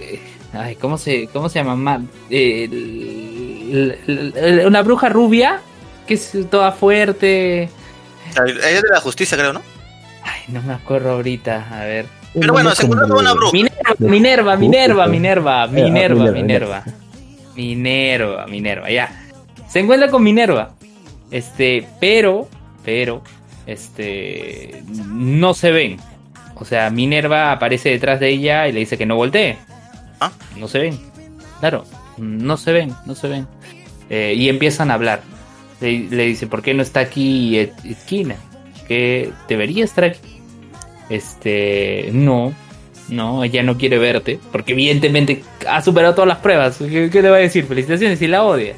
eh, 0.00 0.20
Ay, 0.54 0.76
¿cómo 0.76 0.98
se, 0.98 1.28
cómo 1.32 1.48
se 1.48 1.58
llama? 1.60 1.76
Ma- 1.76 2.02
eh, 2.30 2.68
l- 2.70 3.98
l- 4.06 4.32
l- 4.36 4.66
una 4.66 4.82
bruja 4.82 5.08
rubia 5.08 5.60
que 6.06 6.14
es 6.14 6.32
toda 6.50 6.72
fuerte. 6.72 7.70
Ella 8.36 8.70
es 8.70 8.82
de 8.82 8.88
la 8.90 9.00
justicia, 9.00 9.36
creo, 9.38 9.52
¿no? 9.54 9.62
Ay, 10.24 10.40
no 10.48 10.62
me 10.62 10.74
acuerdo 10.74 11.12
ahorita. 11.12 11.66
A 11.70 11.84
ver. 11.84 12.06
Pero 12.34 12.52
bueno, 12.52 12.74
se 12.74 12.84
encuentra 12.84 13.08
con 13.08 13.18
una 13.18 13.34
bruja. 13.34 13.52
Minerva, 13.98 14.56
Minerva, 14.56 14.56
Minerva, 14.56 15.02
Justo. 15.04 15.12
Minerva, 15.12 15.62
ah, 15.62 15.66
Minerva, 15.66 16.16
Minerva, 16.16 16.32
Minerva. 16.32 16.84
Minerva, 17.54 18.46
Minerva, 18.46 18.90
ya. 18.90 19.26
Se 19.68 19.80
encuentra 19.80 20.08
con 20.08 20.22
Minerva. 20.22 20.74
Este, 21.30 21.86
pero, 22.00 22.48
pero, 22.84 23.22
este, 23.66 24.82
no 25.08 25.54
se 25.54 25.70
ven. 25.70 25.98
O 26.54 26.64
sea, 26.64 26.90
Minerva 26.90 27.52
aparece 27.52 27.90
detrás 27.90 28.20
de 28.20 28.28
ella 28.28 28.68
y 28.68 28.72
le 28.72 28.80
dice 28.80 28.96
que 28.98 29.06
no 29.06 29.16
voltee. 29.16 29.56
Ah. 30.20 30.32
No 30.56 30.68
se 30.68 30.78
ven. 30.78 30.98
Claro, 31.60 31.84
no 32.18 32.56
se 32.56 32.72
ven, 32.72 32.94
no 33.06 33.14
se 33.14 33.28
ven. 33.28 33.46
Eh, 34.10 34.34
y 34.36 34.48
empiezan 34.48 34.90
a 34.90 34.94
hablar. 34.94 35.22
Le, 35.80 36.00
le 36.10 36.26
dice, 36.26 36.46
¿por 36.46 36.62
qué 36.62 36.74
no 36.74 36.82
está 36.82 37.00
aquí 37.00 37.56
esquina? 37.84 38.36
Que 38.88 39.30
debería 39.48 39.84
estar 39.84 40.04
aquí. 40.04 40.20
Este, 41.08 42.10
no, 42.12 42.54
no, 43.08 43.44
ella 43.44 43.62
no 43.62 43.76
quiere 43.76 43.98
verte, 43.98 44.38
porque 44.50 44.72
evidentemente 44.72 45.42
ha 45.68 45.82
superado 45.82 46.14
todas 46.14 46.28
las 46.28 46.38
pruebas. 46.38 46.78
¿Qué, 46.78 47.10
qué 47.10 47.22
le 47.22 47.30
va 47.30 47.36
a 47.36 47.40
decir? 47.40 47.66
Felicitaciones 47.66 48.20
y 48.22 48.26
la 48.26 48.44
odia. 48.44 48.74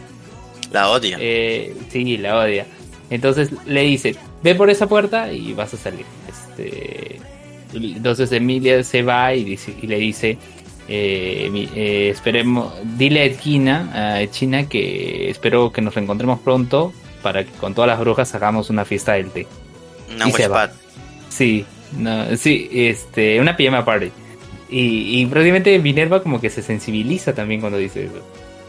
La 0.73 0.91
odia. 0.91 1.17
Eh, 1.21 1.75
sí, 1.91 2.17
la 2.17 2.39
odia. 2.39 2.67
Entonces 3.11 3.51
le 3.67 3.83
dice, 3.83 4.17
ve 4.43 4.55
por 4.55 4.71
esa 4.71 4.89
puerta 4.89 5.33
y 5.33 5.53
vas 5.53 5.73
a 5.75 5.77
salir. 5.77 6.05
Este, 6.29 7.21
entonces 7.73 8.33
Emilia 8.33 8.83
se 8.83 9.03
va 9.03 9.35
y, 9.35 9.45
dice, 9.45 9.75
y 9.81 9.87
le 9.87 9.99
dice, 9.99 10.39
eh, 10.89 11.69
eh, 11.75 12.09
esperemos, 12.11 12.73
dile 12.97 13.23
a 13.23 13.41
China, 13.41 14.19
a 14.19 14.27
China 14.31 14.69
que 14.69 15.31
espero 15.31 15.73
que 15.73 15.81
nos 15.81 15.95
reencontremos 15.95 16.41
pronto 16.41 16.93
para 17.23 17.45
que 17.45 17.51
con 17.53 17.75
todas 17.75 17.89
las 17.89 18.01
brujas 18.01 18.35
hagamos 18.35 18.69
una 18.71 18.85
fiesta 18.85 19.13
del 19.13 19.31
té. 19.31 19.47
Una 20.15 20.29
y 20.29 20.33
se 20.33 20.49
va. 20.49 20.65
wishpad. 20.65 20.77
Sí, 21.29 21.65
no, 21.99 22.37
sí, 22.37 22.69
este, 22.73 23.41
una 23.41 23.57
pijama 23.57 23.85
party. 23.85 24.11
Y, 24.71 25.21
y 25.21 25.27
prácticamente 25.27 25.79
Minerva 25.79 26.23
como 26.23 26.41
que 26.41 26.51
se 26.51 26.63
sensibiliza 26.63 27.35
también 27.35 27.61
cuando 27.61 27.79
dice 27.79 28.05
eso. 28.07 28.23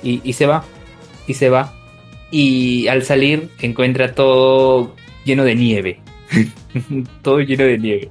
Y, 0.04 0.22
y 0.24 0.34
se 0.34 0.46
va, 0.46 0.64
y 1.28 1.34
se 1.34 1.50
va. 1.50 1.74
Y 2.32 2.88
al 2.88 3.04
salir 3.04 3.50
encuentra 3.62 4.14
todo 4.14 4.96
lleno 5.24 5.44
de 5.44 5.56
nieve. 5.56 6.00
todo 7.22 7.40
lleno 7.40 7.64
de 7.64 7.78
nieve. 7.78 8.10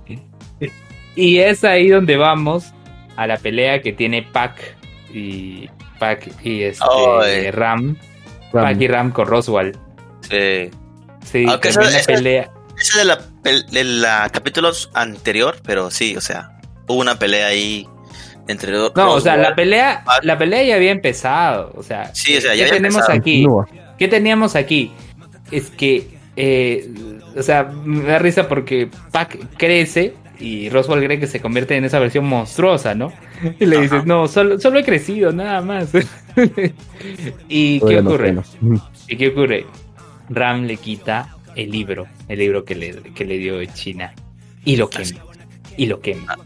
Y 1.17 1.39
es 1.39 1.63
ahí 1.65 1.89
donde 1.89 2.17
vamos 2.17 2.73
a 3.17 3.27
la 3.27 3.37
pelea 3.37 3.81
que 3.83 3.93
tiene 3.93 4.23
Pac 4.23 4.77
y 5.13 5.69
Pac 5.99 6.29
y 6.45 6.63
este. 6.63 7.51
Ram. 7.53 7.97
Ram. 8.53 8.65
Pac 8.65 8.81
y 8.81 8.89
Ram 8.89 9.11
con 9.13 9.27
Roswell. 9.27 9.77
Sí. 10.23 10.71
Sí, 11.25 11.45
Aunque 11.49 11.69
esa- 11.69 11.83
pelea. 12.07 12.51
Ese 12.85 12.99
de 12.99 13.05
la, 13.07 13.19
de 13.71 13.85
la 13.85 14.29
capítulos 14.31 14.91
anterior, 14.95 15.57
pero 15.65 15.91
sí, 15.91 16.17
o 16.17 16.21
sea, 16.21 16.59
hubo 16.87 17.01
una 17.01 17.19
pelea 17.19 17.47
ahí 17.47 17.89
entre 18.47 18.73
dos. 18.73 18.93
No, 18.95 19.13
o 19.15 19.21
sea, 19.21 19.37
la 19.39 19.55
pelea, 19.55 20.05
la 20.23 20.37
pelea 20.37 20.63
ya 20.65 20.75
había 20.77 20.91
empezado. 20.91 21.73
O 21.77 21.83
sea, 21.83 22.15
Sí, 22.15 22.37
o 22.37 22.41
sea, 22.43 22.55
ya 22.55 22.67
¿qué 22.67 22.73
tenemos 22.73 23.09
empezado. 23.09 23.19
aquí? 23.19 23.47
¿Qué 23.99 24.09
teníamos 24.09 24.55
aquí? 24.55 24.93
Es 25.51 25.71
que, 25.71 26.19
eh, 26.37 26.91
o 27.35 27.43
sea, 27.43 27.65
me 27.65 28.03
da 28.05 28.19
risa 28.19 28.49
porque 28.49 28.91
Pac 29.13 29.39
crece 29.57 30.15
y 30.39 30.69
Roswell 30.69 31.03
cree 31.05 31.19
que 31.19 31.27
se 31.27 31.41
convierte 31.41 31.77
en 31.77 31.85
esa 31.85 31.99
versión 32.01 32.27
monstruosa, 32.27 32.95
¿no? 32.95 33.13
Y 33.61 33.65
le 33.67 33.77
Ajá. 33.77 33.83
dices, 33.83 34.05
no, 34.05 34.29
solo, 34.29 34.61
solo 34.61 34.79
he 34.79 34.85
crecido, 34.85 35.33
nada 35.33 35.63
más. 35.63 35.89
¿Y 37.49 37.75
qué 37.75 37.81
Todavía 37.81 38.01
ocurre? 38.03 38.33
no. 38.33 38.43
¿Y 39.09 39.17
qué 39.17 39.29
ocurre? 39.29 39.67
Ram 40.29 40.65
le 40.65 40.77
quita 40.77 41.29
el 41.57 41.71
libro, 41.71 42.07
el 42.29 42.39
libro 42.39 42.65
que 42.65 42.75
le, 42.75 42.93
que 43.15 43.25
le 43.25 43.39
dio 43.39 43.65
China, 43.67 44.13
y 44.65 44.77
lo 44.77 44.89
quema. 44.91 45.21
Y 45.77 45.87
lo 45.87 46.01
quema. 46.01 46.39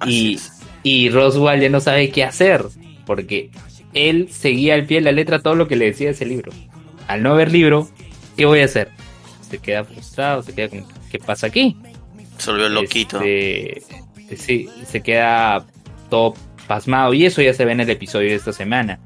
Así 0.00 0.38
Y, 0.82 1.04
y 1.04 1.08
Roswell 1.10 1.60
ya 1.60 1.68
no 1.68 1.80
sabe 1.80 2.10
qué 2.10 2.24
hacer, 2.24 2.64
porque 3.06 3.50
él 3.94 4.28
seguía 4.30 4.74
al 4.74 4.86
pie 4.86 4.98
de 4.98 5.04
la 5.04 5.12
letra 5.12 5.40
todo 5.40 5.54
lo 5.54 5.68
que 5.68 5.76
le 5.76 5.86
decía 5.86 6.10
ese 6.10 6.26
libro. 6.26 6.52
Al 7.06 7.22
no 7.22 7.32
haber 7.32 7.52
libro, 7.52 7.88
¿qué 8.36 8.46
voy 8.46 8.60
a 8.60 8.64
hacer? 8.64 8.90
Se 9.48 9.58
queda 9.58 9.84
frustrado, 9.84 10.42
se 10.42 10.54
queda 10.54 10.68
con, 10.68 10.84
¿qué 11.10 11.18
pasa 11.18 11.46
aquí? 11.46 11.76
Se 12.38 12.50
volvió 12.50 12.68
loquito. 12.68 13.20
Este, 13.22 14.36
sí, 14.36 14.68
se 14.86 15.00
queda 15.00 15.64
todo 16.10 16.34
pasmado 16.66 17.14
y 17.14 17.26
eso 17.26 17.42
ya 17.42 17.52
se 17.54 17.64
ve 17.64 17.72
en 17.72 17.80
el 17.80 17.90
episodio 17.90 18.30
de 18.30 18.36
esta 18.36 18.52
semana. 18.52 18.98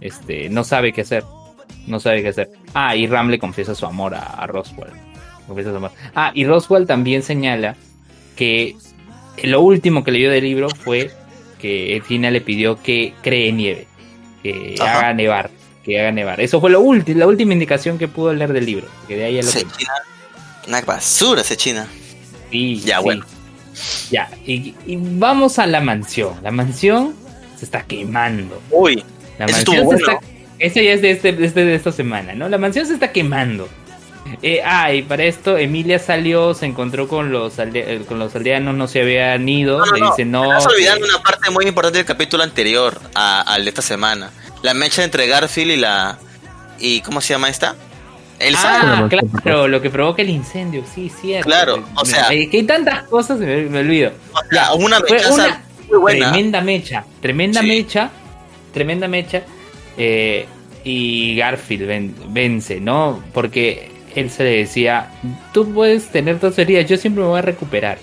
Este, 0.00 0.48
no 0.48 0.64
sabe 0.64 0.92
qué 0.92 1.02
hacer. 1.02 1.24
No 1.86 2.00
sabe 2.00 2.22
qué 2.22 2.28
hacer. 2.28 2.50
Ah, 2.74 2.96
y 2.96 3.06
Ram 3.06 3.28
le 3.30 3.38
confiesa 3.38 3.74
su 3.74 3.86
amor 3.86 4.14
a, 4.14 4.22
a 4.22 4.46
Roswell. 4.46 4.90
Confiesa 5.46 5.70
su 5.70 5.76
amor. 5.76 5.92
Ah, 6.14 6.32
y 6.34 6.44
Roswell 6.44 6.86
también 6.86 7.22
señala 7.22 7.76
que 8.34 8.76
lo 9.42 9.60
último 9.60 10.02
que 10.04 10.10
leyó 10.10 10.30
del 10.30 10.44
libro 10.44 10.68
fue 10.70 11.10
que 11.60 12.02
Tina 12.06 12.30
le 12.30 12.40
pidió 12.40 12.82
que 12.82 13.14
cree 13.22 13.52
nieve, 13.52 13.86
que 14.42 14.74
Ajá. 14.80 14.98
haga 14.98 15.14
nevar, 15.14 15.50
que 15.84 16.00
haga 16.00 16.12
nevar. 16.12 16.40
Eso 16.40 16.60
fue 16.60 16.70
lo 16.70 16.80
último, 16.80 17.18
la 17.20 17.26
última 17.26 17.52
indicación 17.52 17.98
que 17.98 18.08
pudo 18.08 18.32
leer 18.34 18.52
del 18.52 18.66
libro. 18.66 18.86
Que 19.08 19.16
de 19.16 19.24
ahí 19.24 19.38
a 19.38 19.42
lo 19.42 19.50
que 19.50 19.58
China, 19.60 19.92
una 20.68 20.80
basura 20.82 21.40
ese 21.42 21.56
China. 21.56 21.86
Sí, 22.50 22.80
Ya, 22.80 22.98
sí. 22.98 23.04
bueno. 23.04 23.24
Ya, 24.10 24.30
y, 24.46 24.74
y 24.86 24.96
vamos 24.96 25.58
a 25.58 25.66
la 25.66 25.80
mansión. 25.80 26.32
La 26.42 26.50
mansión 26.50 27.14
se 27.58 27.66
está 27.66 27.82
quemando. 27.82 28.60
Uy, 28.70 29.04
La 29.38 29.46
mansión 29.46 29.76
se 29.76 29.82
bueno. 29.82 29.98
está. 30.00 30.20
Eso 30.58 30.80
ya 30.80 30.92
es 30.92 31.02
de, 31.02 31.10
este, 31.10 31.32
de 31.32 31.46
este- 31.46 31.64
de 31.64 31.74
esta 31.74 31.92
semana, 31.92 32.34
¿no? 32.34 32.48
La 32.48 32.58
mansión 32.58 32.86
se 32.86 32.94
está 32.94 33.12
quemando. 33.12 33.68
Eh, 34.42 34.60
ah, 34.64 34.92
y 34.92 35.02
para 35.02 35.22
esto 35.24 35.56
Emilia 35.56 35.98
salió, 36.00 36.52
se 36.52 36.66
encontró 36.66 37.06
con 37.06 37.30
los, 37.30 37.58
alde- 37.58 37.84
eh, 37.86 38.02
con 38.08 38.18
los 38.18 38.34
aldeanos, 38.34 38.74
no 38.74 38.88
se 38.88 39.00
habían 39.02 39.48
ido. 39.48 39.78
No, 39.78 39.86
no, 39.86 39.92
le 39.92 40.00
dice 40.06 40.24
no. 40.24 40.44
Estás 40.44 40.66
olvidando 40.66 41.06
una 41.06 41.22
parte 41.22 41.50
muy 41.50 41.66
importante 41.66 41.98
del 41.98 42.06
capítulo 42.06 42.42
anterior 42.42 43.00
al 43.14 43.62
de 43.64 43.68
esta 43.68 43.82
semana. 43.82 44.30
La 44.62 44.74
mecha 44.74 45.04
entre 45.04 45.26
Garfield 45.28 45.70
y 45.72 45.76
la... 45.76 46.18
¿Y 46.80 47.00
cómo 47.02 47.20
se 47.20 47.34
llama 47.34 47.48
esta? 47.48 47.76
Elsa. 48.38 48.80
Ah, 49.04 49.08
Claro, 49.42 49.68
lo 49.68 49.80
que 49.80 49.90
provoca 49.90 50.20
el 50.22 50.28
incendio, 50.30 50.84
sí, 50.92 51.10
cierto. 51.20 51.46
Claro, 51.48 51.84
o 51.94 52.04
sea- 52.04 52.28
hay- 52.28 52.48
que 52.48 52.58
hay 52.58 52.62
tantas 52.64 53.04
cosas, 53.04 53.38
me, 53.38 53.62
me 53.62 53.78
olvido. 53.80 54.12
o 54.32 54.40
sea, 54.52 54.72
una 54.74 55.00
mechaza 55.00 55.32
una 55.32 55.62
muy 55.88 55.98
buena. 55.98 56.30
tremenda 56.32 56.60
mecha, 56.60 57.04
tremenda 57.22 57.60
Sí. 57.60 57.66
mecha, 57.68 58.10
tremenda 58.74 59.06
mecha. 59.08 59.42
Eh, 59.96 60.46
y 60.84 61.36
Garfield 61.36 61.86
ven- 61.86 62.14
vence, 62.28 62.80
¿no? 62.80 63.22
Porque 63.32 63.90
él 64.14 64.30
se 64.30 64.44
le 64.44 64.56
decía, 64.58 65.10
tú 65.52 65.72
puedes 65.72 66.06
tener 66.08 66.38
tus 66.38 66.58
heridas, 66.58 66.86
yo 66.88 66.96
siempre 66.96 67.22
me 67.22 67.28
voy 67.28 67.38
a 67.38 67.42
recuperar. 67.42 67.98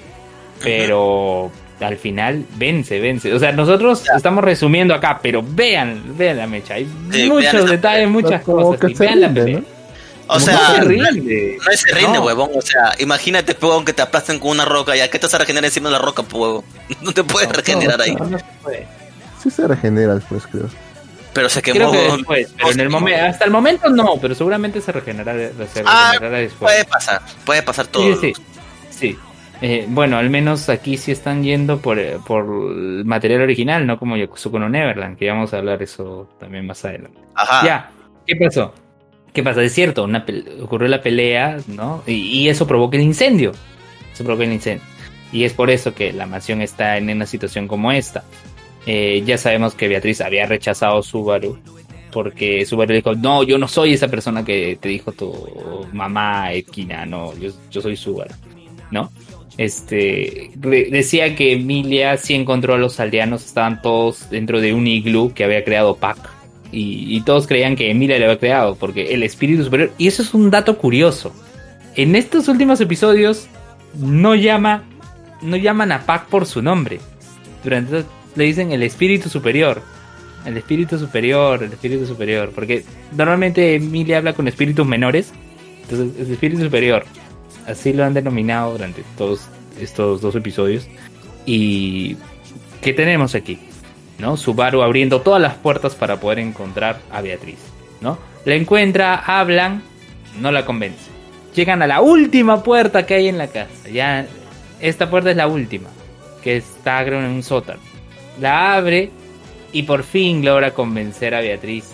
Pero 0.61 1.51
al 1.79 1.97
final 1.97 2.45
vence, 2.55 2.99
vence. 2.99 3.33
O 3.33 3.39
sea, 3.39 3.51
nosotros 3.51 4.03
estamos 4.15 4.43
resumiendo 4.43 4.93
acá, 4.93 5.19
pero 5.21 5.43
vean, 5.45 6.17
vean 6.17 6.37
la 6.37 6.47
mecha. 6.47 6.75
Hay 6.75 6.87
Sí, 7.11 7.27
muchos 7.29 7.69
detalles, 7.69 8.07
muchas 8.09 8.41
cosas. 8.43 8.79
que 8.79 8.95
se 8.95 9.03
vean 9.05 9.21
la 9.21 9.27
rinde, 9.27 9.43
pelea. 9.43 9.59
¿no? 9.59 9.65
O 10.27 10.33
No 10.35 10.39
sea, 10.39 10.57
se 10.75 10.77
no, 10.79 10.85
rinde. 10.85 11.57
no 11.65 11.71
se 11.77 11.93
rinde, 11.93 12.13
No. 12.19 12.25
huevón. 12.25 12.49
O 12.55 12.61
sea, 12.61 12.93
imagínate, 12.99 13.57
huevón, 13.61 13.83
que 13.83 13.91
te 13.91 14.01
aplasten 14.01 14.39
con 14.39 14.51
una 14.51 14.63
roca. 14.63 14.95
¿Ya 14.95 15.09
qué 15.09 15.19
te 15.19 15.25
vas 15.25 15.33
a 15.33 15.39
regenerar 15.39 15.65
encima 15.65 15.89
de 15.89 15.93
la 15.93 15.99
roca, 15.99 16.23
huevón? 16.31 16.63
No 17.01 17.11
te 17.11 17.23
puedes 17.25 17.49
No, 17.49 17.55
regenerar 17.55 17.99
ahí. 18.01 18.15
No, 18.15 18.25
no 18.25 18.37
se 18.39 18.45
puede. 18.61 18.87
Sí 19.41 19.49
se 19.49 19.67
regenera 19.67 20.15
después, 20.15 20.47
creo. 20.47 20.69
Pero 21.33 21.49
se 21.49 21.61
quemó. 21.61 21.91
que 21.91 21.97
huevón. 21.97 22.17
después, 22.17 22.53
pero 22.55 22.71
en 22.71 22.79
el 22.79 22.89
momento, 22.89 23.25
hasta 23.25 23.45
el 23.45 23.51
momento 23.51 23.89
no, 23.89 24.17
pero 24.21 24.35
seguramente 24.35 24.81
se 24.81 24.91
regenerará, 24.91 25.49
se 25.67 25.83
Ah, 25.85 26.13
después. 26.19 26.57
Puede 26.59 26.85
pasar, 26.85 27.21
puede 27.45 27.63
pasar 27.63 27.87
todo. 27.87 28.15
Sí, 28.17 28.33
sí, 28.33 28.43
sí. 28.89 29.19
Eh, 29.61 29.85
bueno, 29.87 30.17
al 30.17 30.29
menos 30.29 30.67
aquí 30.69 30.97
sí 30.97 31.11
están 31.11 31.41
yendo 31.43 31.79
por, 31.79 31.97
eh, 31.97 32.17
por 32.27 32.43
el 32.43 33.05
material 33.05 33.41
original, 33.41 33.87
no 33.87 33.97
como 33.97 34.17
Yakuzuko 34.17 34.59
no 34.59 34.67
Neverland, 34.67 35.17
que 35.17 35.29
vamos 35.29 35.53
a 35.53 35.57
hablar 35.59 35.81
eso 35.81 36.29
también 36.39 36.67
más 36.67 36.83
adelante. 36.83 37.19
Ajá. 37.35 37.65
Ya, 37.65 37.91
¿qué 38.27 38.35
pasó? 38.35 38.73
¿Qué 39.31 39.41
pasa? 39.41 39.63
Es 39.63 39.73
cierto, 39.73 40.03
una 40.03 40.25
ocurrió 40.61 40.87
la 40.87 41.01
pelea, 41.01 41.57
¿no? 41.67 42.03
Y, 42.05 42.13
y 42.13 42.49
eso 42.49 42.67
provoca 42.67 42.97
el 42.97 43.03
incendio. 43.03 43.53
Eso 44.13 44.23
provoca 44.23 44.43
el 44.43 44.53
incendio. 44.53 44.83
Y 45.31 45.45
es 45.45 45.53
por 45.53 45.71
eso 45.71 45.95
que 45.95 46.13
la 46.13 46.27
mansión 46.27 46.61
está 46.61 46.97
en 46.97 47.09
una 47.09 47.25
situación 47.25 47.67
como 47.67 47.91
esta. 47.91 48.23
Eh, 48.85 49.23
ya 49.25 49.37
sabemos 49.37 49.75
que 49.75 49.87
Beatriz 49.87 50.21
había 50.21 50.45
rechazado 50.45 51.01
Subaru 51.01 51.57
porque 52.13 52.65
Subaru 52.65 52.93
dijo, 52.93 53.15
no, 53.15 53.43
yo 53.43 53.57
no 53.57 53.67
soy 53.67 53.93
esa 53.93 54.07
persona 54.07 54.45
que 54.45 54.77
te 54.79 54.87
dijo 54.89 55.11
tu 55.11 55.33
mamá 55.91 56.53
Edkina, 56.53 57.05
no, 57.05 57.35
yo, 57.37 57.49
yo 57.71 57.81
soy 57.81 57.97
Subaru, 57.97 58.33
¿no? 58.91 59.11
Este 59.57 60.51
decía 60.55 61.35
que 61.35 61.53
Emilia 61.53 62.17
sí 62.17 62.33
encontró 62.33 62.73
a 62.75 62.77
los 62.77 62.99
aldeanos, 62.99 63.45
estaban 63.45 63.81
todos 63.81 64.29
dentro 64.29 64.61
de 64.61 64.73
un 64.73 64.87
iglú 64.87 65.33
que 65.33 65.43
había 65.43 65.63
creado 65.63 65.95
Pac. 65.95 66.17
Y, 66.71 67.15
y 67.15 67.21
todos 67.21 67.45
creían 67.45 67.75
que 67.75 67.91
Emilia 67.91 68.17
lo 68.17 68.25
había 68.25 68.39
creado, 68.39 68.75
porque 68.75 69.13
el 69.13 69.21
espíritu 69.21 69.63
superior. 69.63 69.91
Y 69.99 70.07
eso 70.07 70.23
es 70.23 70.33
un 70.33 70.49
dato 70.49 70.79
curioso. 70.79 71.31
En 71.95 72.15
estos 72.15 72.47
últimos 72.47 72.81
episodios 72.81 73.47
no 73.95 74.33
llama. 74.33 74.85
No 75.43 75.55
llaman 75.55 75.91
a 75.91 76.03
Pac 76.07 76.25
por 76.29 76.47
su 76.47 76.63
nombre. 76.63 76.99
Durante 77.63 78.05
le 78.35 78.43
dicen 78.45 78.71
el 78.71 78.83
espíritu 78.83 79.29
superior. 79.29 79.81
El 80.45 80.57
espíritu 80.57 80.97
superior, 80.97 81.63
el 81.63 81.71
espíritu 81.71 82.05
superior. 82.05 82.51
Porque 82.53 82.83
normalmente 83.15 83.75
Emilia 83.75 84.17
habla 84.17 84.33
con 84.33 84.47
espíritus 84.47 84.85
menores. 84.85 85.31
Entonces, 85.83 86.19
es 86.19 86.29
espíritu 86.29 86.63
superior. 86.63 87.05
Así 87.67 87.93
lo 87.93 88.03
han 88.03 88.13
denominado 88.13 88.73
durante 88.73 89.03
todos 89.17 89.47
estos 89.79 90.21
dos 90.21 90.35
episodios. 90.35 90.87
Y. 91.45 92.17
¿Qué 92.81 92.93
tenemos 92.93 93.33
aquí? 93.35 93.59
¿No? 94.19 94.35
Subaru 94.35 94.81
abriendo 94.81 95.21
todas 95.21 95.41
las 95.41 95.55
puertas 95.55 95.95
para 95.95 96.19
poder 96.19 96.39
encontrar 96.39 96.99
a 97.11 97.21
Beatriz. 97.21 97.59
¿No? 98.01 98.17
La 98.43 98.55
encuentra, 98.55 99.15
hablan, 99.15 99.81
no 100.41 100.51
la 100.51 100.65
convence. 100.65 101.09
Llegan 101.55 101.81
a 101.81 101.87
la 101.87 102.01
última 102.01 102.61
puerta 102.63 103.05
que 103.05 103.13
hay 103.13 103.27
en 103.29 103.37
la 103.37 103.47
casa. 103.47 103.89
Ya. 103.91 104.25
Esta 104.81 105.09
puerta 105.09 105.31
es 105.31 105.37
la 105.37 105.47
última. 105.47 105.89
Que 106.43 106.57
está 106.57 107.05
creo 107.05 107.19
en 107.19 107.27
un 107.27 107.43
sótano. 107.43 107.92
La 108.39 108.75
abre 108.75 109.11
y 109.71 109.83
por 109.83 110.03
fin 110.03 110.43
logra 110.43 110.73
convencer 110.73 111.33
a 111.35 111.41
Beatriz. 111.41 111.85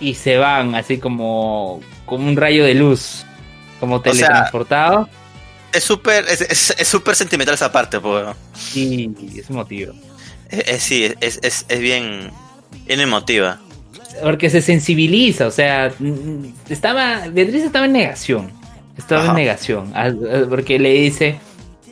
Y 0.00 0.14
se 0.14 0.36
van 0.36 0.74
así 0.74 0.98
como. 0.98 1.80
como 2.06 2.26
un 2.28 2.36
rayo 2.36 2.64
de 2.64 2.74
luz. 2.74 3.24
Como 3.80 4.02
sea, 4.02 4.12
teletransportado. 4.12 5.08
Es 5.72 5.84
súper 5.84 6.24
es, 6.28 6.40
es, 6.40 6.74
es 6.78 6.88
súper 6.88 7.14
sentimental 7.14 7.54
esa 7.54 7.70
parte, 7.70 8.00
pues. 8.00 8.26
y 8.74 9.10
es 9.38 9.50
motivo. 9.50 9.92
Es, 10.48 10.68
es- 10.68 10.82
sí, 10.82 11.12
es, 11.20 11.38
es, 11.42 11.66
es 11.68 11.80
bien, 11.80 12.30
bien 12.86 13.00
emotiva. 13.00 13.60
Porque 14.22 14.50
se 14.50 14.62
sensibiliza, 14.62 15.46
o 15.46 15.50
sea, 15.50 15.92
estaba, 16.68 17.28
Beatriz 17.28 17.62
estaba 17.62 17.84
en 17.86 17.92
negación, 17.92 18.50
estaba 18.96 19.20
Ajá. 19.22 19.30
en 19.30 19.36
negación, 19.36 19.92
porque 20.48 20.78
le 20.78 20.90
dice, 20.92 21.38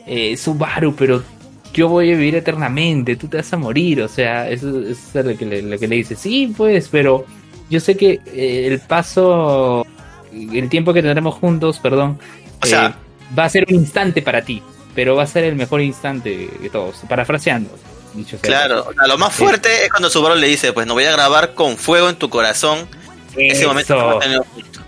eh, 0.05 0.35
Subaru, 0.35 0.93
pero 0.95 1.23
yo 1.73 1.87
voy 1.87 2.11
a 2.11 2.15
vivir 2.15 2.35
eternamente, 2.35 3.15
tú 3.15 3.27
te 3.27 3.37
vas 3.37 3.53
a 3.53 3.57
morir, 3.57 4.01
o 4.01 4.07
sea, 4.07 4.49
eso, 4.49 4.69
eso 4.81 5.19
es 5.19 5.25
lo 5.25 5.37
que, 5.37 5.45
le, 5.45 5.61
lo 5.61 5.77
que 5.77 5.87
le 5.87 5.95
dice, 5.97 6.15
sí, 6.15 6.53
pues, 6.55 6.87
pero 6.89 7.25
yo 7.69 7.79
sé 7.79 7.95
que 7.95 8.19
eh, 8.33 8.67
el 8.67 8.79
paso, 8.79 9.85
el 10.31 10.69
tiempo 10.69 10.93
que 10.93 11.01
tendremos 11.01 11.35
juntos, 11.35 11.79
perdón, 11.79 12.19
O 12.61 12.65
sea- 12.65 12.87
eh, 12.87 13.35
va 13.37 13.45
a 13.45 13.49
ser 13.49 13.65
un 13.69 13.75
instante 13.75 14.21
para 14.21 14.41
ti, 14.43 14.61
pero 14.95 15.15
va 15.15 15.23
a 15.23 15.27
ser 15.27 15.43
el 15.43 15.55
mejor 15.55 15.81
instante 15.81 16.49
de 16.61 16.69
todos, 16.69 16.97
parafraseando. 17.07 17.69
dicho 18.13 18.37
sea 18.37 18.41
de 18.41 18.47
Claro, 18.47 18.87
o 18.89 18.93
sea, 18.93 19.07
lo 19.07 19.17
más 19.17 19.33
fuerte 19.35 19.83
es 19.85 19.89
cuando 19.91 20.09
Subaru 20.09 20.35
le 20.35 20.47
dice, 20.47 20.73
pues 20.73 20.87
no 20.87 20.93
voy 20.93 21.03
a 21.03 21.11
grabar 21.11 21.53
con 21.53 21.77
fuego 21.77 22.09
en 22.09 22.15
tu 22.15 22.29
corazón 22.29 22.87
ese 23.35 23.67
momento 23.67 24.19
que 24.19 24.25
Eso. 24.25 24.45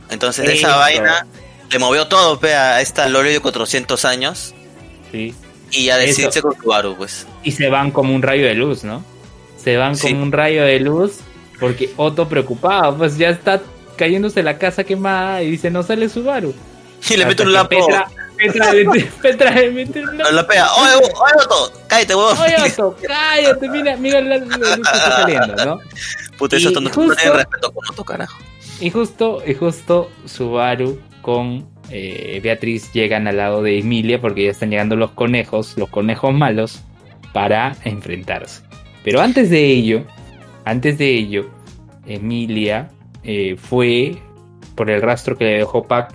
Entonces 0.09 0.49
esa 0.49 0.75
vaina 0.77 1.27
le 1.69 1.77
movió 1.77 2.07
todo, 2.07 2.39
pe, 2.39 2.55
a 2.55 2.81
esta 2.81 3.07
Lore 3.09 3.31
de 3.31 3.39
400 3.41 4.05
años 4.05 4.55
Sí. 5.11 5.35
Y 5.71 5.85
ya 5.85 5.97
decidirse 5.97 6.41
con 6.41 6.55
Subaru, 6.59 6.95
pues. 6.95 7.27
y 7.43 7.51
se 7.51 7.69
van 7.69 7.91
como 7.91 8.13
un 8.15 8.21
rayo 8.21 8.45
de 8.45 8.55
luz, 8.55 8.83
¿no? 8.83 9.03
Se 9.63 9.77
van 9.77 9.95
Sí. 9.95 10.09
como 10.09 10.23
un 10.23 10.31
rayo 10.31 10.63
de 10.63 10.79
luz 10.79 11.19
porque 11.59 11.91
Otto 11.97 12.27
preocupado, 12.29 12.97
pues 12.97 13.17
ya 13.17 13.29
está 13.29 13.61
cayéndose 13.97 14.41
la 14.43 14.57
casa 14.57 14.83
quemada 14.85 15.41
y 15.43 15.51
dice, 15.51 15.69
no 15.69 15.83
sale 15.83 16.07
Subaru. 16.09 16.53
Y 17.09 17.17
le 17.17 17.25
mete 17.25 17.43
un 17.43 17.51
lapo, 17.53 17.69
Petra, 17.69 18.07
Petra, 18.37 18.73
le- 18.73 18.85
Petra 19.21 19.51
le 19.51 19.71
mete 19.71 20.01
un 20.01 20.17
lapo. 20.17 20.31
la 20.31 20.47
pega, 20.47 20.73
oye, 20.75 20.95
oye, 20.95 21.11
Otto, 21.43 21.73
cállate, 21.87 22.15
huevón. 22.15 22.37
Oye, 22.39 22.55
Otto, 22.71 22.97
cállate, 23.05 23.69
mira, 23.69 23.97
mira 23.97 24.21
la, 24.21 24.37
luz 24.37 24.55
que 24.57 24.63
está 24.81 25.11
saliendo, 25.21 25.65
¿no? 25.65 25.79
Puta, 26.37 26.55
eso 26.55 26.71
no, 26.71 26.89
tiene 26.89 27.13
respeto 27.33 27.71
con 27.73 27.83
Otto, 27.89 28.03
carajo. 28.05 28.37
Y 28.79 28.89
justo, 28.89 29.43
y 29.45 29.53
justo 29.55 30.09
Subaru 30.25 31.01
con 31.21 31.67
eh, 31.91 32.39
Beatriz 32.43 32.91
llegan 32.93 33.27
al 33.27 33.37
lado 33.37 33.61
de 33.61 33.79
Emilia 33.79 34.19
porque 34.21 34.45
ya 34.45 34.51
están 34.51 34.69
llegando 34.69 34.95
los 34.95 35.11
conejos, 35.11 35.77
los 35.77 35.89
conejos 35.89 36.33
malos, 36.33 36.83
para 37.33 37.75
enfrentarse. 37.83 38.63
Pero 39.03 39.21
antes 39.21 39.49
de 39.49 39.65
ello, 39.65 40.05
antes 40.65 40.97
de 40.97 41.13
ello, 41.13 41.49
Emilia 42.05 42.89
eh, 43.23 43.55
fue 43.57 44.17
por 44.75 44.89
el 44.89 45.01
rastro 45.01 45.37
que 45.37 45.45
le 45.45 45.57
dejó 45.57 45.83
Pac 45.83 46.13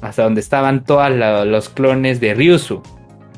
hasta 0.00 0.22
donde 0.22 0.40
estaban 0.40 0.84
todos 0.84 1.10
los 1.46 1.68
clones 1.68 2.20
de 2.20 2.34
Ryusu. 2.34 2.82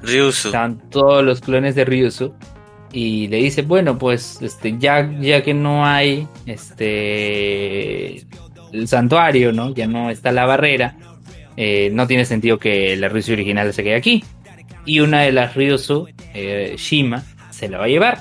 Ryusu. 0.03 0.49
Estaban 0.49 0.79
todos 0.91 1.25
los 1.25 1.41
clones 1.41 1.75
de 1.75 1.85
Ryusu. 1.85 2.35
Y 2.93 3.29
le 3.29 3.39
dice, 3.39 3.63
bueno, 3.63 3.99
pues 3.99 4.41
este, 4.43 4.79
ya, 4.79 5.11
ya 5.21 5.43
que 5.43 5.55
no 5.55 5.87
hay 5.87 6.29
este 6.45 8.23
el 8.73 8.89
santuario, 8.89 9.53
¿no? 9.53 9.75
Ya 9.75 9.87
no 9.87 10.11
está 10.11 10.33
la 10.33 10.47
barrera. 10.47 10.97
Eh, 11.57 11.91
no 11.93 12.07
tiene 12.07 12.24
sentido 12.24 12.59
que 12.59 12.97
la 12.97 13.09
Ryusu 13.09 13.33
original 13.33 13.73
se 13.73 13.83
quede 13.83 13.97
aquí. 13.97 14.24
Y 14.85 15.01
una 15.01 15.23
de 15.23 15.33
las 15.33 15.55
Ryusu, 15.55 16.09
eh, 16.35 16.74
Shima, 16.77 17.23
se 17.51 17.69
la 17.69 17.79
va 17.79 17.85
a 17.85 17.89
llevar, 17.89 18.20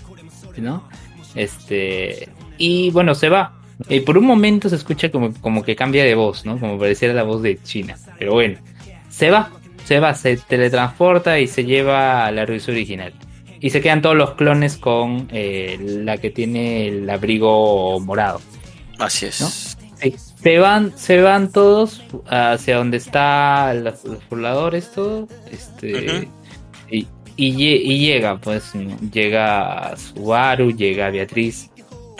¿no? 0.58 0.88
Este. 1.36 2.30
Y 2.58 2.92
bueno, 2.92 3.16
se 3.16 3.30
va. 3.30 3.54
Eh, 3.90 4.02
por 4.02 4.18
un 4.18 4.26
momento 4.26 4.70
se 4.70 4.76
escucha 4.76 5.10
como, 5.10 5.34
como 5.42 5.64
que 5.64 5.76
cambia 5.76 6.04
de 6.04 6.14
voz, 6.14 6.46
¿no? 6.46 6.60
Como 6.60 6.78
pareciera 6.78 7.14
la 7.14 7.24
voz 7.24 7.42
de 7.42 7.62
China. 7.64 7.98
Pero 8.20 8.34
bueno, 8.34 8.60
se 9.10 9.32
va, 9.32 9.52
se 9.86 10.00
va, 10.00 10.14
se 10.14 10.38
teletransporta 10.38 11.40
y 11.40 11.48
se 11.48 11.66
lleva 11.66 12.26
a 12.26 12.32
la 12.32 12.46
Ryusu 12.46 12.72
original. 12.72 13.14
Y 13.60 13.70
se 13.70 13.82
quedan 13.82 14.02
todos 14.02 14.16
los 14.16 14.32
clones 14.32 14.78
con 14.78 15.28
eh, 15.32 15.78
la 15.80 16.18
que 16.18 16.32
tiene 16.32 16.88
el 16.88 17.10
abrigo 17.10 18.00
morado. 18.00 18.42
Así 19.00 19.28
es. 19.28 19.42
¿No? 19.42 19.48
Se 20.42 20.58
van, 20.58 20.98
se 20.98 21.22
van 21.22 21.52
todos 21.52 22.02
hacia 22.28 22.78
donde 22.78 22.98
está 22.98 23.74
los, 23.76 24.04
los 24.06 24.24
pobladores, 24.24 24.92
todo. 24.92 25.28
Este. 25.52 26.28
Y, 26.90 27.08
y, 27.38 27.54
lle- 27.54 27.82
y 27.84 28.00
llega, 28.00 28.38
pues, 28.38 28.74
¿no? 28.74 28.98
llega 29.12 29.96
Subaru, 29.98 30.72
llega 30.76 31.10
Beatriz. 31.12 31.70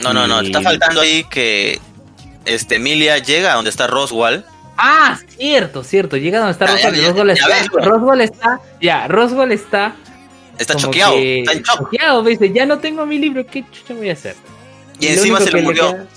No, 0.04 0.14
no, 0.14 0.28
no, 0.28 0.42
está 0.42 0.62
faltando 0.62 1.02
ahí 1.02 1.24
que 1.30 1.80
este 2.46 2.76
Emilia 2.76 3.18
llega 3.20 3.52
a 3.54 3.56
donde 3.56 3.70
está 3.70 3.88
Roswell. 3.88 4.44
Ah, 4.78 5.20
cierto, 5.38 5.84
cierto. 5.84 6.18
Llega 6.18 6.40
donde 6.40 6.54
está 6.54 6.66
ya, 6.68 6.90
Roswell. 6.90 6.96
ya, 6.96 7.12
Roswell 7.12 7.28
ya 7.28 7.34
está. 7.34 7.80
Roswell 7.90 8.22
está, 8.22 8.62
ya, 8.82 9.08
Roswell 9.08 9.52
está. 9.52 9.96
Está 10.58 10.74
como 10.76 10.86
choqueado, 10.88 11.14
que 11.16 11.40
está 11.40 11.52
en 11.54 11.64
shock. 11.64 11.78
choqueado, 11.78 12.24
dice, 12.24 12.52
ya 12.52 12.66
no 12.68 12.78
tengo 12.80 13.06
mi 13.06 13.18
libro, 13.20 13.46
¿qué 13.48 13.64
chucha 13.72 13.94
voy 13.96 14.10
a 14.10 14.14
hacer? 14.14 14.36
Y 15.00 15.08
encima 15.08 15.40
se 15.40 15.52
le 15.52 15.62
murió. 15.64 15.92
queda- 15.92 16.08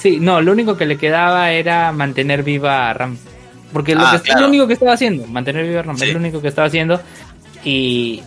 Sí, 0.00 0.18
no, 0.20 0.40
lo 0.40 0.52
único 0.52 0.76
que 0.76 0.86
le 0.86 0.96
quedaba 0.96 1.50
era 1.52 1.92
mantener 1.92 2.42
viva 2.42 2.88
a 2.90 2.94
Ram. 2.94 3.16
Porque 3.72 3.94
lo, 3.94 4.00
Ah, 4.06 4.10
que, 4.12 4.16
es 4.16 4.22
claro. 4.22 4.40
lo 4.42 4.48
único 4.48 4.66
que 4.66 4.72
estaba 4.72 4.92
haciendo, 4.94 5.26
mantener 5.26 5.66
viva 5.66 5.80
a 5.80 5.82
Ram, 5.82 5.96
Sí. 5.98 6.04
es 6.06 6.12
lo 6.12 6.18
único 6.18 6.40
que 6.40 6.48
estaba 6.48 6.66
haciendo. 6.68 7.00
Y, 7.64 8.22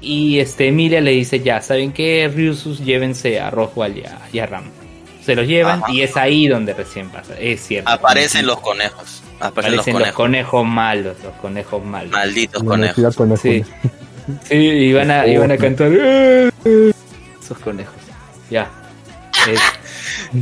y 0.00 0.40
este 0.40 0.68
Emilia 0.68 1.00
le 1.00 1.12
dice, 1.12 1.40
ya, 1.40 1.60
¿saben 1.62 1.92
qué? 1.92 2.30
Ryusus, 2.34 2.80
llévense 2.84 3.40
a 3.40 3.50
Roswell 3.50 3.98
y 3.98 4.04
a, 4.04 4.18
y 4.32 4.38
a 4.40 4.46
Ram. 4.46 4.64
Se 5.24 5.36
los 5.36 5.46
llevan 5.46 5.78
Ajá. 5.84 5.92
y 5.92 6.02
es 6.02 6.16
ahí 6.16 6.48
donde 6.48 6.74
recién 6.74 7.08
pasa, 7.08 7.38
es 7.38 7.60
cierto. 7.64 7.88
Aparecen 7.88 8.44
los 8.44 8.58
conejos. 8.58 9.22
Aparecen 9.38 9.76
los 9.76 9.86
Aparecen 9.86 9.92
los 9.94 10.12
conejos. 10.12 10.14
conejos 10.16 10.66
malos, 10.66 11.16
los 11.22 11.32
conejos 11.34 11.84
malos. 11.84 12.10
Malditos 12.10 12.62
conejos. 12.64 12.98
Universidad 12.98 13.14
Conejo. 13.14 13.42
Sí. 13.42 13.64
Sí, 14.48 14.54
iban 14.56 15.10
a, 15.12 15.26
iban 15.26 15.50
a 15.52 15.56
cantar. 15.56 15.90
"Eh, 15.92 16.50
eh", 16.64 16.92
Esos 17.40 17.58
conejos. 17.58 17.94
Ya. 18.50 18.68
Es- 19.48 19.60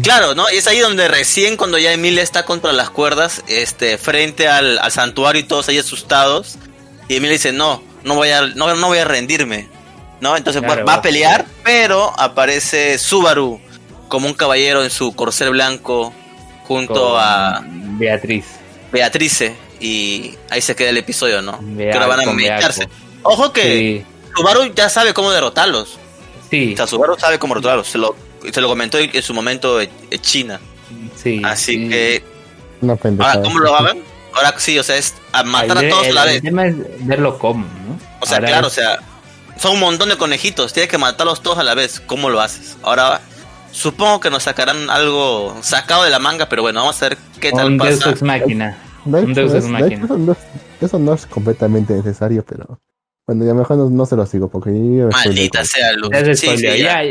Claro, 0.03 0.35
¿no? 0.35 0.51
Y 0.51 0.57
es 0.57 0.67
ahí 0.67 0.79
donde 0.79 1.09
recién 1.09 1.57
cuando 1.57 1.79
ya 1.79 1.93
Emilia 1.93 2.23
está 2.23 2.45
contra 2.45 2.73
las 2.73 2.91
cuerdas, 2.91 3.43
este, 3.49 3.99
frente 3.99 4.47
al, 4.49 4.79
al 4.79 4.93
santuario 4.93 5.41
y 5.41 5.45
todos 5.45 5.69
ahí 5.69 5.79
asustados. 5.79 6.57
Y 7.09 7.17
Emilia 7.17 7.33
dice, 7.35 7.53
no, 7.53 7.83
no 8.05 8.15
voy 8.15 8.31
a, 8.31 8.43
no, 8.43 8.75
no 8.77 8.87
voy 8.87 8.99
a 8.99 9.05
rendirme. 9.05 9.69
¿No? 10.21 10.37
Entonces 10.37 10.63
Claro, 10.63 10.85
va, 10.85 10.93
va 10.93 10.99
a 10.99 11.03
pelear, 11.03 11.47
pero 11.65 12.13
aparece 12.19 12.99
Subaru 12.99 13.59
como 14.09 14.27
un 14.27 14.35
caballero 14.35 14.85
en 14.85 14.91
su 14.91 15.15
corcel 15.15 15.51
blanco 15.51 16.13
junto 16.65 16.93
con 17.13 17.21
a 17.21 17.63
Beatriz. 17.67 18.45
Beatrice. 18.93 19.57
Y 19.81 20.37
ahí 20.51 20.61
se 20.61 20.77
queda 20.77 20.91
el 20.91 20.99
episodio, 20.99 21.41
¿no? 21.41 21.59
Que 21.77 21.91
ahora 21.93 22.07
van 22.07 22.29
a 22.29 22.33
meditarse. 22.33 22.87
Ojo 23.23 23.53
que 23.53 23.63
Sí, 23.63 24.07
Subaru 24.37 24.75
ya 24.75 24.91
sabe 24.91 25.15
cómo 25.15 25.31
derrotarlos. 25.31 25.99
sí, 26.51 26.75
O 26.75 26.77
sea, 26.77 26.87
Subaru 26.87 27.17
sabe 27.19 27.39
cómo 27.39 27.55
derrotarlos. 27.55 27.89
Se 27.89 27.97
lo, 27.97 28.15
se 28.53 28.61
lo 28.61 28.69
comentó 28.69 28.99
en 28.99 29.23
su 29.23 29.35
momento 29.35 29.81
en 29.81 29.91
en 30.11 30.21
China. 30.21 30.61
sí. 31.17 31.41
Así 31.45 31.75
sí. 31.75 31.89
que 31.89 32.23
pendejada. 33.03 33.35
Ahora, 33.35 33.43
¿cómo 33.43 33.59
lo 33.61 33.75
hagan? 33.77 33.99
Ahora 34.33 34.55
sí, 34.59 34.79
o 34.79 34.83
sea, 34.83 34.97
es 34.97 35.15
a 35.33 35.43
matar 35.43 35.79
Ay, 35.79 35.87
a 35.87 35.91
todos 35.91 36.05
a 36.05 36.09
el- 36.09 36.15
la 36.15 36.23
el 36.25 36.29
vez. 36.31 36.43
tema 36.43 36.67
es 36.67 36.75
verlo 37.07 37.39
cómo, 37.39 37.65
¿no? 37.65 37.99
O 38.21 38.27
sea, 38.27 38.37
Ahora 38.37 38.49
claro, 38.49 38.67
o 38.69 38.71
sea, 38.71 38.99
son 39.59 39.73
un 39.75 39.81
montón 39.81 40.09
de 40.09 40.17
conejitos, 40.17 40.73
tienes 40.73 40.91
que 40.91 40.99
matarlos 40.99 41.43
todos 41.43 41.59
a 41.59 41.63
la 41.65 41.75
vez. 41.75 42.01
¿Cómo 42.01 42.31
lo 42.31 42.41
haces? 42.41 42.77
Ahora, 42.83 43.21
supongo 43.73 44.21
que 44.21 44.31
nos 44.31 44.45
sacarán 44.45 44.89
algo 44.91 45.57
sacado 45.63 46.05
de 46.05 46.11
la 46.11 46.19
manga, 46.19 46.49
pero 46.49 46.63
bueno, 46.63 46.81
vamos 46.81 47.01
a 47.03 47.09
ver 47.11 47.19
qué 47.41 47.51
tal 47.53 47.67
un 47.67 47.79
Deus 47.79 47.99
pasa. 47.99 48.11
Ex 48.11 48.23
Máquina. 48.23 48.79
De 49.05 49.21
Un 49.21 49.35
Deus 49.35 49.53
Ex 49.53 49.59
es- 49.59 49.65
de 49.65 49.71
Machina. 49.71 49.95
hecho, 49.97 50.05
eso, 50.07 50.19
no 50.19 50.33
es, 50.33 50.39
eso 50.81 50.99
no 50.99 51.15
es 51.15 51.27
completamente 51.27 51.93
necesario, 51.95 52.45
pero 52.49 52.79
bueno, 53.27 53.45
ya 53.45 53.55
mejor 53.55 53.77
no, 53.79 53.91
no 53.91 54.07
se 54.07 54.17
lo 54.17 54.27
sigo 54.27 54.49
porque 54.49 54.71
yo 54.71 55.09
Maldita 55.09 55.65
sea 55.65 55.93
Luz. 55.93 56.11
Sí, 56.39 56.57
sí, 56.57 56.79
ya. 56.79 57.03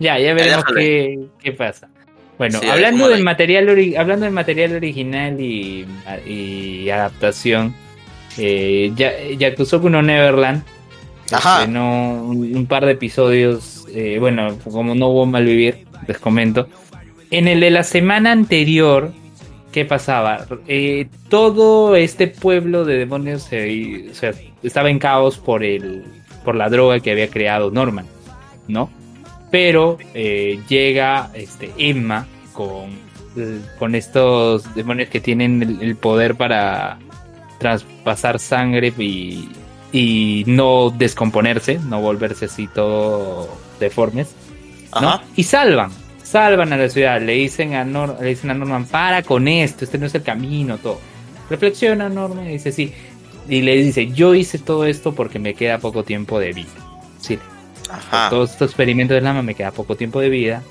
Ya, 0.00 0.18
ya, 0.18 0.34
veremos 0.34 0.64
qué, 0.76 1.18
qué 1.42 1.52
pasa. 1.52 1.88
Bueno, 2.38 2.58
Sí, 2.60 2.68
hablando 2.68 3.08
del 3.08 3.22
material 3.22 3.68
ori- 3.68 3.96
hablando 3.96 4.24
del 4.24 4.32
material 4.34 4.74
original 4.74 5.38
y, 5.40 5.86
y 6.26 6.88
adaptación, 6.90 7.74
eh, 8.38 8.90
ya, 8.96 9.12
Yakusoku 9.38 9.90
no 9.90 10.00
Neverland 10.02 10.62
Ajá. 11.30 11.58
estrenó 11.58 12.24
un, 12.24 12.56
un 12.56 12.66
par 12.66 12.86
de 12.86 12.92
episodios, 12.92 13.86
eh, 13.94 14.16
bueno, 14.18 14.56
como 14.64 14.94
no 14.94 15.08
hubo 15.08 15.26
malvivir, 15.26 15.86
les 16.08 16.18
comento. 16.18 16.66
En 17.30 17.46
el 17.46 17.60
de 17.60 17.70
la 17.70 17.82
semana 17.84 18.32
anterior, 18.32 19.12
¿qué 19.70 19.84
pasaba? 19.84 20.46
Eh, 20.66 21.08
todo 21.28 21.94
este 21.94 22.26
pueblo 22.26 22.84
de 22.86 22.96
demonios 22.96 23.42
se- 23.42 24.08
o 24.10 24.14
sea, 24.14 24.32
estaba 24.62 24.88
en 24.90 24.98
caos 24.98 25.36
por 25.38 25.62
el 25.62 26.04
por 26.44 26.54
la 26.54 26.70
droga 26.70 27.00
que 27.00 27.10
había 27.12 27.28
creado 27.28 27.70
Norman, 27.70 28.06
¿no? 28.66 28.90
Pero 29.50 29.98
eh, 30.14 30.60
llega 30.68 31.30
este 31.34 31.72
Emma 31.76 32.26
con, 32.52 32.90
con 33.78 33.94
estos 33.94 34.74
demonios 34.74 35.08
que 35.08 35.20
tienen 35.20 35.62
el, 35.62 35.82
el 35.82 35.96
poder 35.96 36.36
para 36.36 36.98
traspasar 37.58 38.38
sangre 38.38 38.92
y, 38.98 39.48
y 39.92 40.44
no 40.46 40.90
descomponerse, 40.90 41.78
no 41.80 42.00
volverse 42.00 42.46
así 42.46 42.68
todo 42.68 43.48
deformes. 43.80 44.34
¿no? 45.00 45.08
Ajá. 45.08 45.22
Y 45.36 45.42
salvan, 45.42 45.90
salvan 46.22 46.72
a 46.72 46.76
la 46.76 46.88
ciudad, 46.88 47.20
le 47.20 47.32
dicen 47.34 47.74
a, 47.74 47.84
Nor- 47.84 48.18
le 48.20 48.28
dicen 48.30 48.50
a 48.50 48.54
Norman, 48.54 48.86
para 48.86 49.22
con 49.22 49.48
esto, 49.48 49.84
este 49.84 49.98
no 49.98 50.06
es 50.06 50.14
el 50.14 50.22
camino, 50.22 50.78
todo. 50.78 51.00
Reflexiona 51.48 52.08
Norman 52.08 52.46
y 52.46 52.52
dice, 52.52 52.70
sí, 52.72 52.92
y 53.48 53.62
le 53.62 53.76
dice, 53.76 54.08
yo 54.12 54.34
hice 54.34 54.58
todo 54.58 54.86
esto 54.86 55.12
porque 55.14 55.38
me 55.40 55.54
queda 55.54 55.78
poco 55.78 56.04
tiempo 56.04 56.38
de 56.38 56.52
vida. 56.52 56.68
Sí, 57.20 57.38
Ajá. 57.92 58.30
todos 58.30 58.52
estos 58.52 58.70
experimentos 58.70 59.14
del 59.14 59.24
lama 59.24 59.42
me 59.42 59.54
queda 59.54 59.70
poco 59.70 59.96
tiempo 59.96 60.20
de 60.20 60.28
vida. 60.28 60.62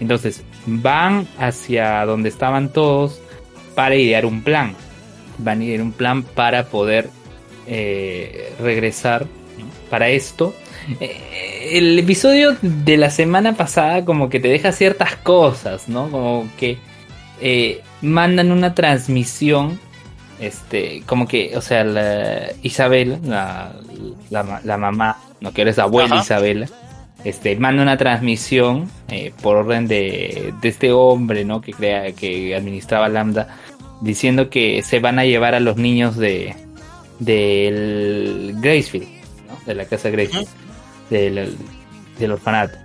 Entonces, 0.00 0.42
van 0.66 1.26
hacia 1.38 2.04
donde 2.04 2.28
estaban 2.28 2.72
todos 2.72 3.20
para 3.74 3.96
idear 3.96 4.26
un 4.26 4.42
plan. 4.42 4.74
Van 5.38 5.60
a 5.60 5.64
idear 5.64 5.82
un 5.82 5.92
plan 5.92 6.22
para 6.22 6.66
poder 6.66 7.10
eh, 7.66 8.52
regresar 8.60 9.26
para 9.90 10.08
esto. 10.08 10.54
Eh, 11.00 11.70
el 11.72 11.98
episodio 11.98 12.56
de 12.62 12.96
la 12.96 13.10
semana 13.10 13.54
pasada 13.54 14.04
como 14.04 14.30
que 14.30 14.40
te 14.40 14.48
deja 14.48 14.72
ciertas 14.72 15.16
cosas, 15.16 15.88
¿no? 15.88 16.10
Como 16.10 16.48
que 16.58 16.78
eh, 17.40 17.82
mandan 18.00 18.52
una 18.52 18.74
transmisión, 18.74 19.78
este, 20.40 21.02
como 21.06 21.28
que, 21.28 21.56
o 21.56 21.60
sea, 21.60 21.84
Isabel, 22.62 23.18
la, 23.24 23.74
la 24.30 24.76
mamá, 24.78 25.18
no 25.40 25.52
que 25.52 25.62
eres 25.62 25.76
la 25.76 25.84
abuela 25.84 26.14
Ajá. 26.16 26.22
Isabela, 26.24 26.66
este, 27.24 27.56
manda 27.56 27.82
una 27.82 27.96
transmisión 27.96 28.90
eh, 29.08 29.32
por 29.42 29.56
orden 29.56 29.88
de, 29.88 30.52
de 30.60 30.68
este 30.68 30.92
hombre, 30.92 31.44
¿no? 31.44 31.60
Que 31.60 31.72
crea, 31.72 32.12
que 32.12 32.54
administraba 32.54 33.08
Lambda, 33.08 33.56
diciendo 34.00 34.48
que 34.50 34.82
se 34.82 35.00
van 35.00 35.18
a 35.18 35.24
llevar 35.24 35.54
a 35.54 35.60
los 35.60 35.76
niños 35.76 36.16
de 36.16 36.54
del 37.38 38.54
Gracefield, 38.60 39.08
¿no? 39.48 39.58
De 39.66 39.74
la 39.74 39.84
casa 39.84 40.10
Gracefield, 40.10 40.48
del, 41.10 41.56
del 42.18 42.32
orfanato. 42.32 42.78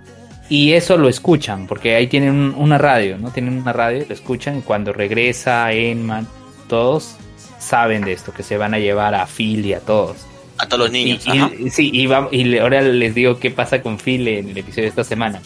Y 0.48 0.72
eso 0.72 0.96
lo 0.98 1.08
escuchan, 1.08 1.66
porque 1.66 1.94
ahí 1.94 2.06
tienen 2.06 2.30
un- 2.30 2.54
una 2.56 2.76
radio, 2.78 3.16
¿no? 3.18 3.30
Tienen 3.30 3.58
una 3.58 3.72
radio, 3.72 4.04
lo 4.06 4.14
escuchan 4.14 4.58
y 4.58 4.62
cuando 4.62 4.92
regresa 4.92 5.72
Enman, 5.72 6.26
todos 6.68 7.16
saben 7.58 8.02
de 8.04 8.12
esto, 8.12 8.32
que 8.32 8.42
se 8.42 8.58
van 8.58 8.74
a 8.74 8.78
llevar 8.78 9.14
a 9.14 9.26
Phil 9.26 9.64
y 9.64 9.72
a 9.72 9.80
todos. 9.80 10.16
A 10.58 10.66
todos 10.68 10.84
los 10.84 10.90
niños. 10.92 11.24
y- 11.26 11.30
Ajá. 11.38 11.50
sí, 11.70 11.90
y, 11.92 12.06
va- 12.06 12.28
y 12.30 12.44
le- 12.44 12.60
ahora 12.60 12.80
les 12.82 13.14
digo 13.14 13.38
qué 13.38 13.50
pasa 13.50 13.82
con 13.82 13.98
Phil 13.98 14.26
en 14.28 14.50
el 14.50 14.58
episodio 14.58 14.84
de 14.84 14.88
esta 14.90 15.04
semana. 15.04 15.40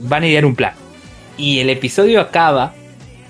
Van 0.00 0.22
a 0.22 0.26
idear 0.28 0.44
un 0.46 0.54
plan. 0.54 0.74
Y 1.36 1.58
el 1.58 1.70
episodio 1.70 2.20
acaba 2.20 2.72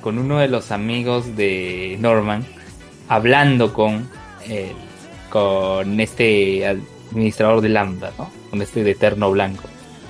con 0.02 0.18
uno 0.18 0.38
de 0.38 0.48
los 0.48 0.70
amigos 0.70 1.36
de 1.36 1.96
Norman 2.00 2.44
hablando 3.08 3.72
con, 3.72 4.08
el- 4.48 4.72
con 5.30 5.98
este 6.00 6.66
administrador 6.66 7.60
de 7.60 7.68
Lambda, 7.70 8.12
¿no? 8.18 8.30
Con 8.50 8.60
este 8.62 8.84
de 8.84 8.90
Eterno 8.92 9.30
Blanco. 9.30 9.64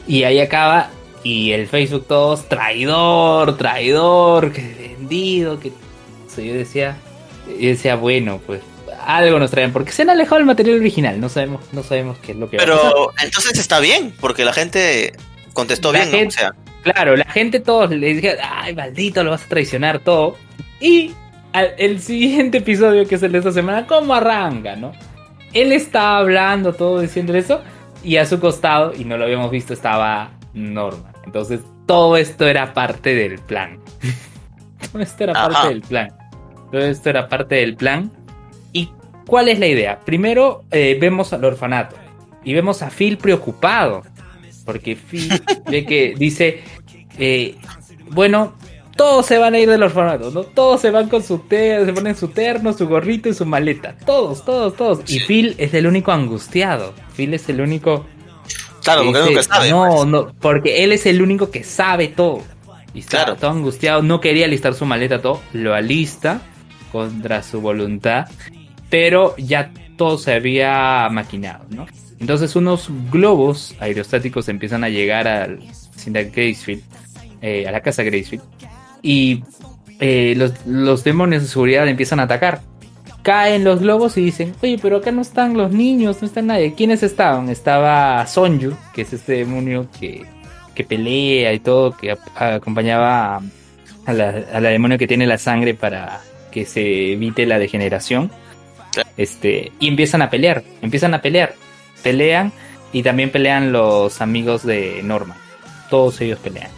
Y 0.07 0.25
ahí 0.25 0.41
acaba 0.41 0.91
y 1.23 1.53
el 1.53 1.67
Facebook 1.69 2.07
todos 2.07 2.49
traidor, 2.49 3.57
traidor, 3.57 4.53
que 4.53 4.95
vendido, 4.99 5.59
que 5.61 5.69
o 5.69 6.31
sea, 6.35 6.45
yo 6.45 6.55
decía, 6.55 6.97
yo 7.47 7.69
decía, 7.69 7.95
bueno, 7.97 8.41
pues 8.47 8.61
algo 9.07 9.39
nos 9.39 9.51
traen, 9.51 9.73
porque 9.73 9.93
se 9.93 10.03
han 10.03 10.11
alejado 10.11 10.37
del 10.37 10.47
material 10.47 10.79
original, 10.79 11.21
no 11.21 11.29
sabemos, 11.29 11.63
no 11.73 11.83
sabemos 11.83 12.19
qué 12.19 12.33
es 12.33 12.39
lo 12.39 12.49
que 12.51 12.57
va 12.59 12.63
a 12.65 12.67
pasar. 12.67 12.83
Pero 12.93 13.11
entonces 13.23 13.59
está 13.59 13.81
bien, 13.81 14.13
porque 14.21 14.45
la 14.45 14.53
gente 14.53 15.13
contestó 15.53 15.93
La 15.93 16.01
bien, 16.01 16.11
¿no? 16.11 16.17
O 16.17 16.21
gente- 16.21 16.35
sea, 16.37 16.55
Claro, 16.83 17.17
la 17.17 17.25
gente 17.25 17.61
todos 17.61 17.89
le 17.91 18.13
dijeron, 18.15 18.45
ay, 18.47 18.75
maldito, 18.75 19.25
lo 19.25 19.31
vas 19.31 19.45
a 19.45 19.49
traicionar 19.49 20.01
todo. 20.01 20.37
Y 20.81 21.13
al- 21.55 21.73
el 21.79 21.99
siguiente 22.01 22.59
episodio, 22.59 23.07
que 23.09 23.15
es 23.15 23.23
el 23.23 23.33
de 23.33 23.39
esta 23.39 23.53
semana, 23.53 23.87
¿cómo 23.87 24.15
arranca, 24.15 24.77
no? 24.77 24.93
Él 25.55 25.73
estaba 25.73 26.19
hablando 26.19 26.75
todo, 26.75 27.01
diciendo 27.01 27.35
eso, 27.35 27.63
y 28.03 28.17
a 28.19 28.27
su 28.27 28.39
costado, 28.39 28.93
y 28.95 29.05
no 29.07 29.17
lo 29.17 29.25
habíamos 29.25 29.51
visto, 29.51 29.73
estaba 29.73 30.33
Norman. 30.53 31.13
Entonces, 31.25 31.61
todo 31.87 32.19
esto 32.19 32.47
era 32.47 32.75
parte 32.75 33.15
del 33.15 33.39
plan. 33.39 33.79
todo 34.93 35.01
esto 35.01 35.25
era 35.25 35.33
Ajá. 35.33 35.49
parte 35.49 35.69
del 35.69 35.81
plan. 35.81 36.13
Todo 36.71 36.81
esto 36.83 37.09
era 37.09 37.29
parte 37.29 37.55
del 37.55 37.77
plan. 37.77 38.13
¿Y 39.25 39.27
cuál 39.27 39.49
es 39.49 39.59
la 39.59 39.67
idea? 39.67 40.01
Primero, 40.05 40.65
eh, 40.71 40.97
vemos 41.01 41.33
al 41.33 41.45
orfanato, 41.45 41.97
y 42.45 42.53
vemos 42.55 42.83
a 42.83 42.91
Phil 42.91 43.17
preocupado. 43.19 44.03
Porque 44.65 44.97
Phil 44.97 45.31
ve 45.71 45.85
que 45.85 46.15
dice, 46.17 46.63
eh, 47.19 47.57
bueno, 48.11 48.55
todos 48.97 49.27
se 49.27 49.39
van 49.39 49.55
a 49.55 49.59
ir 49.59 49.69
del 49.69 49.83
orfanato, 49.83 50.31
¿no? 50.31 50.43
Todos 50.45 50.81
se 50.81 50.91
van 50.91 51.09
con 51.09 51.23
su 51.23 51.39
terno, 51.41 51.85
se 51.87 51.93
ponen 51.93 52.17
su 52.17 52.29
terno, 52.29 52.73
su 52.73 52.87
gorrito 52.89 53.29
y 53.29 53.35
su 53.35 53.45
maleta. 53.45 53.95
Todos, 54.07 54.45
todos, 54.45 54.75
todos. 54.77 55.01
Y. 55.11 55.21
Phil 55.21 55.55
es 55.59 55.75
el 55.75 55.87
único 55.87 56.13
angustiado. 56.13 56.95
Phil 57.17 57.35
es 57.35 57.49
el 57.49 57.61
único 57.61 58.07
Claro, 58.83 59.03
porque 59.05 59.19
Dice, 59.19 59.31
nunca 59.31 59.43
sabe. 59.43 59.71
No, 59.71 59.89
pues. 59.97 60.07
no, 60.07 60.33
porque 60.41 60.85
él 60.85 60.93
es 60.93 61.07
el 61.07 61.23
único 61.23 61.51
que 61.51 61.65
sabe 61.65 62.09
todo. 62.09 62.43
Y 62.93 63.01
está 63.01 63.25
Claro. 63.25 63.37
todo 63.37 63.51
angustiado, 63.51 64.03
no 64.03 64.21
quería 64.21 64.45
alistar 64.45 64.75
su 64.75 64.85
maleta, 64.87 65.21
todo. 65.21 65.41
Lo 65.53 65.75
alista 65.75 66.41
contra 66.93 67.43
su 67.43 67.61
voluntad. 67.61 68.27
Pero 68.95 69.35
ya 69.39 69.73
todo 69.97 70.19
se 70.19 70.35
había 70.35 71.09
maquinado, 71.11 71.65
¿no? 71.69 71.85
Entonces 72.21 72.55
unos 72.55 72.89
globos 73.11 73.75
aerostáticos 73.81 74.49
empiezan 74.49 74.85
a 74.85 74.89
llegar 74.89 75.27
al 75.27 75.59
Cinda 75.97 76.23
Gracefield, 76.23 76.81
eh, 77.43 77.67
a 77.67 77.73
la 77.73 77.81
casa 77.81 78.05
Gracefield. 78.05 78.45
Y 79.03 79.43
eh, 79.99 80.37
los, 80.37 81.03
demonios 81.03 81.43
de 81.43 81.49
seguridad 81.49 81.89
empiezan 81.89 82.21
a 82.21 82.23
atacar. 82.23 82.61
Caen 83.25 83.65
los 83.65 83.81
globos 83.81 84.17
y 84.17 84.27
dicen, 84.27 84.55
oye, 84.63 84.79
pero 84.81 84.99
acá 84.99 85.11
no 85.11 85.23
están 85.23 85.57
los 85.57 85.73
niños, 85.73 86.19
no 86.21 86.29
está 86.29 86.41
nadie. 86.41 86.75
¿Quiénes 86.75 87.03
estaban? 87.03 87.49
Estaba 87.49 88.25
Sonju, 88.29 88.77
que 88.95 89.03
es 89.03 89.13
este 89.13 89.33
demonio 89.33 89.89
que, 89.99 90.25
que 90.73 90.85
pelea 90.85 91.53
y 91.53 91.59
todo, 91.59 91.97
que 91.97 92.17
acompañaba 92.37 93.39
a, 93.39 93.43
a 94.07 94.13
la, 94.13 94.29
a 94.53 94.61
demonio 94.61 94.99
que 94.99 95.09
tiene 95.09 95.27
la 95.27 95.39
sangre 95.39 95.75
para 95.75 96.21
que 96.53 96.65
se 96.65 97.15
evite 97.15 97.45
la 97.45 97.59
degeneración. 97.59 98.31
Este, 99.17 99.73
y 99.81 99.89
empiezan 99.89 100.23
a 100.23 100.31
pelear, 100.31 100.65
empiezan 100.83 101.15
a 101.15 101.23
pelear, 101.23 101.55
pelean 102.03 102.53
y 102.93 103.03
también 103.03 103.31
pelean 103.31 103.73
los 103.73 104.21
amigos 104.21 104.65
de 104.65 105.03
Norma. 105.03 105.37
Todos 105.91 106.21
ellos 106.21 106.39
pelean. 106.39 106.71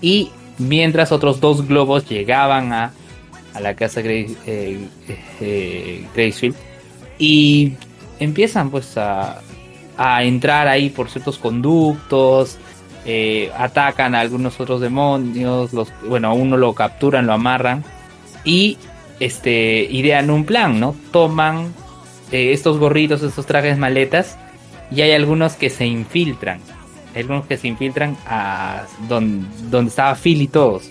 Y 0.00 0.30
mientras 0.58 1.12
otros 1.12 1.40
dos 1.40 1.66
globos 1.66 2.08
llegaban 2.08 2.72
a, 2.72 2.92
a 3.54 3.60
la 3.60 3.74
casa 3.74 4.00
Grace, 4.00 4.36
eh, 4.46 4.88
eh, 5.40 6.06
Gracefield 6.14 6.56
y 7.18 7.72
empiezan 8.18 8.70
pues 8.70 8.96
a, 8.96 9.40
a 9.96 10.24
entrar 10.24 10.68
ahí 10.68 10.90
por 10.90 11.10
ciertos 11.10 11.38
conductos, 11.38 12.58
eh, 13.04 13.50
atacan 13.56 14.14
a 14.14 14.20
algunos 14.20 14.58
otros 14.60 14.80
demonios, 14.80 15.72
los, 15.72 15.92
bueno, 16.08 16.28
a 16.28 16.32
uno 16.32 16.56
lo 16.56 16.72
capturan, 16.74 17.26
lo 17.26 17.32
amarran 17.32 17.84
y 18.44 18.78
este 19.20 19.86
idean 19.90 20.30
un 20.30 20.44
plan, 20.44 20.78
¿no? 20.80 20.94
Toman 21.12 21.74
eh, 22.32 22.52
estos 22.52 22.78
gorritos, 22.78 23.22
estos 23.22 23.46
trajes 23.46 23.78
maletas 23.78 24.36
y 24.90 25.00
hay 25.00 25.12
algunos 25.12 25.54
que 25.54 25.70
se 25.70 25.86
infiltran. 25.86 26.60
Hay 27.14 27.22
algunos 27.22 27.46
que 27.46 27.56
se 27.56 27.68
infiltran 27.68 28.16
a 28.26 28.84
donde, 29.08 29.46
donde 29.70 29.88
estaba 29.88 30.14
Phil 30.14 30.42
y 30.42 30.48
todos. 30.48 30.90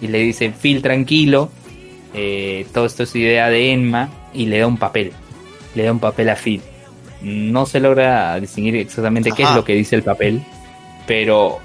Y 0.00 0.08
le 0.08 0.18
dicen, 0.18 0.52
Phil, 0.52 0.82
tranquilo. 0.82 1.50
eh, 2.14 2.66
todo 2.74 2.86
esto 2.86 3.04
es 3.04 3.16
idea 3.16 3.48
de 3.48 3.72
Enma. 3.72 4.10
Y 4.34 4.46
le 4.46 4.58
da 4.58 4.66
un 4.66 4.76
papel. 4.76 5.12
Le 5.74 5.84
da 5.84 5.92
un 5.92 5.98
papel 5.98 6.28
a 6.28 6.36
Phil. 6.36 6.60
No 7.22 7.66
se 7.66 7.80
logra 7.80 8.38
distinguir 8.38 8.76
exactamente 8.76 9.30
qué 9.34 9.44
es 9.44 9.54
lo 9.54 9.64
que 9.64 9.74
dice 9.74 9.96
el 9.96 10.02
papel. 10.02 10.42
Pero 11.06 11.58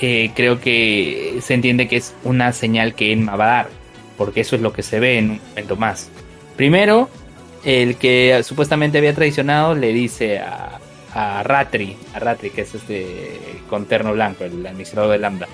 eh, 0.00 0.30
creo 0.34 0.60
que 0.60 1.38
se 1.42 1.54
entiende 1.54 1.88
que 1.88 1.96
es 1.96 2.14
una 2.24 2.52
señal 2.52 2.94
que 2.94 3.12
Enma 3.12 3.36
va 3.36 3.44
a 3.44 3.48
dar. 3.48 3.79
Porque 4.20 4.42
eso 4.42 4.54
es 4.54 4.60
lo 4.60 4.70
que 4.74 4.82
se 4.82 5.00
ve 5.00 5.16
en 5.16 5.30
un 5.30 5.40
momento 5.48 5.76
más. 5.76 6.10
Primero, 6.54 7.08
el 7.64 7.96
que 7.96 8.42
supuestamente 8.44 8.98
había 8.98 9.14
traicionado 9.14 9.74
le 9.74 9.94
dice 9.94 10.40
a, 10.40 10.78
a 11.14 11.42
Ratri, 11.42 11.96
a 12.12 12.18
Ratri, 12.18 12.50
que 12.50 12.60
es 12.60 12.74
este 12.74 13.38
con 13.70 13.86
terno 13.86 14.12
blanco, 14.12 14.44
el 14.44 14.66
administrador 14.66 15.12
de 15.12 15.18
Lambda, 15.18 15.48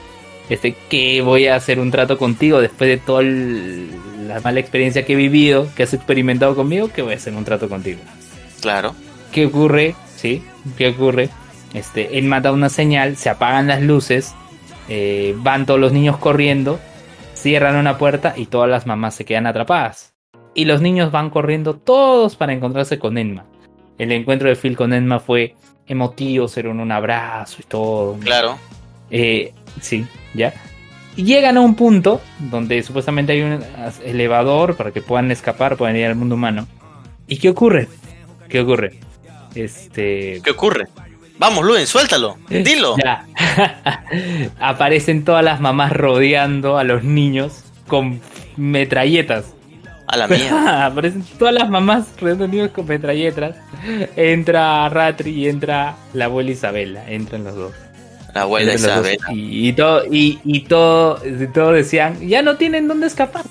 este, 0.50 0.74
que 0.88 1.22
voy 1.22 1.46
a 1.46 1.54
hacer 1.54 1.78
un 1.78 1.92
trato 1.92 2.18
contigo 2.18 2.60
después 2.60 2.90
de 2.90 2.96
toda 2.96 3.20
el- 3.20 3.88
la 4.26 4.40
mala 4.40 4.58
experiencia 4.58 5.04
que 5.04 5.12
he 5.12 5.16
vivido, 5.16 5.68
que 5.76 5.84
has 5.84 5.94
experimentado 5.94 6.56
conmigo, 6.56 6.88
que 6.88 7.02
voy 7.02 7.12
a 7.12 7.16
hacer 7.16 7.34
un 7.34 7.44
trato 7.44 7.68
contigo. 7.68 8.00
Claro. 8.60 8.96
¿Qué 9.30 9.46
ocurre? 9.46 9.94
¿Sí? 10.16 10.42
¿Qué 10.76 10.88
ocurre? 10.88 11.28
Este, 11.72 12.18
él 12.18 12.24
mata 12.24 12.50
una 12.50 12.68
señal, 12.68 13.16
se 13.16 13.28
apagan 13.30 13.68
las 13.68 13.80
luces, 13.82 14.34
eh, 14.88 15.34
van 15.38 15.66
todos 15.66 15.78
los 15.78 15.92
niños 15.92 16.16
corriendo, 16.16 16.80
cierran 17.36 17.76
una 17.76 17.98
puerta 17.98 18.34
y 18.36 18.46
todas 18.46 18.68
las 18.68 18.86
mamás 18.86 19.14
se 19.14 19.24
quedan 19.24 19.46
atrapadas. 19.46 20.14
Y 20.54 20.64
los 20.64 20.80
niños 20.80 21.12
van 21.12 21.30
corriendo 21.30 21.74
todos 21.74 22.34
para 22.34 22.52
encontrarse 22.52 22.98
con 22.98 23.18
Enma. 23.18 23.44
El 23.98 24.10
encuentro 24.12 24.48
de 24.48 24.56
Phil 24.56 24.76
con 24.76 24.92
Enma 24.92 25.20
fue 25.20 25.54
emotivo, 25.86 26.48
se 26.48 26.66
un 26.66 26.90
abrazo 26.90 27.58
y 27.60 27.64
todo. 27.64 28.18
Claro. 28.18 28.58
Eh, 29.10 29.52
sí, 29.80 30.06
ya. 30.34 30.52
Y 31.14 31.24
llegan 31.24 31.56
a 31.56 31.60
un 31.60 31.74
punto 31.74 32.20
donde 32.38 32.82
supuestamente 32.82 33.32
hay 33.32 33.42
un 33.42 33.62
elevador 34.04 34.76
para 34.76 34.90
que 34.90 35.00
puedan 35.00 35.30
escapar, 35.30 35.76
puedan 35.76 35.96
ir 35.96 36.06
al 36.06 36.16
mundo 36.16 36.34
humano. 36.34 36.66
¿Y 37.26 37.38
qué 37.38 37.50
ocurre? 37.50 37.88
¿Qué 38.48 38.60
ocurre? 38.60 38.98
Este. 39.54 40.40
¿Qué 40.42 40.50
ocurre? 40.50 40.86
Vamos, 41.38 41.64
Luen, 41.64 41.86
suéltalo. 41.86 42.38
Dilo. 42.48 42.96
Ya. 43.02 43.26
Aparecen 44.60 45.24
todas 45.24 45.44
las 45.44 45.60
mamás 45.60 45.92
rodeando 45.92 46.78
a 46.78 46.84
los 46.84 47.04
niños 47.04 47.64
con 47.86 48.20
metralletas. 48.56 49.52
A 50.06 50.16
la 50.16 50.28
mía. 50.28 50.86
Aparecen 50.86 51.24
todas 51.38 51.54
las 51.54 51.68
mamás 51.68 52.08
rodeando 52.20 52.44
a 52.44 52.46
los 52.46 52.54
niños 52.54 52.70
con 52.70 52.86
metralletas. 52.86 53.56
Entra 54.16 54.88
Ratri 54.88 55.30
y 55.32 55.48
entra 55.48 55.96
la 56.14 56.26
abuela 56.26 56.50
Isabela. 56.52 57.10
Entran 57.10 57.44
los 57.44 57.54
dos. 57.54 57.72
La 58.34 58.42
abuela 58.42 58.72
Entre 58.72 58.86
los 58.86 58.96
dos. 58.96 59.12
Isabel. 59.12 59.38
Y, 59.38 59.68
y 59.68 59.72
todo, 59.72 60.04
y, 60.10 60.38
y 60.44 60.60
todo, 60.60 61.20
y 61.24 61.46
todo 61.48 61.72
decían, 61.72 62.26
ya 62.26 62.42
no 62.42 62.56
tienen 62.56 62.88
dónde 62.88 63.08
escapar. 63.08 63.44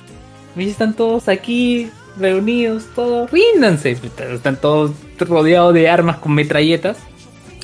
Y 0.56 0.70
están 0.70 0.94
todos 0.94 1.28
aquí 1.28 1.90
reunidos, 2.18 2.86
todos, 2.96 3.30
ríndanse. 3.30 3.98
Están 4.32 4.56
todos 4.56 4.92
rodeados 5.20 5.74
de 5.74 5.90
armas 5.90 6.18
con 6.18 6.34
metralletas. 6.34 6.98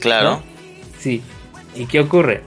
Claro. 0.02 0.30
¿no? 0.32 0.44
Sí. 1.00 1.22
¿Y 1.76 1.86
qué 1.86 2.00
ocurre? 2.02 2.42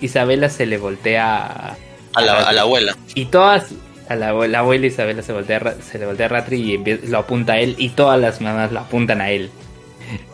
Isabela 0.00 0.48
se 0.50 0.66
le 0.66 0.76
voltea 0.78 1.36
a, 1.36 1.76
A 2.14 2.20
la, 2.20 2.34
a 2.48 2.52
la 2.52 2.60
abuela. 2.62 2.96
y 3.14 3.24
todas 3.26 3.68
a 4.08 4.14
la, 4.16 4.32
abue- 4.32 4.48
la 4.48 4.60
abuela 4.60 4.86
Isabela 4.86 5.22
se 5.22 5.32
voltea 5.32 5.74
se 5.82 5.98
le 5.98 6.06
voltea 6.06 6.26
a 6.26 6.28
Ratri 6.30 6.56
y 6.74 7.06
lo 7.08 7.18
apunta 7.18 7.54
a 7.54 7.58
él 7.60 7.74
y 7.78 7.90
todas 7.90 8.18
las 8.20 8.40
mamás 8.40 8.72
lo 8.72 8.80
apuntan 8.80 9.20
a 9.20 9.30
él. 9.30 9.50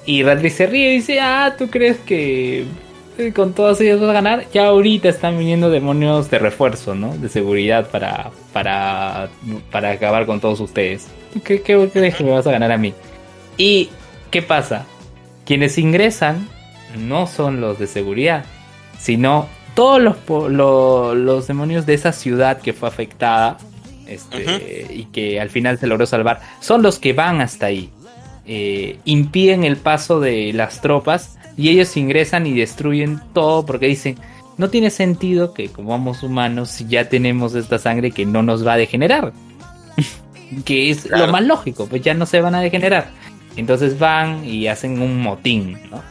Y 0.06 0.22
Ratri 0.22 0.50
se 0.50 0.66
ríe 0.66 0.90
y 0.90 0.96
dice, 0.96 1.18
"Ah, 1.20 1.54
¿tú 1.58 1.68
crees 1.70 1.96
que 1.98 2.64
eh, 3.18 3.32
con 3.34 3.52
todas 3.54 3.80
ellas 3.80 3.98
vas 4.00 4.10
a 4.10 4.12
ganar?" 4.12 4.44
Ya 4.52 4.66
ahorita 4.66 5.08
están 5.08 5.36
viniendo 5.38 5.70
demonios 5.70 6.30
de 6.30 6.38
refuerzo, 6.38 6.94
¿no? 6.94 7.16
De 7.16 7.28
seguridad 7.28 7.88
para 7.90 8.30
para 8.52 9.28
para 9.72 9.90
acabar 9.90 10.26
con 10.26 10.40
todos 10.40 10.60
ustedes. 10.60 11.08
¿Tú 11.32 11.40
qué, 11.42 11.60
qué 11.62 11.88
crees 11.92 12.14
que 12.14 12.22
me 12.22 12.30
vas 12.30 12.46
a 12.46 12.52
ganar 12.52 12.70
a 12.70 12.76
mí? 12.78 12.94
¿Y 13.56 13.88
qué 14.30 14.42
pasa? 14.42 14.86
Quienes 15.44 15.76
ingresan 15.78 16.48
no 16.96 17.26
son 17.26 17.60
los 17.60 17.78
de 17.78 17.86
seguridad, 17.86 18.44
sino 18.98 19.46
todos 19.74 20.00
los, 20.00 20.16
po- 20.16 20.48
lo- 20.48 21.14
los 21.14 21.46
demonios 21.46 21.84
de 21.86 21.94
esa 21.94 22.12
ciudad 22.12 22.60
que 22.60 22.72
fue 22.72 22.88
afectada 22.88 23.58
este, 24.06 24.86
y 24.94 25.04
que 25.06 25.40
al 25.40 25.50
final 25.50 25.78
se 25.78 25.86
logró 25.86 26.06
salvar, 26.06 26.40
son 26.60 26.82
los 26.82 26.98
que 26.98 27.12
van 27.12 27.40
hasta 27.40 27.66
ahí. 27.66 27.90
Eh, 28.46 28.98
impiden 29.06 29.64
el 29.64 29.76
paso 29.78 30.20
de 30.20 30.52
las 30.52 30.80
tropas 30.82 31.38
y 31.56 31.70
ellos 31.70 31.96
ingresan 31.96 32.46
y 32.46 32.52
destruyen 32.52 33.20
todo 33.32 33.64
porque 33.64 33.86
dicen, 33.86 34.16
no 34.58 34.68
tiene 34.68 34.90
sentido 34.90 35.54
que 35.54 35.68
como 35.70 35.92
somos 35.94 36.22
humanos 36.22 36.84
ya 36.88 37.08
tenemos 37.08 37.54
esta 37.54 37.78
sangre 37.78 38.10
que 38.10 38.26
no 38.26 38.42
nos 38.42 38.64
va 38.66 38.74
a 38.74 38.76
degenerar. 38.76 39.32
que 40.64 40.90
es 40.90 41.02
Claro. 41.04 41.26
lo 41.26 41.32
más 41.32 41.42
lógico, 41.44 41.86
pues 41.86 42.02
ya 42.02 42.14
no 42.14 42.26
se 42.26 42.40
van 42.40 42.54
a 42.54 42.60
degenerar. 42.60 43.08
Entonces 43.56 43.98
van 43.98 44.44
y 44.44 44.66
hacen 44.66 45.00
un 45.00 45.22
motín, 45.22 45.78
¿no? 45.90 46.02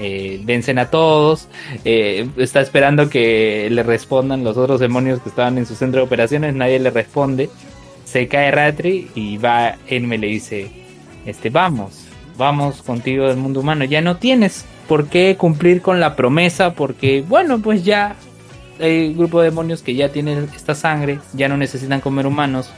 Eh, 0.00 0.40
vencen 0.44 0.78
a 0.78 0.90
todos, 0.90 1.48
eh, 1.84 2.28
está 2.36 2.60
esperando 2.60 3.10
que 3.10 3.68
le 3.68 3.82
respondan 3.82 4.44
los 4.44 4.56
otros 4.56 4.78
demonios 4.78 5.20
que 5.20 5.28
estaban 5.28 5.58
en 5.58 5.66
su 5.66 5.74
centro 5.74 6.00
de 6.00 6.06
operaciones, 6.06 6.54
nadie 6.54 6.78
le 6.78 6.90
responde, 6.90 7.50
se 8.04 8.28
cae 8.28 8.52
Ratri 8.52 9.10
y 9.16 9.38
va 9.38 9.74
Enme 9.88 10.16
le 10.16 10.28
dice, 10.28 10.70
este, 11.26 11.50
vamos, 11.50 12.04
vamos 12.36 12.80
contigo 12.82 13.26
del 13.26 13.38
mundo 13.38 13.58
humano, 13.58 13.84
ya 13.84 14.00
no 14.00 14.18
tienes 14.18 14.64
por 14.86 15.08
qué 15.08 15.36
cumplir 15.36 15.82
con 15.82 15.98
la 15.98 16.14
promesa 16.14 16.74
porque, 16.74 17.24
bueno, 17.26 17.58
pues 17.58 17.84
ya 17.84 18.14
hay 18.80 19.08
un 19.08 19.18
grupo 19.18 19.40
de 19.40 19.50
demonios 19.50 19.82
que 19.82 19.96
ya 19.96 20.10
tienen 20.10 20.48
esta 20.54 20.76
sangre, 20.76 21.18
ya 21.32 21.48
no 21.48 21.56
necesitan 21.56 22.00
comer 22.00 22.26
humanos, 22.26 22.70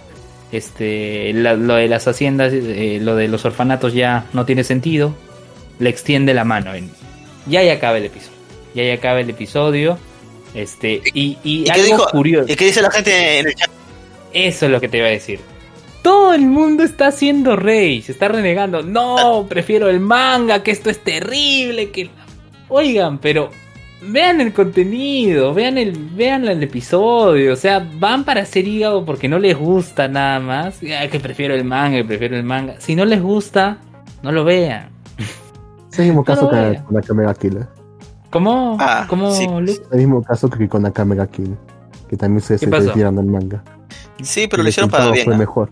este, 0.52 1.32
lo 1.34 1.74
de 1.74 1.86
las 1.86 2.08
haciendas, 2.08 2.52
eh, 2.54 2.98
lo 3.00 3.14
de 3.14 3.28
los 3.28 3.44
orfanatos 3.44 3.92
ya 3.92 4.24
no 4.32 4.46
tiene 4.46 4.64
sentido, 4.64 5.14
le 5.78 5.90
extiende 5.90 6.34
la 6.34 6.44
mano 6.44 6.74
en 6.74 6.90
y 7.48 7.56
ahí 7.56 7.68
acaba 7.68 7.98
el 7.98 8.06
episodio. 8.06 8.36
Y 8.74 8.80
ahí 8.80 8.90
acaba 8.90 9.20
el 9.20 9.30
episodio. 9.30 9.98
Este, 10.54 11.00
y, 11.14 11.38
y 11.44 11.64
¿Y 11.66 11.70
algo 11.70 11.84
dijo? 11.84 12.06
curioso. 12.10 12.52
¿Y 12.52 12.56
qué 12.56 12.66
dice 12.66 12.82
la 12.82 12.90
gente 12.90 13.38
en 13.38 13.46
el 13.48 13.54
chat? 13.54 13.70
Eso 14.32 14.66
es 14.66 14.72
lo 14.72 14.80
que 14.80 14.88
te 14.88 14.98
iba 14.98 15.06
a 15.06 15.10
decir. 15.10 15.40
Todo 16.02 16.32
el 16.34 16.42
mundo 16.42 16.82
está 16.82 17.08
haciendo 17.08 17.56
rey, 17.56 18.02
se 18.02 18.12
está 18.12 18.28
renegando. 18.28 18.82
No, 18.82 19.46
prefiero 19.48 19.88
el 19.88 20.00
manga, 20.00 20.62
que 20.62 20.70
esto 20.70 20.90
es 20.90 20.98
terrible, 21.04 21.90
que 21.90 22.10
oigan, 22.68 23.18
pero 23.18 23.50
vean 24.02 24.40
el 24.40 24.52
contenido, 24.52 25.52
vean 25.52 25.76
el 25.76 25.92
vean 25.92 26.48
el 26.48 26.62
episodio, 26.62 27.52
o 27.52 27.56
sea, 27.56 27.86
van 27.98 28.24
para 28.24 28.42
hacer 28.42 28.66
hígado 28.66 29.04
porque 29.04 29.28
no 29.28 29.38
les 29.38 29.56
gusta 29.56 30.08
nada 30.08 30.40
más. 30.40 30.80
Ah, 30.98 31.06
que 31.08 31.20
prefiero 31.20 31.54
el 31.54 31.64
manga, 31.64 31.98
que 31.98 32.04
prefiero 32.04 32.36
el 32.36 32.44
manga. 32.44 32.76
Si 32.80 32.94
no 32.96 33.04
les 33.04 33.20
gusta, 33.20 33.78
no 34.22 34.32
lo 34.32 34.44
vean. 34.44 34.88
Es 35.92 35.98
el 35.98 36.06
mismo 36.06 36.24
caso 36.24 36.42
No, 36.42 36.50
que 36.50 36.82
con 36.84 36.96
Akame 36.96 37.24
ga 37.24 37.34
Kill. 37.34 37.56
¿eh? 37.58 37.66
¿Cómo? 38.30 38.76
Ah, 38.80 39.06
¿Cómo, 39.08 39.32
sí. 39.34 39.46
Luke? 39.46 39.72
Es 39.72 39.82
el 39.92 39.98
mismo 39.98 40.22
caso 40.22 40.48
que 40.48 40.68
con 40.68 40.86
Akame 40.86 41.16
ga 41.16 41.26
Kill. 41.26 41.56
Que 42.08 42.16
también 42.16 42.40
se, 42.40 42.54
¿Qué 42.54 42.66
se 42.66 42.66
del 42.66 43.12
manga. 43.12 43.62
Sí, 44.22 44.46
pero 44.48 44.62
lo 44.62 44.68
hicieron 44.68 44.90
para 44.90 45.10
bien. 45.10 45.24
Fue 45.24 45.34
¿ah? 45.34 45.38
mejor. 45.38 45.70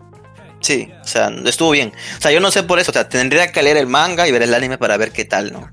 Sí, 0.60 0.90
o 1.00 1.06
sea, 1.06 1.28
estuvo 1.44 1.70
bien. 1.70 1.92
O 2.18 2.20
sea, 2.20 2.32
yo 2.32 2.40
no 2.40 2.50
sé 2.50 2.62
por 2.64 2.78
eso, 2.78 2.90
o 2.90 2.94
sea, 2.94 3.08
tendría 3.08 3.52
que 3.52 3.62
leer 3.62 3.76
el 3.76 3.86
manga 3.86 4.26
y 4.26 4.32
ver 4.32 4.42
el 4.42 4.54
anime 4.54 4.78
para 4.78 4.96
ver 4.96 5.12
qué 5.12 5.24
tal, 5.24 5.52
¿no? 5.52 5.68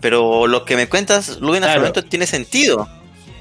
Pero 0.00 0.46
lo 0.46 0.64
que 0.64 0.76
me 0.76 0.88
cuentas, 0.88 1.40
Luis, 1.40 1.56
en 1.56 1.64
Claro. 1.64 1.80
momento 1.80 2.04
tiene 2.04 2.26
sentido. 2.26 2.86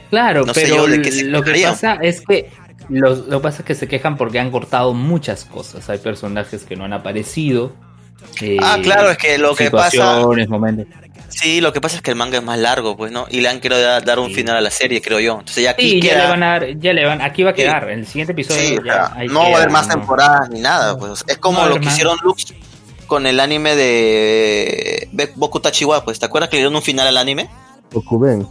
Claro, 0.09 0.45
No 0.45 0.53
sé 0.53 0.61
pero 0.61 0.75
yo 0.75 0.87
de 0.87 1.01
qué 1.01 1.23
lo 1.23 1.43
que 1.43 1.61
pasa 1.63 1.95
es 1.95 2.21
que 2.21 2.51
lo, 2.89 3.15
lo 3.15 3.39
que 3.39 3.43
pasa 3.43 3.61
es 3.61 3.65
que 3.65 3.75
se 3.75 3.87
quejan 3.87 4.15
porque 4.17 4.39
han 4.39 4.51
cortado 4.51 4.93
muchas 4.93 5.45
cosas. 5.45 5.89
Hay 5.89 5.97
personajes 5.97 6.63
que 6.63 6.75
no 6.75 6.85
han 6.85 6.93
aparecido. 6.93 7.73
Eh, 8.41 8.57
Ah, 8.61 8.77
claro, 8.81 9.09
es 9.11 9.17
que 9.17 9.37
lo 9.37 9.55
que 9.55 9.71
pasa, 9.71 10.21
momentos. 10.49 10.85
sí, 11.29 11.61
lo 11.61 11.71
que 11.73 11.81
pasa 11.81 11.97
es 11.97 12.01
que 12.01 12.11
el 12.11 12.17
manga 12.17 12.37
es 12.37 12.43
más 12.43 12.57
largo, 12.59 12.95
pues, 12.97 13.11
¿no? 13.11 13.25
Y 13.29 13.41
le 13.41 13.49
han 13.49 13.59
querido 13.59 13.81
dar, 13.81 14.03
dar 14.03 14.19
un 14.19 14.29
Sí. 14.29 14.35
final 14.35 14.55
a 14.57 14.61
la 14.61 14.71
serie, 14.71 15.01
creo 15.01 15.19
yo. 15.19 15.33
Entonces 15.39 15.63
ya 15.63 15.71
aquí 15.71 15.89
Sí, 15.91 16.01
ya 16.01 16.15
le 16.15 16.27
van 16.27 16.43
a 16.43 16.47
dar, 16.59 16.77
ya 16.79 16.93
le 16.93 17.05
van, 17.05 17.21
aquí 17.21 17.43
va 17.43 17.51
a 17.51 17.53
Sí. 17.53 17.61
quedar. 17.61 17.89
En 17.89 17.99
el 17.99 18.07
siguiente 18.07 18.31
episodio 18.33 18.61
Sí, 18.61 18.77
o 18.77 18.83
ya 18.85 18.93
sea, 18.93 19.11
ahí 19.15 19.27
no 19.27 19.39
va 19.41 19.45
a 19.47 19.55
haber 19.57 19.69
más 19.69 19.87
¿no? 19.87 19.93
temporadas 19.95 20.49
ni 20.49 20.59
nada, 20.59 20.97
pues. 20.97 21.23
Es 21.27 21.37
como 21.37 21.61
No 21.61 21.69
lo 21.69 21.75
que 21.75 21.81
más. 21.85 21.93
hicieron 21.93 22.17
Lux 22.23 22.53
con 23.07 23.25
el 23.27 23.39
anime 23.39 23.75
de 23.75 25.09
Boku 25.35 25.59
Tachiwa, 25.59 26.03
pues. 26.03 26.19
¿Te 26.19 26.25
acuerdas 26.25 26.49
que 26.49 26.57
le 26.57 26.61
dieron 26.61 26.75
un 26.75 26.81
final 26.81 27.07
al 27.07 27.17
anime? 27.17 27.49
Okuben. 27.93 28.47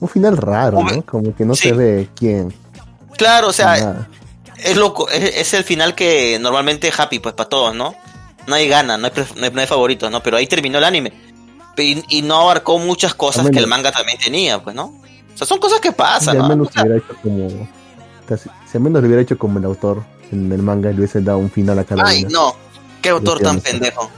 Un 0.00 0.08
final 0.08 0.36
raro. 0.36 0.82
¿no? 0.82 1.02
Como 1.02 1.34
que 1.34 1.44
no 1.44 1.54
Sí. 1.54 1.68
se 1.68 1.72
ve 1.72 2.08
quién. 2.14 2.52
Claro, 3.16 3.48
o 3.48 3.52
sea, 3.52 3.76
nada. 3.78 4.08
es 4.58 4.76
loco, 4.76 5.08
es, 5.08 5.36
es 5.36 5.54
el 5.54 5.62
final 5.64 5.94
que 5.94 6.38
normalmente 6.40 6.88
es 6.88 6.98
happy, 6.98 7.20
pues, 7.20 7.34
para 7.34 7.48
todos, 7.48 7.74
¿no? 7.74 7.94
No 8.46 8.54
hay 8.54 8.68
gana, 8.68 8.96
no 8.98 9.06
hay, 9.06 9.12
no 9.36 9.44
hay, 9.46 9.50
no 9.52 9.60
hay 9.60 9.66
favoritos, 9.66 10.10
¿no? 10.10 10.22
Pero 10.22 10.36
ahí 10.36 10.46
terminó 10.46 10.78
el 10.78 10.84
anime. 10.84 11.12
Y, 11.76 12.02
y 12.18 12.22
no 12.22 12.40
abarcó 12.42 12.78
muchas 12.78 13.14
cosas 13.14 13.50
que 13.50 13.58
el 13.58 13.66
manga 13.66 13.90
también 13.90 14.18
tenía, 14.18 14.62
pues, 14.62 14.76
¿no? 14.76 14.84
O 14.86 15.36
sea, 15.36 15.46
son 15.46 15.58
cosas 15.58 15.80
que 15.80 15.88
Si 15.88 15.94
pasan, 15.94 16.36
al 16.36 16.42
¿no? 16.42 16.48
menos 16.48 16.68
O 16.68 16.72
sea, 16.72 16.82
hubiera 16.82 16.98
hecho 16.98 17.16
como. 17.22 17.68
casi- 18.28 18.50
si 18.70 18.76
al 18.76 18.82
menos 18.84 19.02
lo 19.02 19.08
hubiera 19.08 19.22
hecho 19.22 19.36
como 19.36 19.58
el 19.58 19.64
autor 19.64 20.04
en 20.30 20.52
el 20.52 20.62
manga 20.62 20.90
y 20.90 20.92
le 20.92 21.00
hubiese 21.00 21.20
dado 21.20 21.38
un 21.38 21.50
final 21.50 21.78
a 21.80 21.84
cada 21.84 22.04
ay, 22.06 22.20
una. 22.24 22.30
no, 22.30 22.56
qué 23.02 23.08
autor 23.08 23.40
tan 23.40 23.60
pendejo. 23.60 24.08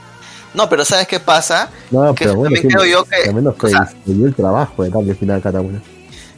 No, 0.53 0.69
pero 0.69 0.85
¿sabes 0.85 1.07
qué 1.07 1.19
pasa? 1.20 1.70
No, 1.90 2.15
que 2.15 2.24
pero 2.24 2.36
bueno, 2.36 2.55
también 2.55 2.74
creo 2.74 2.85
yo 2.85 3.05
que- 3.05 3.28
al 3.28 3.35
menos 3.35 3.55
o 3.59 3.69
sea- 3.69 3.90
el 4.07 4.35
trabajo 4.35 4.82
de 4.85 4.90
darle 4.90 5.15
final 5.15 5.39
a 5.39 5.43
cada 5.43 5.61
una. 5.61 5.81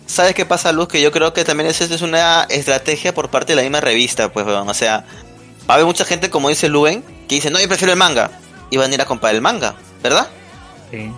¿Sabes 0.07 0.35
qué 0.35 0.47
pasa, 0.47 0.73
Luz? 0.73 0.89
Que 0.89 1.01
yo 1.03 1.11
creo 1.13 1.33
que 1.35 1.45
también 1.45 1.69
esa 1.69 1.85
es 1.85 2.01
una 2.03 2.45
estrategia 2.49 3.13
por 3.13 3.29
parte 3.31 3.53
de 3.53 3.57
la 3.57 3.63
misma 3.63 3.81
revista, 3.81 4.33
pues, 4.33 4.47
weón. 4.47 4.69
O 4.69 4.75
sea, 4.75 5.05
va 5.69 5.75
a 5.75 5.75
haber 5.75 5.87
mucha 5.87 6.05
gente, 6.05 6.31
como 6.31 6.49
dice 6.49 6.69
Luen, 6.69 7.03
que 7.29 7.35
dice, 7.37 7.51
no, 7.51 7.61
yo 7.61 7.69
prefiero 7.69 7.93
el 7.93 7.99
manga. 7.99 8.31
Y 8.71 8.77
van 8.77 8.91
a 8.91 8.95
ir 8.95 9.01
a 9.03 9.07
comprar 9.07 9.35
el 9.35 9.41
manga, 9.41 9.75
¿verdad? 10.03 10.29
Sí. 10.91 11.11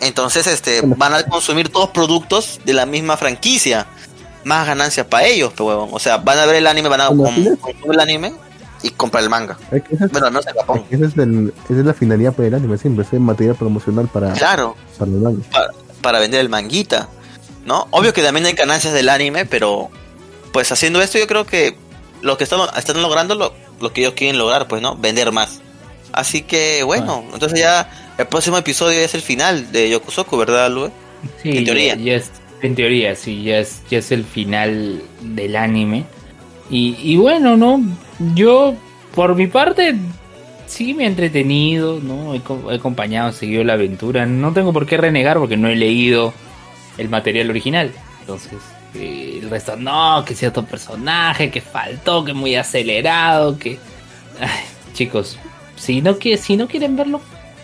Entonces, 0.00 0.46
este, 0.46 0.80
van 0.84 1.14
a 1.14 1.22
consumir 1.24 1.68
todos 1.70 1.90
productos 1.90 2.60
de 2.64 2.72
la 2.72 2.86
misma 2.86 3.16
franquicia. 3.16 3.86
Más 4.44 4.66
ganancias 4.66 5.06
para 5.06 5.26
ellos, 5.26 5.52
pues, 5.56 5.66
huevón. 5.66 5.88
O 5.92 5.98
sea, 5.98 6.18
van 6.18 6.38
a 6.38 6.46
ver 6.46 6.56
el 6.56 6.66
anime, 6.66 6.88
van 6.88 7.00
a 7.00 7.04
es- 7.04 7.08
consumir 7.10 7.58
el 7.90 8.00
anime 8.00 8.34
y 8.82 8.90
comprar 8.90 9.22
el 9.24 9.30
manga. 9.30 9.56
Es 9.72 9.82
que 9.82 9.94
esa 9.94 10.04
es, 10.04 10.10
Bueno, 10.12 10.30
no 10.30 10.42
sé, 10.42 10.50
Japón. 10.52 10.84
esa 10.90 11.06
es, 11.06 11.16
el- 11.16 11.54
esa 11.64 11.80
es 11.80 11.84
la 11.86 11.94
finalidad 11.94 12.32
para 12.34 12.48
el 12.48 12.54
anime, 12.54 12.76
siempre 12.76 13.04
ser 13.04 13.20
material 13.20 13.56
promocional 13.56 14.08
para, 14.08 14.32
Claro, 14.34 14.76
para 14.98 15.10
el 15.10 15.16
manga. 15.18 15.42
para 16.02 16.18
vender 16.18 16.40
el 16.40 16.48
manguita, 16.50 17.08
¿no? 17.64 17.86
Obvio 17.90 18.12
que 18.12 18.22
también 18.22 18.44
hay 18.44 18.52
ganancias 18.52 18.92
del 18.92 19.08
anime, 19.08 19.46
pero 19.46 19.88
pues 20.52 20.70
haciendo 20.70 21.00
esto 21.00 21.18
yo 21.18 21.26
creo 21.26 21.46
que 21.46 21.76
lo 22.20 22.36
que 22.36 22.44
están, 22.44 22.60
están 22.76 23.00
logrando 23.00 23.34
lo, 23.34 23.54
lo 23.80 23.92
que 23.92 24.02
ellos 24.02 24.14
quieren 24.14 24.38
lograr, 24.38 24.68
pues, 24.68 24.82
¿no? 24.82 24.96
Vender 24.96 25.32
más. 25.32 25.60
Así 26.12 26.42
que, 26.42 26.82
bueno, 26.84 27.24
entonces 27.32 27.58
ya 27.58 28.14
el 28.18 28.26
próximo 28.26 28.56
episodio 28.56 29.00
es 29.00 29.14
el 29.14 29.22
final 29.22 29.72
de 29.72 29.90
Yokusoku, 29.90 30.36
¿verdad, 30.36 30.70
Lue? 30.70 30.90
Sí, 31.42 31.58
En 31.58 31.64
teoría. 31.64 31.96
Ya, 31.96 32.14
es, 32.14 32.30
en 32.62 32.74
teoría, 32.74 33.16
sí, 33.16 33.42
ya 33.42 33.58
es, 33.58 33.82
ya 33.90 33.98
es 33.98 34.12
el 34.12 34.24
final 34.24 35.02
del 35.20 35.56
anime. 35.56 36.04
Y, 36.70 36.96
y 37.02 37.16
bueno, 37.16 37.56
¿no? 37.56 37.82
Yo, 38.34 38.74
por 39.14 39.34
mi 39.34 39.48
parte, 39.48 39.96
sí 40.66 40.94
me 40.94 41.04
he 41.04 41.06
entretenido, 41.08 42.00
¿no? 42.00 42.34
He, 42.34 42.40
he 42.70 42.76
acompañado, 42.76 43.30
he 43.30 43.32
seguido 43.32 43.64
la 43.64 43.72
aventura. 43.72 44.24
No 44.24 44.52
tengo 44.52 44.72
por 44.72 44.86
qué 44.86 44.96
renegar 44.96 45.38
porque 45.38 45.56
no 45.56 45.68
he 45.68 45.76
leído 45.76 46.32
el 46.96 47.08
material 47.08 47.50
original. 47.50 47.92
Entonces, 48.20 48.58
eh, 48.94 49.40
el 49.42 49.50
resto, 49.50 49.76
no, 49.76 50.24
que 50.24 50.34
cierto 50.34 50.64
personaje, 50.64 51.50
que 51.50 51.60
faltó, 51.60 52.24
que 52.24 52.32
muy 52.32 52.54
acelerado, 52.56 53.58
que... 53.58 53.78
Ay, 54.40 54.48
chicos, 54.92 55.38
si 55.76 56.00
no, 56.02 56.18
que, 56.18 56.36
si 56.36 56.56
no 56.56 56.66
quieren 56.68 56.96
verlo, 56.96 57.20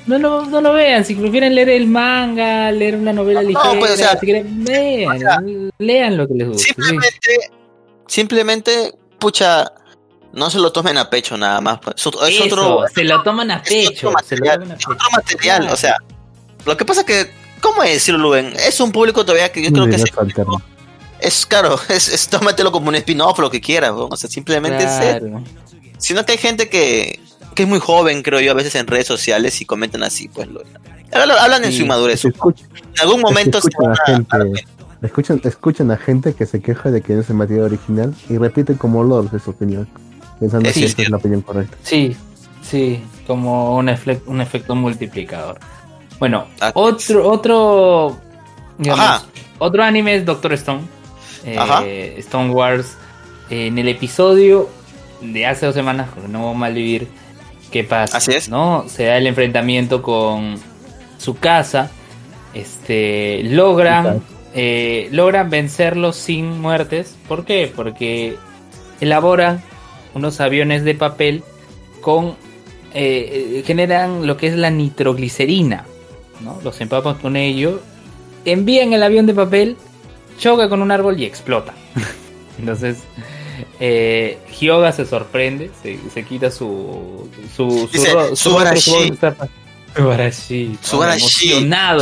no 0.06 0.18
lo, 0.18 0.46
no 0.46 0.60
lo 0.60 0.72
vean. 0.72 1.04
Si 1.04 1.14
prefieren 1.14 1.54
leer 1.54 1.68
el 1.70 1.86
manga, 1.86 2.70
leer 2.72 2.96
una 2.96 3.12
novela 3.12 3.42
No, 3.42 3.48
ligera, 3.48 3.78
pues, 3.78 3.92
o 3.92 3.96
sea, 3.96 4.12
si 4.18 4.26
quieren, 4.26 4.64
vean, 4.64 5.16
o 5.16 5.18
sea, 5.20 5.38
lean 5.78 6.16
lo 6.16 6.26
que 6.28 6.34
les 6.34 6.48
guste. 6.48 6.62
sí. 6.62 6.68
Simplemente, 6.74 7.38
simplemente, 8.06 8.92
pucha, 9.18 9.72
no 10.32 10.50
se 10.50 10.58
lo 10.58 10.72
tomen 10.72 10.98
a 10.98 11.10
pecho 11.10 11.36
nada 11.36 11.60
más. 11.60 11.78
pues. 11.80 11.96
Es 11.96 12.06
otro, 12.06 12.24
es 12.26 12.34
Eso, 12.40 12.44
otro- 12.44 12.84
se 12.94 13.04
lo 13.04 13.22
toman 13.22 13.50
a 13.50 13.56
es 13.56 13.68
pecho. 13.68 14.08
otro 14.08 14.18
se 14.26 14.36
lo 14.36 14.44
material, 14.46 14.58
toman 14.60 14.70
a 14.70 14.74
es 14.74 14.78
pecho. 14.78 14.90
otro 14.92 15.10
material, 15.12 15.58
Claro. 15.60 15.74
o 15.74 15.76
sea, 15.76 15.96
lo 16.66 16.76
que 16.76 16.84
pasa 16.84 17.04
que, 17.04 17.30
¿cómo 17.60 17.82
decirlo, 17.82 18.20
Luen? 18.20 18.52
Es 18.56 18.80
un 18.80 18.92
público 18.92 19.24
todavía 19.24 19.50
que 19.52 19.62
yo 19.62 19.72
creo 19.72 19.86
que 19.86 19.98
se-. 19.98 20.04
Es 21.22 21.46
claro, 21.46 21.78
es, 21.88 22.08
es 22.08 22.28
tómatelo 22.28 22.72
como 22.72 22.88
un 22.88 22.94
spin-off, 22.96 23.38
lo 23.38 23.50
que 23.50 23.60
quieras, 23.60 23.92
¿no? 23.92 24.06
o 24.06 24.16
sea, 24.16 24.28
simplemente 24.30 24.84
es 24.84 24.90
eso. 24.90 25.18
Claro. 25.26 25.44
Sino 25.98 26.24
que 26.24 26.32
hay 26.32 26.38
gente 26.38 26.68
que, 26.68 27.20
que 27.54 27.62
es 27.64 27.68
muy 27.68 27.78
joven, 27.78 28.22
creo 28.22 28.40
yo, 28.40 28.52
a 28.52 28.54
veces 28.54 28.74
en 28.76 28.86
redes 28.86 29.06
sociales 29.06 29.60
y 29.60 29.64
comentan 29.66 30.02
así, 30.02 30.28
pues 30.28 30.48
lo 30.48 30.62
hablan, 31.12 31.36
hablan 31.38 31.64
en 31.64 31.70
Sí. 31.72 31.78
su 31.78 31.82
inmadurez. 31.84 32.20
Se 32.20 32.28
escucha- 32.28 32.64
En 32.94 33.00
algún 33.02 33.20
momento 33.20 33.60
se 33.60 33.68
escuchan 33.68 33.92
van 34.30 34.40
a 34.42 34.44
a- 34.44 34.46
gente, 34.46 34.64
escuchan, 35.02 35.40
escuchan 35.44 35.90
a 35.90 35.96
gente 35.96 36.34
que 36.34 36.46
se 36.46 36.60
queja 36.62 36.90
de 36.90 37.02
que 37.02 37.14
no 37.14 37.20
es 37.20 37.28
el 37.30 37.36
material 37.36 37.66
original 37.66 38.14
y 38.28 38.38
repiten 38.38 38.76
como 38.76 39.02
Lord 39.04 39.30
de 39.30 39.40
su 39.40 39.50
opinión, 39.50 39.88
pensando 40.38 40.68
Es 40.68 40.74
que 40.76 40.84
esta 40.86 41.02
es 41.02 41.10
la 41.10 41.16
opinión 41.18 41.42
correcta. 41.42 41.76
Sí, 41.82 42.16
sí, 42.62 43.02
como 43.26 43.76
un, 43.76 43.88
efle- 43.88 44.20
un 44.26 44.40
efecto 44.40 44.74
multiplicador. 44.74 45.58
Bueno, 46.18 46.46
Ah, 46.60 46.70
otro, 46.74 47.28
otro, 47.30 48.18
digamos, 48.78 49.26
otro 49.58 49.82
anime 49.82 50.16
es 50.16 50.24
Doctor 50.24 50.52
Stone. 50.54 50.80
Eh. 51.44 52.14
Stone 52.18 52.50
Wars. 52.50 52.96
En 53.48 53.78
el 53.78 53.88
episodio 53.88 54.68
de 55.20 55.46
hace 55.46 55.66
dos 55.66 55.74
semanas, 55.74 56.10
con 56.10 56.30
No 56.30 56.54
Malvivir, 56.54 57.08
¿qué 57.72 57.82
pasa? 57.84 58.18
Así 58.18 58.32
es. 58.32 58.48
¿No? 58.48 58.84
Se 58.88 59.04
da 59.04 59.16
el 59.16 59.26
enfrentamiento 59.26 60.02
con 60.02 60.56
su 61.18 61.36
casa. 61.36 61.90
Este, 62.54 63.42
logran, 63.44 64.22
eh, 64.54 65.08
logran 65.12 65.50
vencerlos 65.50 66.16
sin 66.16 66.60
muertes. 66.60 67.16
¿Por 67.26 67.44
qué? 67.44 67.72
Porque 67.74 68.36
elaboran 69.00 69.62
unos 70.14 70.40
aviones 70.40 70.84
de 70.84 70.94
papel 70.94 71.42
con 72.00 72.36
eh, 72.92 73.62
generan 73.66 74.26
lo 74.26 74.36
que 74.36 74.48
es 74.48 74.56
la 74.56 74.70
nitroglicerina, 74.70 75.84
¿no? 76.40 76.58
Los 76.64 76.80
empapan 76.80 77.16
con 77.16 77.36
ello, 77.36 77.80
envían 78.44 78.92
el 78.92 79.02
avión 79.02 79.26
de 79.26 79.34
papel, 79.34 79.76
choca 80.40 80.68
con 80.68 80.82
un 80.82 80.90
árbol 80.90 81.20
y 81.20 81.24
explota. 81.24 81.72
Entonces, 82.58 82.98
eh, 83.78 84.38
Hyoga 84.60 84.90
se 84.92 85.06
sorprende, 85.06 85.70
se, 85.82 85.98
se 86.12 86.24
quita 86.24 86.50
su 86.50 87.28
su 87.56 87.70
su, 87.70 87.88
Dice, 87.92 88.10
su 88.30 88.36
su 89.08 89.14
zapa- 89.16 89.48
Subarashi, 89.96 90.78
Subarashi, 90.82 91.28
emocionado, 91.52 92.00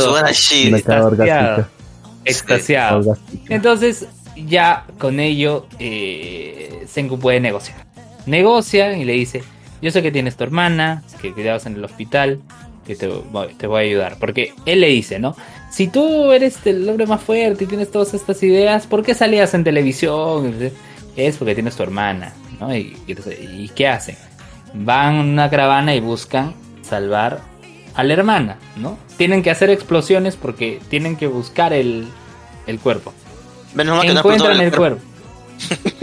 extasiado. 2.25 3.17
Entonces, 3.49 4.07
ya 4.35 4.85
con 4.99 5.19
ello, 5.19 5.65
eh, 5.79 6.85
Senku 6.87 7.19
puede 7.19 7.39
negociar. 7.39 7.85
Negocia 8.25 8.95
y 8.97 9.05
le 9.05 9.13
dice: 9.13 9.43
Yo 9.81 9.91
sé 9.91 10.01
que 10.01 10.11
tienes 10.11 10.35
tu 10.37 10.43
hermana, 10.43 11.03
que 11.21 11.33
quedabas 11.33 11.65
en 11.65 11.75
el 11.75 11.83
hospital, 11.83 12.41
que 12.85 12.95
te 12.95 13.07
voy, 13.07 13.53
te 13.55 13.67
voy 13.67 13.77
a 13.83 13.85
ayudar. 13.85 14.17
Porque 14.19 14.53
él 14.65 14.81
le 14.81 14.87
dice, 14.89 15.19
¿no? 15.19 15.35
Si 15.71 15.87
tú 15.87 16.31
eres 16.31 16.57
el 16.65 16.87
hombre 16.89 17.05
más 17.05 17.21
fuerte 17.21 17.63
y 17.63 17.67
tienes 17.67 17.91
todas 17.91 18.13
estas 18.13 18.41
ideas, 18.43 18.87
¿por 18.87 19.03
qué 19.03 19.13
salías 19.13 19.53
en 19.53 19.63
televisión? 19.63 20.71
Es 21.15 21.37
porque 21.37 21.53
tienes 21.53 21.75
tu 21.75 21.83
hermana, 21.83 22.33
¿no? 22.59 22.75
Y, 22.75 22.97
y, 23.07 23.11
entonces, 23.11 23.37
¿y 23.41 23.69
qué 23.69 23.87
hacen? 23.87 24.15
Van 24.73 25.15
en 25.15 25.25
una 25.27 25.49
caravana 25.49 25.93
y 25.95 25.99
buscan 25.99 26.53
salvar 26.81 27.41
a 27.95 28.03
la 28.03 28.13
hermana, 28.13 28.57
¿no? 28.77 28.97
Tienen 29.17 29.43
que 29.43 29.51
hacer 29.51 29.69
explosiones 29.69 30.35
porque 30.35 30.79
tienen 30.89 31.15
que 31.17 31.27
buscar 31.27 31.73
el, 31.73 32.07
el 32.67 32.79
cuerpo 32.79 33.13
Menos 33.75 33.97
mal 33.97 34.07
que 34.07 34.13
no 34.13 34.19
encuentran 34.19 34.59
el 34.61 34.75
cuerpo. 34.75 35.01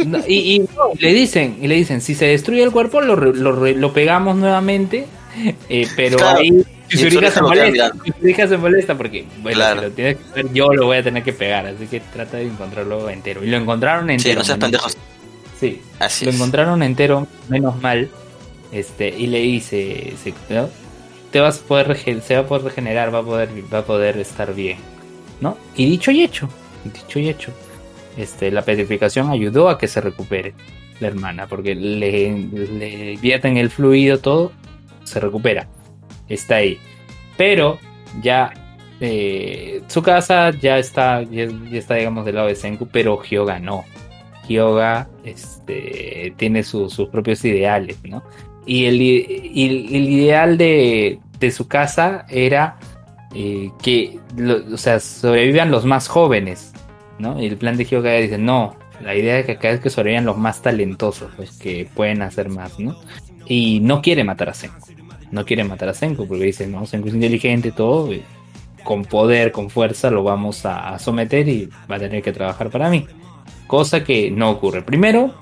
No, 0.04 0.18
y, 0.28 0.54
y 0.56 0.58
no, 0.60 0.66
le 0.98 1.12
dicen, 1.14 1.58
y 1.62 1.66
le 1.66 1.74
dicen, 1.76 2.00
si 2.02 2.14
se 2.14 2.26
destruye 2.26 2.62
el 2.62 2.70
cuerpo, 2.72 3.00
lo, 3.00 3.16
lo, 3.16 3.52
lo 3.52 3.92
pegamos 3.92 4.36
nuevamente. 4.36 5.06
eh, 5.68 5.88
pero 5.96 6.18
Claro. 6.18 6.38
ahí 6.38 6.62
Chizurika 6.88 7.28
Chizurika 7.28 7.30
se 7.30 7.40
lo 7.40 7.50
queda 7.50 7.92
molesta. 7.94 8.48
se 8.48 8.56
molesta 8.56 8.94
porque, 8.96 9.26
bueno, 9.42 9.56
Claro. 9.56 9.80
si 9.80 9.86
lo 9.86 9.92
tienes 9.92 10.16
que 10.16 10.22
hacer, 10.30 10.52
yo 10.52 10.68
lo 10.72 10.86
voy 10.86 10.96
a 10.98 11.02
tener 11.02 11.22
que 11.22 11.32
pegar. 11.32 11.66
Así 11.66 11.86
que 11.86 12.00
trata 12.00 12.36
de 12.38 12.44
encontrarlo 12.46 13.08
entero. 13.10 13.42
Y 13.44 13.48
lo 13.48 13.56
encontraron 13.56 14.06
Sí, 14.08 14.14
entero. 14.14 14.38
no 14.40 14.44
seas 14.44 14.58
pendejos. 14.58 14.96
Sí, 15.58 15.80
Así 15.98 16.24
lo 16.24 16.30
es. 16.30 16.36
encontraron 16.36 16.82
entero, 16.82 17.26
menos 17.48 17.80
mal. 17.82 18.08
Este, 18.72 19.08
y 19.08 19.26
le 19.28 19.38
dice, 19.40 20.12
se- 20.22 20.34
¿no? 20.54 20.68
te 21.30 21.40
vas 21.40 21.60
a 21.60 21.62
poder 21.66 21.96
se 22.22 22.34
va 22.34 22.40
a 22.40 22.46
poder 22.46 22.64
regenerar, 22.64 23.14
va 23.14 23.18
a 23.18 23.22
poder, 23.22 23.48
va 23.72 23.78
a 23.78 23.84
poder 23.84 24.16
estar 24.18 24.54
bien, 24.54 24.78
¿no? 25.40 25.56
Y 25.76 25.86
dicho 25.88 26.10
y 26.10 26.22
hecho, 26.22 26.48
dicho 26.84 27.18
y 27.18 27.28
hecho, 27.28 27.52
este, 28.16 28.50
la 28.50 28.62
petrificación 28.62 29.30
ayudó 29.30 29.68
a 29.68 29.76
que 29.78 29.86
se 29.88 30.00
recupere 30.00 30.54
la 31.00 31.08
hermana, 31.08 31.46
porque 31.46 31.74
le, 31.74 32.32
le 32.32 33.16
vierten 33.20 33.56
el 33.56 33.70
fluido 33.70 34.18
todo, 34.18 34.52
se 35.04 35.20
recupera, 35.20 35.66
está 36.28 36.56
ahí. 36.56 36.78
Pero 37.36 37.78
ya 38.22 38.52
eh, 39.00 39.82
su 39.88 40.02
casa 40.02 40.50
ya 40.50 40.78
está, 40.78 41.22
ya, 41.22 41.46
ya 41.70 41.78
está 41.78 41.94
digamos 41.96 42.24
del 42.24 42.36
lado 42.36 42.48
de 42.48 42.54
Senku, 42.56 42.86
pero 42.86 43.20
Hyoga 43.22 43.58
no. 43.58 43.84
Hyoga 44.48 45.08
este, 45.24 46.32
tiene 46.36 46.62
su- 46.62 46.88
sus 46.88 47.08
propios 47.08 47.44
ideales, 47.44 47.98
¿no? 48.04 48.22
Y 48.64 48.86
el, 48.86 49.00
ideal 49.00 50.58
de, 50.58 51.20
su 51.52 51.68
casa 51.68 52.26
era 52.28 52.78
eh, 53.34 53.70
que 53.82 54.18
o 54.72 54.76
sea, 54.76 54.98
sobrevivan 54.98 55.70
los 55.70 55.84
más 55.84 56.08
jóvenes, 56.08 56.72
¿no? 57.18 57.40
Y 57.40 57.46
el 57.46 57.56
plan 57.56 57.76
de 57.76 57.84
Hyoga 57.84 58.12
dice, 58.14 58.38
no, 58.38 58.76
la 59.02 59.14
idea 59.14 59.36
de 59.36 59.44
que 59.44 59.52
acá 59.52 59.70
es 59.70 59.80
que 59.80 59.90
sobrevivan 59.90 60.24
los 60.24 60.36
más 60.36 60.62
talentosos, 60.62 61.30
pues 61.36 61.52
que 61.58 61.88
pueden 61.94 62.22
hacer 62.22 62.48
más, 62.48 62.78
¿no? 62.78 62.96
Y 63.46 63.80
no 63.80 64.00
quiere 64.02 64.24
matar 64.24 64.48
a 64.48 64.54
Senku. 64.54 64.95
No 65.30 65.44
quiere 65.44 65.64
matar 65.64 65.88
a 65.88 65.94
Senku 65.94 66.26
porque 66.26 66.44
dice, 66.44 66.66
no, 66.66 66.86
Senku 66.86 67.08
es 67.08 67.14
inteligente, 67.14 67.72
todo, 67.72 68.10
con 68.84 69.04
poder, 69.04 69.52
con 69.52 69.68
fuerza, 69.68 70.10
lo 70.10 70.22
vamos 70.22 70.64
a, 70.64 70.98
someter 70.98 71.48
y 71.48 71.68
va 71.90 71.96
a 71.96 71.98
tener 71.98 72.22
que 72.22 72.32
trabajar 72.32 72.70
para 72.70 72.88
mí. 72.88 73.06
Cosa 73.66 74.04
que 74.04 74.30
no 74.30 74.50
ocurre. 74.50 74.82
Primero, 74.82 75.34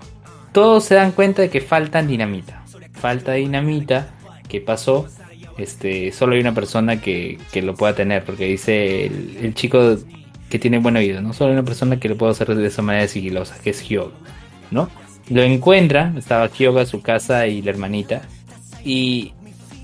todos 0.53 0.85
se 0.85 0.95
dan 0.95 1.13
cuenta 1.13 1.43
de 1.43 1.51
que 1.51 1.61
falta 1.61 2.03
dinamita. 2.03 2.65
Falta 2.93 3.33
dinamita. 3.33 4.15
¿Qué 4.49 4.61
pasó? 4.61 5.07
Este, 5.59 6.11
solo 6.11 6.35
hay 6.35 6.41
una 6.41 6.55
persona 6.55 7.01
que, 7.01 7.39
que 7.53 7.63
lo 7.63 7.75
pueda 7.75 7.95
tener, 7.95 8.25
porque 8.25 8.47
dice 8.47 9.07
el, 9.07 9.55
chico 9.55 9.99
que 10.49 10.59
tiene 10.59 10.79
buen 10.79 10.97
oído, 10.97 11.21
¿no? 11.21 11.33
Solo 11.33 11.51
hay 11.51 11.59
una 11.59 11.65
persona 11.65 12.01
que 12.01 12.09
lo 12.09 12.17
puede 12.17 12.33
hacer 12.33 12.55
de 12.55 12.67
esa 12.67 12.83
manera 12.83 13.07
sigilosa, 13.07 13.57
que 13.63 13.71
es 13.71 13.81
Hyoga, 13.87 14.15
¿no? 14.71 14.89
Lo 15.29 15.43
encuentran, 15.43 16.19
estaba 16.19 16.49
Hyoga, 16.49 16.87
su 16.87 17.03
casa 17.03 17.47
y 17.47 17.63
la 17.63 17.71
hermanita, 17.71 18.23
y, 18.85 19.33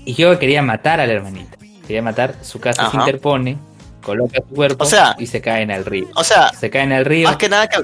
y 0.05 0.13
Hyoga 0.13 0.39
quería 0.39 0.61
matar 0.61 0.99
a 0.99 1.07
la 1.07 1.13
hermanita, 1.13 1.57
quería 1.87 2.01
matar, 2.01 2.35
su 2.43 2.59
casa 2.59 2.89
se 2.89 2.97
interpone, 2.97 3.57
coloca 4.01 4.37
su 4.47 4.55
cuerpo 4.55 4.83
O 4.83 4.87
sea- 4.87 5.15
y 5.19 5.27
se 5.27 5.41
cae 5.41 5.61
en 5.63 5.71
el 5.71 5.85
río. 5.85 6.07
O 6.15 6.23
sea, 6.23 6.51
Se 6.53 6.69
cae 6.69 6.83
en 6.83 6.91
el 6.91 7.05
río. 7.05 7.27
más 7.27 7.37
que 7.37 7.49
nada 7.49 7.67
que 7.67 7.81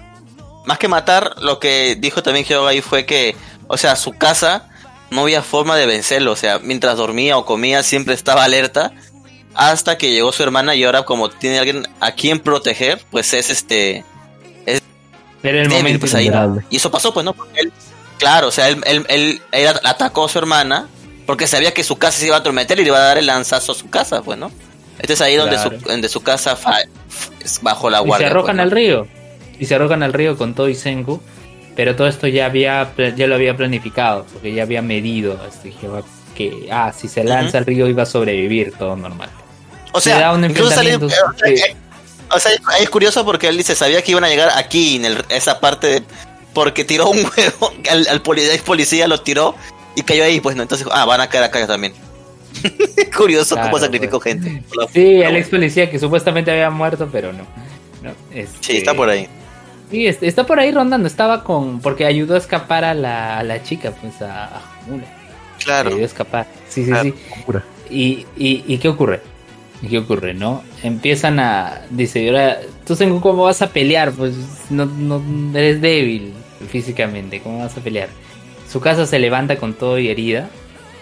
más 0.66 0.78
que 0.80 0.88
matar, 0.90 1.36
lo 1.42 1.60
que 1.60 1.96
dijo 1.98 2.22
también 2.24 2.46
Hyoga 2.46 2.72
ahí 2.72 2.82
fue 2.82 3.06
que, 3.06 3.36
o 3.68 3.78
sea, 3.78 3.96
su 3.96 4.12
casa 4.14 4.68
no 5.12 5.22
había 5.22 5.42
forma 5.42 5.78
de 5.78 5.86
vencerlo, 5.86 6.34
o 6.34 6.36
sea, 6.36 6.60
mientras 6.60 6.98
dormía 6.98 7.38
o 7.38 7.46
comía 7.46 7.84
siempre 7.84 8.14
estaba 8.14 8.44
alerta 8.44 8.92
hasta 9.56 9.98
que 9.98 10.12
llegó 10.12 10.32
su 10.34 10.44
hermana 10.44 10.76
y 10.76 10.84
ahora 10.84 11.04
como 11.04 11.30
tiene 11.30 11.58
alguien 11.60 11.88
a 12.02 12.12
quien 12.12 12.40
proteger, 12.40 13.02
pues 13.12 13.34
es 13.34 13.50
este 13.50 14.04
Pero 15.42 15.58
el 15.62 15.64
débil, 15.70 15.78
momento 15.78 16.00
pues, 16.02 16.16
ahí. 16.16 16.30
Y 16.70 16.78
eso 16.78 16.92
pasó, 16.92 17.14
pues, 17.14 17.24
¿no? 17.24 17.34
Porque 17.34 17.60
él, 17.62 17.72
claro, 18.20 18.48
o 18.48 18.52
sea, 18.52 18.68
él, 18.70 18.82
él, 18.86 19.06
él- 19.08 19.42
él 19.52 19.68
atacó 19.84 20.26
a 20.26 20.30
su 20.30 20.38
hermana 20.40 20.88
porque 21.28 21.46
sabía 21.46 21.74
que 21.74 21.84
su 21.84 21.98
casa 21.98 22.18
se 22.20 22.26
iba 22.26 22.36
a 22.36 22.40
atormentar 22.40 22.80
y 22.80 22.82
le 22.82 22.88
iba 22.88 22.98
a 22.98 23.02
dar 23.02 23.18
el 23.20 23.28
lanzazo 23.28 23.74
a 23.74 23.76
su 23.76 23.90
casa, 23.92 24.24
pues, 24.24 24.40
¿no? 24.40 24.52
Este 24.98 25.14
es 25.14 25.22
ahí 25.22 25.36
donde, 25.36 25.56
Claro. 25.58 25.80
su, 25.80 25.86
donde 25.88 26.10
su 26.10 26.24
casa 26.24 26.56
fa- 26.56 26.80
bajo 27.62 27.90
la 27.92 28.00
y 28.00 28.02
se 28.02 28.08
guardia. 28.08 28.28
arrojan 28.30 28.56
pues, 28.56 28.64
al 28.64 28.72
río. 28.72 29.08
Y 29.60 29.66
se 29.68 29.76
arrojan 29.76 30.02
al 30.02 30.14
río 30.14 30.36
con 30.38 30.56
todo 30.56 30.68
y 30.70 30.74
Senku. 30.76 31.22
Pero 31.76 31.96
todo 31.96 32.08
esto 32.08 32.26
ya 32.26 32.48
había 32.48 32.92
ya 33.16 33.28
lo 33.28 33.36
había 33.36 33.56
planificado, 33.56 34.26
porque 34.34 34.52
ya 34.52 34.64
había 34.64 34.82
medido 34.82 35.40
este 35.48 35.72
que 36.36 36.68
ah, 36.72 36.92
si 36.92 37.08
se 37.08 37.24
lanza 37.24 37.60
al 37.60 37.66
río 37.68 37.88
iba 37.88 38.02
a 38.02 38.06
sobrevivir 38.08 38.74
todo 38.78 38.96
normal. 38.96 39.30
O 39.92 40.02
Se 40.02 40.10
da 40.10 40.18
sea, 40.18 40.32
un 40.34 40.44
incluso 40.46 40.72
sale- 40.72 40.94
enfrentamiento, 40.94 41.32
o 41.36 41.38
sea, 41.38 41.48
sí. 41.56 41.62
eh, 41.72 41.76
o 42.32 42.40
sea, 42.40 42.52
es 42.80 42.90
curioso 42.90 43.24
porque 43.26 43.48
él 43.48 43.58
dice, 43.58 43.76
sabía 43.76 44.02
que 44.02 44.12
iban 44.12 44.24
a 44.24 44.28
llegar 44.30 44.50
aquí, 44.56 44.96
en 44.96 45.06
el- 45.06 45.26
esa 45.30 45.60
parte, 45.60 45.88
de- 45.88 46.04
porque 46.54 46.84
tiró 46.84 47.10
un 47.10 47.20
huevo, 47.38 47.72
al, 47.92 48.08
al 48.08 48.22
poli- 48.24 48.42
ex 48.50 48.64
policía 48.64 49.08
lo 49.08 49.22
tiró 49.22 49.56
y 50.00 50.04
cayó 50.04 50.24
ahí, 50.24 50.40
pues 50.40 50.56
no, 50.56 50.62
entonces, 50.64 50.88
ah, 50.92 51.06
van 51.06 51.22
a 51.22 51.28
caer 51.30 51.44
acá 51.44 51.66
también. 51.68 51.94
curioso 53.18 53.56
Claro, 53.56 53.70
cómo 53.72 53.80
sacrificó 53.80 54.20
pues. 54.20 54.34
gente. 54.36 54.64
la- 54.76 54.88
Sí, 54.88 55.22
el 55.22 55.36
ex 55.36 55.50
policía 55.50 55.90
que 55.90 56.00
supuestamente 56.00 56.52
había 56.52 56.70
muerto, 56.70 57.08
pero 57.12 57.32
no. 57.34 57.44
No, 58.02 58.12
este, 58.34 58.58
Sí, 58.62 58.78
está 58.78 58.94
por 58.94 59.10
ahí. 59.10 59.28
Sí, 59.92 60.08
est- 60.08 60.24
está 60.24 60.46
por 60.46 60.60
ahí 60.60 60.72
rondando. 60.72 61.08
Estaba 61.08 61.44
con. 61.44 61.80
Porque 61.82 62.06
ayudó 62.06 62.36
a 62.36 62.38
escapar 62.38 62.84
a 62.84 62.94
la, 62.94 63.38
a 63.40 63.44
la 63.44 63.64
chica, 63.64 63.92
pues 63.92 64.22
a, 64.22 64.46
a. 64.46 64.62
Claro. 65.64 65.90
Ayudó 65.90 66.04
a 66.04 66.06
escapar. 66.06 66.48
Sí, 66.68 66.84
sí, 66.86 66.92
Claro. 66.92 67.14
sí. 67.14 67.54
¿Y, 67.90 68.26
y, 68.38 68.64
¿Y 68.68 68.78
qué 68.80 68.90
ocurre? 68.90 69.22
¿Y 69.82 69.88
qué 69.88 70.00
ocurre, 70.00 70.34
no? 70.34 70.64
Empiezan 70.84 71.40
a... 71.40 71.82
Dice, 71.92 72.22
y 72.24 72.28
ahora, 72.30 72.60
tú 72.86 72.96
Senku, 72.96 73.22
¿cómo 73.22 73.44
vas 73.44 73.62
a 73.62 73.68
pelear? 73.70 74.12
Pues 74.12 74.34
no, 74.72 74.86
no 74.88 75.22
eres 75.54 75.80
débil 75.82 76.34
físicamente, 76.72 77.40
¿cómo 77.42 77.60
vas 77.60 77.78
a 77.78 77.82
pelear? 77.82 78.10
Su 78.70 78.80
casa 78.82 79.06
se 79.06 79.20
levanta 79.20 79.58
con 79.58 79.74
todo 79.74 79.98
y 80.00 80.10
herida 80.10 80.50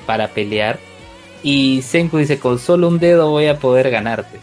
para 0.05 0.29
pelear. 0.29 0.79
Y 1.43 1.81
Senku 1.81 2.17
dice, 2.17 2.39
con 2.39 2.59
solo 2.59 2.87
un 2.87 2.99
dedo 2.99 3.29
voy 3.29 3.47
a 3.47 3.57
poder 3.59 3.89
ganarte. 3.91 4.39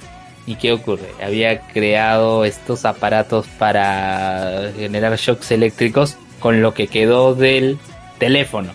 ¿Y 0.47 0.57
qué 0.57 0.73
ocurre? 0.73 1.09
Había 1.23 1.61
creado 1.69 2.45
estos 2.45 2.85
aparatos 2.85 3.47
para 3.59 4.73
generar 4.77 5.17
shocks 5.17 5.51
eléctricos 5.53 6.17
con 6.41 6.63
lo 6.63 6.75
que 6.75 6.89
quedó 6.89 7.35
del 7.35 7.79
teléfono. 8.19 8.73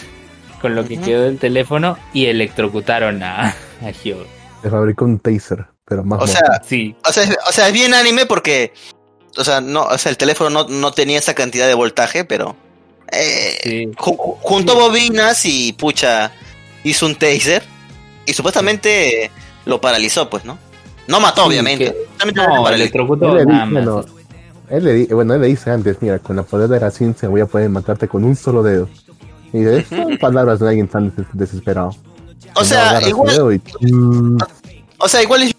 con 0.60 0.74
lo 0.74 0.84
que 0.84 0.98
quedó 0.98 1.22
del 1.22 1.38
teléfono 1.38 1.96
y 2.12 2.26
electrocutaron 2.26 3.22
a, 3.22 3.50
a 3.50 3.90
Hyoga. 4.02 4.24
Se 4.62 4.70
fabricó 4.70 5.04
un 5.04 5.18
taser, 5.20 5.66
pero 5.84 6.02
más 6.02 6.22
O 6.22 6.26
sea, 6.26 6.60
Sí, 6.64 6.96
o 7.08 7.12
sea, 7.12 7.22
es- 7.22 7.38
o 7.48 7.52
sea, 7.52 7.68
es 7.68 7.72
bien 7.72 7.94
anime 7.94 8.26
porque, 8.26 8.72
o 9.36 9.44
sea, 9.44 9.60
no, 9.60 9.82
o 9.84 9.98
sea, 9.98 10.10
el 10.10 10.16
teléfono 10.16 10.50
no, 10.50 10.68
no 10.68 10.90
tenía 10.92 11.18
esa 11.18 11.34
cantidad 11.34 11.68
de 11.68 11.74
voltaje, 11.74 12.24
pero 12.24 12.56
eh, 13.12 13.58
sí. 13.62 13.86
ju- 13.96 14.36
juntó 14.40 14.74
bobinas 14.76 15.44
y 15.44 15.72
pucha 15.72 16.30
hizo 16.84 17.06
un 17.06 17.14
taser 17.16 17.62
y 18.24 18.32
supuestamente 18.32 19.30
lo 19.64 19.80
paralizó, 19.80 20.28
pues, 20.30 20.44
¿no? 20.44 20.58
No 21.08 21.20
mató, 21.20 21.42
Sí, 21.42 21.48
obviamente. 21.48 21.92
que- 22.18 22.32
No, 22.32 22.68
electrocutó 22.68 23.36
Él 23.38 23.46
le 23.46 23.52
dice, 23.52 23.66
no, 23.82 24.04
él 24.70 24.84
le 24.84 24.92
di- 24.94 25.06
bueno, 25.06 25.34
él 25.34 25.40
le 25.40 25.46
dice 25.48 25.70
antes, 25.70 25.96
mira, 26.00 26.18
con 26.18 26.36
la 26.36 26.42
poder 26.42 26.68
de 26.68 26.80
la 26.80 26.90
ciencia 26.90 27.28
voy 27.28 27.40
a 27.40 27.46
poder 27.46 27.68
matarte 27.70 28.08
con 28.08 28.24
un 28.24 28.34
solo 28.36 28.62
dedo. 28.62 28.88
Y 29.52 29.60
de 29.60 29.84
son 29.88 30.18
palabras 30.18 30.58
de 30.60 30.68
alguien 30.68 30.88
tan 30.88 31.14
des- 31.14 31.26
desesperado. 31.32 31.94
O 32.54 32.64
sea, 32.64 33.00
igual, 33.06 33.60
y- 33.80 33.92
o 34.98 35.08
sea, 35.08 35.22
igual 35.22 35.42
es 35.42 35.52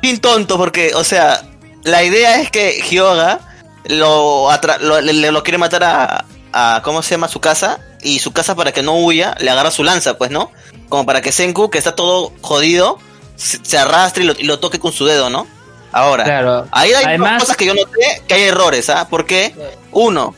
bien 0.00 0.18
tonto 0.18 0.56
porque, 0.56 0.92
o 0.94 1.04
sea, 1.04 1.42
la 1.84 2.02
idea 2.04 2.40
es 2.40 2.50
que 2.50 2.80
Hyoga 2.90 3.40
lo, 3.86 4.50
atra- 4.50 4.78
lo, 4.78 5.00
le- 5.00 5.12
le- 5.12 5.32
lo 5.32 5.42
quiere 5.42 5.58
matar 5.58 5.84
a, 5.84 6.24
a, 6.52 6.80
¿cómo 6.84 7.02
se 7.02 7.10
llama? 7.12 7.28
Su 7.28 7.40
casa 7.40 7.80
y 8.02 8.18
su 8.20 8.32
casa 8.32 8.54
para 8.54 8.72
que 8.72 8.82
no 8.82 8.94
huya 8.96 9.34
le 9.40 9.50
agarra 9.50 9.70
su 9.70 9.84
lanza, 9.84 10.16
pues, 10.18 10.30
¿no? 10.30 10.50
Como 10.88 11.04
para 11.06 11.20
que 11.20 11.32
Senku, 11.32 11.70
que 11.70 11.78
está 11.78 11.94
todo 11.94 12.32
jodido, 12.40 12.98
se, 13.36 13.58
se 13.64 13.78
arrastre 13.78 14.24
y 14.24 14.26
lo, 14.26 14.32
y 14.38 14.44
lo 14.44 14.58
toque 14.58 14.78
con 14.78 14.92
su 14.92 15.04
dedo, 15.04 15.30
¿no? 15.30 15.46
Ahora, 15.92 16.24
Claro. 16.24 16.66
Ahí 16.70 16.92
hay 16.92 17.04
Además- 17.04 17.42
cosas 17.42 17.56
que 17.56 17.64
yo 17.66 17.74
noté 17.74 18.22
que 18.26 18.34
hay 18.34 18.42
errores, 18.42 18.88
¿ah? 18.90 19.06
Porque, 19.10 19.54
uno, 19.92 20.34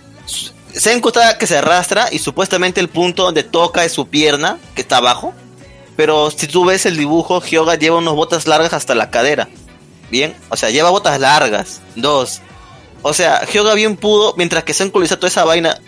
Senku 0.73 1.09
está 1.09 1.37
que 1.39 1.47
se 1.47 1.59
arrastra 1.59 2.09
y 2.13 2.19
supuestamente 2.21 2.81
el 2.81 2.89
punto 2.89 3.25
donde 3.25 3.43
toca 3.43 3.85
es 3.85 3.93
su 3.93 4.09
pierna, 4.09 4.59
que 4.75 4.83
está 4.83 4.99
abajo. 4.99 5.35
Pero 5.97 6.31
si 6.31 6.47
tú 6.47 6.65
ves 6.65 6.87
el 6.87 6.97
dibujo, 6.97 7.41
Hyoga 7.43 7.75
lleva 7.75 7.99
unas 7.99 8.15
botas 8.15 8.47
largas 8.47 8.73
hasta 8.73 8.95
la 8.95 9.11
cadera. 9.11 9.49
Bien, 10.11 10.35
o 10.49 10.57
sea, 10.57 10.71
lleva 10.71 10.91
botas 10.91 11.19
largas. 11.21 11.81
Dos. 11.97 12.41
O 13.03 13.13
sea, 13.13 13.45
Hyoga 13.47 13.75
bien 13.75 13.97
pudo, 13.97 14.35
mientras 14.37 14.65
que 14.65 14.73
Senku 14.73 14.99
le 15.01 15.07
hizo 15.07 15.17
toda 15.19 15.29
esa 15.29 15.45
vaina, 15.45 15.79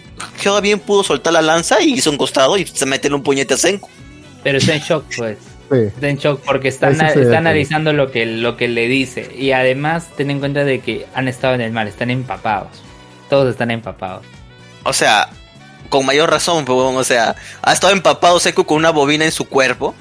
Hyoga 0.43 0.61
bien 0.61 0.81
pudo 0.81 1.05
soltar 1.05 1.33
la 1.33 1.43
lanza 1.43 1.81
y 1.81 1.95
hizo 1.95 2.11
un 2.11 2.17
costado 2.17 2.57
y 2.57 2.67
se 2.67 2.87
mete 2.87 3.13
un 3.13 3.23
puñete 3.23 3.55
a 3.55 3.57
Senku. 3.57 3.89
Pero 4.43 4.59
está 4.59 4.75
en 4.75 4.81
shock, 4.81 5.05
pues. 5.17 5.39
sí. 5.71 5.77
Está 5.79 6.09
en 6.09 6.17
shock 6.17 6.41
porque 6.45 6.69
está, 6.69 6.93
sí. 6.95 7.21
analizando 7.35 7.93
lo 7.93 8.11
que, 8.11 8.27
lo 8.27 8.57
que 8.57 8.69
le 8.69 8.89
dice. 8.89 9.31
Y 9.37 9.53
además, 9.53 10.09
ten 10.17 10.31
en 10.31 10.41
cuenta 10.41 10.65
de 10.65 10.81
que 10.81 11.07
han 11.15 11.29
estado 11.29 11.55
en 11.55 11.61
el 11.61 11.73
mar, 11.73 11.87
están 11.87 12.11
empapados. 12.11 12.83
Todos 13.31 13.51
están 13.51 13.71
empapados. 13.71 14.25
O 14.85 14.93
sea, 14.93 15.31
con 15.89 16.05
mayor 16.07 16.31
razón, 16.31 16.65
pues, 16.65 16.79
o 16.79 17.05
sea, 17.05 17.37
ha 17.63 17.73
estado 17.73 17.93
empapado 17.93 18.41
seco 18.41 18.65
con 18.65 18.79
una 18.79 18.91
bobina 18.91 19.25
en 19.25 19.33
su 19.33 19.47
cuerpo. 19.47 19.95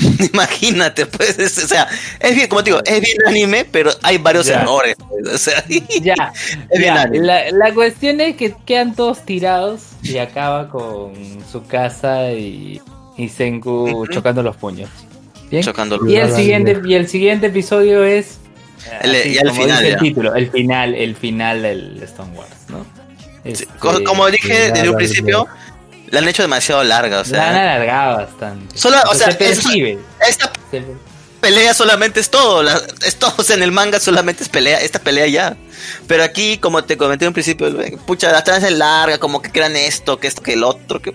Imagínate, 0.32 1.06
pues, 1.06 1.38
es- 1.38 1.58
o 1.64 1.68
sea, 1.68 1.88
es 2.20 2.34
bien, 2.34 2.48
como 2.48 2.62
te 2.64 2.70
digo, 2.70 2.82
es 2.84 3.00
bien 3.00 3.16
anime, 3.26 3.64
pero 3.64 3.90
hay 4.02 4.18
varios 4.18 4.46
Ya. 4.46 4.62
errores. 4.62 4.96
pues, 5.08 5.34
o 5.34 5.38
sea, 5.38 5.62
Ya, 6.02 6.32
Es 6.70 6.78
bien 6.78 6.94
ya. 6.94 7.02
anime. 7.02 7.26
La, 7.26 7.50
la 7.50 7.74
cuestión 7.74 8.20
es 8.20 8.36
que 8.36 8.54
quedan 8.66 8.94
todos 8.94 9.24
tirados 9.24 9.80
y 10.02 10.18
acaba 10.18 10.68
con 10.68 11.12
su 11.50 11.66
casa 11.66 12.32
y, 12.32 12.80
y 13.16 13.28
Senku 13.28 14.06
chocando 14.08 14.42
los 14.42 14.56
puños. 14.56 14.88
Bien. 15.50 15.62
chocando. 15.64 15.98
Y 16.08 16.14
el 16.16 16.32
siguiente, 16.32 16.80
y 16.86 16.94
el 16.94 17.08
siguiente 17.08 17.46
episodio 17.48 18.04
es 18.04 18.38
El- 19.02 19.10
así 19.16 19.36
el 19.36 19.48
como 19.48 19.62
final, 19.62 19.78
dice 19.82 19.92
el 19.94 19.98
título, 20.00 20.34
el 20.34 20.50
final, 20.50 20.94
el 20.94 21.16
final 21.16 21.62
del 21.62 22.02
Stone 22.04 22.36
Wars, 22.38 22.50
¿no? 22.68 22.86
Este, 23.42 23.66
Como 24.04 24.30
dije 24.30 24.48
ya, 24.68 24.72
desde 24.72 24.90
un 24.90 24.96
principio, 24.96 25.48
la 26.10 26.18
han 26.20 26.28
hecho 26.28 26.42
demasiado 26.42 26.82
larga, 26.84 27.20
o 27.20 27.24
sea. 27.24 27.38
La 27.38 27.48
han 27.50 27.56
alargado 27.56 28.16
bastante. 28.18 28.78
Solo, 28.78 28.96
o 29.10 29.14
sea, 29.14 29.30
se 29.30 29.34
percibe. 29.36 29.98
esta 30.28 30.50
pelea 31.40 31.72
solamente 31.72 32.20
es 32.20 32.28
todo, 32.30 32.62
la- 32.62 32.80
es 33.06 33.16
todo, 33.16 33.32
o 33.38 33.42
sea, 33.42 33.56
en 33.56 33.62
el 33.62 33.72
manga 33.72 33.98
solamente 33.98 34.42
es 34.42 34.48
pelea, 34.48 34.80
esta 34.80 34.98
pelea 34.98 35.26
ya. 35.26 35.56
Pero 36.06 36.22
aquí, 36.22 36.58
como 36.58 36.84
te 36.84 36.96
comenté 36.98 37.24
en 37.24 37.32
principio, 37.32 37.74
pucha, 38.06 38.30
la 38.30 38.44
trama 38.44 38.66
es 38.66 38.72
larga, 38.72 39.18
como 39.18 39.40
que 39.40 39.50
crean 39.50 39.74
esto, 39.76 40.18
que 40.18 40.26
esto, 40.26 40.42
que 40.42 40.52
el 40.54 40.62
otro, 40.64 41.00
que... 41.00 41.14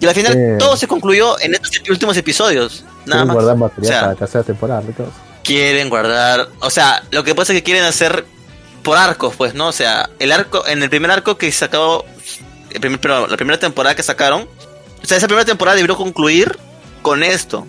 Y 0.00 0.06
al 0.06 0.14
final 0.14 0.32
Sí. 0.32 0.38
todo 0.58 0.76
se 0.76 0.88
concluyó 0.88 1.38
en 1.40 1.54
estos 1.54 1.70
últimos 1.88 2.16
episodios, 2.16 2.84
nada 3.06 3.22
Quieren 3.22 3.26
más. 3.28 3.34
guardar 3.36 3.56
material 3.56 3.84
O 3.84 3.86
sea, 3.86 4.00
para 4.00 4.12
la 4.14 4.18
tercera 4.18 4.44
temporada, 4.44 4.82
chicos. 4.84 5.06
quieren 5.44 5.88
guardar, 5.88 6.48
o 6.58 6.70
sea, 6.70 7.04
lo 7.12 7.22
que 7.22 7.34
pasa 7.36 7.52
es 7.52 7.58
que 7.58 7.62
quieren 7.62 7.84
hacer 7.84 8.24
por 8.82 8.98
arcos, 8.98 9.36
pues, 9.36 9.54
¿no? 9.54 9.68
O 9.68 9.72
sea, 9.72 10.10
el 10.18 10.32
arco, 10.32 10.66
en 10.66 10.82
el 10.82 10.90
primer 10.90 11.12
arco 11.12 11.38
que 11.38 11.52
sacó, 11.52 12.04
pero 13.00 13.26
la 13.26 13.36
primera 13.36 13.58
temporada 13.58 13.94
que 13.94 14.02
sacaron, 14.02 14.48
o 15.02 15.06
sea, 15.06 15.16
esa 15.16 15.26
primera 15.26 15.44
temporada 15.44 15.76
debió 15.76 15.96
concluir 15.96 16.58
con 17.02 17.22
esto, 17.22 17.66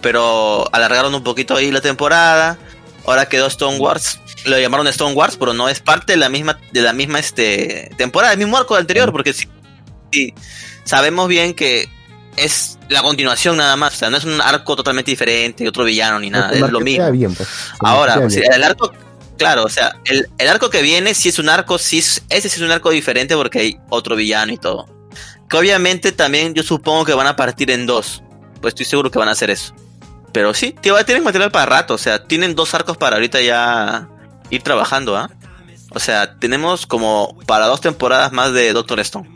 pero 0.00 0.68
alargaron 0.72 1.14
un 1.14 1.22
poquito 1.22 1.56
ahí 1.56 1.70
la 1.70 1.80
temporada, 1.80 2.58
ahora 3.06 3.26
quedó 3.26 3.46
Stone 3.46 3.78
Wars, 3.78 4.20
lo 4.44 4.58
llamaron 4.58 4.86
Stone 4.88 5.14
Wars, 5.14 5.36
pero 5.38 5.54
no 5.54 5.68
es 5.68 5.80
parte 5.80 6.12
de 6.12 6.18
la 6.18 6.28
misma, 6.28 6.58
de 6.72 6.82
la 6.82 6.92
misma 6.92 7.18
este 7.18 7.90
temporada, 7.96 8.30
del 8.30 8.40
mismo 8.40 8.56
arco 8.56 8.74
anterior, 8.74 9.12
porque 9.12 9.32
sí, 9.32 9.48
sí, 10.12 10.34
sabemos 10.84 11.28
bien 11.28 11.54
que 11.54 11.88
es 12.36 12.78
la 12.88 13.02
continuación 13.02 13.56
nada 13.56 13.76
más, 13.76 13.94
o 13.94 13.96
sea, 13.96 14.10
no 14.10 14.16
es 14.16 14.24
un 14.24 14.40
arco 14.40 14.76
totalmente 14.76 15.10
diferente, 15.10 15.66
otro 15.68 15.84
villano 15.84 16.18
ni 16.18 16.30
nada, 16.30 16.52
es 16.52 16.60
lo 16.60 16.80
mismo. 16.80 17.10
bien, 17.12 17.34
pues. 17.34 17.48
Ahora, 17.80 18.16
pues, 18.20 18.36
el 18.36 18.62
arco, 18.64 18.92
claro, 19.38 19.64
o 19.64 19.68
sea, 19.68 19.94
el, 20.04 20.28
el 20.38 20.48
arco 20.48 20.70
que 20.70 20.82
viene 20.82 21.14
sí 21.14 21.28
es 21.28 21.38
un 21.38 21.48
arco, 21.48 21.78
sí 21.78 21.98
es- 21.98 22.22
ese 22.28 22.48
sí 22.48 22.56
es 22.60 22.62
un 22.62 22.70
arco 22.70 22.90
diferente 22.90 23.36
porque 23.36 23.58
hay 23.60 23.78
otro 23.90 24.16
villano 24.16 24.52
y 24.52 24.58
todo. 24.58 24.86
Que 25.48 25.56
obviamente 25.56 26.12
también 26.12 26.54
yo 26.54 26.62
supongo 26.62 27.04
que 27.04 27.14
van 27.14 27.26
a 27.26 27.36
partir 27.36 27.70
en 27.70 27.86
dos. 27.86 28.22
Pues 28.60 28.72
estoy 28.72 28.86
seguro 28.86 29.10
que 29.10 29.18
van 29.18 29.28
a 29.28 29.32
hacer 29.32 29.50
eso. 29.50 29.74
Pero 30.32 30.52
sí, 30.54 30.74
tío, 30.80 31.02
tienen 31.04 31.22
material 31.22 31.50
para 31.52 31.66
rato, 31.66 31.94
o 31.94 31.98
sea, 31.98 32.24
tienen 32.26 32.54
dos 32.56 32.74
arcos 32.74 32.96
para 32.96 33.16
ahorita 33.16 33.40
ya 33.40 34.08
ir 34.50 34.62
trabajando, 34.62 35.16
¿ah? 35.16 35.30
O 35.90 36.00
sea, 36.00 36.34
tenemos 36.40 36.86
como 36.86 37.38
para 37.46 37.66
dos 37.66 37.80
temporadas 37.80 38.32
más 38.32 38.52
de 38.52 38.72
Doctor 38.72 38.98
Stone. 39.00 39.30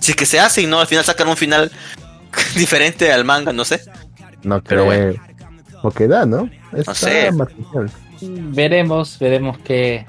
Si 0.00 0.12
es 0.12 0.16
que 0.16 0.24
se 0.24 0.40
hace 0.40 0.62
y 0.62 0.66
no, 0.66 0.80
al 0.80 0.86
final 0.86 1.04
sacan 1.04 1.28
un 1.28 1.36
final 1.36 1.70
diferente 2.54 3.12
al 3.12 3.24
manga, 3.26 3.52
no 3.52 3.64
sé. 3.64 3.82
No 4.42 4.62
pero 4.62 4.86
creo. 4.86 5.14
O 5.82 5.90
que 5.90 6.06
da, 6.08 6.24
¿no? 6.24 6.48
Está 6.72 6.94
sé. 6.94 7.30
material. 7.32 7.90
Veremos, 8.20 9.18
veremos 9.18 9.58
qué, 9.58 10.06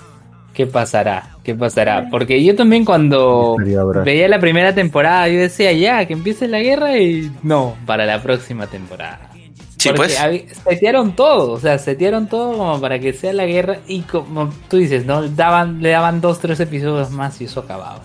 qué 0.53 0.68
pasará, 0.68 1.38
qué 1.44 1.56
pasará. 1.56 2.07
Porque 2.10 2.44
yo 2.44 2.56
también 2.56 2.86
cuando 2.86 3.56
veía 4.03 4.27
la 4.27 4.40
primera 4.40 4.73
temporada, 4.73 5.27
yo 5.30 5.40
decía 5.40 5.72
ya, 5.73 6.06
que 6.06 6.14
empiece 6.14 6.48
la 6.48 6.60
guerra 6.60 6.98
y 6.98 7.31
no, 7.44 7.76
para 7.86 8.06
la 8.06 8.22
próxima 8.22 8.68
temporada. 8.68 9.30
Sí, 9.77 9.90
Porque 9.95 10.14
pues. 10.45 10.57
setearon 10.57 11.15
todo, 11.15 11.53
o 11.53 11.60
sea, 11.60 11.77
setearon 11.80 12.27
todo 12.27 12.57
como 12.57 12.81
para 12.81 12.99
que 12.99 13.14
sea 13.14 13.31
la 13.31 13.45
guerra 13.45 13.80
y 13.88 14.02
como 14.02 14.53
tú 14.68 14.76
dices, 14.76 15.06
¿no? 15.06 15.26
Daban, 15.30 15.81
le 15.81 15.90
daban 15.91 16.19
dos, 16.19 16.40
tres 16.40 16.60
episodios 16.60 17.11
más 17.11 17.40
y 17.40 17.45
eso 17.45 17.61
acababa. 17.61 18.02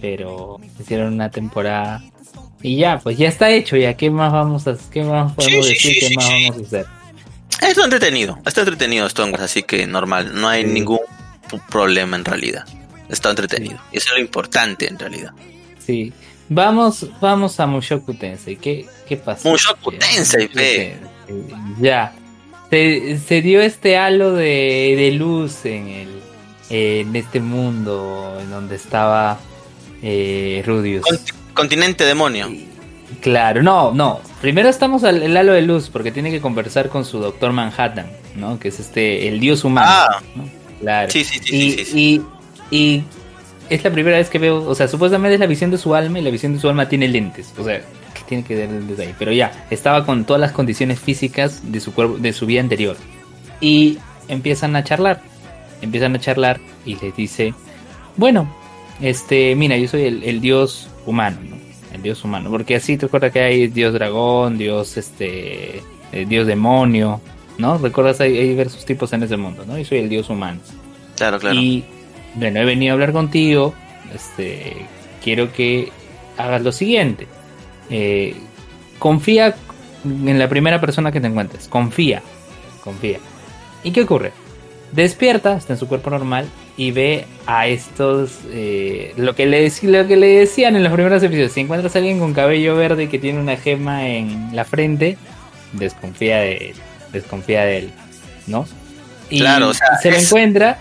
Pero 0.00 0.58
hicieron 0.80 1.12
una 1.14 1.30
temporada 1.30 2.02
y 2.60 2.76
ya, 2.76 2.98
pues 2.98 3.18
ya 3.18 3.28
está 3.28 3.50
hecho, 3.50 3.76
ya, 3.76 3.94
¿qué 3.94 4.10
más 4.10 4.32
vamos 4.32 4.66
a 4.66 4.76
qué 4.90 5.04
más 5.04 5.32
podemos 5.34 5.64
Sí, 5.66 5.74
sí, 5.76 5.88
decir? 5.88 5.92
sí, 5.94 6.00
¿Qué 6.00 6.06
sí, 6.08 6.16
más 6.16 6.24
sí. 6.24 6.32
vamos 6.48 6.58
a 6.58 6.66
hacer? 6.66 6.86
Está 7.62 7.84
entretenido, 7.84 8.38
está 8.44 8.60
entretenido 8.60 9.06
Stone 9.06 9.32
Wars, 9.32 9.44
así 9.44 9.62
que 9.62 9.86
normal, 9.86 10.32
no 10.34 10.48
hay 10.48 10.64
ningún 10.64 11.00
problema 11.70 12.16
en 12.16 12.24
realidad. 12.24 12.64
Está 13.08 13.30
entretenido. 13.30 13.78
Y 13.92 13.98
eso 13.98 14.08
es 14.08 14.14
lo 14.14 14.20
importante 14.20 14.88
en 14.88 14.98
realidad. 14.98 15.32
Sí. 15.84 16.12
Vamos, 16.48 17.06
vamos 17.20 17.58
a 17.60 17.66
Mushoku 17.66 18.14
Tensei. 18.14 18.56
¿Qué, 18.56 18.86
qué 19.08 19.16
pasó? 19.16 19.48
Mushoku 19.48 19.92
Tensei, 19.92 20.48
ve. 20.48 20.96
Tensei. 21.26 21.54
Ya. 21.80 22.12
Se, 22.70 23.18
se 23.26 23.42
dio 23.42 23.60
este 23.60 23.96
halo 23.96 24.32
de, 24.32 24.94
de 24.96 25.12
luz 25.12 25.64
en 25.64 25.88
el 25.88 26.08
en 26.70 27.14
este 27.16 27.38
mundo 27.40 28.38
en 28.40 28.50
donde 28.50 28.76
estaba 28.76 29.38
eh, 30.02 30.62
Rudius. 30.64 31.04
Cont- 31.04 31.34
continente 31.52 32.04
demonio. 32.04 32.50
Claro, 33.20 33.62
no, 33.62 33.92
no. 33.92 34.20
Primero 34.40 34.68
estamos 34.68 35.04
al 35.04 35.22
el 35.22 35.36
halo 35.36 35.52
de 35.52 35.62
luz 35.62 35.90
porque 35.90 36.10
tiene 36.10 36.30
que 36.30 36.40
conversar 36.40 36.88
con 36.88 37.04
su 37.04 37.18
doctor 37.18 37.52
Manhattan, 37.52 38.06
¿no? 38.36 38.58
Que 38.58 38.68
es 38.68 38.80
este 38.80 39.28
el 39.28 39.40
dios 39.40 39.64
humano. 39.64 39.90
Ah. 39.90 40.22
¿no? 40.34 40.44
Claro. 40.80 41.10
Sí, 41.10 41.24
sí, 41.24 41.38
sí, 41.42 41.56
y, 41.56 41.84
sí, 41.84 42.22
y, 42.70 42.76
y 42.76 43.04
es 43.70 43.84
la 43.84 43.90
primera 43.90 44.18
vez 44.18 44.28
que 44.28 44.38
veo, 44.38 44.68
o 44.68 44.74
sea, 44.74 44.88
supuestamente 44.88 45.34
es 45.34 45.40
la 45.40 45.46
visión 45.46 45.70
de 45.70 45.78
su 45.78 45.94
alma 45.94 46.18
y 46.18 46.22
la 46.22 46.30
visión 46.30 46.54
de 46.54 46.60
su 46.60 46.68
alma 46.68 46.88
tiene 46.88 47.08
lentes, 47.08 47.54
o 47.56 47.64
sea, 47.64 47.78
que 47.78 48.22
tiene 48.26 48.44
que 48.44 48.54
ver 48.54 48.68
desde 48.68 49.04
ahí, 49.04 49.14
pero 49.18 49.32
ya, 49.32 49.66
estaba 49.70 50.04
con 50.04 50.24
todas 50.24 50.40
las 50.40 50.52
condiciones 50.52 50.98
físicas 50.98 51.72
de 51.72 51.80
su 51.80 51.94
cuerpo, 51.94 52.18
de 52.18 52.32
su 52.32 52.46
vida 52.46 52.60
anterior. 52.60 52.96
Y 53.60 53.98
empiezan 54.28 54.76
a 54.76 54.84
charlar, 54.84 55.22
empiezan 55.80 56.14
a 56.16 56.20
charlar 56.20 56.60
y 56.84 56.96
les 56.96 57.14
dice, 57.16 57.54
bueno, 58.16 58.52
este, 59.00 59.54
mira, 59.54 59.76
yo 59.76 59.88
soy 59.88 60.02
el, 60.04 60.22
el 60.24 60.40
dios 60.40 60.88
humano, 61.06 61.38
¿no? 61.48 61.61
Dios 62.02 62.24
humano, 62.24 62.50
porque 62.50 62.76
así 62.76 62.96
te 62.96 63.06
acuerdas 63.06 63.32
que 63.32 63.40
hay 63.40 63.68
dios 63.68 63.92
dragón, 63.94 64.58
dios, 64.58 64.96
este, 64.96 65.82
eh, 66.12 66.26
dios 66.26 66.46
demonio, 66.46 67.20
¿no? 67.58 67.78
Recuerdas 67.78 68.20
hay, 68.20 68.36
hay 68.36 68.48
diversos 68.48 68.84
tipos 68.84 69.12
en 69.12 69.22
ese 69.22 69.36
mundo, 69.36 69.64
¿no? 69.66 69.78
Y 69.78 69.84
soy 69.84 69.98
el 69.98 70.08
dios 70.08 70.28
humano. 70.30 70.60
Claro, 71.16 71.38
claro. 71.38 71.58
Y 71.58 71.84
bueno, 72.34 72.60
he 72.60 72.64
venido 72.64 72.92
a 72.92 72.94
hablar 72.94 73.12
contigo. 73.12 73.74
Este, 74.14 74.86
quiero 75.22 75.52
que 75.52 75.90
hagas 76.36 76.62
lo 76.62 76.72
siguiente. 76.72 77.26
Eh, 77.90 78.34
confía 78.98 79.54
en 80.04 80.38
la 80.38 80.48
primera 80.48 80.80
persona 80.80 81.12
que 81.12 81.20
te 81.20 81.26
encuentres. 81.26 81.68
Confía. 81.68 82.22
Confía. 82.82 83.18
¿Y 83.84 83.90
qué 83.90 84.02
ocurre? 84.02 84.32
Despierta, 84.92 85.56
está 85.56 85.72
en 85.72 85.78
su 85.78 85.88
cuerpo 85.88 86.10
normal 86.10 86.46
y 86.76 86.90
ve 86.90 87.24
a 87.46 87.66
estos. 87.66 88.40
eh, 88.50 89.12
lo, 89.16 89.34
que 89.34 89.46
le, 89.46 89.70
lo 89.82 90.06
que 90.06 90.16
le 90.16 90.26
decían 90.40 90.76
en 90.76 90.84
los 90.84 90.92
primeros 90.92 91.22
episodios. 91.22 91.52
Si 91.52 91.60
encuentras 91.60 91.94
a 91.96 91.98
alguien 91.98 92.18
con 92.18 92.34
cabello 92.34 92.76
verde 92.76 93.08
que 93.08 93.18
tiene 93.18 93.40
una 93.40 93.56
gema 93.56 94.06
en 94.08 94.54
la 94.54 94.64
frente, 94.64 95.16
desconfía 95.72 96.38
de 96.38 96.52
él. 96.56 96.74
Desconfía 97.12 97.64
de 97.64 97.78
él. 97.78 97.90
¿No? 98.46 98.66
Y 99.30 99.40
Claro, 99.40 99.68
o 99.68 99.74
sea, 99.74 99.96
se 100.02 100.10
lo 100.10 100.18
encuentra 100.18 100.78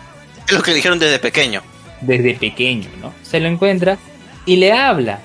Es 0.47 0.53
lo 0.53 0.61
que 0.61 0.73
dijeron 0.73 0.99
desde 0.99 1.19
pequeño. 1.19 1.61
desde 2.01 2.33
pequeño, 2.35 2.89
¿no? 3.01 3.13
Se 3.21 3.39
lo 3.39 3.47
encuentra 3.47 3.97
y 4.45 4.57
le 4.57 4.73
habla. 4.73 5.19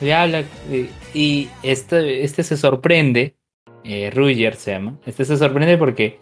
Le 0.00 0.12
habla 0.12 0.42
eh, 0.70 0.90
y 1.14 1.48
este, 1.62 2.24
este 2.24 2.42
se 2.42 2.56
sorprende, 2.56 3.36
eh, 3.84 4.10
Ruger 4.12 4.56
se 4.56 4.72
llama, 4.72 4.96
este 5.06 5.24
se 5.24 5.36
sorprende 5.36 5.78
porque 5.78 6.18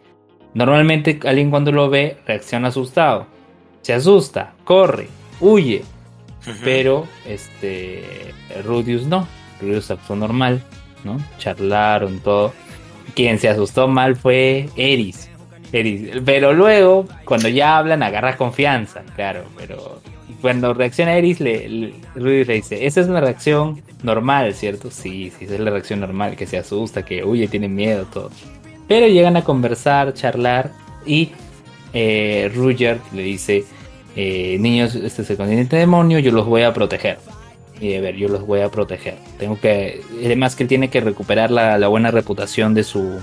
normalmente 0.55 1.19
alguien 1.25 1.51
cuando 1.51 1.73
lo 1.73 1.89
ve 1.91 2.17
reacciona 2.27 2.69
asustado, 2.69 3.27
se 3.83 3.93
asusta, 3.95 4.53
corre, 4.65 5.09
huye, 5.41 5.83
pero 6.65 7.07
este 7.27 8.33
Rudius 8.65 9.07
no, 9.07 9.27
Rudius 9.61 9.91
actuó 9.91 10.17
normal, 10.17 10.63
¿no? 11.05 11.19
Charlaron 11.39 12.21
todo. 12.21 12.53
Quien 13.15 13.39
se 13.39 13.49
asustó 13.49 13.89
mal 13.89 14.17
fue 14.17 14.69
Eris. 14.77 15.29
Eris. 15.73 16.11
Pero 16.25 16.53
luego, 16.53 17.07
cuando 17.25 17.49
ya 17.49 17.79
hablan, 17.79 18.03
agarra 18.03 18.37
confianza, 18.37 19.03
claro, 19.17 19.45
pero 19.57 20.01
cuando 20.41 20.75
reacciona 20.75 21.15
Eris, 21.17 21.41
le, 21.41 21.69
le- 21.69 21.95
Rudius 22.15 22.47
le 22.49 22.55
dice, 22.55 22.87
esa 22.87 23.01
es 23.01 23.09
una 23.09 23.21
reacción 23.21 23.81
normal, 24.03 24.55
¿cierto? 24.55 24.91
Sí, 24.91 25.33
sí, 25.39 25.45
esa 25.45 25.55
es 25.55 25.61
la 25.61 25.71
reacción 25.71 26.01
normal, 26.01 26.37
que 26.37 26.47
se 26.47 26.59
asusta, 26.59 27.05
que 27.05 27.25
huye, 27.25 27.49
tiene 27.49 27.69
miedo, 27.69 28.05
todo. 28.13 28.31
Pero 28.89 29.07
llegan 29.07 29.37
a 29.37 29.45
conversar, 29.45 30.13
charlar 30.15 30.73
y 31.07 31.33
eh, 31.93 32.51
Ruger 32.55 32.99
le 33.13 33.23
dice, 33.23 33.65
eh, 34.17 34.57
niños, 34.61 34.95
este 34.95 35.23
es 35.23 35.31
el 35.31 35.37
continente 35.37 35.77
demonio, 35.77 36.19
yo 36.19 36.33
los 36.33 36.47
voy 36.47 36.63
a 36.63 36.73
proteger. 36.73 37.19
Y 37.81 37.95
a 37.95 38.01
ver, 38.01 38.17
yo 38.17 38.29
los 38.29 38.47
voy 38.47 38.61
a 38.61 38.71
proteger. 38.71 39.17
Tengo 39.39 39.59
que, 39.59 40.03
además 40.25 40.55
que 40.55 40.65
él 40.65 40.69
tiene 40.69 40.89
que 40.89 41.01
recuperar 41.01 41.51
la, 41.51 41.89
buena 41.89 42.11
reputación 42.11 42.75
de 42.75 42.85
su, 42.85 43.19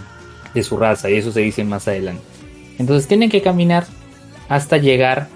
de 0.54 0.64
su 0.64 0.78
raza, 0.78 1.10
y 1.10 1.16
eso 1.16 1.32
se 1.32 1.42
dice 1.42 1.64
más 1.64 1.88
adelante. 1.88 2.24
Entonces 2.78 3.08
tienen 3.08 3.30
que 3.30 3.42
caminar 3.42 3.86
hasta 4.50 4.78
llegar 4.78 5.28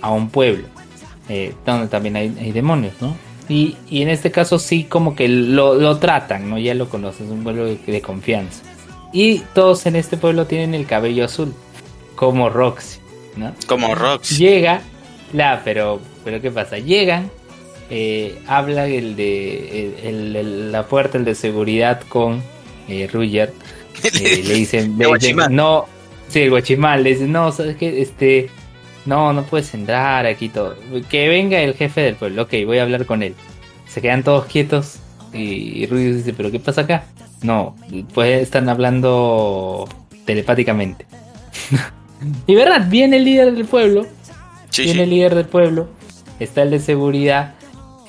a 0.00 0.10
un 0.10 0.30
pueblo, 0.30 0.66
eh, 1.28 1.54
donde 1.66 1.88
también 1.88 2.16
hay, 2.16 2.52
demonios, 2.52 2.94
¿no? 3.00 3.16
Y, 3.48 3.76
y 3.88 4.02
en 4.02 4.10
este 4.10 4.30
caso 4.30 4.58
sí 4.58 4.84
como 4.84 5.16
que 5.16 5.26
lo, 5.26 5.74
lo 5.74 5.98
tratan, 5.98 6.50
¿no? 6.50 6.58
Ya 6.58 6.74
lo 6.74 6.88
conoces, 6.88 7.22
es 7.22 7.32
un 7.32 7.42
pueblo 7.42 7.64
de 7.64 8.02
confianza. 8.02 8.62
Y 9.12 9.40
todos 9.54 9.86
en 9.86 9.96
este 9.96 10.16
pueblo 10.16 10.46
tienen 10.46 10.74
el 10.74 10.86
cabello 10.86 11.24
azul, 11.24 11.54
como 12.14 12.50
Roxy, 12.50 12.98
¿no? 13.36 13.54
Como 13.66 13.94
Rox. 13.94 14.36
Llega, 14.38 14.82
la, 15.32 15.62
pero, 15.64 16.00
pero 16.24 16.40
¿qué 16.42 16.50
pasa? 16.50 16.78
Llegan, 16.78 17.30
eh, 17.90 18.38
habla 18.46 18.86
el 18.86 19.16
de 19.16 19.94
el- 20.02 20.06
el- 20.06 20.36
el- 20.36 20.72
la 20.72 20.86
puerta, 20.86 21.16
el 21.16 21.24
de 21.24 21.34
seguridad 21.34 22.02
con 22.08 22.42
eh, 22.88 23.08
eh, 23.12 24.42
le 24.44 24.54
dicen, 24.54 24.96
le 24.98 25.06
no, 25.50 25.86
sí, 26.28 26.40
el 26.40 26.50
guachimán, 26.50 27.02
le 27.02 27.10
dicen, 27.10 27.32
no, 27.32 27.50
sabes 27.52 27.76
que 27.76 28.02
este, 28.02 28.50
no, 29.06 29.32
no 29.32 29.44
puedes 29.44 29.72
entrar 29.74 30.26
aquí 30.26 30.48
todo, 30.48 30.76
que 31.10 31.28
venga 31.28 31.60
el 31.60 31.74
jefe 31.74 32.02
del 32.02 32.16
pueblo, 32.16 32.42
ok, 32.42 32.52
voy 32.66 32.78
a 32.78 32.82
hablar 32.82 33.06
con 33.06 33.22
él. 33.22 33.34
Se 33.86 34.02
quedan 34.02 34.22
todos 34.22 34.44
quietos 34.44 34.98
Y 35.32 35.86
Rudius 35.86 36.16
dice, 36.16 36.32
¿pero 36.34 36.50
qué 36.50 36.60
pasa 36.60 36.82
acá? 36.82 37.04
No, 37.42 37.76
pues 38.14 38.42
están 38.42 38.68
hablando 38.68 39.88
telepáticamente. 40.24 41.06
y 42.46 42.54
verdad, 42.54 42.86
viene 42.88 43.18
el 43.18 43.24
líder 43.24 43.54
del 43.54 43.64
pueblo. 43.64 44.06
Sí, 44.70 44.82
viene 44.82 44.98
sí. 44.98 45.02
el 45.04 45.10
líder 45.10 45.34
del 45.34 45.46
pueblo. 45.46 45.88
Está 46.40 46.62
el 46.62 46.70
de 46.70 46.80
seguridad. 46.80 47.54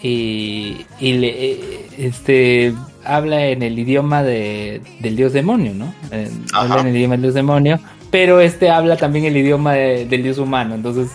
Y, 0.01 0.85
y 0.99 1.13
le, 1.13 1.27
eh, 1.51 1.87
este 1.97 2.73
habla 3.03 3.47
en 3.47 3.63
el 3.63 3.77
idioma 3.77 4.23
de, 4.23 4.81
del 4.99 5.15
dios 5.15 5.33
demonio, 5.33 5.73
¿no? 5.73 5.93
Eh, 6.11 6.29
habla 6.53 6.81
en 6.81 6.87
el 6.87 6.95
idioma 6.97 7.13
del 7.15 7.21
dios 7.23 7.33
demonio. 7.33 7.79
Pero 8.11 8.39
este 8.39 8.69
habla 8.69 8.97
también 8.97 9.25
el 9.25 9.35
idioma 9.37 9.73
de- 9.73 10.05
del 10.05 10.23
dios 10.23 10.37
humano. 10.37 10.73
Entonces 10.75 11.09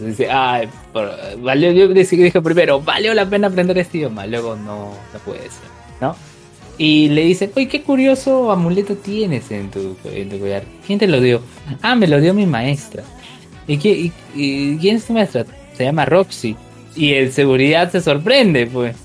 dice, 0.00 0.30
ay, 0.30 0.68
por- 0.92 1.10
valió, 1.42 1.72
yo 1.72 1.88
dije 1.88 2.16
dije 2.16 2.40
primero, 2.42 2.80
valió 2.80 3.12
la 3.14 3.26
pena 3.26 3.48
aprender 3.48 3.78
este 3.78 3.98
idioma. 3.98 4.26
Luego 4.26 4.56
no, 4.56 4.90
no 5.12 5.18
puede 5.24 5.40
ser, 5.40 5.68
¿no? 6.00 6.14
Y 6.78 7.08
le 7.08 7.22
dice, 7.24 7.50
oye, 7.56 7.66
qué 7.66 7.82
curioso 7.82 8.52
amuleto 8.52 8.94
tienes 8.94 9.50
en 9.50 9.68
tu, 9.68 9.96
en 10.04 10.28
tu 10.28 10.38
collar. 10.38 10.62
¿Quién 10.86 11.00
te 11.00 11.08
lo 11.08 11.20
dio? 11.20 11.42
Ah, 11.82 11.96
me 11.96 12.06
lo 12.06 12.20
dio 12.20 12.32
mi 12.34 12.46
maestra. 12.46 13.02
¿Y, 13.66 13.78
qué, 13.78 14.12
y, 14.34 14.76
quién 14.78 14.96
es 14.96 15.04
tu 15.04 15.12
maestra? 15.12 15.44
Se 15.76 15.84
llama 15.84 16.04
Roxy. 16.04 16.56
Y 16.94 17.14
el 17.14 17.32
seguridad 17.32 17.90
se 17.90 18.00
sorprende, 18.00 18.66
pues. 18.68 18.96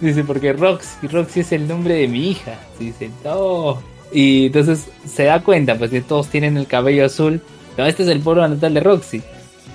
Dice, 0.00 0.24
porque 0.24 0.54
Roxy, 0.54 1.06
Roxy 1.08 1.40
es 1.40 1.52
el 1.52 1.68
nombre 1.68 1.94
de 1.94 2.08
mi 2.08 2.30
hija. 2.30 2.58
Dice, 2.78 3.10
no. 3.22 3.82
Y 4.12 4.46
entonces 4.46 4.88
se 5.06 5.24
da 5.24 5.42
cuenta, 5.42 5.76
pues 5.76 5.90
que 5.90 6.00
todos 6.00 6.28
tienen 6.28 6.56
el 6.56 6.66
cabello 6.66 7.04
azul. 7.04 7.42
No, 7.76 7.86
este 7.86 8.02
es 8.02 8.08
el 8.08 8.20
pueblo 8.20 8.48
natal 8.48 8.72
de 8.72 8.80
Roxy. 8.80 9.22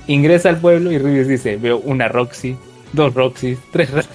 Ingresa 0.07 0.49
al 0.49 0.59
pueblo 0.59 0.91
y 0.91 0.97
Rubius 0.97 1.27
dice, 1.27 1.57
veo 1.57 1.77
una 1.77 2.07
Roxy, 2.07 2.55
dos 2.93 3.13
Roxys, 3.13 3.59
tres 3.71 3.91
Roxy. 3.91 4.09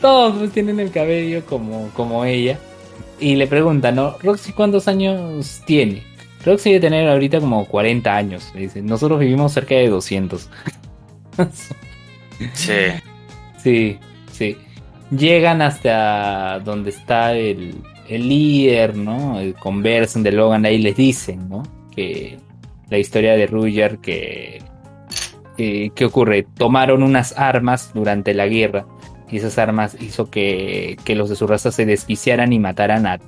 Todos 0.00 0.50
tienen 0.52 0.80
el 0.80 0.90
cabello 0.90 1.44
como, 1.46 1.88
como 1.94 2.24
ella. 2.24 2.58
Y 3.18 3.36
le 3.36 3.46
preguntan, 3.46 3.96
¿no? 3.96 4.16
Roxy, 4.18 4.52
¿cuántos 4.52 4.88
años 4.88 5.62
tiene? 5.64 6.02
Roxy 6.44 6.70
debe 6.70 6.80
tener 6.80 7.08
ahorita 7.08 7.40
como 7.40 7.66
40 7.66 8.16
años. 8.16 8.50
Le 8.54 8.62
dice, 8.62 8.82
nosotros 8.82 9.20
vivimos 9.20 9.52
cerca 9.52 9.74
de 9.74 9.88
200. 9.88 10.48
Sí. 12.54 12.72
Sí, 13.62 13.98
sí. 14.32 14.56
Llegan 15.16 15.62
hasta 15.62 16.58
donde 16.58 16.90
está 16.90 17.34
el, 17.34 17.76
el 18.08 18.28
líder, 18.28 18.96
¿no? 18.96 19.38
El 19.38 19.54
conversan 19.54 20.24
de 20.24 20.32
Logan, 20.32 20.64
ahí 20.64 20.78
les 20.78 20.96
dicen, 20.96 21.48
¿no? 21.48 21.62
Que 21.94 22.40
la 22.90 22.98
historia 22.98 23.34
de 23.34 23.46
Ruger, 23.46 23.98
que, 23.98 24.60
que... 25.56 25.92
¿Qué 25.94 26.04
ocurre? 26.04 26.44
Tomaron 26.56 27.04
unas 27.04 27.38
armas 27.38 27.92
durante 27.94 28.34
la 28.34 28.48
guerra 28.48 28.84
y 29.32 29.38
esas 29.38 29.58
armas 29.58 29.96
hizo 30.00 30.30
que, 30.30 30.98
que 31.04 31.16
los 31.16 31.30
de 31.30 31.36
su 31.36 31.46
raza 31.46 31.72
se 31.72 31.86
desquiciaran 31.86 32.52
y 32.52 32.58
mataran 32.58 33.06
a 33.06 33.18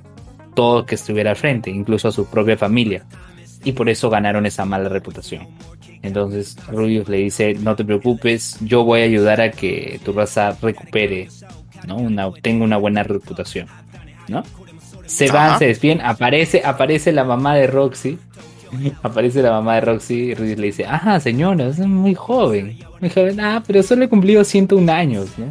todo 0.53 0.85
que 0.85 0.95
estuviera 0.95 1.31
al 1.31 1.35
frente, 1.35 1.71
incluso 1.71 2.07
a 2.07 2.11
su 2.11 2.27
propia 2.27 2.57
familia. 2.57 3.03
Y 3.63 3.71
por 3.71 3.89
eso 3.89 4.11
ganaron 4.11 4.45
esa 4.45 4.63
mala 4.65 4.87
reputación. 4.87 5.47
Entonces 6.03 6.55
Rubius 6.67 7.09
le 7.09 7.17
dice, 7.17 7.55
no 7.55 7.75
te 7.75 7.83
preocupes, 7.83 8.57
yo 8.61 8.83
voy 8.83 9.01
a 9.01 9.05
ayudar 9.05 9.41
a 9.41 9.49
que 9.49 9.99
tu 10.05 10.13
raza 10.13 10.55
recupere, 10.61 11.27
¿no? 11.87 11.97
Una, 11.97 12.31
tenga 12.31 12.63
una 12.63 12.77
buena 12.77 13.01
reputación, 13.01 13.67
¿no? 14.27 14.43
Se 15.07 15.31
van, 15.31 15.49
Ajá. 15.49 15.59
se 15.59 15.65
despiden, 15.65 16.01
aparece, 16.01 16.61
aparece 16.63 17.11
la 17.11 17.23
mamá 17.23 17.55
de 17.55 17.65
Roxy, 17.65 18.19
aparece 19.03 19.41
la 19.41 19.51
mamá 19.51 19.75
de 19.75 19.81
Roxy 19.81 20.13
y 20.13 20.35
Rubius 20.35 20.59
le 20.59 20.67
dice, 20.67 20.85
ajá 20.85 21.19
señora, 21.19 21.67
es 21.67 21.79
muy 21.79 22.13
joven, 22.13 22.77
muy 23.01 23.09
joven, 23.09 23.39
ah, 23.39 23.63
pero 23.65 23.81
solo 23.81 24.05
he 24.05 24.07
cumplido 24.09 24.43
101 24.43 24.91
años, 24.91 25.29
¿no? 25.37 25.47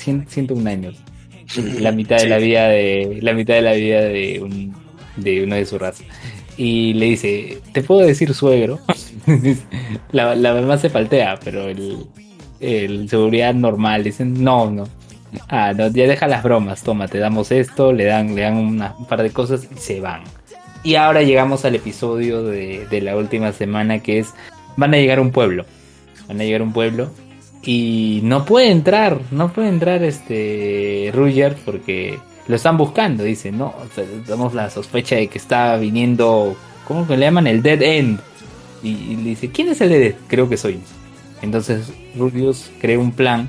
100 0.00 0.26
101 0.28 0.68
años. 0.70 0.96
La 1.80 1.92
mitad 1.92 2.16
de 2.16 2.22
Sí. 2.22 2.28
la 2.28 2.38
vida 2.38 2.68
de, 2.68 3.18
la 3.22 3.32
mitad 3.34 3.54
de 3.54 3.62
la 3.62 3.72
vida 3.72 4.00
de 4.02 4.40
un, 4.40 4.74
de 5.16 5.44
uno 5.44 5.54
de 5.56 5.66
su 5.66 5.78
raza. 5.78 6.04
Y 6.56 6.92
le 6.94 7.06
dice, 7.06 7.58
¿te 7.72 7.82
puedo 7.82 8.00
decir 8.06 8.32
suegro? 8.34 8.78
la, 10.12 10.34
la 10.34 10.54
mamá 10.54 10.78
se 10.78 10.90
faltea, 10.90 11.38
pero 11.42 11.68
el, 11.68 11.98
el 12.60 13.08
seguridad 13.08 13.54
normal 13.54 14.04
dicen, 14.04 14.42
no, 14.44 14.70
no. 14.70 14.88
Ah, 15.48 15.72
no, 15.76 15.88
ya 15.88 16.06
deja 16.08 16.26
las 16.26 16.42
bromas, 16.42 16.82
toma, 16.82 17.06
te 17.08 17.18
damos 17.18 17.52
esto, 17.52 17.92
le 17.92 18.04
dan, 18.04 18.34
le 18.34 18.42
dan 18.42 18.56
una- 18.56 18.94
un 18.98 19.06
par 19.06 19.22
de 19.22 19.30
cosas 19.30 19.68
y 19.74 19.78
se 19.78 20.00
van. 20.00 20.22
Y 20.82 20.96
ahora 20.96 21.22
llegamos 21.22 21.64
al 21.64 21.74
episodio 21.76 22.42
de, 22.42 22.86
de 22.90 23.00
la 23.00 23.16
última 23.16 23.52
semana 23.52 24.00
que 24.00 24.18
es, 24.18 24.28
van 24.76 24.92
a 24.94 24.96
llegar 24.96 25.18
a 25.18 25.22
un 25.22 25.30
pueblo. 25.30 25.66
Van 26.26 26.40
a 26.40 26.44
llegar 26.44 26.60
a 26.62 26.64
un 26.64 26.72
pueblo 26.72 27.10
y 27.62 28.20
no 28.22 28.44
puede 28.44 28.70
entrar, 28.70 29.20
no 29.30 29.52
puede 29.52 29.68
entrar 29.68 30.02
este 30.02 31.10
Ruger 31.14 31.56
porque 31.64 32.18
lo 32.48 32.56
están 32.56 32.76
buscando, 32.76 33.22
dice, 33.24 33.52
no, 33.52 33.74
tenemos 34.26 34.54
la 34.54 34.70
sospecha 34.70 35.16
de 35.16 35.28
que 35.28 35.38
está 35.38 35.76
viniendo, 35.76 36.56
¿cómo 36.88 37.06
que 37.06 37.16
le 37.16 37.26
llaman? 37.26 37.46
El 37.46 37.62
Dead 37.62 37.82
End. 37.82 38.20
Y, 38.82 38.88
y 38.90 39.16
le 39.16 39.30
dice, 39.30 39.50
¿quién 39.50 39.68
es 39.68 39.80
el 39.82 39.90
Dead 39.90 40.02
End? 40.02 40.16
Creo 40.26 40.48
que 40.48 40.56
soy. 40.56 40.80
Entonces 41.42 41.92
Rubius 42.16 42.70
crea 42.80 42.98
un 42.98 43.12
plan. 43.12 43.48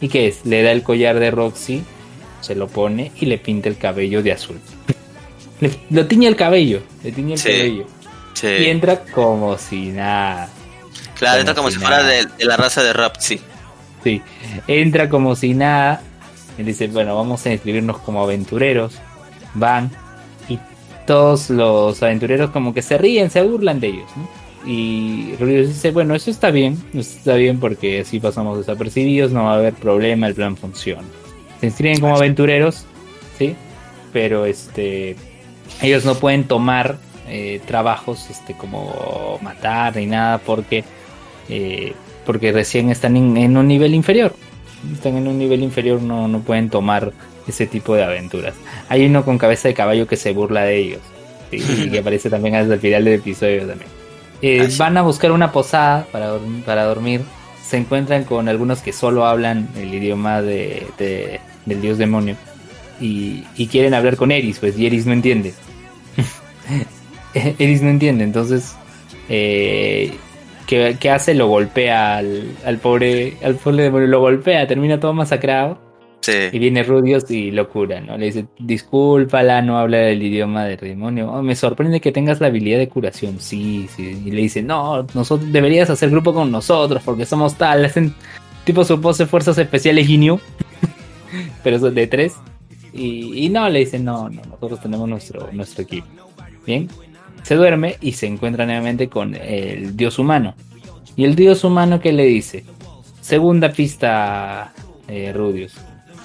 ¿Y 0.00 0.08
qué 0.08 0.28
es? 0.28 0.46
Le 0.46 0.62
da 0.62 0.72
el 0.72 0.82
collar 0.82 1.18
de 1.18 1.30
Roxy, 1.30 1.82
se 2.40 2.54
lo 2.54 2.68
pone 2.68 3.12
y 3.20 3.26
le 3.26 3.36
pinta 3.38 3.68
el 3.68 3.76
cabello 3.76 4.22
de 4.22 4.32
azul. 4.32 4.56
Le- 5.60 5.70
lo 5.90 6.06
tiñe 6.06 6.26
el 6.26 6.36
cabello, 6.36 6.80
le 7.04 7.12
tiñe 7.12 7.34
el 7.34 7.38
Sí. 7.38 7.48
cabello. 7.50 7.84
Sí. 8.32 8.46
Y 8.46 8.66
entra 8.66 9.00
como 9.12 9.58
si 9.58 9.88
nada. 9.90 10.48
Claro, 11.20 11.40
entra 11.40 11.54
como 11.54 11.68
si 11.68 11.74
si 11.74 11.80
fuera 11.80 12.02
de, 12.02 12.24
de 12.24 12.44
la 12.46 12.56
raza 12.56 12.82
de 12.82 12.92
Rapsi. 12.92 13.40
Sí, 14.02 14.22
entra 14.66 15.08
como 15.08 15.36
si 15.36 15.54
nada. 15.54 16.02
Y 16.58 16.62
dice, 16.62 16.88
bueno, 16.88 17.14
vamos 17.14 17.44
a 17.46 17.52
inscribirnos 17.52 17.98
como 17.98 18.22
aventureros. 18.22 18.94
Van. 19.54 19.90
Y 20.48 20.58
todos 21.06 21.50
los 21.50 22.02
aventureros 22.02 22.50
como 22.50 22.74
que 22.74 22.82
se 22.82 22.98
ríen, 22.98 23.30
se 23.30 23.42
burlan 23.42 23.80
de 23.80 23.88
ellos. 23.88 24.10
¿no? 24.16 24.28
Y 24.64 25.34
Rubius 25.38 25.68
dice, 25.68 25.90
bueno, 25.90 26.14
eso 26.14 26.30
está 26.30 26.50
bien. 26.50 26.82
Eso 26.94 27.18
está 27.18 27.34
bien 27.34 27.60
porque 27.60 28.00
así 28.00 28.18
pasamos 28.18 28.58
desapercibidos, 28.58 29.30
no 29.30 29.44
va 29.44 29.52
a 29.52 29.56
haber 29.56 29.74
problema, 29.74 30.26
el 30.26 30.34
plan 30.34 30.56
funciona. 30.56 31.06
Se 31.60 31.66
inscriben 31.66 32.00
como 32.00 32.16
aventureros, 32.16 32.86
¿sí? 33.38 33.54
Pero 34.12 34.46
este 34.46 35.16
ellos 35.82 36.04
no 36.04 36.14
pueden 36.14 36.44
tomar 36.44 36.96
eh, 37.28 37.60
trabajos 37.66 38.28
este 38.30 38.54
como 38.54 39.38
matar 39.42 39.96
ni 39.96 40.06
nada 40.06 40.38
porque 40.38 40.84
eh, 41.50 41.92
porque 42.26 42.52
recién 42.52 42.90
están 42.90 43.16
en, 43.16 43.36
en 43.36 43.56
un 43.56 43.66
nivel 43.68 43.94
inferior 43.94 44.34
están 44.92 45.16
en 45.16 45.28
un 45.28 45.38
nivel 45.38 45.62
inferior 45.62 46.00
no, 46.00 46.26
no 46.28 46.40
pueden 46.40 46.70
tomar 46.70 47.12
ese 47.46 47.66
tipo 47.66 47.94
de 47.94 48.04
aventuras 48.04 48.54
hay 48.88 49.04
uno 49.06 49.24
con 49.24 49.36
cabeza 49.38 49.68
de 49.68 49.74
caballo 49.74 50.06
que 50.06 50.16
se 50.16 50.32
burla 50.32 50.62
de 50.64 50.76
ellos 50.78 51.00
¿sí? 51.50 51.56
y 51.86 51.90
que 51.90 51.98
aparece 52.02 52.30
también 52.30 52.54
hasta 52.54 52.74
el 52.74 52.80
final 52.80 53.04
del 53.04 53.14
episodio 53.14 53.66
también 53.66 53.90
Eh, 54.42 54.60
Ah, 54.62 54.74
van 54.78 54.96
a 54.96 55.02
buscar 55.02 55.32
una 55.32 55.52
posada 55.52 56.06
para, 56.12 56.38
para 56.64 56.84
dormir 56.84 57.20
se 57.66 57.76
encuentran 57.76 58.24
con 58.24 58.48
algunos 58.48 58.80
que 58.80 58.92
solo 58.92 59.26
hablan 59.26 59.68
el 59.76 59.92
idioma 59.94 60.40
de, 60.42 60.86
de- 60.98 61.40
del 61.66 61.80
dios 61.82 61.98
demonio 61.98 62.36
y, 63.00 63.44
y 63.56 63.66
quieren 63.68 63.94
hablar 63.94 64.16
con 64.16 64.30
Eris, 64.32 64.58
pues 64.58 64.78
y 64.78 64.86
Eris 64.86 65.06
no 65.06 65.12
entiende. 65.12 65.52
Eris 67.34 67.82
no 67.82 67.90
entiende, 67.90 68.24
entonces 68.24 68.74
eh, 69.28 70.12
¿qué, 70.70 70.96
qué 70.98 71.10
hace? 71.10 71.34
Lo 71.34 71.48
golpea 71.48 72.18
al, 72.18 72.56
al 72.64 72.78
pobre, 72.78 73.36
al 73.42 73.56
pobre 73.56 73.82
demonio, 73.82 74.06
lo 74.06 74.20
golpea, 74.20 74.66
termina 74.66 75.00
todo 75.00 75.12
masacrado 75.12 75.90
y 76.52 76.58
viene 76.58 76.82
Rudios 76.82 77.30
y 77.30 77.50
lo 77.50 77.68
cura, 77.68 78.00
¿no? 78.00 78.16
Le 78.16 78.26
dice, 78.26 78.46
discúlpala, 78.58 79.62
no 79.62 79.78
habla 79.78 80.08
el 80.08 80.22
idioma 80.22 80.64
del 80.64 80.78
demonio. 80.78 81.30
Oh, 81.32 81.42
me 81.42 81.56
sorprende 81.56 82.00
que 82.00 82.12
tengas 82.12 82.40
la 82.40 82.48
habilidad 82.48 82.78
de 82.78 82.88
curación. 82.88 83.40
Sí, 83.40 83.88
sí. 83.94 84.22
Y 84.24 84.30
le 84.30 84.42
dice, 84.42 84.62
no, 84.62 85.06
nosotros 85.14 85.50
deberías 85.50 85.90
hacer 85.90 86.10
grupo 86.10 86.32
con 86.32 86.50
nosotros 86.50 87.02
porque 87.04 87.26
somos 87.26 87.56
tal. 87.56 87.84
Hacen 87.84 88.14
tipo 88.64 88.84
su 88.84 89.00
pose 89.00 89.26
fuerzas 89.26 89.58
especiales 89.58 90.06
Ginyu. 90.06 90.38
Pero 91.64 91.78
son 91.78 91.94
de 91.94 92.06
tres. 92.06 92.36
Y, 92.92 93.46
y 93.46 93.48
no, 93.48 93.68
le 93.68 93.80
dice, 93.80 93.98
no, 93.98 94.28
no, 94.28 94.42
nosotros 94.42 94.80
tenemos 94.80 95.08
nuestro, 95.08 95.48
nuestro 95.52 95.82
equipo. 95.82 96.06
Bien. 96.66 96.88
Se 97.42 97.54
duerme 97.54 97.96
y 98.00 98.12
se 98.12 98.26
encuentra 98.26 98.66
nuevamente 98.66 99.08
con 99.08 99.34
el 99.34 99.96
dios 99.96 100.18
humano. 100.18 100.54
Y 101.16 101.24
el 101.24 101.34
dios 101.34 101.64
humano 101.64 102.00
que 102.00 102.12
le 102.12 102.24
dice, 102.24 102.64
segunda 103.20 103.72
pista, 103.72 104.72
eh, 105.08 105.32
Rudius. 105.34 105.74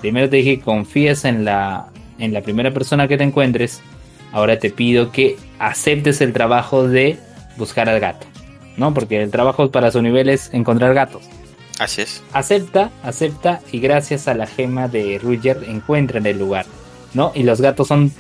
Primero 0.02 0.30
te 0.30 0.38
dije 0.38 0.58
que 0.58 0.64
confíes 0.64 1.26
en 1.26 1.46
la, 1.46 1.88
en 2.20 2.34
la 2.34 2.42
primera 2.42 2.72
persona 2.72 3.08
que 3.08 3.18
te 3.18 3.24
encuentres. 3.24 3.82
Ahora 4.32 4.60
te 4.60 4.70
pido 4.70 5.12
que 5.12 5.38
aceptes 5.60 6.22
el 6.22 6.34
trabajo 6.34 6.88
de 6.88 7.18
buscar 7.58 7.90
al 7.90 8.00
gato. 8.00 8.28
¿No? 8.78 8.94
Porque 8.94 9.22
el 9.22 9.32
trabajo 9.32 9.72
para 9.72 9.92
su 9.92 10.02
nivel 10.02 10.30
es 10.30 10.54
encontrar 10.54 10.94
gatos. 10.94 11.24
Así 11.80 12.02
es. 12.02 12.22
Acepta, 12.34 12.92
acepta 13.04 13.62
y 13.72 13.80
gracias 13.80 14.28
a 14.28 14.34
la 14.34 14.48
gema 14.48 14.88
de 14.88 15.20
Ruger 15.22 15.64
encuentran 15.68 16.26
el 16.26 16.40
lugar. 16.40 16.66
¿No? 17.14 17.32
Y 17.34 17.44
los 17.44 17.62
gatos 17.62 17.88
son... 17.88 18.12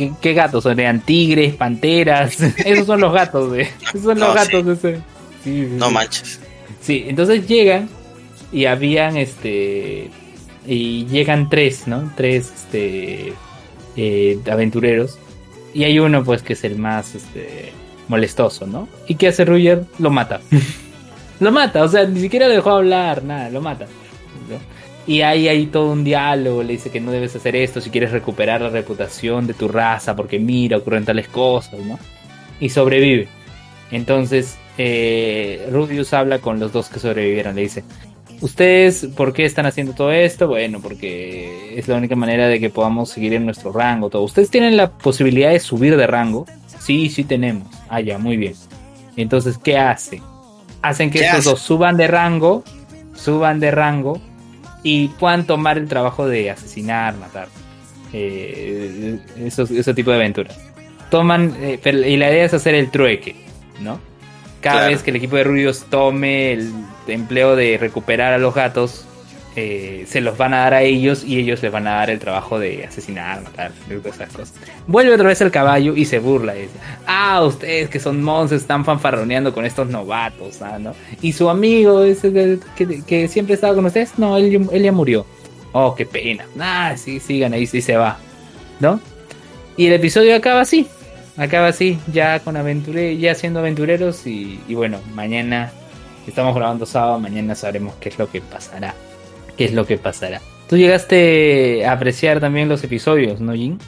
¿Qué, 0.00 0.12
qué 0.18 0.32
gatos? 0.32 0.62
Son 0.64 0.80
eran 0.80 1.00
tigres, 1.02 1.54
panteras. 1.56 2.40
Esos 2.64 2.86
son 2.86 3.00
los 3.02 3.12
gatos, 3.12 3.52
de, 3.52 3.62
Esos 3.62 4.02
son 4.02 4.18
los 4.18 4.28
No, 4.28 4.34
gatos 4.34 4.64
de 4.64 4.72
ese. 4.72 4.94
Sí, 5.44 5.66
sí, 5.66 5.68
No 5.72 5.88
sí. 5.88 5.94
manches. 5.94 6.40
Sí, 6.80 7.04
entonces 7.06 7.46
llegan 7.46 7.90
y 8.50 8.64
habían 8.64 9.18
este 9.18 10.10
y 10.66 11.04
llegan 11.06 11.50
tres, 11.50 11.86
¿no? 11.86 12.10
Tres 12.16 12.50
este, 12.54 13.34
eh, 13.96 14.38
aventureros. 14.50 15.18
Y 15.74 15.84
hay 15.84 15.98
uno, 15.98 16.24
pues, 16.24 16.42
que 16.42 16.54
es 16.54 16.64
el 16.64 16.76
más 16.76 17.14
este, 17.14 17.72
molestoso, 18.08 18.66
¿no? 18.66 18.88
¿Y 19.06 19.16
qué 19.16 19.28
hace 19.28 19.44
Ruger? 19.44 19.84
Lo 19.98 20.10
mata. 20.10 20.40
lo 21.40 21.52
mata, 21.52 21.84
o 21.84 21.88
sea, 21.88 22.06
ni 22.06 22.20
siquiera 22.20 22.48
lo 22.48 22.54
dejó 22.54 22.70
hablar, 22.70 23.22
nada, 23.22 23.50
lo 23.50 23.60
mata. 23.60 23.86
Y 25.06 25.22
ahí 25.22 25.48
hay 25.48 25.66
todo 25.66 25.92
un 25.92 26.04
diálogo, 26.04 26.62
le 26.62 26.74
dice 26.74 26.90
que 26.90 27.00
no 27.00 27.10
debes 27.10 27.34
hacer 27.34 27.56
esto 27.56 27.80
si 27.80 27.90
quieres 27.90 28.12
recuperar 28.12 28.60
la 28.60 28.70
reputación 28.70 29.46
de 29.46 29.54
tu 29.54 29.66
raza, 29.66 30.14
porque 30.14 30.38
mira, 30.38 30.76
ocurren 30.76 31.04
tales 31.04 31.28
cosas, 31.28 31.80
¿no? 31.80 31.98
Y 32.60 32.68
sobrevive. 32.68 33.26
Entonces, 33.90 34.56
eh, 34.78 35.66
Rubius 35.72 36.12
habla 36.12 36.38
con 36.38 36.60
los 36.60 36.72
dos 36.72 36.88
que 36.88 37.00
sobrevivieron, 37.00 37.56
le 37.56 37.62
dice, 37.62 37.82
¿Ustedes 38.40 39.06
por 39.16 39.34
qué 39.34 39.44
están 39.44 39.66
haciendo 39.66 39.92
todo 39.92 40.12
esto? 40.12 40.48
Bueno, 40.48 40.80
porque 40.80 41.78
es 41.78 41.88
la 41.88 41.96
única 41.96 42.16
manera 42.16 42.48
de 42.48 42.58
que 42.58 42.70
podamos 42.70 43.10
seguir 43.10 43.34
en 43.34 43.44
nuestro 43.44 43.70
rango. 43.70 44.08
Todo. 44.08 44.22
¿Ustedes 44.22 44.48
tienen 44.48 44.78
la 44.78 44.90
posibilidad 44.90 45.50
de 45.50 45.60
subir 45.60 45.96
de 45.96 46.06
rango? 46.06 46.46
Sí, 46.78 47.10
sí 47.10 47.24
tenemos. 47.24 47.68
Ah, 47.90 48.00
ya, 48.00 48.16
muy 48.16 48.38
bien. 48.38 48.54
Entonces, 49.16 49.58
¿qué 49.58 49.76
hace? 49.76 50.22
Hacen 50.80 51.10
que 51.10 51.18
¿Qué 51.18 51.26
estos 51.26 51.40
hace? 51.40 51.50
dos 51.50 51.60
suban 51.60 51.98
de 51.98 52.06
rango, 52.06 52.64
suban 53.14 53.60
de 53.60 53.70
rango 53.70 54.22
y 54.82 55.08
puedan 55.08 55.46
tomar 55.46 55.78
el 55.78 55.88
trabajo 55.88 56.26
de 56.26 56.50
asesinar, 56.50 57.16
matar. 57.16 57.48
Eh, 58.12 59.18
esos, 59.38 59.70
ese 59.70 59.94
tipo 59.94 60.10
de 60.10 60.16
aventuras. 60.16 60.58
Toman, 61.10 61.54
eh, 61.60 61.78
pero- 61.82 62.06
y 62.06 62.16
la 62.16 62.30
idea 62.30 62.44
es 62.44 62.54
hacer 62.54 62.74
el 62.74 62.90
trueque, 62.90 63.36
¿no? 63.80 64.00
Cada 64.60 64.76
Claro. 64.80 64.92
vez 64.92 65.02
que 65.02 65.10
el 65.10 65.16
equipo 65.16 65.36
de 65.36 65.44
Rubios 65.44 65.86
tome 65.88 66.52
el 66.52 66.72
empleo 67.08 67.56
de 67.56 67.78
recuperar 67.78 68.32
a 68.32 68.38
los 68.38 68.54
gatos, 68.54 69.06
eh, 69.62 70.06
se 70.06 70.20
los 70.20 70.38
van 70.38 70.54
a 70.54 70.58
dar 70.58 70.74
a 70.74 70.82
ellos 70.82 71.22
y 71.24 71.38
ellos 71.38 71.62
les 71.62 71.70
van 71.70 71.86
a 71.86 71.96
dar 71.96 72.10
el 72.10 72.18
trabajo 72.18 72.58
de 72.58 72.84
asesinar, 72.84 73.42
matar, 73.42 73.72
esas 74.04 74.32
cosas. 74.32 74.54
Vuelve 74.86 75.14
otra 75.14 75.28
vez 75.28 75.40
el 75.40 75.50
caballo 75.50 75.94
y 75.94 76.04
se 76.04 76.18
burla. 76.18 76.56
y 76.56 76.62
dice, 76.62 76.74
ah, 77.06 77.42
ustedes 77.44 77.90
que 77.90 78.00
son 78.00 78.22
monstruos 78.22 78.62
están 78.62 78.84
fanfarroneando 78.84 79.52
con 79.52 79.64
estos 79.64 79.88
novatos, 79.88 80.62
ah, 80.62 80.78
¿no? 80.78 80.94
Y 81.20 81.32
su 81.32 81.50
amigo 81.50 82.02
ese 82.02 82.58
que, 82.74 83.28
siempre 83.28 83.54
estaba 83.54 83.74
con 83.74 83.84
ustedes, 83.84 84.18
no, 84.18 84.36
él, 84.36 84.68
él 84.72 84.82
ya 84.82 84.92
murió. 84.92 85.26
Oh, 85.72 85.94
qué 85.94 86.06
pena. 86.06 86.46
Ah, 86.58 86.94
sí, 86.96 87.20
sigan 87.20 87.52
ahí, 87.52 87.66
sí 87.66 87.82
se 87.82 87.96
va. 87.96 88.18
¿No? 88.80 89.00
Y 89.76 89.86
el 89.86 89.92
episodio 89.92 90.34
acaba 90.34 90.62
así. 90.62 90.86
Acaba 91.36 91.68
así, 91.68 91.98
ya 92.12 92.40
con 92.40 92.56
aventure, 92.56 93.16
ya 93.18 93.34
siendo 93.34 93.60
aventureros 93.60 94.26
y 94.26 94.58
bueno, 94.68 94.98
mañana 95.14 95.72
estamos 96.30 96.54
grabando 96.54 96.86
sábado, 96.86 97.18
mañana 97.18 97.54
sabremos 97.54 97.94
qué 98.00 98.08
es 98.08 98.18
lo 98.18 98.30
que 98.30 98.40
pasará. 98.40 98.94
¿Qué 99.60 99.66
es 99.66 99.74
lo 99.74 99.84
que 99.86 99.98
pasará? 99.98 100.40
¿Tú 100.70 100.78
llegaste 100.78 101.84
a 101.84 101.92
apreciar 101.92 102.40
también 102.40 102.66
los 102.70 102.82
episodios, 102.82 103.40
no, 103.40 103.52
Jin? 103.52 103.78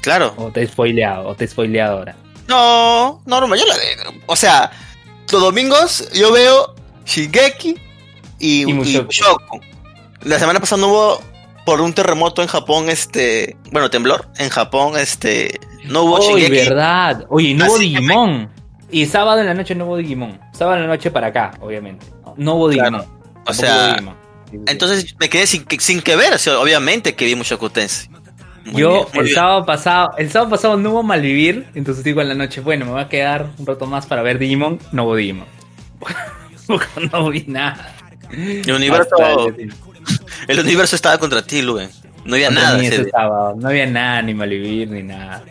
Claro. 0.00 0.32
¿O 0.38 0.50
te 0.50 0.62
he 0.62 0.66
spoileado? 0.66 1.28
¿O 1.28 1.34
te 1.34 1.44
he 1.44 1.46
spoileado 1.48 1.98
ahora? 1.98 2.16
No, 2.48 3.20
normal, 3.26 3.58
yo 3.58 3.66
la 3.66 3.74
veo. 3.76 4.14
O 4.24 4.34
sea, 4.34 4.70
los 5.30 5.42
domingos 5.42 6.10
yo 6.14 6.32
veo 6.32 6.74
Shigeki 7.04 7.76
y, 8.38 8.60
Y 8.64 8.70
y 8.70 8.72
Mushoku. 8.72 9.04
Mushoku. 9.08 9.60
La 10.22 10.38
semana 10.38 10.58
pasada 10.58 10.80
no 10.80 10.88
hubo 10.88 11.20
por 11.66 11.82
un 11.82 11.92
terremoto 11.92 12.40
en 12.40 12.48
Japón, 12.48 12.88
este, 12.88 13.58
bueno, 13.72 13.90
temblor 13.90 14.26
en 14.38 14.48
Japón, 14.48 14.94
este, 14.96 15.60
no 15.84 16.04
hubo 16.04 16.14
Oye, 16.14 16.46
Shigeki. 16.48 16.68
verdad. 16.70 17.26
Oye, 17.28 17.52
no 17.52 17.66
hubo 17.66 17.78
Digimon. 17.78 18.48
Y 18.90 19.04
sábado 19.04 19.40
en 19.40 19.46
la 19.48 19.52
noche 19.54 19.74
no 19.74 19.84
hubo 19.84 19.98
Digimon. 19.98 20.40
Sábado 20.54 20.78
en 20.78 20.84
la 20.84 20.88
noche 20.88 21.10
para 21.10 21.26
acá, 21.26 21.50
obviamente. 21.60 22.06
No 22.38 22.54
hubo 22.54 22.70
Claro. 22.70 23.00
Digimon. 23.00 23.20
O 23.26 23.34
Tampoco 23.34 23.52
sea, 23.52 23.88
Digimon. 23.92 24.29
Entonces 24.66 25.14
me 25.18 25.28
quedé 25.28 25.46
sin, 25.46 25.64
que- 25.64 25.80
sin 25.80 26.00
que 26.02 26.16
ver, 26.16 26.32
o 26.34 26.38
sea, 26.38 26.58
obviamente 26.58 27.14
que 27.14 27.24
vi 27.24 27.34
Mushoku 27.34 27.70
Tensei. 27.70 28.08
Muy 28.66 28.82
Yo 28.82 28.90
bien, 28.92 29.06
el 29.14 29.22
bien. 29.24 29.34
sábado 29.34 29.64
pasado, 29.64 30.10
el 30.18 30.30
sábado 30.30 30.50
pasado 30.50 30.76
no 30.76 30.90
hubo 30.90 31.02
malvivir, 31.02 31.66
entonces 31.74 32.04
digo 32.04 32.20
en 32.20 32.28
la 32.28 32.34
noche, 32.34 32.60
bueno, 32.60 32.84
me 32.84 32.92
voy 32.92 33.00
a 33.00 33.08
quedar 33.08 33.48
un 33.58 33.66
rato 33.66 33.86
más 33.86 34.06
para 34.06 34.22
ver 34.22 34.38
Digimon, 34.38 34.78
no 34.92 35.04
hubo 35.04 35.16
Digimon. 35.16 35.46
No 37.12 37.30
vi 37.30 37.44
nada. 37.48 37.96
El 38.30 38.70
universo, 38.72 39.10
Hasta 39.20 39.44
el- 39.58 39.72
el 40.46 40.60
universo 40.60 40.94
estaba 40.94 41.18
contra 41.18 41.42
ti, 41.42 41.62
Luven. 41.62 41.90
No 42.24 42.34
había 42.34 42.46
contra 42.48 42.64
nada. 42.64 42.78
ese 42.78 42.86
ese 42.94 43.02
día. 43.04 43.12
sábado, 43.12 43.54
no 43.58 43.68
había 43.68 43.86
nada, 43.86 44.22
ni 44.22 44.34
malvivir, 44.34 44.88
ni 44.88 45.02
nada. 45.02 45.42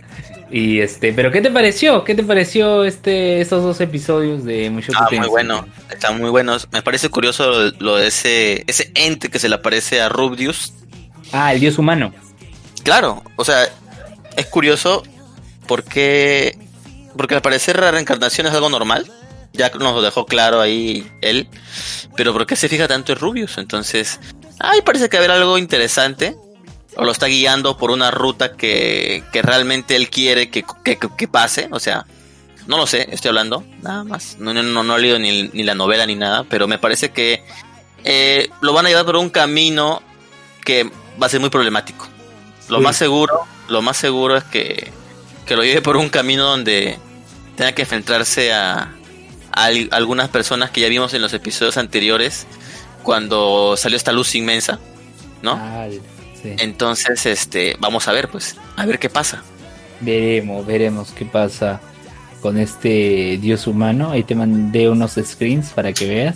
Y 0.52 0.80
este, 0.80 1.14
pero 1.14 1.32
¿qué 1.32 1.42
te 1.42 1.52
pareció? 1.52 2.04
¿Qué 2.04 2.16
te 2.16 2.24
pareció 2.24 2.84
este 2.84 3.40
estos 3.40 3.64
dos 3.64 3.80
episodios 3.82 4.44
de 4.44 4.70
Mushoku 4.70 4.98
Ah, 5.00 5.08
muy 5.12 5.28
bueno, 5.28 5.68
están 5.92 6.18
muy 6.18 6.30
buenos. 6.30 6.68
Me 6.72 6.82
parece 6.82 7.10
curioso 7.10 7.50
lo, 7.52 7.72
lo 7.80 7.96
de 7.98 8.08
ese, 8.08 8.64
ese 8.68 8.92
ente 8.96 9.30
que 9.30 9.40
se 9.40 9.48
le 9.48 9.56
aparece 9.56 10.02
a 10.02 10.10
Rubius. 10.10 10.74
Ah, 11.32 11.54
el 11.54 11.60
dios 11.60 11.78
humano. 11.78 12.14
Claro, 12.84 13.24
o 13.36 13.46
sea, 13.46 13.70
es 14.36 14.46
curioso 14.48 15.04
porque, 15.68 16.58
porque 17.16 17.36
al 17.36 17.42
parecer 17.42 17.80
la 17.80 17.92
reencarnación 17.92 18.48
es 18.48 18.54
algo 18.54 18.70
normal. 18.70 19.12
Ya 19.54 19.70
nos 19.70 19.94
lo 19.94 20.02
dejó 20.02 20.26
claro 20.26 20.62
ahí 20.62 21.12
él. 21.22 21.48
Pero 22.16 22.34
¿por 22.34 22.48
qué 22.48 22.56
se 22.56 22.70
fija 22.70 22.88
tanto 22.88 23.12
en 23.12 23.20
Rubius? 23.20 23.58
Entonces, 23.58 24.20
ahí 24.60 24.82
parece 24.82 25.10
que 25.10 25.18
haber 25.18 25.32
algo 25.32 25.58
interesante. 25.58 26.36
O 26.96 27.06
lo 27.06 27.12
está 27.12 27.28
guiando 27.28 27.78
por 27.78 27.92
una 27.92 28.12
ruta 28.12 28.54
que, 28.58 29.24
que 29.32 29.42
realmente 29.42 29.96
él 29.96 30.10
quiere 30.10 30.50
que, 30.50 30.66
que, 30.84 31.28
pase. 31.28 31.70
O 31.72 31.80
sea, 31.80 32.06
no 32.68 32.78
lo 32.78 32.88
sé, 32.88 33.08
estoy 33.12 33.30
hablando, 33.30 33.64
nada 33.82 34.04
más. 34.04 34.38
No, 34.40 34.54
no, 34.54 34.64
no, 34.64 34.84
no 34.84 34.98
he 34.98 35.02
leído 35.02 35.20
ni, 35.20 35.44
ni 35.54 35.64
la 35.64 35.76
novela 35.76 36.06
ni 36.06 36.16
nada, 36.16 36.44
pero 36.50 36.68
me 36.68 36.78
parece 36.80 37.12
que 37.12 37.44
eh, 38.04 38.50
lo 38.62 38.74
van 38.74 38.86
a 38.86 38.90
llevar 38.90 39.06
por 39.06 39.16
un 39.18 39.30
camino 39.30 40.02
que 40.66 40.90
va 41.22 41.28
a 41.28 41.30
ser 41.30 41.40
muy 41.40 41.50
problemático. 41.50 42.08
Lo 42.68 42.78
Sí. 42.78 42.84
más 42.84 42.98
seguro, 42.98 43.40
lo 43.68 43.82
más 43.82 43.98
seguro 43.98 44.36
es 44.38 44.44
que, 44.46 44.92
que 45.46 45.56
lo 45.56 45.64
lleve 45.64 45.82
por 45.82 45.96
un 45.98 46.10
camino 46.10 46.44
donde 46.46 46.98
tenga 47.56 47.72
que 47.74 47.84
enfrentarse 47.84 48.52
a, 48.54 48.94
a 49.52 49.64
al- 49.66 49.90
algunas 49.92 50.30
personas 50.30 50.70
que 50.72 50.82
ya 50.82 50.90
vimos 50.90 51.14
en 51.14 51.22
los 51.22 51.34
episodios 51.34 51.78
anteriores 51.78 52.46
cuando 53.04 53.76
salió 53.78 53.96
esta 53.98 54.12
luz 54.12 54.36
inmensa, 54.36 54.80
¿no? 55.42 55.54
Sí. 56.42 56.56
Entonces, 56.60 57.26
este, 57.26 57.76
vamos 57.80 58.08
a 58.08 58.12
ver, 58.12 58.28
pues, 58.30 58.56
a 58.76 58.86
ver 58.86 59.00
qué 59.00 59.10
pasa. 59.10 59.44
Veremos, 60.02 60.66
veremos 60.66 61.12
qué 61.12 61.26
pasa 61.26 61.82
con 62.42 62.58
este 62.58 63.38
dios 63.42 63.68
humano. 63.68 64.12
Ahí 64.12 64.24
te 64.24 64.36
mandé 64.36 64.90
unos 64.90 65.16
screens 65.22 65.70
para 65.72 65.92
que 65.94 66.08
veas. 66.08 66.36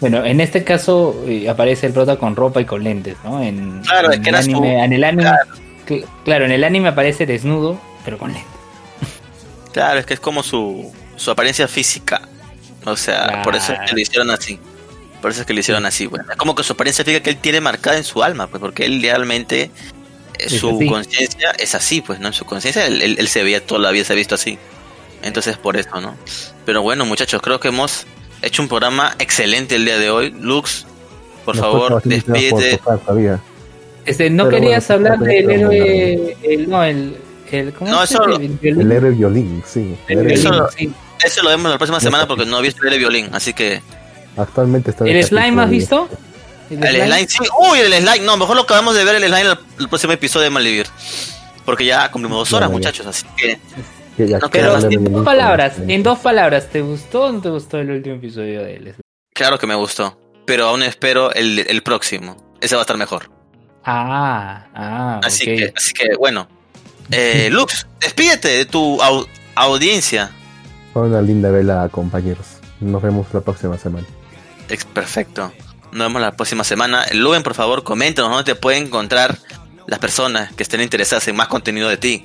Bueno, 0.00 0.24
en 0.24 0.40
este 0.40 0.64
caso 0.64 1.14
eh, 1.28 1.48
aparece 1.48 1.86
el 1.86 1.92
prota 1.92 2.16
con 2.16 2.34
ropa 2.34 2.60
y 2.60 2.64
con 2.64 2.82
lentes, 2.82 3.16
¿no? 3.22 3.42
En, 3.42 3.82
Claro, 3.82 4.10
es 4.10 4.16
en 4.16 4.22
que 4.22 4.30
el 4.30 4.36
anime, 4.36 4.84
en 4.84 4.92
el 4.94 5.04
anime, 5.04 5.22
claro. 5.22 5.50
cl- 5.86 6.04
claro, 6.24 6.44
en 6.44 6.52
el 6.52 6.64
anime 6.64 6.88
aparece 6.88 7.24
desnudo, 7.26 7.80
pero 8.04 8.18
con 8.18 8.32
lentes. 8.32 8.50
Claro, 9.72 10.00
es 10.00 10.06
que 10.06 10.14
es 10.14 10.20
como 10.20 10.42
su, 10.42 10.92
su 11.16 11.30
apariencia 11.30 11.68
física. 11.68 12.22
O 12.84 12.96
sea, 12.96 13.42
por 13.44 13.54
eso 13.54 13.72
es 13.74 13.78
que 13.88 13.94
le 13.94 14.02
hicieron 14.02 14.30
así. 14.30 14.58
Por 15.22 15.30
eso 15.30 15.40
es 15.40 15.46
que 15.46 15.54
le 15.54 15.60
hicieron 15.60 15.86
así, 15.86 16.06
bueno. 16.06 16.26
Como 16.36 16.54
que 16.54 16.62
su 16.64 16.74
apariencia 16.74 17.04
física 17.04 17.22
que 17.22 17.30
él 17.30 17.36
tiene 17.38 17.60
marcada 17.62 17.96
en 17.96 18.04
su 18.04 18.22
alma, 18.22 18.48
pues, 18.48 18.60
porque 18.60 18.84
él 18.84 19.00
realmente, 19.00 19.70
eh, 20.38 20.48
su 20.50 20.78
conciencia 20.86 21.52
es 21.52 21.74
así, 21.74 22.02
pues, 22.02 22.18
¿no? 22.20 22.26
En 22.26 22.34
su 22.34 22.44
conciencia 22.44 22.86
él, 22.86 23.00
él- 23.00 23.16
él 23.18 23.28
se 23.28 23.42
veía, 23.42 23.64
toda 23.64 23.80
la 23.80 23.90
vida 23.92 24.04
se 24.04 24.12
ha 24.12 24.16
visto 24.16 24.34
así. 24.34 24.58
Entonces, 25.22 25.56
por 25.56 25.76
eso, 25.76 26.00
¿no? 26.00 26.16
Pero 26.66 26.82
bueno, 26.82 27.06
muchachos, 27.06 27.40
creo 27.40 27.60
que 27.60 27.68
hemos 27.68 28.04
hecho 28.42 28.60
un 28.60 28.68
programa 28.68 29.14
excelente 29.20 29.76
el 29.76 29.84
día 29.84 29.96
de 29.98 30.10
hoy. 30.10 30.34
Lux, 30.38 30.84
por 31.44 31.54
Nos 31.56 31.64
favor, 31.64 32.02
despídete. 32.04 32.80
Este, 34.04 34.30
no 34.30 34.48
Pero 34.48 34.56
querías 34.60 34.88
bueno, 34.88 35.12
hablar 35.14 35.18
del 35.20 35.50
héroe, 35.50 36.36
el, 36.42 36.68
no, 36.68 36.82
el, 36.82 37.16
el 37.52 37.72
¿cómo 37.72 37.90
No, 37.92 38.02
es 38.02 38.10
eso-? 38.10 38.24
El 38.24 38.38
violín. 38.48 38.58
El 38.80 38.90
héroe 38.92 39.10
violín, 39.12 39.62
sí. 39.64 39.94
El 40.08 40.18
El 40.18 40.24
héroe 40.26 40.34
Eso- 40.34 40.50
violín, 40.50 40.68
sí. 40.76 40.92
Eso 41.24 41.42
lo 41.44 41.50
vemos 41.50 41.70
la 41.70 41.78
próxima 41.78 42.00
semana 42.00 42.26
porque 42.26 42.44
no 42.44 42.58
he 42.58 42.62
visto 42.62 42.84
el 42.84 42.98
violín, 42.98 43.28
así 43.32 43.52
que... 43.54 43.80
Actualmente 44.36 44.90
está 44.90 45.04
en 45.06 45.16
¿El 45.16 45.24
slime 45.24 45.62
has 45.62 45.70
visto? 45.70 46.08
El 46.70 46.78
slime, 46.80 47.28
sí. 47.28 47.38
Uy, 47.70 47.78
el 47.80 47.92
slime. 47.92 48.20
No, 48.24 48.36
mejor 48.36 48.56
lo 48.56 48.62
acabamos 48.62 48.94
de 48.94 49.04
ver 49.04 49.16
el 49.16 49.22
slime 49.24 49.42
el, 49.42 49.58
el 49.80 49.88
próximo 49.88 50.12
episodio 50.14 50.44
de 50.44 50.50
Malvivir. 50.50 50.86
Porque 51.64 51.84
ya 51.84 52.10
cumplimos 52.10 52.38
dos 52.38 52.52
horas, 52.54 52.70
muchachos, 52.70 53.06
así 53.06 53.26
que... 53.36 53.58
Que 54.16 54.28
ya 54.28 54.38
No, 54.38 54.50
queda 54.50 54.78
pero 54.78 54.90
En 54.90 55.12
dos 55.12 55.24
palabras, 55.24 55.74
en 55.86 56.02
dos 56.02 56.18
palabras, 56.18 56.68
¿te 56.68 56.80
gustó 56.82 57.24
o 57.24 57.32
no 57.32 57.40
te 57.40 57.48
gustó 57.50 57.78
el 57.78 57.90
último 57.90 58.16
episodio 58.16 58.62
de 58.62 58.76
él? 58.76 58.94
Claro 59.34 59.58
que 59.58 59.66
me 59.66 59.74
gustó, 59.74 60.18
pero 60.44 60.68
aún 60.68 60.82
espero 60.82 61.32
el, 61.32 61.60
el 61.60 61.82
próximo. 61.82 62.36
Ese 62.60 62.74
va 62.74 62.82
a 62.82 62.84
estar 62.84 62.96
mejor. 62.96 63.30
Ah, 63.84 64.66
ah, 64.74 65.20
Así 65.24 65.44
que, 65.44 65.72
así 65.76 65.92
que 65.92 66.14
bueno. 66.18 66.46
Eh, 67.10 67.48
Lux, 67.52 67.86
despídete 68.00 68.48
de 68.48 68.64
tu 68.64 69.00
au- 69.00 69.26
audiencia. 69.54 70.30
Fue 70.92 71.02
una 71.02 71.22
linda 71.22 71.50
vela, 71.50 71.88
compañeros. 71.90 72.46
Nos 72.80 73.02
vemos 73.02 73.26
la 73.32 73.40
próxima 73.40 73.78
semana. 73.78 74.06
Ex- 74.68 74.84
Perfecto. 74.84 75.52
Nos 75.92 76.06
vemos 76.08 76.22
la 76.22 76.32
próxima 76.32 76.64
semana. 76.64 77.04
Luben, 77.12 77.42
por 77.42 77.54
favor, 77.54 77.82
coméntanos 77.84 78.30
dónde 78.30 78.44
te 78.44 78.54
pueden 78.58 78.84
encontrar 78.86 79.36
las 79.86 79.98
personas 79.98 80.52
que 80.54 80.62
estén 80.62 80.80
interesadas 80.80 81.26
en 81.28 81.36
más 81.36 81.48
contenido 81.48 81.88
de 81.88 81.96
ti. 81.98 82.24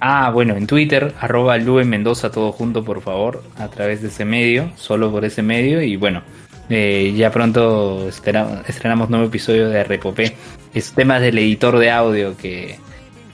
Ah, 0.00 0.30
bueno, 0.30 0.54
en 0.56 0.66
Twitter, 0.66 1.14
arroba 1.18 1.56
Lube 1.56 1.84
Mendoza, 1.84 2.30
todo 2.30 2.52
junto, 2.52 2.84
por 2.84 3.00
favor, 3.02 3.42
a 3.58 3.68
través 3.68 4.02
de 4.02 4.08
ese 4.08 4.24
medio, 4.24 4.70
solo 4.76 5.10
por 5.10 5.24
ese 5.24 5.42
medio. 5.42 5.82
Y 5.82 5.96
bueno, 5.96 6.22
Eh, 6.70 7.14
ya 7.16 7.30
pronto 7.30 8.06
espera- 8.10 8.62
estrenamos 8.68 9.08
nuevo 9.08 9.24
episodio 9.24 9.70
de 9.70 9.84
Repopé. 9.84 10.36
Es 10.74 10.92
temas 10.92 11.22
del 11.22 11.38
editor 11.38 11.78
de 11.78 11.90
audio 11.90 12.36
que 12.36 12.78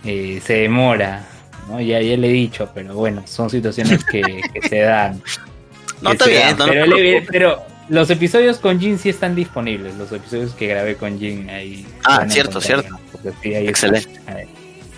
eh, 0.05 0.41
se 0.45 0.53
demora. 0.59 1.27
¿no? 1.69 1.81
Ya, 1.81 2.01
ya 2.01 2.17
le 2.17 2.29
he 2.29 2.33
dicho, 2.33 2.71
pero 2.73 2.95
bueno, 2.95 3.25
son 3.27 3.51
situaciones 3.51 4.05
que, 4.05 4.23
que 4.53 4.69
se 4.69 4.79
dan. 4.83 5.21
No, 6.01 6.13
está 6.13 6.27
bien, 6.27 6.43
dan. 6.43 6.59
no, 6.59 6.67
pero, 6.67 6.87
le- 6.87 7.23
pero 7.23 7.63
los 7.89 8.09
episodios 8.11 8.59
con 8.59 8.81
Jin 8.81 8.99
sí 8.99 9.09
están 9.11 9.35
disponibles. 9.35 9.95
Los 9.97 10.11
episodios 10.13 10.53
que 10.55 10.67
grabé 10.69 10.97
con 10.97 11.19
Jin 11.19 11.49
ahí. 11.51 11.87
Ah, 12.05 12.25
cierto, 12.29 12.61
cierto. 12.61 12.99
sí, 13.43 13.55
ahí 13.55 13.67
están. 13.69 13.95
Excelente. 13.95 14.21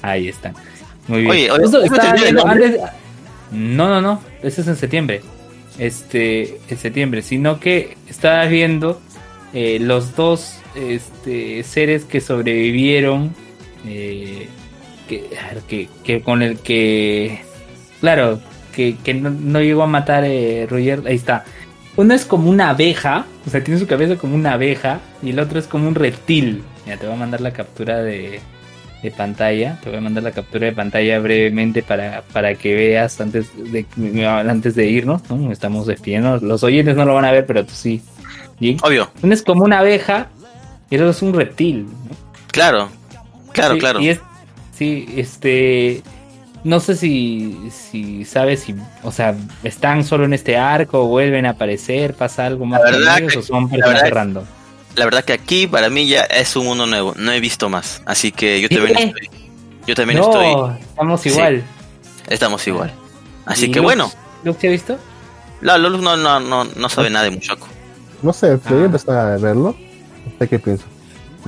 Ahí, 0.02 0.28
están. 0.28 0.54
Muy 1.08 1.20
bien. 1.20 1.30
Oye, 1.30 1.50
oye, 1.50 1.62
Justo 1.62 1.78
¿hoy 1.80 1.88
me 1.90 1.96
estaba 1.96 2.14
viendo 2.14 2.46
antes- 2.46 2.80
No, 3.50 3.88
no, 3.88 4.00
no. 4.00 4.22
Ese 4.42 4.60
es 4.60 4.68
en 4.68 4.76
septiembre. 4.76 5.20
Este, 5.78 6.58
en 6.68 6.78
septiembre. 6.78 7.22
Sino 7.22 7.58
que 7.60 7.96
estabas 8.08 8.48
viendo 8.50 9.00
eh, 9.52 9.78
los 9.80 10.14
dos 10.16 10.56
este, 10.74 11.62
seres 11.64 12.04
que 12.04 12.20
sobrevivieron. 12.20 13.34
eh, 13.86 14.48
que, 15.08 15.24
a 15.40 15.54
ver, 15.54 15.62
que, 15.62 15.88
que 16.04 16.20
con 16.20 16.42
el 16.42 16.58
que. 16.58 17.40
Claro, 18.00 18.40
que, 18.74 18.96
que 19.02 19.14
no, 19.14 19.30
no 19.30 19.60
llegó 19.60 19.82
a 19.84 19.86
matar 19.86 20.24
eh, 20.24 20.66
Roger. 20.68 21.02
Ahí 21.06 21.14
está. 21.16 21.44
Uno 21.96 22.14
es 22.14 22.24
como 22.24 22.50
una 22.50 22.70
abeja, 22.70 23.24
o 23.46 23.50
sea, 23.50 23.64
tiene 23.64 23.80
su 23.80 23.86
cabeza 23.86 24.16
como 24.16 24.34
una 24.34 24.52
abeja, 24.52 25.00
y 25.22 25.30
el 25.30 25.38
otro 25.38 25.58
es 25.58 25.66
como 25.66 25.88
un 25.88 25.94
reptil. 25.94 26.62
Mira, 26.84 26.98
te 26.98 27.06
voy 27.06 27.14
a 27.14 27.18
mandar 27.18 27.40
la 27.40 27.52
captura 27.52 28.02
de, 28.02 28.40
de 29.02 29.10
pantalla. 29.10 29.78
Te 29.82 29.88
voy 29.88 29.98
a 29.98 30.02
mandar 30.02 30.22
la 30.22 30.32
captura 30.32 30.66
de 30.66 30.72
pantalla 30.72 31.18
brevemente 31.18 31.82
para, 31.82 32.22
para 32.32 32.54
que 32.54 32.74
veas 32.74 33.20
antes 33.20 33.46
de, 33.56 33.86
antes 34.26 34.74
de 34.74 34.86
irnos. 34.86 35.22
¿no? 35.30 35.50
Estamos 35.50 35.86
despidiendo. 35.86 36.38
Los 36.38 36.62
oyentes 36.62 36.96
no 36.96 37.04
lo 37.04 37.14
van 37.14 37.24
a 37.24 37.32
ver, 37.32 37.46
pero 37.46 37.64
tú 37.64 37.72
sí. 37.74 38.02
¿Sí? 38.58 38.76
Obvio, 38.82 39.10
Uno 39.22 39.34
es 39.34 39.42
como 39.42 39.64
una 39.64 39.80
abeja 39.80 40.28
y 40.88 40.94
el 40.94 41.02
otro 41.02 41.10
es 41.10 41.22
un 41.22 41.34
reptil. 41.34 41.84
¿no? 41.84 42.16
claro. 42.48 42.88
Claro, 43.52 43.74
Sí, 43.74 43.80
claro. 43.80 44.00
Y 44.00 44.08
es, 44.10 44.20
sí, 44.76 45.08
este. 45.16 46.02
No 46.64 46.80
sé 46.80 46.96
si, 46.96 47.56
si 47.70 48.24
sabes 48.24 48.60
si, 48.60 48.74
o 49.04 49.12
sea, 49.12 49.36
están 49.62 50.02
solo 50.04 50.24
en 50.24 50.32
este 50.32 50.56
arco, 50.56 51.06
vuelven 51.06 51.46
a 51.46 51.50
aparecer, 51.50 52.14
pasa 52.14 52.46
algo 52.46 52.64
más 52.66 52.80
La 52.90 53.18
ellos, 53.18 53.32
que- 53.32 53.38
o 53.38 53.42
son 53.42 53.64
la 53.64 53.68
personajes 53.70 54.02
verdad- 54.02 54.14
random. 54.16 54.44
La 54.96 55.04
verdad 55.04 55.24
que 55.24 55.32
aquí 55.34 55.66
para 55.66 55.90
mí 55.90 56.06
ya 56.08 56.22
es 56.22 56.56
un 56.56 56.66
uno 56.66 56.86
nuevo. 56.86 57.12
No 57.16 57.30
he 57.30 57.38
visto 57.38 57.68
más. 57.68 58.00
Así 58.06 58.32
que 58.32 58.60
yo 58.62 58.68
también 58.68 58.96
¿Qué? 58.96 59.04
estoy. 59.04 59.30
Yo 59.86 59.94
también 59.94 60.18
no, 60.20 60.24
estoy. 60.24 60.78
estamos 60.80 61.20
Sí. 61.20 61.28
igual. 61.28 61.64
Estamos 62.28 62.66
igual. 62.66 62.92
Así 63.44 63.66
¿Y 63.66 63.70
que 63.70 63.76
Lux? 63.80 63.84
bueno. 63.84 64.10
¿Lux 64.42 64.58
se 64.60 64.68
ha 64.68 64.70
visto? 64.70 64.98
La 65.60 65.76
Lolo 65.78 65.98
no, 65.98 66.16
no, 66.16 66.40
no, 66.40 66.64
no 66.64 66.88
sabe 66.88 67.10
nada 67.10 67.26
de 67.26 67.30
Mushoku. 67.30 67.66
No 68.22 68.32
sé, 68.32 68.56
voy 68.56 68.78
Ah. 68.78 68.82
a 68.82 68.84
empezar 68.86 69.16
a 69.18 69.36
verlo, 69.36 69.76
no 69.78 70.32
sé 70.38 70.48
qué 70.48 70.58
pienso. 70.58 70.84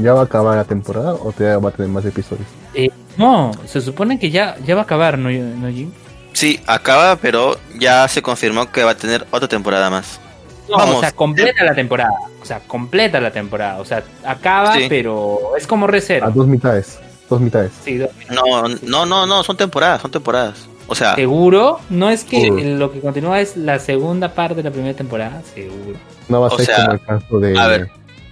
¿Ya 0.00 0.12
va 0.14 0.20
a 0.20 0.24
acabar 0.24 0.56
la 0.56 0.64
temporada 0.64 1.14
o 1.14 1.32
todavía 1.32 1.58
va 1.58 1.70
a 1.70 1.72
tener 1.72 1.90
más 1.90 2.04
episodios? 2.04 2.46
Eh, 2.74 2.88
no, 3.16 3.50
se 3.66 3.80
supone 3.80 4.18
que 4.18 4.30
ya, 4.30 4.56
ya 4.64 4.74
va 4.74 4.82
a 4.82 4.84
acabar, 4.84 5.18
¿no, 5.18 5.30
no 5.30 5.68
Jim? 5.70 5.90
Sí, 6.32 6.60
acaba, 6.66 7.16
pero 7.16 7.56
ya 7.78 8.06
se 8.08 8.22
confirmó 8.22 8.70
que 8.70 8.84
va 8.84 8.92
a 8.92 8.96
tener 8.96 9.26
otra 9.30 9.48
temporada 9.48 9.90
más. 9.90 10.20
No, 10.68 10.76
Vamos. 10.76 10.96
o 10.96 11.00
sea, 11.00 11.12
completa 11.12 11.64
la 11.64 11.74
temporada. 11.74 12.10
O 12.40 12.44
sea, 12.44 12.60
completa 12.60 13.20
la 13.20 13.30
temporada. 13.32 13.78
O 13.80 13.84
sea, 13.84 14.04
acaba, 14.24 14.74
Sí. 14.74 14.86
pero 14.88 15.56
es 15.56 15.66
como 15.66 15.86
reserva. 15.86 16.28
A 16.28 16.30
dos 16.30 16.46
mitades. 16.46 16.98
Dos 17.28 17.40
mitades. 17.40 17.72
Sí, 17.84 17.96
do- 17.98 18.08
No, 18.30 18.68
no, 18.82 19.06
no, 19.06 19.26
no, 19.26 19.42
son 19.42 19.56
temporadas, 19.56 20.00
son 20.02 20.10
temporadas. 20.10 20.66
O 20.86 20.94
sea, 20.94 21.14
seguro. 21.14 21.80
No 21.90 22.08
es 22.10 22.24
que 22.24 22.50
lo 22.50 22.92
que 22.92 23.00
continúa 23.00 23.40
es 23.40 23.56
la 23.56 23.78
segunda 23.78 24.32
parte 24.34 24.54
de 24.56 24.62
la 24.62 24.70
primera 24.70 24.94
temporada, 24.96 25.42
seguro. 25.54 25.98
No 26.28 26.40
va 26.42 26.48
a 26.48 26.50
O 26.50 26.56
ser 26.56 26.66
sea, 26.66 26.76
como 26.84 26.92
el 26.92 27.00
caso 27.02 27.40
de. 27.40 27.58
a 27.58 27.66
ver, 27.66 27.90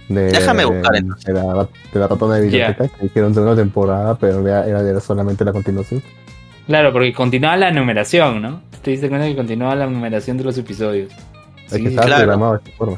de, 0.09 0.23
déjame 0.31 0.65
buscar, 0.65 0.95
entonces. 0.95 1.25
de, 1.25 1.33
la, 1.33 1.67
de 1.93 1.99
la 1.99 2.07
ratona 2.07 2.35
de 2.35 2.41
biblioteca, 2.43 2.87
que 2.87 3.05
hicieron 3.07 3.33
segunda 3.33 3.55
temporada, 3.55 4.15
pero 4.17 4.45
era, 4.47 4.65
era 4.67 4.99
solamente 4.99 5.43
la 5.43 5.51
continuación. 5.51 6.01
Claro, 6.65 6.91
porque 6.93 7.13
continúa 7.13 7.55
la 7.57 7.71
numeración, 7.71 8.41
¿no? 8.41 8.61
Te 8.81 8.91
diste 8.91 9.09
cuenta 9.09 9.27
que 9.27 9.35
continúa 9.35 9.75
la 9.75 9.87
numeración 9.87 10.37
de 10.37 10.43
los 10.45 10.57
episodios. 10.57 11.11
Es 11.65 11.73
Sí, 11.73 11.83
que 11.83 11.89
estaba 11.89 12.07
claro. 12.07 12.21
programado 12.23 12.53
de 12.53 12.59
esta 12.59 12.71
forma. 12.77 12.97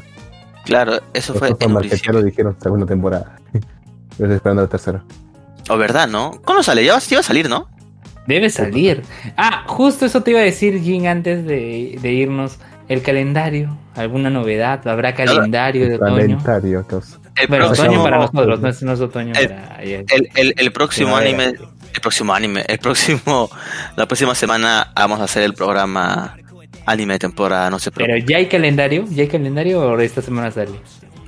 claro, 0.64 1.00
eso 1.14 1.34
fue 1.34 1.48
en 1.58 1.74
principio. 1.76 2.22
dijeron 2.22 2.56
segunda 2.60 2.86
temporada. 2.86 3.36
Yo 3.52 4.24
estoy 4.26 4.36
esperando 4.36 4.62
la 4.62 4.68
tercera. 4.68 5.02
O 5.68 5.76
verdad, 5.76 6.08
¿no? 6.08 6.32
¿Cuándo 6.44 6.62
sale? 6.62 6.84
Ya 6.84 6.92
va 6.92 6.98
a 6.98 7.22
salir, 7.22 7.48
¿no? 7.48 7.68
Debe 8.26 8.50
salir. 8.50 9.02
Ah, 9.36 9.64
justo 9.66 10.06
eso 10.06 10.22
te 10.22 10.32
iba 10.32 10.40
a 10.40 10.44
decir, 10.44 10.80
Jin, 10.80 11.06
antes 11.06 11.44
de, 11.44 11.98
de 12.00 12.12
irnos. 12.12 12.58
El 12.90 13.02
calendario, 13.02 13.78
¿alguna 13.94 14.30
novedad? 14.30 14.86
¿Habrá 14.88 15.14
calendario 15.14 15.88
de 15.88 15.94
otoño? 15.94 16.38
Calendario. 16.42 16.86
El 17.36 17.46
Bueno, 17.46 17.66
próximo, 17.66 17.86
otoño 17.88 18.02
para 18.02 18.18
nosotros, 18.18 18.60
no 18.60 18.68
es, 18.68 18.82
no 18.82 18.92
es 18.92 19.00
otoño 19.00 19.32
El- 19.38 19.48
para 19.48 19.76
ayer. 19.78 20.04
el, 20.10 20.28
el, 20.34 20.54
el 20.58 20.72
próximo 20.72 21.16
anime, 21.16 21.54
el 21.94 22.00
próximo 22.02 22.34
anime, 22.34 22.64
el 22.66 22.78
próximo, 22.80 23.48
la 23.96 24.06
próxima 24.06 24.34
semana 24.34 24.92
vamos 24.96 25.20
a 25.20 25.24
hacer 25.24 25.44
el 25.44 25.54
programa 25.54 26.36
anime 26.84 27.12
de 27.14 27.18
temporada, 27.20 27.70
no 27.70 27.78
se 27.78 27.92
Pero 27.92 28.16
ya 28.18 28.38
hay 28.38 28.46
calendario, 28.46 29.04
ya 29.08 29.22
hay 29.22 29.28
calendario 29.28 29.80
o 29.82 29.98
esta 30.00 30.20
semana 30.20 30.50
sale. 30.50 30.72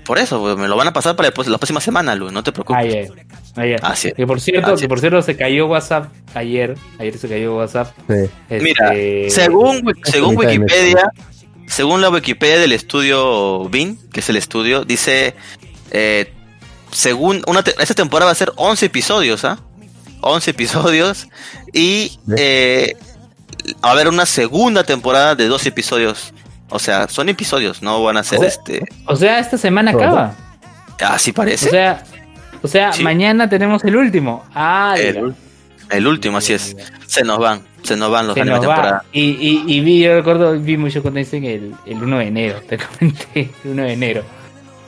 Por 0.05 0.19
eso, 0.19 0.41
pues, 0.41 0.57
me 0.57 0.67
lo 0.67 0.77
van 0.77 0.89
a 0.89 0.93
pasar 0.93 1.15
para 1.15 1.29
la 1.29 1.59
próxima 1.59 1.81
semana, 1.81 2.17
Lu, 2.17 2.33
no 2.33 2.43
te 2.43 2.51
preocupes. 2.51 2.83
Ayer. 2.85 3.13
Ayer. 3.55 3.79
Así 3.85 4.09
es. 4.09 4.15
Que 4.15 4.27
por 4.27 4.41
cierto, 4.41 4.75
que 4.77 4.89
por 4.89 4.99
cierto 4.99 5.23
se 5.23 5.37
cayó 5.37 5.67
WhatsApp 5.69 6.07
ayer. 6.35 6.75
Ayer 6.99 7.17
se 7.17 7.29
cayó 7.29 7.57
WhatsApp. 7.57 7.89
Sí. 8.09 8.29
Mira, 8.51 8.95
Este, 8.95 9.31
según, 9.31 9.83
según 10.05 10.35
mes. 10.37 10.47
Wikipedia, 10.59 11.09
según 11.73 12.01
la 12.01 12.11
Wikipedia 12.11 12.59
del 12.59 12.73
estudio 12.73 13.69
BIN, 13.69 13.99
que 14.13 14.21
es 14.21 14.29
el 14.29 14.37
estudio, 14.37 14.85
dice, 14.85 15.35
eh, 15.91 16.33
según 16.91 17.43
una 17.47 17.63
te- 17.63 17.75
esta 17.81 17.95
temporada 17.95 18.27
va 18.27 18.33
a 18.33 18.37
ser 18.37 18.53
11 18.57 18.87
episodios, 18.87 19.45
¿ah? 19.45 19.59
11 20.21 20.51
episodios 20.51 21.29
y 21.73 22.19
eh, 22.37 22.95
va 23.85 23.89
a 23.89 23.93
haber 23.93 24.09
una 24.09 24.27
segunda 24.27 24.85
temporada 24.85 25.35
de 25.35 25.47
12 25.49 25.71
episodios. 25.71 26.33
O 26.69 26.79
sea, 26.79 27.09
son 27.09 27.29
episodios, 27.29 27.83
no 27.83 28.03
van 28.03 28.17
a 28.17 28.23
ser 28.25 28.39
O 28.39 28.45
este. 28.45 28.85
O 29.07 29.17
sea, 29.17 29.39
esta 29.39 29.59
semana 29.59 29.91
acaba. 29.91 30.35
Así 31.01 31.31
O 31.33 31.35
parece. 31.35 31.69
sea, 31.71 32.05
o 32.63 32.69
sea, 32.69 32.93
Sí. 32.93 33.03
mañana 33.03 33.49
tenemos 33.49 33.83
el 33.85 33.97
último. 33.97 34.45
Ah, 34.55 34.95
el, 34.97 35.35
el 35.93 36.07
último, 36.07 36.39
así 36.39 36.53
es. 36.53 36.77
Se 37.07 37.25
nos 37.25 37.39
van, 37.39 37.63
se 37.83 37.97
nos 37.97 38.11
van 38.11 38.27
los 38.27 38.35
Se 38.35 38.41
animes 38.43 38.61
de 38.61 38.67
temporada. 38.67 39.05
Y, 39.13 39.21
y, 39.23 39.65
y 39.67 39.81
vi, 39.81 40.01
yo 40.01 40.15
recuerdo, 40.15 40.59
vi 40.59 40.77
mucho 40.77 41.03
contenido 41.03 41.37
en 41.37 41.45
el, 41.45 41.75
el 41.87 42.03
1 42.03 42.19
de 42.19 42.27
enero, 42.27 42.61
te 42.69 42.79
comenté, 42.79 43.51
el 43.65 43.71
1 43.71 43.83
de 43.83 43.93
enero. 43.93 44.23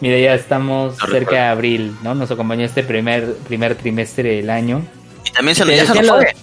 Mira, 0.01 0.19
ya 0.19 0.35
estamos 0.35 0.97
cerca 1.11 1.35
de 1.37 1.43
abril, 1.43 1.97
¿no? 2.03 2.15
Nos 2.15 2.31
acompañó 2.31 2.65
este 2.65 2.83
primer, 2.83 3.35
primer 3.49 3.75
trimestre 3.75 4.37
del 4.37 4.51
año. 4.51 4.83
Y 5.25 5.31
también 5.31 5.55
se, 5.55 5.65
ya 5.65 5.85
nos 5.95 6.09
fue. 6.09 6.35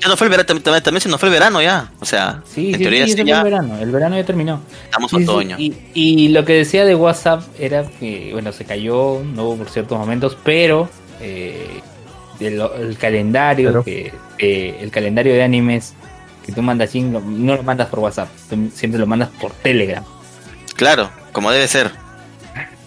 Ya 0.00 0.08
nos 0.08 0.16
fue 0.18 0.28
el 0.28 0.30
verano, 0.30 0.60
también, 0.62 1.00
se 1.02 1.08
nos 1.10 1.20
fue 1.20 1.28
el 1.28 1.34
verano 1.34 1.60
ya. 1.60 1.90
O 2.00 2.06
sea, 2.06 2.42
Sí, 2.50 2.68
en 2.68 2.76
sí, 2.76 2.82
teoría 2.82 3.06
sí, 3.06 3.22
ya 3.22 3.38
el 3.38 3.44
verano. 3.44 3.78
El 3.78 3.90
verano 3.90 4.16
ya 4.16 4.24
terminó. 4.24 4.62
estamos 4.84 5.10
sí, 5.10 5.22
otoño. 5.22 5.56
Y, 5.58 5.74
y 5.92 6.28
lo 6.28 6.46
que 6.46 6.54
decía 6.54 6.86
de 6.86 6.94
WhatsApp 6.94 7.42
era 7.58 7.84
que, 7.84 8.30
bueno, 8.32 8.52
se 8.52 8.64
cayó, 8.64 9.20
no 9.22 9.44
hubo 9.44 9.56
por 9.58 9.68
ciertos 9.68 9.98
momentos, 9.98 10.38
pero 10.42 10.88
eh, 11.20 11.80
el, 12.40 12.60
el 12.60 12.98
calendario, 12.98 13.82
que 13.84 14.12
eh, 14.38 14.78
el 14.80 14.90
calendario 14.90 15.32
de 15.32 15.42
animes 15.42 15.94
que 16.44 16.52
tú 16.52 16.62
mandas, 16.62 16.90
Jin, 16.90 17.12
no 17.12 17.56
lo 17.56 17.62
mandas 17.62 17.88
por 17.88 18.00
WhatsApp, 18.00 18.28
tú 18.48 18.70
siempre 18.74 18.98
lo 18.98 19.06
mandas 19.06 19.28
por 19.40 19.52
Telegram. 19.52 20.04
Claro, 20.76 21.10
como 21.32 21.50
debe 21.50 21.68
ser. 21.68 21.90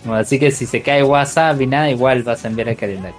¿no? 0.03 0.15
Así 0.15 0.39
que 0.39 0.51
si 0.51 0.65
se 0.65 0.81
cae 0.81 1.03
WhatsApp 1.03 1.61
y 1.61 1.67
nada, 1.67 1.89
igual 1.89 2.23
vas 2.23 2.43
a 2.45 2.47
enviar 2.47 2.69
el 2.69 2.77
calendario. 2.77 3.17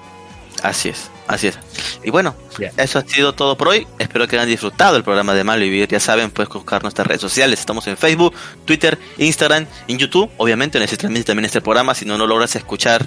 Así 0.62 0.88
es, 0.88 1.10
así 1.28 1.48
es. 1.48 1.58
Y 2.02 2.10
bueno, 2.10 2.34
eso 2.78 2.98
ha 2.98 3.02
sido 3.02 3.34
todo 3.34 3.56
por 3.56 3.68
hoy. 3.68 3.86
Espero 3.98 4.26
que 4.26 4.36
hayan 4.36 4.48
disfrutado 4.48 4.96
el 4.96 5.04
programa 5.04 5.34
de 5.34 5.44
Malvivir. 5.44 5.88
Ya 5.88 6.00
saben, 6.00 6.30
puedes 6.30 6.50
buscar 6.50 6.82
nuestras 6.82 7.06
redes 7.06 7.20
sociales. 7.20 7.60
Estamos 7.60 7.86
en 7.86 7.98
Facebook, 7.98 8.34
Twitter, 8.64 8.98
Instagram, 9.18 9.66
en 9.88 9.98
YouTube. 9.98 10.30
Obviamente, 10.38 10.78
necesitamente 10.78 11.24
también 11.24 11.44
este 11.44 11.60
programa. 11.60 11.94
Si 11.94 12.06
no 12.06 12.16
lo 12.16 12.26
logras 12.26 12.56
escuchar, 12.56 13.06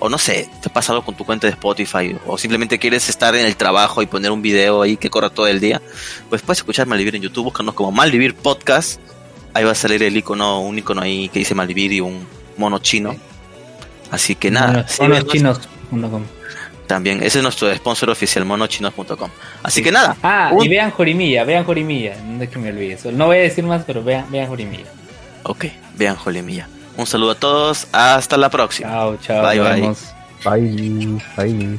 o 0.00 0.08
no 0.08 0.18
sé, 0.18 0.48
te 0.62 0.68
pasa 0.70 0.92
algo 0.92 1.04
con 1.04 1.14
tu 1.16 1.24
cuenta 1.24 1.46
de 1.46 1.52
Spotify, 1.54 2.16
o 2.26 2.38
simplemente 2.38 2.78
quieres 2.78 3.08
estar 3.08 3.34
en 3.34 3.44
el 3.46 3.56
trabajo 3.56 4.00
y 4.02 4.06
poner 4.06 4.30
un 4.30 4.42
video 4.42 4.82
ahí 4.82 4.96
que 4.96 5.10
corra 5.10 5.30
todo 5.30 5.46
el 5.46 5.60
día, 5.60 5.80
pues 6.28 6.42
puedes 6.42 6.58
escuchar 6.58 6.86
Malvivir 6.86 7.16
en 7.16 7.22
YouTube. 7.22 7.44
Búscanos 7.44 7.74
como 7.74 7.90
Malvivir 7.92 8.34
Podcast. 8.34 9.00
Ahí 9.54 9.64
va 9.64 9.72
a 9.72 9.74
salir 9.74 10.02
el 10.02 10.16
icono, 10.16 10.60
un 10.60 10.78
icono 10.78 11.00
ahí 11.02 11.28
que 11.30 11.40
dice 11.40 11.54
Malvivir 11.54 11.92
y 11.92 12.00
un 12.00 12.26
mono 12.56 12.78
chino. 12.78 13.16
Así 14.10 14.34
que 14.34 14.50
nada, 14.50 14.86
monoschinos.com. 15.00 16.22
también. 16.86 17.22
Ese 17.22 17.38
es 17.38 17.42
nuestro 17.42 17.74
sponsor 17.74 18.10
oficial, 18.10 18.44
monochinos.com. 18.44 19.30
Así 19.62 19.82
que 19.82 19.90
nada, 19.92 20.16
Ah, 20.22 20.50
un- 20.52 20.64
y 20.64 20.68
vean 20.68 20.90
Jorimilla, 20.90 21.44
vean 21.44 21.64
Jorimilla. 21.64 22.16
No 22.24 22.42
es 22.42 22.48
que 22.50 22.58
me 22.58 22.70
olvide 22.70 22.94
eso. 22.94 23.10
No 23.12 23.26
voy 23.26 23.38
a 23.38 23.40
decir 23.40 23.64
más, 23.64 23.82
pero 23.86 24.02
vean, 24.02 24.30
vean 24.30 24.46
Jorimilla. 24.48 24.86
ok, 25.42 25.66
vean 25.96 26.16
Jolimilla. 26.16 26.68
Un 26.98 27.06
saludo 27.06 27.30
a 27.30 27.34
todos, 27.36 27.86
hasta 27.92 28.36
la 28.36 28.50
próxima. 28.50 28.90
Chao, 28.90 29.16
chao. 29.18 29.46
Bye, 29.46 29.60
bye. 29.60 29.94
Bye, 30.44 31.22
bye. 31.36 31.78